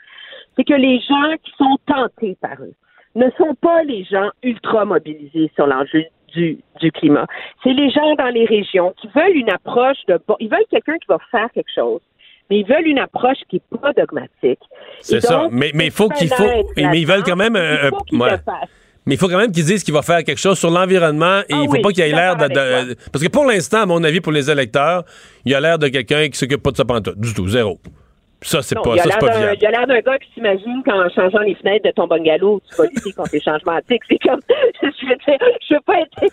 c'est 0.56 0.64
que 0.64 0.74
les 0.74 1.00
gens 1.00 1.36
qui 1.44 1.52
sont 1.58 1.78
tentés 1.86 2.38
par 2.42 2.62
eux 2.62 2.74
ne 3.16 3.30
sont 3.38 3.56
pas 3.56 3.84
les 3.84 4.04
gens 4.06 4.30
ultra 4.42 4.86
mobilisés 4.86 5.52
sur 5.56 5.68
l'enjeu 5.68 6.04
du, 6.34 6.58
du 6.80 6.92
climat. 6.92 7.28
C'est 7.64 7.74
les 7.74 7.92
gens 7.92 8.16
dans 8.16 8.30
les 8.30 8.46
régions 8.46 8.94
qui 9.00 9.08
veulent 9.14 9.36
une 9.36 9.52
approche 9.52 10.04
de 10.08 10.20
bon, 10.28 10.36
ils 10.40 10.50
veulent 10.50 10.66
quelqu'un 10.70 10.98
qui 10.98 11.08
va 11.08 11.20
faire 11.32 11.52
quelque 11.52 11.72
chose, 11.74 12.02
mais 12.50 12.60
ils 12.60 12.66
veulent 12.66 12.88
une 12.88 13.00
approche 13.00 13.38
qui 13.50 13.58
est 13.58 13.78
pas 13.80 13.94
dogmatique. 13.94 14.60
C'est 15.02 15.22
ça. 15.22 15.48
Mais, 15.52 15.72
il 15.74 15.92
faut 15.92 16.10
qu'il 16.10 16.30
faut. 16.30 16.44
Mais 16.78 17.00
ils 17.00 17.08
veulent 17.08 17.24
quand 17.24 17.36
même. 17.36 17.56
euh, 17.56 17.90
Il 18.12 18.20
ouais. 18.20 18.30
Mais 19.06 19.16
il 19.16 19.18
faut 19.18 19.28
quand 19.28 19.38
même 19.38 19.52
qu'ils 19.52 19.66
disent 19.66 19.84
qu'il 19.84 19.94
va 19.94 20.02
faire 20.02 20.24
quelque 20.24 20.40
chose 20.40 20.58
sur 20.58 20.70
l'environnement 20.70 21.40
et 21.42 21.46
Ah 21.52 21.58
il 21.62 21.66
faut 21.66 21.72
oui, 21.74 21.82
pas 21.82 21.90
qu'il 21.92 22.04
ait 22.04 22.10
l'air 22.12 22.38
de, 22.38 22.96
Parce 23.12 23.22
que 23.24 23.30
pour 23.30 23.46
l'instant, 23.46 23.82
à 23.82 23.86
mon 23.86 24.02
avis, 24.04 24.22
pour 24.22 24.32
les 24.32 24.50
électeurs, 24.50 25.04
il 25.44 25.54
a 25.54 25.60
l'air 25.60 25.78
de 25.78 25.90
quelqu'un 25.90 26.30
qui 26.30 26.38
s'occupe 26.38 26.64
pas 26.64 26.72
de 26.72 26.78
ça 26.78 26.86
pantoute. 26.86 27.20
Du 27.20 27.34
tout, 27.34 27.48
zéro. 27.50 27.80
Ça, 28.42 28.62
c'est 28.62 28.76
pas, 28.76 28.98
ça, 28.98 29.18
pas 29.18 29.38
viable. 29.38 29.58
Il 29.60 29.66
a 29.68 29.72
l'air 29.72 29.88
d'un 29.88 30.00
gars 30.00 30.18
qui 30.20 30.32
s'imagine 30.34 30.84
qu'en 30.86 31.10
changeant 31.10 31.40
les 31.40 31.56
fenêtres 31.56 31.86
de 31.86 31.92
ton 31.92 32.08
bungalow, 32.08 32.62
tu 32.70 32.76
vas 32.76 32.86
lutter 32.86 33.12
contre 33.14 33.30
les 33.34 33.42
changements 33.42 33.80
climatiques. 33.88 34.04
C'est 34.10 34.20
comme, 34.20 34.40
je 34.82 35.08
veux 35.08 35.16
dire, 35.16 35.48
je 35.70 35.74
veux 35.76 35.82
pas 35.86 36.00
être, 36.00 36.20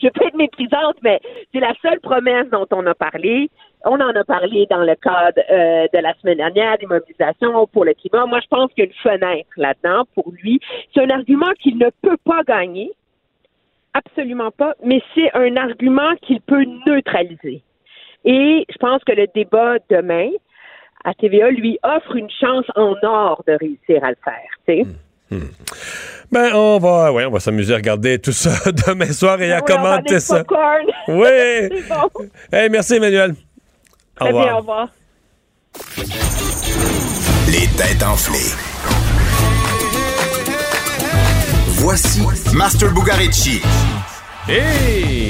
je 0.00 0.06
veux 0.06 0.12
pas 0.12 0.26
être 0.26 0.36
méprisante, 0.36 0.96
mais 1.02 1.20
c'est 1.52 1.60
la 1.60 1.72
seule 1.82 2.00
promesse 2.00 2.46
dont 2.52 2.66
on 2.72 2.84
a 2.86 2.94
parlé. 2.94 3.48
On 3.84 4.00
en 4.00 4.10
a 4.10 4.24
parlé 4.24 4.66
dans 4.70 4.82
le 4.84 4.94
cadre 4.96 5.40
euh, 5.50 5.86
de 5.92 5.98
la 6.02 6.14
semaine 6.20 6.38
dernière 6.38 6.78
des 6.78 6.86
mobilisations 6.86 7.66
pour 7.68 7.84
le 7.84 7.94
climat. 7.94 8.26
Moi, 8.26 8.40
je 8.42 8.48
pense 8.48 8.72
qu'il 8.72 8.84
y 8.84 8.86
a 8.86 8.90
une 8.90 9.18
fenêtre 9.18 9.48
là-dedans 9.56 10.04
pour 10.14 10.32
lui. 10.42 10.60
C'est 10.94 11.02
un 11.02 11.10
argument 11.10 11.50
qu'il 11.62 11.78
ne 11.78 11.88
peut 12.02 12.16
pas 12.24 12.42
gagner. 12.46 12.90
Absolument 13.94 14.50
pas. 14.50 14.74
Mais 14.84 15.00
c'est 15.14 15.30
un 15.34 15.56
argument 15.56 16.14
qu'il 16.22 16.40
peut 16.40 16.64
neutraliser. 16.86 17.62
Et 18.24 18.66
je 18.68 18.76
pense 18.78 19.02
que 19.04 19.12
le 19.12 19.26
débat 19.34 19.76
demain 19.88 20.28
à 21.04 21.14
TVA 21.14 21.50
lui 21.50 21.78
offre 21.82 22.16
une 22.16 22.30
chance 22.30 22.66
en 22.74 22.94
or 23.02 23.42
de 23.46 23.52
réussir 23.60 24.02
à 24.04 24.10
le 24.10 24.16
faire. 24.24 24.50
tu 24.66 24.82
sais. 24.82 25.38
Ben, 26.30 26.50
on 26.54 26.78
va, 26.78 27.12
ouais, 27.12 27.24
on 27.26 27.30
va 27.30 27.40
s'amuser 27.40 27.72
à 27.72 27.76
regarder 27.76 28.18
tout 28.18 28.32
ça 28.32 28.70
demain 28.86 29.12
soir 29.12 29.40
et 29.40 29.52
à 29.52 29.58
Oui, 29.58 29.62
commenter 29.66 30.20
ça. 30.20 30.44
popcorn. 30.44 30.86
Oui. 31.08 31.82
Bon. 31.88 32.26
Hey, 32.52 32.68
merci, 32.68 32.96
Emmanuel. 32.96 33.34
Très 34.18 34.32
bien, 34.32 34.40
revoir. 34.40 34.54
au 34.54 34.58
revoir. 34.58 34.88
Les 37.48 37.66
têtes 37.68 38.02
enflées. 38.02 38.52
Voici 41.68 42.26
Master 42.52 42.92
Bugarici. 42.92 43.62
Hey! 44.48 45.28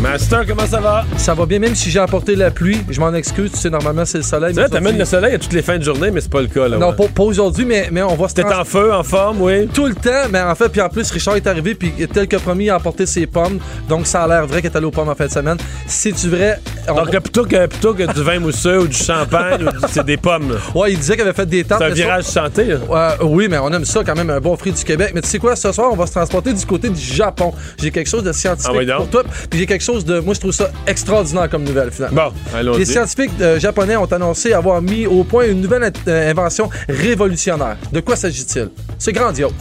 Master, 0.00 0.46
comment 0.46 0.66
ça 0.66 0.80
va? 0.80 1.04
Ça 1.18 1.34
va 1.34 1.44
bien, 1.44 1.58
même 1.58 1.74
si 1.74 1.90
j'ai 1.90 1.98
apporté 1.98 2.34
la 2.34 2.50
pluie. 2.50 2.78
Je 2.88 2.98
m'en 3.00 3.12
excuse. 3.12 3.52
Tu 3.52 3.58
sais, 3.58 3.68
normalement, 3.70 4.06
c'est 4.06 4.16
le 4.18 4.24
soleil. 4.24 4.54
Tu 4.54 4.70
t'amènes 4.70 4.96
le 4.96 5.04
soleil 5.04 5.34
à 5.34 5.38
toutes 5.38 5.52
les 5.52 5.60
fins 5.60 5.76
de 5.76 5.82
journée, 5.84 6.10
mais 6.10 6.22
c'est 6.22 6.30
pas 6.30 6.40
le 6.40 6.46
cas, 6.46 6.68
là. 6.68 6.78
Non, 6.78 6.94
ouais. 6.98 7.08
pas, 7.08 7.22
aujourd'hui, 7.22 7.66
mais, 7.66 7.88
mais 7.92 8.02
on 8.02 8.14
va 8.14 8.28
se 8.28 8.34
T'es 8.34 8.44
en 8.44 8.64
feu, 8.64 8.94
en 8.94 9.02
forme, 9.02 9.42
oui. 9.42 9.66
Tout 9.68 9.86
le 9.86 9.94
temps, 9.94 10.28
mais 10.30 10.40
en 10.40 10.54
fait, 10.54 10.70
puis 10.70 10.80
en 10.80 10.88
plus, 10.88 11.10
Richard 11.10 11.36
est 11.36 11.46
arrivé, 11.46 11.74
puis 11.74 11.92
tel 12.12 12.26
que 12.28 12.36
promis, 12.36 12.64
il 12.64 12.70
a 12.70 12.76
apporté 12.76 13.04
ses 13.04 13.26
pommes. 13.26 13.58
Donc, 13.90 14.06
ça 14.06 14.22
a 14.24 14.28
l'air 14.28 14.46
vrai 14.46 14.62
qu'il 14.62 14.70
est 14.70 14.76
allé 14.76 14.86
aux 14.86 14.90
pommes 14.90 15.10
en 15.10 15.14
fin 15.14 15.26
de 15.26 15.30
semaine. 15.30 15.58
C'est-tu 15.86 16.28
vrai? 16.30 16.58
On- 16.88 16.94
Donc, 16.94 17.10
plutôt 17.10 17.44
que, 17.44 17.66
plutôt 17.66 17.92
que 17.92 18.10
du 18.10 18.22
vin 18.22 18.38
mousseux 18.38 18.80
ou 18.80 18.88
du 18.88 18.96
champagne, 18.96 19.66
c'est 19.90 20.06
des 20.06 20.16
pommes. 20.16 20.52
là. 20.52 20.56
Ouais, 20.74 20.92
il 20.92 20.98
disait 20.98 21.12
qu'il 21.14 21.22
avait 21.22 21.34
fait 21.34 21.44
des 21.46 21.62
tartes. 21.62 21.82
C'est 21.82 21.86
un 21.86 21.90
mais 21.90 21.96
ça- 21.96 22.02
virage 22.04 22.24
santé, 22.24 22.64
là. 22.64 22.76
Euh, 22.90 23.24
oui, 23.26 23.48
mais 23.50 23.58
on 23.58 23.70
aime 23.70 23.84
ça 23.84 24.02
quand 24.02 24.16
même, 24.16 24.30
un 24.30 24.40
bon 24.40 24.56
fruit 24.56 24.72
du 24.72 24.82
Québec. 24.82 25.12
Mais 25.14 25.20
tu 25.20 25.28
sais 25.28 25.38
quoi, 25.38 25.56
ce 25.56 25.70
soir, 25.72 25.90
on 25.92 25.96
va 25.96 26.06
se 26.06 26.12
transporter 26.12 26.54
du 26.54 26.64
côté 26.64 26.88
du 26.88 27.00
Japon. 27.00 27.52
J'ai 27.78 27.90
quelque 27.90 28.08
chose 28.08 28.22
de 28.24 28.32
scientifique 28.32 28.70
Ah 28.74 28.78
oui, 28.78 28.86
pour 28.96 29.10
toi. 29.10 29.24
Puis 29.50 29.58
j'ai 29.58 29.66
quelque 29.66 29.82
chose 29.82 29.89
de. 29.98 30.20
Moi, 30.20 30.34
je 30.34 30.40
trouve 30.40 30.52
ça 30.52 30.70
extraordinaire 30.86 31.48
comme 31.50 31.64
nouvelle, 31.64 31.90
finalement. 31.90 32.30
Bon, 32.30 32.56
allons-y. 32.56 32.78
Les 32.78 32.84
scientifiques 32.84 33.32
euh, 33.40 33.58
japonais 33.58 33.96
ont 33.96 34.04
annoncé 34.06 34.52
avoir 34.52 34.80
mis 34.82 35.06
au 35.06 35.24
point 35.24 35.46
une 35.46 35.60
nouvelle 35.60 35.92
euh, 36.08 36.30
invention 36.30 36.68
révolutionnaire. 36.88 37.76
De 37.92 38.00
quoi 38.00 38.16
s'agit-il? 38.16 38.70
C'est 38.98 39.12
grandiose. 39.12 39.52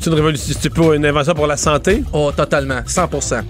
C'est 0.00 0.10
une 0.10 0.16
révolution, 0.16 0.54
c'est 0.60 0.70
pour 0.70 0.92
une 0.94 1.06
invention 1.06 1.34
pour 1.34 1.46
la 1.46 1.56
santé? 1.56 2.02
Oh, 2.12 2.30
totalement. 2.36 2.80
100% 2.86 3.42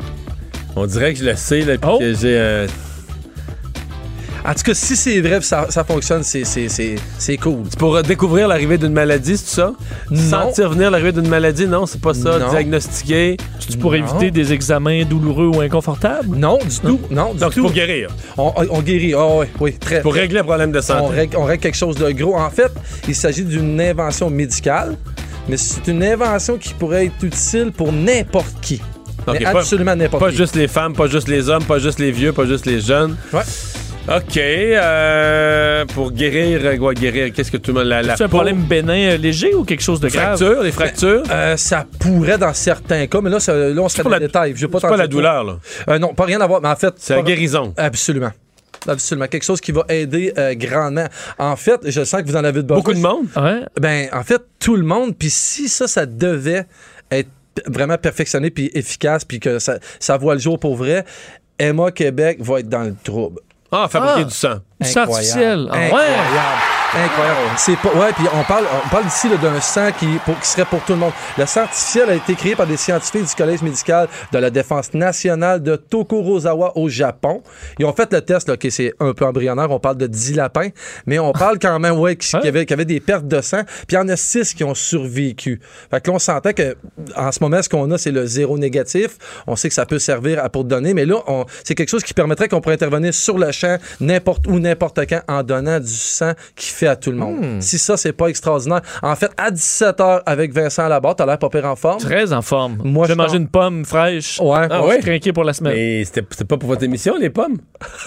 On 0.77 0.87
dirait 0.87 1.13
que 1.15 1.21
je 1.21 1.25
le 1.25 1.37
sais, 1.37 1.61
là, 1.61 1.79
puis 1.79 1.91
Oh. 1.91 1.99
que 1.99 2.13
j'ai... 2.15 2.37
euh, 2.39 2.67
En 4.45 4.55
tout 4.55 4.63
cas, 4.65 4.75
si 4.75 4.97
c'est 4.97 5.21
vrai 5.21 5.41
ça, 5.41 5.67
ça 5.71 5.85
fonctionne, 5.85 6.25
c'est- 6.25 6.45
c'est 6.45 6.69
c'est- 6.69 6.97
c'est 7.17 7.37
cool. 7.37 7.63
C'est 7.71 7.79
pour 7.79 8.03
découvrir 8.03 8.49
l'arrivée 8.49 8.77
d'une 8.77 8.93
maladie, 8.93 9.37
c'est 9.37 9.55
ça? 9.61 9.73
Non. 10.11 10.21
Sentir 10.31 10.71
venir 10.71 10.91
l'arrivée 10.91 11.13
d'une 11.13 11.29
maladie, 11.29 11.67
non, 11.67 11.87
c'est 11.87 12.01
pas 12.01 12.13
ça. 12.13 12.39
Non. 12.41 12.51
Diagnostiquer. 12.51 13.37
C'est 13.61 13.79
pour 13.79 13.93
Non. 13.93 13.99
éviter 13.99 14.31
des 14.33 14.53
examens 14.53 15.05
douloureux 15.05 15.47
ou 15.47 15.61
inconfortables? 15.61 16.37
Non, 16.37 16.59
du 16.59 16.79
tout. 16.81 17.01
Non, 17.11 17.35
du 17.35 17.39
Donc, 17.41 17.55
tout. 17.55 17.63
pour 17.63 17.73
guérir. 17.73 18.09
On, 18.37 18.53
on 18.71 18.81
guérit. 18.83 19.15
Ah 19.15 19.27
oui, 19.39 19.47
oui, 19.61 19.73
très. 19.79 20.01
Pour 20.03 20.15
régler 20.15 20.41
un 20.41 20.45
problème 20.45 20.73
de 20.73 20.79
on 20.79 20.83
santé. 20.83 21.15
règle, 21.15 21.37
on 21.37 21.45
règle 21.45 21.63
quelque 21.63 21.77
chose 21.79 21.97
de 21.97 22.11
gros. 22.11 22.37
En 22.37 22.51
fait, 22.51 22.73
il 23.07 23.15
s'agit 23.15 23.45
d'une 23.45 23.81
invention 23.81 24.29
médicale, 24.29 24.97
mais 25.49 25.57
c'est 25.57 25.87
une 25.87 26.03
invention 26.03 26.59
qui 26.59 26.75
pourrait 26.75 27.07
être 27.07 27.23
utile 27.23 27.71
pour 27.77 27.93
n'importe 27.93 28.55
qui. 28.61 28.81
Pas- 29.25 29.35
absolument 29.45 29.95
n'importe 29.95 30.21
Pas 30.21 30.31
qui. 30.31 30.37
juste 30.37 30.57
les 30.57 30.67
femmes, 30.67 30.95
pas 30.95 31.07
juste 31.07 31.29
les 31.29 31.49
hommes, 31.49 31.63
pas 31.63 31.79
juste 31.79 32.01
les 32.01 32.11
vieux, 32.11 32.33
pas 32.33 32.45
juste 32.45 32.67
les 32.67 32.81
jeunes. 32.81 33.17
Ouais. 33.33 33.43
OK. 34.09 34.37
euh, 34.37 35.85
pour 35.87 36.11
guérir, 36.11 36.61
euh, 36.65 36.77
quoi, 36.77 36.93
guérir, 36.93 37.33
qu'est-ce 37.33 37.53
que 37.53 37.57
tout 37.57 37.73
le 37.73 37.79
monde... 37.81 37.89
La, 37.89 38.03
la 38.03 38.17
C'est 38.17 38.25
un 38.25 38.29
problème 38.29 38.63
bénin 38.63 39.13
euh, 39.13 39.17
léger 39.17 39.55
ou 39.55 39.65
quelque 39.65 39.83
chose 39.83 40.01
de 40.01 40.09
grave? 40.09 40.37
fracture, 40.39 40.63
les 40.63 40.73
fractures? 40.73 41.23
Euh, 41.31 41.57
ça 41.57 41.87
pourrait 42.01 42.37
dans 42.39 42.53
certains 42.53 43.07
cas, 43.07 43.21
mais 43.21 43.31
là, 43.31 43.39
ça- 43.39 43.55
là 43.55 43.81
on 43.81 43.89
serait 43.89 44.03
dans 44.03 44.11
le 44.11 44.19
détail. 44.19 44.55
Je 44.57 44.67
vais 44.67 44.71
pas 44.71 44.81
C'est 44.81 44.89
pas 44.89 44.97
la 44.97 45.07
douleur, 45.07 45.45
là. 45.45 45.59
Euh, 45.89 45.99
non, 45.99 46.15
pas 46.15 46.25
rien 46.25 46.41
à 46.41 46.47
voir, 46.47 46.61
mais 46.61 46.69
en 46.69 46.77
fait. 46.77 46.93
C'est 46.97 47.15
la 47.15 47.23
guérison. 47.23 47.73
Absolument. 47.77 48.33
Absolument. 48.89 49.29
Quelque 49.29 49.45
chose 49.45 49.61
qui 49.61 49.71
va 49.71 49.85
aider 49.89 50.33
euh, 50.37 50.55
grandement. 50.57 51.07
En 51.39 51.55
fait, 51.55 51.81
je 51.85 52.03
sens 52.05 52.23
que 52.23 52.27
vous 52.27 52.37
en 52.37 52.43
avez 52.43 52.63
de 52.63 52.67
besoin. 52.67 52.79
Beaucoup 52.79 52.95
de 52.95 52.99
monde? 52.99 53.27
Ouais. 53.37 53.61
Ben, 53.81 54.09
en 54.13 54.25
fait, 54.25 54.43
tout 54.59 54.75
le 54.75 54.83
monde. 54.83 55.17
Puis 55.17 55.31
si 55.31 55.69
ça, 55.69 55.87
ça 55.87 56.05
devait 56.07 56.65
être 57.13 57.29
vraiment 57.69 57.97
perfectionné 57.99 58.51
puis 58.51 58.71
efficace, 58.75 59.25
puis 59.25 59.39
que 59.39 59.61
ça, 59.61 59.79
ça 60.01 60.17
voit 60.17 60.35
le 60.35 60.41
jour 60.41 60.59
pour 60.59 60.75
vrai, 60.75 61.05
Emma 61.59 61.93
Québec 61.93 62.39
va 62.41 62.59
être 62.59 62.69
dans 62.69 62.83
le 62.83 62.95
trouble. 63.05 63.41
Ah, 63.73 63.89
fabriquer 63.89 64.21
Ah. 64.21 64.25
du 64.25 64.31
sang. 64.35 64.59
Du 64.81 64.87
sang 64.89 65.01
artificiel. 65.03 65.69
Ah, 65.73 65.77
ouais. 65.77 65.91
Incroyable. 66.95 67.39
C'est 67.57 67.77
pas, 67.77 67.89
ouais, 67.95 68.13
puis 68.13 68.27
on 68.35 68.45
parle, 68.45 68.65
on 68.85 68.89
parle 68.91 69.07
ici 69.07 69.27
là, 69.27 69.37
d'un 69.39 69.59
sang 69.63 69.89
qui, 69.99 70.07
pour- 70.27 70.39
qui 70.39 70.47
serait 70.47 70.67
pour 70.67 70.81
tout 70.85 70.93
le 70.93 70.99
monde. 70.99 71.13
Le 71.39 71.47
sang 71.47 71.63
artificiel 71.63 72.11
a 72.11 72.15
été 72.15 72.35
créé 72.35 72.55
par 72.55 72.67
des 72.67 72.77
scientifiques 72.77 73.25
du 73.27 73.35
Collège 73.35 73.63
médical 73.63 74.09
de 74.31 74.39
la 74.39 74.51
Défense 74.51 74.93
nationale 74.93 75.63
de 75.63 75.77
Tokorozawa 75.77 76.77
au 76.77 76.91
Japon. 76.91 77.43
Ils 77.79 77.87
ont 77.87 77.95
fait 77.95 78.13
le 78.13 78.21
test, 78.21 78.47
là, 78.47 78.59
qui 78.59 78.71
c'est 78.71 78.93
un 79.01 79.15
peu 79.15 79.25
embryonnaire, 79.25 79.71
on 79.71 79.79
parle 79.81 79.97
de 79.97 80.07
10 80.07 80.35
lapins, 80.35 80.69
mais 81.07 81.19
on 81.19 81.33
parle 81.33 81.59
quand 81.59 81.79
même, 81.79 81.99
ouais, 81.99 82.15
qui, 82.17 82.29
qui 82.29 82.49
avait, 82.49 82.67
qui 82.67 82.75
avait 82.75 82.85
des 82.85 83.01
pertes 83.01 83.27
de 83.27 83.41
sang, 83.41 83.63
puis 83.65 83.93
il 83.93 83.95
y 83.95 83.99
en 83.99 84.09
a 84.11 84.17
6 84.17 84.53
qui 84.53 84.63
ont 84.63 84.75
survécu. 84.75 85.61
Fait 85.91 85.99
que 86.03 86.11
là, 86.11 86.17
on 86.17 86.19
sentait 86.19 86.53
que, 86.53 86.77
en 87.17 87.33
ce 87.33 87.39
moment, 87.41 87.63
ce 87.63 87.71
qu'on 87.71 87.91
a, 87.91 87.97
c'est 87.97 88.11
le 88.13 88.27
zéro 88.27 88.59
négatif. 88.59 89.17
On 89.47 89.57
sait 89.57 89.69
que 89.69 89.75
ça 89.75 89.87
peut 89.87 89.99
servir 89.99 90.45
à, 90.45 90.51
pour 90.51 90.65
donner, 90.65 90.93
mais 90.93 91.07
là, 91.07 91.17
on- 91.27 91.47
c'est 91.65 91.75
quelque 91.75 91.89
chose 91.91 92.05
qui 92.05 92.13
permettrait 92.13 92.49
qu'on 92.49 92.61
pourrait 92.61 92.75
intervenir 92.75 93.15
sur 93.15 93.39
le 93.39 93.51
champ, 93.51 93.79
n'importe 94.01 94.47
où, 94.47 94.59
n'importe 94.59 95.01
quand, 95.09 95.23
en 95.27 95.43
donnant 95.43 95.81
du 95.81 95.89
sang 95.89 96.33
qui 96.55 96.69
fait 96.69 96.82
à 96.87 96.97
tout 96.97 97.11
le 97.11 97.17
monde. 97.17 97.39
Hmm. 97.45 97.61
Si 97.61 97.79
ça, 97.79 97.97
c'est 97.97 98.13
pas 98.13 98.27
extraordinaire. 98.29 98.81
En 99.03 99.15
fait, 99.17 99.31
à 99.37 99.51
17h 99.51 100.23
avec 100.27 100.53
Vincent 100.53 100.89
Labarre, 100.89 101.17
t'as 101.17 101.27
l'air 101.27 101.39
pas 101.39 101.49
pire 101.49 101.67
en 101.67 101.77
forme. 101.77 101.99
Très 102.01 102.33
en 102.33 102.43
forme. 102.43 102.79
Moi, 102.85 103.07
J'ai 103.07 103.13
je 103.15 103.19
mangé 103.19 103.37
une 103.37 103.49
pomme 103.49 103.85
fraîche. 103.85 104.39
Ouais. 104.41 104.67
Ah 104.71 104.83
On 104.83 104.89
ouais? 104.89 105.01
se 105.01 105.07
craquer 105.07 105.33
pour 105.33 105.45
la 105.45 105.53
semaine. 105.53 105.75
Mais 105.75 106.05
c'était 106.05 106.23
pas 106.45 106.57
pour 106.57 106.69
votre 106.69 106.83
émission, 106.83 107.17
les 107.19 107.31
pommes? 107.31 107.59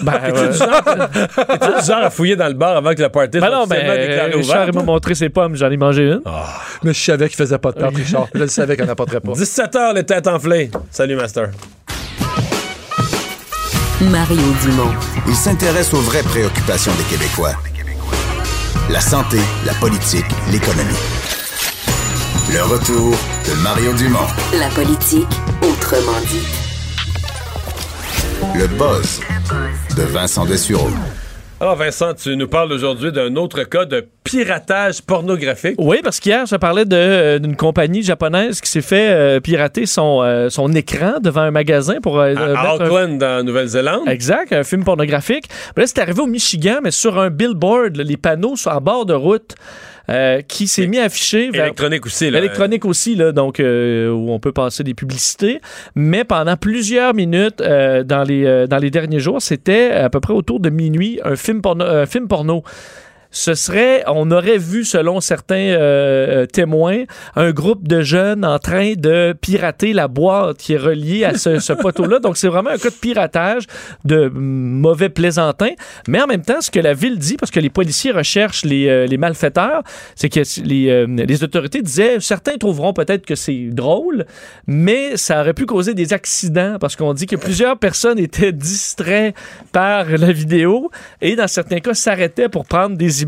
Ben, 0.01 0.13
T'es-tu 0.25 0.39
ouais. 0.39 0.47
du 0.49 0.57
genre, 0.57 0.83
t'es-tu 0.83 1.79
du 1.81 1.85
genre 1.85 2.03
à 2.03 2.09
fouiller 2.09 2.35
dans 2.35 2.47
le 2.47 2.53
bar 2.53 2.77
avant 2.77 2.93
que 2.93 3.01
le 3.01 3.09
party 3.09 3.39
Ben 3.39 3.47
soit 3.47 3.55
non, 3.55 3.67
ben, 3.67 4.31
Richard 4.33 4.73
m'a 4.73 4.83
montré 4.83 5.15
ses 5.15 5.29
pommes, 5.29 5.55
j'en 5.55 5.69
ai 5.71 5.77
mangé 5.77 6.03
une. 6.03 6.21
Mais 6.83 6.93
je 6.93 7.01
savais 7.01 7.27
qu'il 7.27 7.37
faisait 7.37 7.57
pas 7.57 7.71
de 7.71 7.79
perte, 7.79 7.95
Richard. 7.95 8.27
Je 8.33 8.39
le 8.39 8.47
savais 8.47 8.75
qu'on 8.77 8.85
n'apporterait 8.85 9.19
pas. 9.21 9.31
17h, 9.33 9.93
les 9.95 10.03
têtes 10.03 10.27
enflées. 10.27 10.71
Salut, 10.91 11.15
Master. 11.15 11.49
Mario 14.01 14.41
Dumont. 14.61 14.91
Il 15.27 15.35
s'intéresse 15.35 15.93
aux 15.93 16.01
vraies 16.01 16.21
préoccupations 16.23 16.91
des 16.97 17.03
Québécois. 17.15 17.53
La 18.89 19.01
santé, 19.01 19.39
la 19.65 19.73
politique, 19.73 20.25
l'économie. 20.51 20.93
Le 22.53 22.61
retour 22.63 23.15
de 23.47 23.53
Mario 23.63 23.91
Dumont. 23.93 24.27
La 24.59 24.69
politique 24.69 25.27
autrement 25.63 26.19
dit. 26.29 26.45
Le 28.55 28.67
buzz 28.67 29.21
de 29.97 30.03
Vincent 30.03 30.45
Dessureau. 30.45 30.89
Alors, 31.61 31.77
Vincent, 31.77 32.13
tu 32.13 32.35
nous 32.35 32.49
parles 32.49 32.73
aujourd'hui 32.73 33.13
d'un 33.13 33.33
autre 33.37 33.63
cas 33.63 33.85
de 33.85 34.05
piratage 34.25 35.01
pornographique. 35.01 35.75
Oui, 35.77 35.99
parce 36.03 36.19
qu'hier, 36.19 36.45
je 36.45 36.57
parlais 36.57 36.83
euh, 36.91 37.39
d'une 37.39 37.55
compagnie 37.55 38.03
japonaise 38.03 38.59
qui 38.59 38.69
s'est 38.69 38.81
fait 38.81 39.09
euh, 39.13 39.39
pirater 39.39 39.85
son, 39.85 40.21
euh, 40.21 40.49
son 40.49 40.73
écran 40.73 41.13
devant 41.21 41.41
un 41.41 41.51
magasin 41.51 42.01
pour 42.01 42.19
À, 42.19 42.25
à 42.25 42.27
mettre 42.33 42.59
un- 42.59 42.75
Auckland, 42.85 43.23
en 43.23 43.43
Nouvelle-Zélande. 43.43 44.07
Exact, 44.07 44.51
un 44.51 44.63
film 44.65 44.83
pornographique. 44.83 45.45
Mais 45.77 45.83
là, 45.83 45.87
c'est 45.87 45.99
arrivé 45.99 46.19
au 46.21 46.27
Michigan, 46.27 46.79
mais 46.83 46.91
sur 46.91 47.17
un 47.17 47.29
billboard, 47.29 47.95
là, 47.95 48.03
les 48.03 48.17
panneaux 48.17 48.57
sont 48.57 48.71
en 48.71 48.81
bord 48.81 49.05
de 49.05 49.13
route. 49.13 49.55
Euh, 50.09 50.41
qui 50.41 50.67
s'est 50.67 50.87
mis 50.87 50.99
à 50.99 51.03
afficher 51.05 51.49
vers- 51.49 51.65
Électronique 51.65 52.05
aussi, 52.05 52.29
là. 52.29 52.37
électronique 52.39 52.85
aussi, 52.85 53.15
là, 53.15 53.31
donc 53.31 53.59
euh, 53.59 54.09
où 54.11 54.31
on 54.31 54.39
peut 54.39 54.51
passer 54.51 54.83
des 54.83 54.93
publicités. 54.93 55.59
Mais 55.95 56.23
pendant 56.23 56.57
plusieurs 56.57 57.13
minutes 57.13 57.61
euh, 57.61 58.03
dans, 58.03 58.23
les, 58.23 58.45
euh, 58.45 58.67
dans 58.67 58.77
les 58.77 58.91
derniers 58.91 59.19
jours, 59.19 59.41
c'était 59.41 59.91
à 59.91 60.09
peu 60.09 60.19
près 60.19 60.33
autour 60.33 60.59
de 60.59 60.69
minuit 60.69 61.19
un 61.23 61.35
film 61.35 61.61
porno. 61.61 61.85
un 61.85 62.05
film 62.05 62.27
porno. 62.27 62.63
Ce 63.35 63.53
serait, 63.53 64.01
on 64.07 64.31
aurait 64.31 64.57
vu, 64.57 64.85
selon 64.85 65.19
certains 65.19 65.55
euh, 65.55 66.43
euh, 66.43 66.45
témoins, 66.45 67.03
un 67.35 67.51
groupe 67.51 67.85
de 67.85 67.99
jeunes 67.99 68.45
en 68.45 68.59
train 68.59 68.93
de 68.93 69.35
pirater 69.39 69.91
la 69.91 70.07
boîte 70.07 70.57
qui 70.57 70.71
est 70.71 70.77
reliée 70.77 71.25
à 71.25 71.37
ce, 71.37 71.73
poteau-là. 71.73 72.19
Donc, 72.19 72.37
c'est 72.37 72.47
vraiment 72.47 72.69
un 72.69 72.77
cas 72.77 72.89
de 72.89 72.95
piratage, 72.95 73.63
de 74.05 74.29
mauvais 74.29 75.09
plaisantin. 75.09 75.71
Mais 76.07 76.21
en 76.21 76.27
même 76.27 76.43
temps, 76.43 76.61
ce 76.61 76.71
que 76.71 76.79
la 76.79 76.93
ville 76.93 77.19
dit, 77.19 77.35
parce 77.35 77.51
que 77.51 77.59
les 77.59 77.69
policiers 77.69 78.13
recherchent 78.13 78.63
les, 78.63 78.87
euh, 78.87 79.05
les 79.05 79.17
malfaiteurs, 79.17 79.83
c'est 80.15 80.29
que 80.29 80.39
les, 80.63 81.05
les 81.05 81.43
autorités 81.43 81.81
disaient, 81.81 82.21
certains 82.21 82.55
trouveront 82.55 82.93
peut-être 82.93 83.25
que 83.25 83.35
c'est 83.35 83.67
drôle, 83.69 84.25
mais 84.65 85.17
ça 85.17 85.41
aurait 85.41 85.53
pu 85.53 85.65
causer 85.65 85.93
des 85.93 86.13
accidents 86.13 86.77
parce 86.79 86.95
qu'on 86.95 87.13
dit 87.13 87.25
que 87.25 87.35
plusieurs 87.35 87.77
personnes 87.77 88.17
étaient 88.17 88.53
distraites 88.53 89.35
par 89.73 90.05
la 90.05 90.31
vidéo 90.31 90.89
et 91.19 91.35
dans 91.35 91.49
certains 91.49 91.81
cas 91.81 91.93
s'arrêtaient 91.93 92.47
pour 92.47 92.65
prendre 92.65 92.95
des 92.95 93.23
images. 93.23 93.24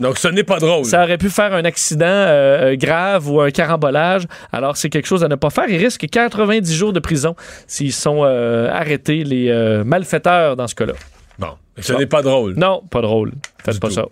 Donc, 0.00 0.18
ce 0.18 0.28
n'est 0.28 0.44
pas 0.44 0.58
drôle. 0.58 0.84
Ça 0.84 1.02
aurait 1.02 1.18
pu 1.18 1.30
faire 1.30 1.52
un 1.52 1.64
accident 1.64 2.06
euh, 2.06 2.76
grave 2.76 3.30
ou 3.30 3.40
un 3.40 3.50
carambolage. 3.50 4.26
Alors, 4.52 4.76
c'est 4.76 4.88
quelque 4.88 5.06
chose 5.06 5.24
à 5.24 5.28
ne 5.28 5.34
pas 5.34 5.50
faire. 5.50 5.68
Ils 5.68 5.76
risquent 5.78 6.06
90 6.08 6.74
jours 6.74 6.92
de 6.92 7.00
prison 7.00 7.34
s'ils 7.66 7.92
sont 7.92 8.20
euh, 8.22 8.70
arrêtés, 8.70 9.24
les 9.24 9.48
euh, 9.50 9.84
malfaiteurs 9.84 10.56
dans 10.56 10.66
ce 10.66 10.74
cas-là. 10.74 10.94
Bon, 11.38 11.54
ce 11.78 11.92
n'est 11.92 12.06
pas 12.06 12.22
drôle. 12.22 12.54
Non, 12.56 12.82
pas 12.90 13.00
drôle. 13.00 13.32
Faites 13.64 13.80
pas 13.80 13.90
ça. 13.90 14.04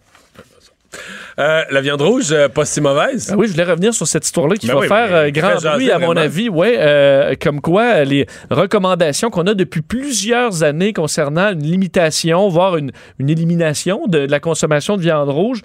Euh, 1.39 1.63
la 1.71 1.81
viande 1.81 2.03
rouge, 2.03 2.33
euh, 2.33 2.49
pas 2.49 2.65
si 2.65 2.81
mauvaise. 2.81 3.31
Ah 3.33 3.37
oui, 3.37 3.47
je 3.47 3.53
voulais 3.53 3.65
revenir 3.65 3.95
sur 3.95 4.09
cette 4.09 4.25
histoire-là 4.25 4.57
qui 4.57 4.67
Ben 4.67 4.75
va 4.75 4.81
oui, 4.81 4.89
faire 4.89 5.15
euh, 5.15 5.31
grand 5.31 5.55
bruit, 5.73 5.89
à 5.91 6.01
mon 6.01 6.07
vraiment. 6.07 6.21
avis. 6.21 6.49
Ouais, 6.49 7.37
comme 7.41 7.61
quoi, 7.61 8.03
les 8.05 8.27
recommandations 8.51 9.31
qu'on 9.31 9.47
a 9.47 9.55
depuis 9.55 9.83
plusieurs 9.83 10.65
années 10.65 10.93
concernant 10.93 11.53
une 11.53 11.63
limitation, 11.63 12.49
voire 12.49 12.77
une, 12.77 12.91
une 13.21 13.31
élimination 13.31 14.07
de, 14.09 14.27
de 14.27 14.31
la 14.31 14.41
consommation 14.41 14.97
de 14.97 15.03
viande 15.03 15.29
rouge 15.29 15.63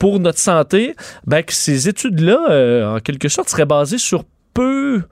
pour 0.00 0.18
notre 0.18 0.38
santé, 0.40 0.94
ben, 1.26 1.42
que 1.42 1.52
ces 1.52 1.88
études-là, 1.88 2.94
en 2.96 2.98
quelque 2.98 3.28
sorte, 3.28 3.48
seraient 3.48 3.64
basées 3.64 3.98
sur 3.98 4.24
peu 4.54 5.02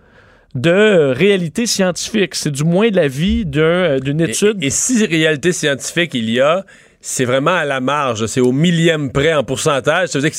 de 0.57 1.13
réalité 1.15 1.67
scientifique. 1.67 2.35
C'est 2.35 2.51
du 2.51 2.65
moins 2.65 2.91
l'avis 2.91 3.47
d'un, 3.47 4.01
d'une 4.01 4.21
étude. 4.21 4.61
Et, 4.61 4.67
et 4.67 4.71
si 4.71 5.07
réalité 5.07 5.53
scientifique 5.53 6.15
il 6.15 6.29
y 6.29 6.41
a, 6.41 6.65
c'est 7.01 7.25
vraiment 7.25 7.55
à 7.55 7.65
la 7.65 7.81
marge. 7.81 8.27
C'est 8.27 8.41
au 8.41 8.53
millième 8.53 9.11
près 9.11 9.35
en 9.35 9.43
pourcentage. 9.43 10.09
Ça 10.09 10.19
veut 10.19 10.29
dire 10.29 10.33
que 10.33 10.37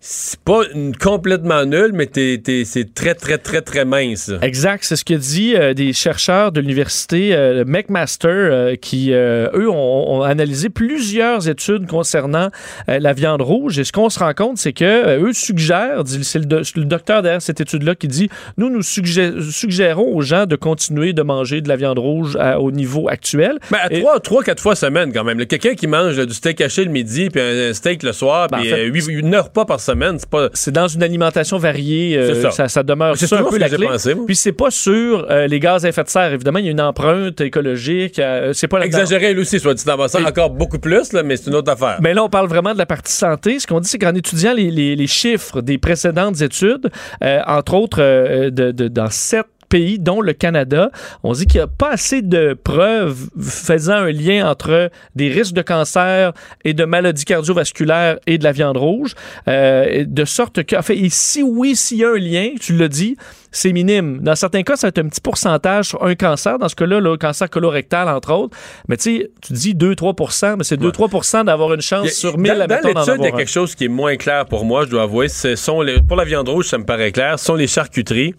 c'est- 0.00 0.38
pas 0.40 0.62
une- 0.74 0.94
complètement 0.96 1.64
nul, 1.64 1.90
mais 1.92 2.08
c'est 2.12 2.94
très, 2.94 3.14
très, 3.14 3.38
très, 3.38 3.60
très 3.62 3.84
mince. 3.84 4.30
Exact, 4.42 4.84
c'est 4.84 4.96
ce 4.96 5.04
que 5.04 5.14
dit 5.14 5.54
euh, 5.56 5.74
des 5.74 5.92
chercheurs 5.92 6.52
de 6.52 6.60
l'université 6.60 7.34
euh, 7.34 7.64
McMaster 7.66 8.28
euh, 8.28 8.76
qui, 8.76 9.10
eux, 9.12 9.68
ont, 9.70 10.18
ont 10.18 10.22
analysé 10.22 10.68
plusieurs 10.68 11.48
études 11.48 11.86
concernant 11.86 12.50
la 12.86 13.12
viande 13.12 13.42
rouge. 13.42 13.78
Et 13.78 13.84
ce 13.84 13.92
qu'on 13.92 14.08
se 14.10 14.18
rend 14.18 14.34
compte, 14.34 14.58
c'est 14.58 14.72
que 14.72 15.18
eux 15.18 15.32
suggèrent, 15.32 16.02
c'est 16.22 16.38
le, 16.38 16.44
do- 16.44 16.60
le 16.76 16.84
docteur 16.84 17.22
derrière 17.22 17.42
cette 17.42 17.60
étude-là 17.60 17.94
qui 17.94 18.08
dit, 18.08 18.28
nous, 18.58 18.70
nous 18.70 18.82
suggé- 18.82 19.40
suggérons 19.50 20.14
aux 20.14 20.22
gens 20.22 20.46
de 20.46 20.56
continuer 20.56 21.12
de 21.12 21.22
manger 21.22 21.60
de 21.60 21.68
la 21.68 21.76
viande 21.76 21.98
rouge 21.98 22.36
à- 22.38 22.60
au 22.60 22.70
niveau 22.70 23.08
actuel. 23.08 23.58
Ben, 23.70 23.78
à 23.82 23.88
trois, 23.88 24.20
trois, 24.20 24.42
quatre 24.44 24.62
fois 24.62 24.76
semaine 24.76 25.12
quand 25.12 25.24
même. 25.24 25.44
Quelqu'un 25.46 25.74
qui 25.74 25.86
mange 25.86 26.16
du 26.24 26.34
steak 26.34 26.60
haché 26.60 26.84
le 26.84 26.90
midi, 26.90 27.28
puis 27.30 27.40
un, 27.40 27.72
steak 27.74 28.02
le 28.02 28.12
soir, 28.12 28.48
Ben, 28.48 28.58
en 28.58 28.60
puis 28.60 28.70
fait, 28.70 28.84
huit, 28.86 29.04
huit- 29.06 29.22
neuf 29.22 29.44
repas 29.46 29.64
par 29.64 29.80
semaine, 29.86 30.18
c'est 30.18 30.28
pas. 30.28 30.48
C'est 30.52 30.70
dans 30.72 30.88
une 30.88 31.02
alimentation 31.02 31.56
variée, 31.58 32.16
euh, 32.18 32.42
ça. 32.42 32.50
ça. 32.50 32.68
ça 32.68 32.82
demeure 32.82 33.16
ça 33.16 33.38
un 33.38 33.44
peu 33.44 33.58
la 33.58 33.68
clé. 33.68 33.86
pensé. 33.86 34.14
Puis 34.26 34.36
c'est 34.36 34.52
pas 34.52 34.70
sur 34.70 35.26
euh, 35.30 35.46
les 35.46 35.58
gaz 35.60 35.84
à 35.84 35.88
effet 35.88 36.04
de 36.04 36.08
serre, 36.08 36.32
évidemment, 36.32 36.58
il 36.58 36.66
y 36.66 36.68
a 36.68 36.72
une 36.72 36.80
empreinte 36.80 37.40
écologique, 37.40 38.18
euh, 38.18 38.52
c'est 38.52 38.68
pas. 38.68 38.80
Exagéré, 38.84 39.32
lui 39.32 39.40
aussi, 39.42 39.58
soit 39.58 39.74
dit 39.74 39.82
en 39.90 39.96
passant, 39.96 40.22
encore 40.24 40.50
beaucoup 40.50 40.78
plus, 40.78 41.12
là, 41.12 41.22
mais 41.22 41.36
c'est 41.36 41.48
une 41.50 41.56
autre 41.56 41.72
affaire. 41.72 41.98
Mais 42.02 42.12
là, 42.14 42.22
on 42.24 42.28
parle 42.28 42.48
vraiment 42.48 42.72
de 42.74 42.78
la 42.78 42.86
partie 42.86 43.12
santé. 43.12 43.58
Ce 43.58 43.66
qu'on 43.66 43.80
dit, 43.80 43.88
c'est 43.88 43.98
qu'en 43.98 44.14
étudiant 44.14 44.52
les, 44.52 44.70
les- 44.70 44.96
les 44.96 45.06
chiffres 45.06 45.60
des 45.62 45.78
précédentes 45.78 46.40
études, 46.42 46.90
euh, 47.22 47.40
entre 47.46 47.74
autres 47.74 47.98
euh, 48.02 48.50
de, 48.50 48.70
de- 48.72 48.88
dans 48.88 49.10
sept 49.10 49.46
pays, 49.68 49.98
dont 49.98 50.20
le 50.20 50.32
Canada, 50.32 50.90
on 51.22 51.32
dit 51.32 51.46
qu'il 51.46 51.58
n'y 51.60 51.64
a 51.64 51.68
pas 51.68 51.90
assez 51.92 52.22
de 52.22 52.54
preuves 52.54 53.28
faisant 53.40 53.94
un 53.96 54.10
lien 54.12 54.48
entre 54.48 54.90
des 55.14 55.28
risques 55.28 55.54
de 55.54 55.62
cancer 55.62 56.32
et 56.64 56.74
de 56.74 56.84
maladies 56.84 57.24
cardiovasculaires 57.24 58.18
et 58.26 58.38
de 58.38 58.44
la 58.44 58.52
viande 58.52 58.76
rouge, 58.76 59.14
euh, 59.48 60.04
de 60.06 60.24
sorte 60.24 60.62
que, 60.64 60.76
en 60.76 60.82
fait, 60.82 60.96
et 60.96 61.08
si 61.10 61.42
oui, 61.42 61.76
s'il 61.76 61.98
y 61.98 62.04
a 62.04 62.10
un 62.10 62.18
lien, 62.18 62.50
tu 62.60 62.74
l'as 62.76 62.88
dit, 62.88 63.16
c'est 63.52 63.72
minime. 63.72 64.20
Dans 64.22 64.34
certains 64.34 64.62
cas, 64.62 64.76
ça 64.76 64.86
va 64.86 64.88
être 64.90 64.98
un 64.98 65.08
petit 65.08 65.20
pourcentage 65.20 65.86
sur 65.86 66.04
un 66.04 66.14
cancer. 66.14 66.58
Dans 66.58 66.68
ce 66.68 66.76
cas-là, 66.76 67.00
le 67.00 67.16
cancer 67.16 67.48
colorectal, 67.48 68.08
entre 68.08 68.32
autres. 68.34 68.56
Mais 68.88 68.96
tu 68.98 69.18
sais, 69.20 69.30
tu 69.40 69.52
dis 69.54 69.74
2-3% 69.74 70.56
mais 70.58 70.64
c'est 70.64 70.78
2-3 70.80 71.44
d'avoir 71.44 71.72
une 71.72 71.80
chance 71.80 72.06
a- 72.06 72.10
sur 72.10 72.36
1000 72.38 72.52
dans, 72.52 72.58
dans 72.66 73.00
l'étude, 73.00 73.14
il 73.18 73.22
y 73.24 73.26
a 73.26 73.34
un. 73.34 73.36
quelque 73.36 73.50
chose 73.50 73.74
qui 73.74 73.84
est 73.84 73.88
moins 73.88 74.16
clair 74.16 74.44
pour 74.46 74.64
moi, 74.64 74.84
je 74.84 74.90
dois 74.90 75.02
avouer. 75.04 75.28
Ce 75.28 75.56
sont 75.56 75.80
les, 75.80 76.02
pour 76.02 76.16
la 76.16 76.24
viande 76.24 76.48
rouge, 76.48 76.66
ça 76.66 76.76
me 76.78 76.84
paraît 76.84 77.12
clair, 77.12 77.38
ce 77.38 77.46
sont 77.46 77.54
les 77.54 77.66
charcuteries. 77.66 78.34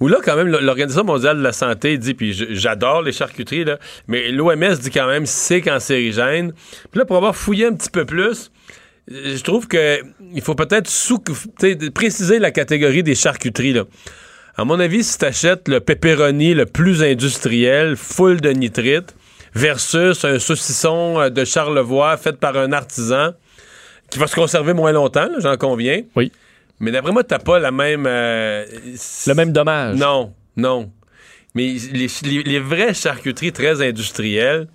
Où 0.00 0.08
là, 0.08 0.18
quand 0.24 0.34
même, 0.34 0.48
l'Organisation 0.48 1.04
mondiale 1.04 1.38
de 1.38 1.42
la 1.42 1.52
santé 1.52 1.98
dit, 1.98 2.14
puis 2.14 2.32
j'adore 2.32 3.02
les 3.02 3.12
charcuteries, 3.12 3.64
là, 3.64 3.78
mais 4.08 4.30
l'OMS 4.30 4.74
dit 4.80 4.90
quand 4.90 5.06
même 5.06 5.26
c'est 5.26 5.60
cancérigène. 5.60 6.52
Puis 6.90 6.98
là, 6.98 7.04
pour 7.04 7.16
avoir 7.16 7.36
fouillé 7.36 7.66
un 7.66 7.74
petit 7.74 7.90
peu 7.90 8.06
plus, 8.06 8.50
euh, 9.12 9.36
je 9.36 9.42
trouve 9.42 9.68
que 9.68 10.00
il 10.32 10.40
faut 10.40 10.54
peut-être 10.54 10.90
préciser 11.90 12.38
la 12.38 12.50
catégorie 12.50 13.02
des 13.02 13.14
charcuteries. 13.14 13.74
Là. 13.74 13.84
À 14.56 14.64
mon 14.64 14.80
avis, 14.80 15.04
si 15.04 15.18
tu 15.18 15.24
achètes 15.26 15.68
le 15.68 15.80
pepperoni 15.80 16.54
le 16.54 16.64
plus 16.64 17.02
industriel, 17.02 17.96
full 17.96 18.40
de 18.40 18.50
nitrite, 18.50 19.14
versus 19.54 20.24
un 20.24 20.38
saucisson 20.38 21.20
euh, 21.20 21.28
de 21.28 21.44
Charlevoix 21.44 22.16
fait 22.16 22.38
par 22.38 22.56
un 22.56 22.72
artisan, 22.72 23.32
qui 24.10 24.18
va 24.18 24.26
se 24.26 24.34
conserver 24.34 24.72
moins 24.72 24.92
longtemps, 24.92 25.28
j'en 25.38 25.56
conviens. 25.56 26.02
Oui. 26.16 26.32
Mais 26.80 26.90
d'après 26.90 27.12
moi, 27.12 27.22
t'as 27.24 27.38
pas 27.38 27.58
la 27.58 27.70
même... 27.70 28.04
euh, 28.06 28.64
Le 29.26 29.34
même 29.34 29.52
dommage. 29.52 29.96
Non, 29.98 30.32
non. 30.56 30.90
Mais 31.54 31.74
les, 31.92 32.06
les- 32.24 32.42
les 32.42 32.58
vraies 32.60 32.94
charcuteries 32.94 33.52
très 33.52 33.86
industrielles, 33.86 34.66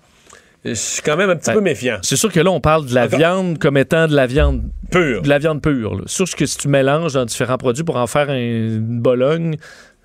je 0.64 0.74
suis 0.74 1.02
quand 1.02 1.16
même 1.16 1.30
un 1.30 1.36
petit 1.36 1.50
Ben, 1.50 1.54
peu 1.54 1.60
méfiant. 1.60 1.98
C'est 2.02 2.16
sûr 2.16 2.30
que 2.32 2.40
là, 2.40 2.50
on 2.50 2.60
parle 2.60 2.86
de 2.86 2.94
la 2.94 3.06
Encore- 3.06 3.18
viande 3.18 3.58
comme 3.58 3.76
étant 3.76 4.06
de 4.08 4.14
la 4.14 4.26
viande 4.26 4.62
Pure. 4.90 5.22
De 5.22 5.28
la 5.28 5.38
viande 5.38 5.60
pure. 5.62 5.96
là. 5.96 6.02
Sûr 6.06 6.26
que 6.36 6.46
si 6.46 6.56
tu 6.58 6.68
mélanges 6.68 7.14
dans 7.14 7.24
différents 7.24 7.56
produits 7.58 7.82
pour 7.84 7.96
en 7.96 8.06
faire 8.06 8.30
un- 8.30 8.36
une 8.36 9.00
bologne, 9.00 9.56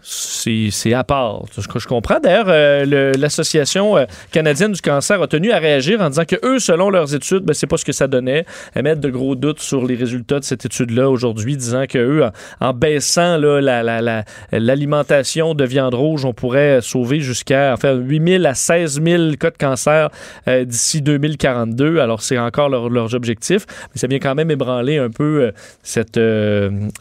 c'est 0.03 0.93
à 0.93 1.03
part. 1.03 1.43
Je, 1.55 1.61
je 1.79 1.87
comprends. 1.87 2.19
D'ailleurs, 2.19 2.45
euh, 2.47 3.13
l'Association 3.17 3.97
euh, 3.97 4.05
canadienne 4.31 4.71
du 4.71 4.81
cancer 4.81 5.21
a 5.21 5.27
tenu 5.27 5.51
à 5.51 5.59
réagir 5.59 6.01
en 6.01 6.09
disant 6.09 6.25
que 6.25 6.35
eux, 6.43 6.59
selon 6.59 6.89
leurs 6.89 7.13
études, 7.13 7.43
ben, 7.43 7.53
c'est 7.53 7.67
pas 7.67 7.77
ce 7.77 7.85
que 7.85 7.91
ça 7.91 8.07
donnait. 8.07 8.45
Elles 8.73 8.83
mettent 8.83 8.99
de 8.99 9.09
gros 9.09 9.35
doutes 9.35 9.59
sur 9.59 9.85
les 9.85 9.95
résultats 9.95 10.39
de 10.39 10.43
cette 10.43 10.65
étude-là 10.65 11.09
aujourd'hui, 11.09 11.55
disant 11.57 11.85
que 11.87 11.97
eux, 11.99 12.23
en, 12.59 12.73
baissant 12.73 13.37
là, 13.37 13.61
la- 13.61 14.01
la- 14.01 14.23
l'alimentation 14.51 15.53
de 15.53 15.63
viande 15.65 15.93
rouge, 15.93 16.25
on 16.25 16.33
pourrait 16.33 16.79
sauver 16.81 17.19
jusqu'à 17.19 17.73
enfin, 17.73 17.93
8 17.93 18.27
000 18.39 18.45
à 18.45 18.53
16 18.55 19.01
000 19.03 19.31
cas 19.39 19.51
de 19.51 19.57
cancer 19.57 20.09
euh, 20.47 20.65
d'ici 20.65 21.01
2042. 21.01 21.99
Alors, 21.99 22.21
c'est 22.21 22.37
encore 22.39 22.69
leur- 22.69 22.89
leurs 22.89 23.13
objectifs, 23.13 23.65
mais 23.93 23.99
ça 23.99 24.07
vient 24.07 24.19
quand 24.19 24.35
même 24.35 24.49
ébranler 24.51 24.97
un 24.97 25.09
peu 25.09 25.51
cette, 25.83 26.19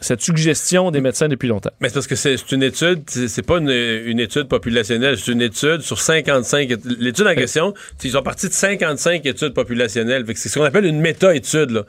cette 0.01 0.21
suggestion 0.21 0.91
des 0.91 1.01
médecins 1.01 1.27
depuis 1.27 1.47
longtemps. 1.47 1.71
Mais 1.79 1.87
c'est 1.89 1.95
parce 1.95 2.07
que 2.07 2.15
c'est 2.15 2.51
une 2.51 2.63
étude, 2.63 2.90
c'est 3.07 3.27
c'est 3.27 3.41
pas 3.41 3.57
une, 3.57 3.69
une 3.69 4.19
étude 4.19 4.47
populationnelle, 4.47 5.17
c'est 5.17 5.31
une 5.31 5.41
étude 5.41 5.81
sur 5.81 5.99
55. 5.99 6.69
étu- 6.69 6.95
L'étude 6.99 7.27
en 7.27 7.35
question, 7.35 7.73
ils 8.03 8.11
sont 8.11 8.21
partis 8.21 8.47
de 8.47 8.53
55 8.53 9.25
études 9.25 9.53
populationnelles. 9.53 10.25
C'est 10.35 10.49
ce 10.49 10.59
qu'on 10.59 10.65
appelle 10.65 10.85
une 10.85 10.99
méta-étude. 11.01 11.85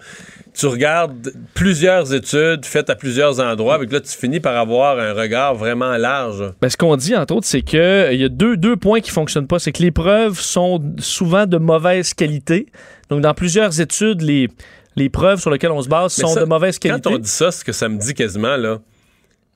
Tu 0.55 0.67
regardes 0.67 1.33
plusieurs 1.55 2.13
études 2.13 2.65
faites 2.67 2.91
à 2.91 2.95
plusieurs 2.95 3.41
endroits, 3.41 3.75
avec 3.75 3.91
là, 3.91 4.01
tu 4.01 4.11
finis 4.17 4.41
par 4.41 4.57
avoir 4.57 4.99
un 4.99 5.13
regard 5.15 5.55
vraiment 5.55 5.97
large. 5.97 6.43
Ben, 6.61 6.69
ce 6.69 6.77
qu'on 6.77 6.97
dit, 6.97 7.17
entre 7.17 7.35
autres, 7.37 7.47
c'est 7.47 7.63
qu'il 7.63 7.79
y 8.21 8.25
a 8.25 8.29
deux, 8.29 8.57
deux 8.57 8.77
points 8.77 9.01
qui 9.01 9.11
ne 9.11 9.15
fonctionnent 9.15 9.47
pas. 9.47 9.59
C'est 9.59 9.73
que 9.73 9.83
les 9.83 9.91
preuves 9.91 10.39
sont 10.41 10.81
souvent 10.99 11.47
de 11.47 11.57
mauvaise 11.57 12.13
qualité. 12.15 12.67
Donc, 13.09 13.23
dans 13.23 13.33
plusieurs 13.35 13.81
études, 13.81 14.21
les, 14.21 14.49
les 14.97 15.09
preuves 15.09 15.41
sur 15.41 15.51
lesquelles 15.51 15.71
on 15.71 15.81
se 15.83 15.89
base 15.89 16.17
Mais 16.19 16.25
sont 16.25 16.35
ça, 16.35 16.41
de 16.41 16.45
mauvaise 16.45 16.79
qualité. 16.79 17.01
Quand 17.09 17.15
on 17.15 17.19
dit 17.19 17.29
ça, 17.31 17.51
ce 17.51 17.65
que 17.65 17.73
ça 17.73 17.89
me 17.89 17.99
dit 17.99 18.13
quasiment, 18.13 18.57
là, 18.57 18.79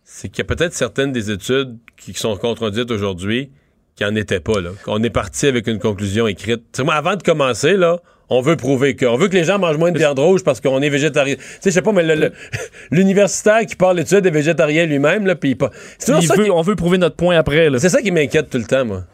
c'est 0.08 0.28
qu'il 0.28 0.38
y 0.38 0.42
a 0.42 0.44
peut-être 0.44 0.72
certaines 0.72 1.10
des 1.10 1.32
études 1.32 1.76
qui 1.96 2.14
sont 2.14 2.36
contredites 2.36 2.92
aujourd'hui 2.92 3.50
qui 3.96 4.04
n'en 4.04 4.14
étaient 4.14 4.38
pas. 4.40 4.60
Là. 4.60 4.70
On 4.86 5.02
est 5.02 5.10
parti 5.10 5.46
avec 5.48 5.66
une 5.66 5.80
conclusion 5.80 6.28
écrite. 6.28 6.78
Moi, 6.84 6.94
avant 6.94 7.16
de 7.16 7.22
commencer, 7.24 7.76
là, 7.76 7.98
on 8.28 8.40
veut 8.40 8.54
prouver 8.56 8.94
que, 8.94 9.04
on 9.04 9.16
veut 9.16 9.26
que 9.28 9.34
les 9.34 9.42
gens 9.42 9.58
mangent 9.58 9.78
moins 9.78 9.90
de 9.90 9.98
viande 9.98 10.18
rouge 10.20 10.44
parce 10.44 10.60
qu'on 10.60 10.80
est 10.80 10.90
végétarien. 10.90 11.34
Tu 11.34 11.42
sais, 11.42 11.70
je 11.70 11.70
sais 11.70 11.82
pas, 11.82 11.90
mais 11.90 12.04
l'universitaire 12.92 13.66
qui 13.66 13.74
parle 13.74 13.96
l'étude 13.96 14.24
est 14.24 14.30
végétarien 14.30 14.86
lui-même, 14.86 15.26
là, 15.26 15.34
puis 15.34 15.56
pas- 15.56 15.70
veut- 16.36 16.52
on 16.52 16.62
veut 16.62 16.76
prouver 16.76 16.98
notre 16.98 17.16
point 17.16 17.36
après. 17.36 17.68
C'est 17.78 17.88
ça 17.88 18.00
qui 18.00 18.12
m'inquiète 18.12 18.48
tout 18.48 18.58
le 18.58 18.64
temps, 18.64 18.84
moi. 18.84 19.04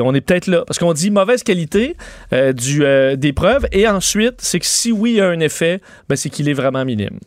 On 0.00 0.14
est 0.14 0.20
peut-être 0.20 0.46
là. 0.46 0.64
Parce 0.66 0.78
qu'on 0.78 0.92
dit 0.92 1.10
mauvaise 1.10 1.42
qualité 1.42 1.96
euh, 2.32 2.52
du, 2.52 2.84
euh, 2.84 3.16
des 3.16 3.32
preuves. 3.32 3.66
Et 3.72 3.88
ensuite, 3.88 4.34
c'est 4.38 4.60
que 4.60 4.66
si 4.66 4.92
oui, 4.92 5.12
il 5.12 5.16
y 5.16 5.20
a 5.20 5.28
un 5.28 5.40
effet, 5.40 5.80
ben, 6.08 6.14
c'est 6.16 6.28
qu'il 6.30 6.48
est 6.48 6.54
vraiment 6.54 6.84
minime. 6.84 7.18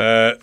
Euh, 0.00 0.34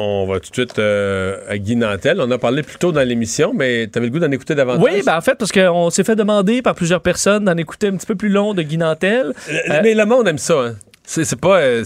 on 0.00 0.26
va 0.26 0.40
tout 0.40 0.50
de 0.50 0.54
suite 0.54 0.78
euh, 0.78 1.38
à 1.48 1.58
Guy 1.58 1.76
Nantel. 1.76 2.20
On 2.20 2.30
a 2.30 2.38
parlé 2.38 2.62
plus 2.62 2.78
tôt 2.78 2.92
dans 2.92 3.06
l'émission, 3.06 3.52
mais 3.54 3.86
t'avais 3.86 4.06
le 4.06 4.12
goût 4.12 4.18
d'en 4.18 4.30
écouter 4.30 4.54
davantage? 4.54 4.82
Oui, 4.92 5.02
ben 5.04 5.16
en 5.16 5.20
fait, 5.20 5.34
parce 5.36 5.52
qu'on 5.52 5.90
s'est 5.90 6.04
fait 6.04 6.16
demander 6.16 6.62
par 6.62 6.74
plusieurs 6.74 7.00
personnes 7.02 7.44
d'en 7.44 7.56
écouter 7.56 7.88
un 7.88 7.96
petit 7.96 8.06
peu 8.06 8.14
plus 8.14 8.28
long 8.30 8.54
de 8.54 8.62
Guy 8.62 8.78
Nantel. 8.78 9.32
Le- 9.48 9.82
Mais 9.82 9.94
le 9.94 10.04
monde 10.06 10.26
aime 10.28 10.38
ça. 10.38 10.54
Hein. 10.54 10.74
C'est 11.04 11.38
pas. 11.40 11.60
euh, 11.60 11.84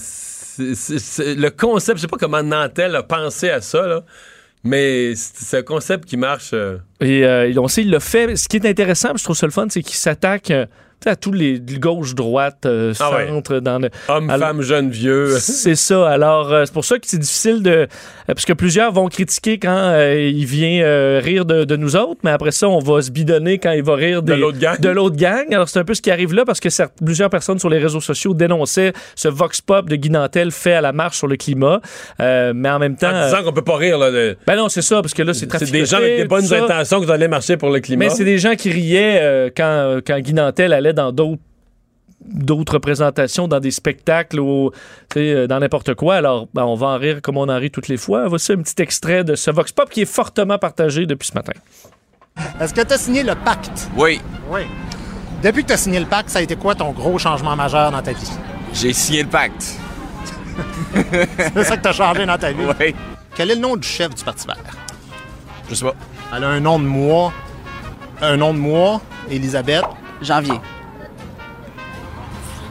le 0.58 1.48
concept, 1.48 1.98
je 1.98 2.02
sais 2.02 2.08
pas 2.08 2.16
comment 2.18 2.42
Nantel 2.42 2.94
a 2.96 3.02
pensé 3.02 3.50
à 3.50 3.60
ça, 3.60 3.86
là, 3.86 4.02
mais 4.62 5.14
c'est 5.16 5.58
un 5.58 5.62
concept 5.62 6.04
qui 6.04 6.16
marche. 6.16 6.50
euh, 6.54 6.76
Et 7.00 7.24
euh, 7.24 7.52
on 7.58 7.68
sait, 7.68 7.82
il 7.82 7.90
l'a 7.90 8.00
fait. 8.00 8.36
Ce 8.36 8.48
qui 8.48 8.56
est 8.58 8.66
intéressant, 8.66 9.10
je 9.16 9.24
trouve 9.24 9.36
ça 9.36 9.46
le 9.46 9.52
fun, 9.52 9.66
c'est 9.68 9.82
qu'il 9.82 9.96
s'attaque 9.96 10.50
euh, 10.50 10.66
tu 10.66 10.70
à 11.06 11.16
tous 11.16 11.32
les 11.32 11.60
gauche-droite, 11.60 12.64
euh, 12.66 12.92
Ah 13.00 13.10
ouais. 13.12 13.60
dans 13.60 13.78
le. 13.78 13.90
Homme, 14.08 14.30
Alors- 14.30 14.48
femme, 14.48 14.62
jeune, 14.62 14.90
vieux. 14.90 15.28
C'est 15.38 15.74
ça. 15.74 16.08
Alors, 16.08 16.52
euh, 16.52 16.64
c'est 16.64 16.72
pour 16.72 16.84
ça 16.84 16.98
que 16.98 17.06
c'est 17.06 17.18
difficile 17.18 17.62
de. 17.62 17.70
euh, 17.70 17.86
parce 18.26 18.44
que 18.46 18.52
plusieurs 18.54 18.90
vont 18.92 19.08
critiquer 19.08 19.58
quand 19.58 19.68
euh, 19.76 20.30
il 20.32 20.46
vient 20.46 21.18
rire 21.20 21.44
de, 21.44 21.64
de 21.64 21.76
nous 21.76 21.94
autres, 21.96 22.20
mais 22.24 22.30
après 22.30 22.52
ça, 22.52 22.68
on 22.68 22.78
va 22.78 23.02
se 23.02 23.10
bidonner 23.10 23.58
quand 23.58 23.72
il 23.72 23.82
va 23.82 23.94
rire 23.96 24.22
De 24.22 24.32
l'autre 24.32 24.58
gang. 24.58 24.80
de 24.80 24.88
l'autre 24.88 25.16
gang. 25.16 25.52
Alors, 25.52 25.68
c'est 25.68 25.78
un 25.78 25.84
peu 25.84 25.92
ce 25.94 26.00
qui 26.02 26.10
arrive 26.10 26.32
là 26.32 26.44
parce 26.46 26.60
que 26.60 26.70
certes, 26.70 26.94
plusieurs 27.04 27.28
personnes 27.30 27.58
sur 27.58 27.68
les 27.68 27.78
réseaux 27.78 28.00
sociaux 28.00 28.32
dénonçaient 28.32 28.92
ce 29.14 29.28
vox 29.28 29.60
pop 29.60 29.88
de 29.90 29.96
Guy 29.96 30.08
Nantel 30.10 30.50
fait 30.52 30.72
à 30.74 30.80
la 30.80 30.92
marche 30.92 31.18
sur 31.18 31.26
le 31.26 31.36
climat. 31.36 31.80
Mais 32.18 32.70
en 32.70 32.78
même 32.78 32.96
temps. 32.96 33.10
en 33.14 33.24
disant 33.26 33.42
qu'on 33.44 33.52
peut 33.52 33.62
pas 33.62 33.76
rire. 33.76 33.98
Là, 33.98 34.10
de- 34.10 34.36
ben 34.46 34.56
non, 34.56 34.68
c'est 34.70 34.82
ça, 34.82 35.02
parce 35.02 35.12
que 35.12 35.22
là, 35.22 35.34
c'est 35.34 35.50
c'est 35.58 35.70
des 35.70 35.84
gens 35.84 35.98
avec 35.98 36.16
des 36.16 36.24
bonnes 36.24 36.52
intentions 36.52 37.00
qui 37.02 37.10
allaient 37.10 37.28
marcher 37.28 37.56
pour 37.58 37.68
le 37.70 37.80
climat. 37.80 38.06
mais 38.06 38.10
c'est 38.10 38.24
des 38.24 38.38
gens 38.38 38.54
qui 38.54 38.70
riaient 38.70 39.52
quand, 39.56 39.98
quand 40.06 40.18
Guy 40.20 40.32
Nantel 40.34 40.72
allait 40.72 40.93
dans 40.94 41.12
d'autres 41.12 41.42
d'autres 42.26 42.74
représentations 42.74 43.48
dans 43.48 43.60
des 43.60 43.70
spectacles 43.70 44.40
ou 44.40 44.70
euh, 45.16 45.46
dans 45.46 45.58
n'importe 45.60 45.94
quoi. 45.94 46.14
Alors, 46.16 46.48
ben, 46.54 46.64
on 46.64 46.74
va 46.74 46.86
en 46.86 46.98
rire 46.98 47.20
comme 47.20 47.36
on 47.36 47.48
en 47.50 47.58
rit 47.58 47.70
toutes 47.70 47.88
les 47.88 47.98
fois. 47.98 48.28
Voici 48.28 48.52
un 48.52 48.62
petit 48.62 48.80
extrait 48.80 49.24
de 49.24 49.34
ce 49.34 49.50
Vox 49.50 49.72
Pop 49.72 49.90
qui 49.90 50.00
est 50.02 50.06
fortement 50.06 50.56
partagé 50.56 51.04
depuis 51.04 51.28
ce 51.28 51.34
matin. 51.34 51.52
Est-ce 52.60 52.72
que 52.72 52.80
tu 52.80 52.92
as 52.94 52.98
signé 52.98 53.22
le 53.22 53.34
pacte? 53.34 53.90
Oui, 53.96 54.20
Oui. 54.50 54.62
Depuis 55.42 55.62
que 55.62 55.68
tu 55.68 55.72
as 55.74 55.76
signé 55.76 56.00
le 56.00 56.06
pacte, 56.06 56.30
ça 56.30 56.38
a 56.38 56.42
été 56.42 56.56
quoi 56.56 56.74
ton 56.74 56.92
gros 56.92 57.18
changement 57.18 57.54
majeur 57.54 57.90
dans 57.90 58.00
ta 58.00 58.12
vie? 58.12 58.30
j'ai 58.72 58.94
signé 58.94 59.22
le 59.22 59.28
pacte. 59.28 59.76
C'est 60.94 61.64
ça 61.64 61.76
que 61.76 61.82
tu 61.82 61.88
as 61.88 61.92
changé 61.92 62.24
dans 62.24 62.38
ta 62.38 62.52
vie? 62.52 62.64
Oui. 62.80 62.94
Quel 63.36 63.50
est 63.50 63.54
le 63.56 63.60
nom 63.60 63.76
du 63.76 63.86
chef 63.86 64.14
du 64.14 64.24
Parti 64.24 64.46
vert? 64.46 64.56
Je 65.68 65.74
sais 65.74 65.84
pas. 65.84 65.94
Elle 66.34 66.44
a 66.44 66.48
un 66.48 66.60
nom 66.60 66.78
de 66.78 66.84
mois. 66.84 67.32
Un 68.22 68.36
nom 68.38 68.54
de 68.54 68.58
mois, 68.58 69.02
Elisabeth. 69.30 69.84
Janvier. 70.22 70.54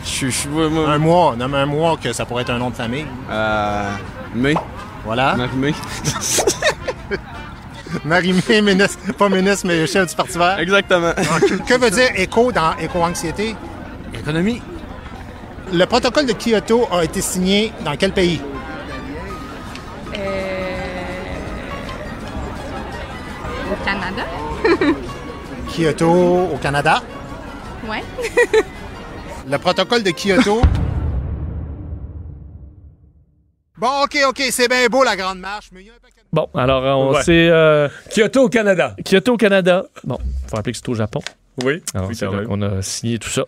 Je 0.03 0.49
moi- 0.49 0.89
Un 0.89 0.97
mois, 0.97 1.35
nomme 1.37 1.53
un 1.55 1.65
mois 1.65 1.97
que 2.01 2.11
ça 2.13 2.25
pourrait 2.25 2.43
être 2.43 2.49
un 2.51 2.57
nom 2.59 2.69
de 2.69 2.75
famille. 2.75 3.05
Euh. 3.29 3.89
Mai. 4.35 4.55
Voilà. 5.05 5.35
Marie-Mai. 5.35 5.73
Marie-Mé, 8.05 8.61
ministre, 8.61 8.99
pas 9.17 9.29
ministre, 9.29 9.67
mais 9.67 9.85
chef 9.87 10.07
du 10.09 10.15
Parti 10.15 10.37
vert. 10.37 10.59
Exactement. 10.59 11.13
Donc, 11.17 11.65
que 11.65 11.73
veut 11.77 11.89
dire 11.91 12.09
éco 12.15 12.51
dans 12.51 12.75
éco-anxiété? 12.77 13.55
Économie. 14.13 14.61
Le 15.71 15.85
protocole 15.85 16.25
de 16.25 16.33
Kyoto 16.33 16.87
a 16.91 17.03
été 17.03 17.21
signé 17.21 17.71
dans 17.85 17.95
quel 17.95 18.11
pays? 18.11 18.41
Au 23.71 23.85
Canada? 23.85 24.23
Kyoto 25.69 26.49
au 26.53 26.57
Canada? 26.61 27.01
Ouais. 27.87 28.03
Le 29.49 29.57
protocole 29.57 30.03
de 30.03 30.11
Kyoto. 30.11 30.61
Bon, 33.77 34.03
OK, 34.03 34.17
OK, 34.29 34.41
c'est 34.51 34.67
bien 34.69 34.87
beau 34.87 35.03
la 35.03 35.15
grande 35.15 35.39
marche, 35.39 35.69
mais 35.73 35.81
il 35.81 35.87
y 35.87 35.89
a 35.89 35.93
un 35.93 35.99
paquet 36.01 36.21
de- 36.21 36.27
Bon, 36.31 36.47
alors, 36.55 36.83
on 36.99 37.13
Ouais. 37.13 37.23
sait. 37.23 37.49
euh, 37.49 37.89
Kyoto 38.09 38.43
au 38.43 38.49
Canada. 38.49 38.95
Kyoto 39.03 39.33
au 39.33 39.37
Canada. 39.37 39.83
Bon, 40.03 40.17
faut 40.47 40.55
rappeler 40.55 40.71
que 40.71 40.77
c'est 40.77 40.89
au 40.89 40.93
Japon. 40.93 41.21
Oui. 41.63 41.81
Alors, 41.93 42.09
Oui, 42.09 42.45
qu'on 42.47 42.61
a 42.63 42.81
signé 42.81 43.19
tout 43.19 43.29
ça. 43.29 43.43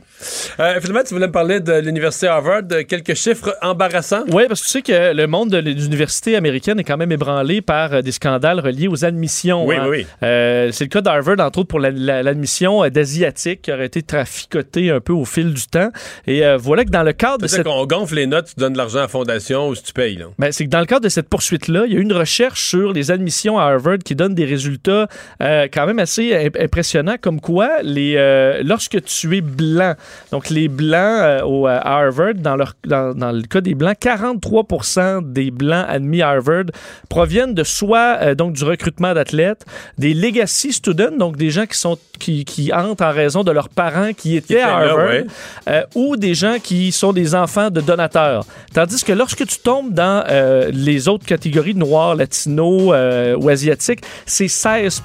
Euh, 0.59 0.79
finalement, 0.79 1.01
tu 1.07 1.13
voulais 1.15 1.27
me 1.27 1.31
parler 1.31 1.59
de 1.59 1.73
l'Université 1.79 2.27
Harvard, 2.27 2.61
quelques 2.87 3.15
chiffres 3.15 3.55
embarrassants? 3.61 4.23
Oui, 4.31 4.43
parce 4.47 4.61
que 4.61 4.65
tu 4.65 4.71
sais 4.71 4.81
que 4.83 5.13
le 5.13 5.25
monde 5.27 5.49
de 5.49 5.57
l'université 5.57 6.35
américaine 6.35 6.79
est 6.79 6.83
quand 6.83 6.97
même 6.97 7.11
ébranlé 7.11 7.61
par 7.61 7.93
euh, 7.93 8.01
des 8.01 8.11
scandales 8.11 8.59
reliés 8.59 8.87
aux 8.87 9.05
admissions. 9.05 9.65
Oui, 9.65 9.75
hein. 9.75 9.87
oui. 9.89 10.05
Euh, 10.23 10.69
c'est 10.71 10.83
le 10.83 10.89
cas 10.89 11.01
d'Harvard, 11.01 11.39
entre 11.39 11.59
autres, 11.59 11.67
pour 11.69 11.79
la- 11.79 11.89
la- 11.89 12.21
l'admission 12.21 12.83
euh, 12.83 12.89
d'Asiatiques 12.89 13.63
qui 13.63 13.71
aurait 13.71 13.87
été 13.87 14.03
traficotée 14.03 14.91
un 14.91 14.99
peu 14.99 15.13
au 15.13 15.25
fil 15.25 15.53
du 15.53 15.65
temps. 15.65 15.89
Et 16.27 16.45
euh, 16.45 16.57
voilà 16.57 16.85
que 16.85 16.91
dans 16.91 17.03
le 17.03 17.13
cadre 17.13 17.39
de 17.39 17.47
cette... 17.47 17.63
qu'on 17.63 17.85
gonfle 17.87 18.15
les 18.15 18.27
notes, 18.27 18.49
tu 18.53 18.59
donnes 18.59 18.73
de 18.73 18.77
l'argent 18.77 18.99
à 18.99 19.01
la 19.03 19.07
fondation 19.07 19.69
ou 19.69 19.75
si 19.75 19.83
tu 19.83 19.93
payes. 19.93 20.17
Là. 20.17 20.25
Ben, 20.37 20.51
c'est 20.51 20.65
que 20.65 20.69
dans 20.69 20.79
le 20.79 20.85
cadre 20.85 21.01
de 21.05 21.09
cette 21.09 21.27
poursuite-là, 21.29 21.85
il 21.87 21.93
y 21.93 21.95
a 21.95 21.99
eu 21.99 22.03
une 22.03 22.13
recherche 22.13 22.61
sur 22.69 22.93
les 22.93 23.09
admissions 23.09 23.57
à 23.57 23.63
Harvard 23.63 23.97
qui 24.05 24.13
donne 24.15 24.35
des 24.35 24.45
résultats 24.45 25.07
quand 25.39 25.85
même 25.87 25.99
assez 25.99 26.33
imp- 26.35 26.57
impressionnants, 26.59 27.15
comme 27.19 27.41
quoi 27.41 27.81
les, 27.95 28.15
euh, 28.17 28.61
lorsque 28.63 29.03
tu 29.03 29.37
es 29.37 29.41
blanc, 29.41 29.95
donc 30.31 30.49
les 30.49 30.67
blancs 30.67 31.21
euh, 31.21 31.41
au, 31.43 31.65
à 31.67 31.77
Harvard, 31.77 32.35
dans, 32.35 32.55
leur, 32.55 32.73
dans, 32.85 33.13
dans 33.15 33.31
le 33.31 33.43
cas 33.43 33.61
des 33.61 33.75
blancs, 33.75 33.97
43% 33.99 35.31
des 35.31 35.51
blancs 35.51 35.85
admis 35.87 36.21
à 36.21 36.29
Harvard 36.29 36.65
proviennent 37.09 37.53
de 37.53 37.63
soit 37.63 38.17
euh, 38.21 38.35
donc 38.35 38.53
du 38.53 38.63
recrutement 38.63 39.13
d'athlètes, 39.13 39.65
des 39.97 40.13
legacy 40.13 40.73
students, 40.73 41.17
donc 41.17 41.37
des 41.37 41.49
gens 41.49 41.65
qui 41.65 41.77
sont 41.77 41.97
qui, 42.19 42.45
qui 42.45 42.73
entrent 42.73 43.03
en 43.03 43.11
raison 43.11 43.43
de 43.43 43.51
leurs 43.51 43.69
parents 43.69 44.13
qui 44.13 44.35
étaient 44.35 44.61
à 44.61 44.67
là, 44.67 44.91
Harvard, 44.91 45.07
ouais. 45.07 45.25
euh, 45.69 45.83
ou 45.95 46.17
des 46.17 46.33
gens 46.33 46.57
qui 46.61 46.91
sont 46.91 47.13
des 47.13 47.35
enfants 47.35 47.69
de 47.69 47.81
donateurs. 47.81 48.45
Tandis 48.73 49.03
que 49.03 49.13
lorsque 49.13 49.45
tu 49.45 49.59
tombes 49.59 49.93
dans 49.93 50.23
euh, 50.29 50.69
les 50.73 51.07
autres 51.07 51.25
catégories 51.25 51.75
noirs, 51.75 52.15
latinos 52.15 52.91
euh, 52.93 53.35
ou 53.37 53.49
asiatiques, 53.49 54.01
c'est 54.25 54.47
16 54.47 55.01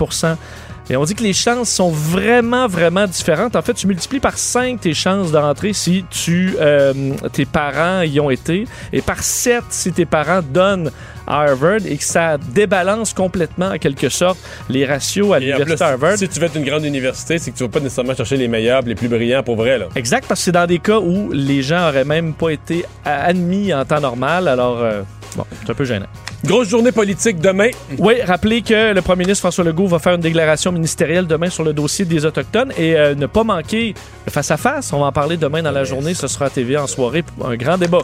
et 0.91 0.97
on 0.97 1.05
dit 1.05 1.15
que 1.15 1.23
les 1.23 1.33
chances 1.33 1.71
sont 1.71 1.91
vraiment, 1.91 2.67
vraiment 2.67 3.07
différentes. 3.07 3.55
En 3.55 3.63
fait, 3.63 3.75
tu 3.75 3.87
multiplies 3.87 4.19
par 4.19 4.37
5 4.37 4.81
tes 4.81 4.93
chances 4.93 5.31
de 5.31 5.37
rentrer 5.37 5.73
si 5.73 6.05
tu, 6.11 6.57
euh, 6.61 7.13
tes 7.33 7.47
parents 7.47 8.03
y 8.03 8.19
ont 8.19 8.29
été, 8.29 8.67
et 8.93 9.01
par 9.01 9.23
7 9.23 9.63
si 9.71 9.93
tes 9.93 10.05
parents 10.05 10.41
donnent 10.43 10.91
à 11.29 11.43
Harvard, 11.43 11.87
et 11.87 11.97
que 11.97 12.03
ça 12.03 12.39
débalance 12.39 13.15
complètement, 13.15 13.69
en 13.69 13.79
quelque 13.79 14.09
sorte, 14.09 14.39
les 14.69 14.85
ratios 14.85 15.33
à 15.33 15.39
l'université 15.39 15.85
Harvard. 15.85 16.19
si 16.19 16.29
tu 16.29 16.41
veux 16.41 16.47
être 16.47 16.57
une 16.57 16.65
grande 16.65 16.85
université, 16.85 17.39
c'est 17.39 17.53
que 17.53 17.57
tu 17.57 17.63
vas 17.63 17.69
pas 17.69 17.79
nécessairement 17.79 18.17
chercher 18.17 18.37
les 18.37 18.49
meilleurs, 18.49 18.83
les 18.83 18.97
plus 18.97 19.09
brillants 19.09 19.45
pour 19.45 19.55
vrai. 19.55 19.79
Là. 19.79 19.87
Exact, 19.95 20.27
parce 20.27 20.41
que 20.41 20.45
c'est 20.47 20.53
dans 20.53 20.67
des 20.67 20.81
cas 20.81 20.99
où 20.99 21.31
les 21.31 21.63
gens 21.63 21.89
auraient 21.89 22.05
même 22.05 22.35
pas 22.35 22.51
été 22.51 22.85
admis 23.05 23.73
en 23.73 23.85
temps 23.85 24.01
normal. 24.01 24.49
Alors, 24.49 24.81
euh, 24.81 25.03
bon, 25.37 25.45
c'est 25.63 25.71
un 25.71 25.75
peu 25.75 25.85
gênant. 25.85 26.07
Grosse 26.45 26.69
journée 26.69 26.91
politique 26.91 27.39
demain. 27.39 27.69
Oui, 27.99 28.23
rappelez 28.23 28.63
que 28.63 28.95
le 28.95 29.03
premier 29.03 29.25
ministre 29.25 29.43
François 29.43 29.65
Legault 29.65 29.87
va 29.87 29.99
faire 29.99 30.15
une 30.15 30.21
déclaration 30.23 30.73
ministérielle 30.73 31.27
demain 31.27 31.51
sur 31.51 31.65
le 31.65 31.73
dossier 31.73 32.05
des 32.05 32.25
Autochtones 32.25 32.73
et 32.79 32.97
euh, 32.97 33.15
ne 33.15 33.27
pas 33.27 33.45
manquer 33.45 33.95
le 34.27 34.33
face-à-face. 34.33 34.93
On 34.93 35.01
va 35.01 35.07
en 35.07 35.13
parler 35.13 35.37
demain 35.37 35.63
dans 35.63 35.71
la 35.71 35.85
journée. 35.85 36.15
Ce 36.15 36.27
sera 36.29 36.47
à 36.47 36.51
TV 36.51 36.77
en 36.79 36.87
soirée 36.87 37.23
pour 37.23 37.49
un 37.49 37.57
grand 37.57 37.77
débat. 37.77 38.03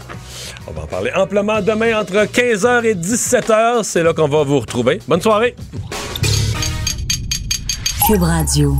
On 0.66 0.72
va 0.72 0.82
en 0.82 0.86
parler 0.86 1.10
amplement 1.14 1.62
demain 1.62 1.98
entre 1.98 2.26
15h 2.26 2.84
et 2.84 2.94
17h. 2.94 3.82
C'est 3.84 4.02
là 4.02 4.12
qu'on 4.12 4.28
va 4.28 4.42
vous 4.42 4.60
retrouver. 4.60 5.00
Bonne 5.08 5.22
soirée. 5.22 5.56
Cube 8.06 8.22
Radio. 8.22 8.76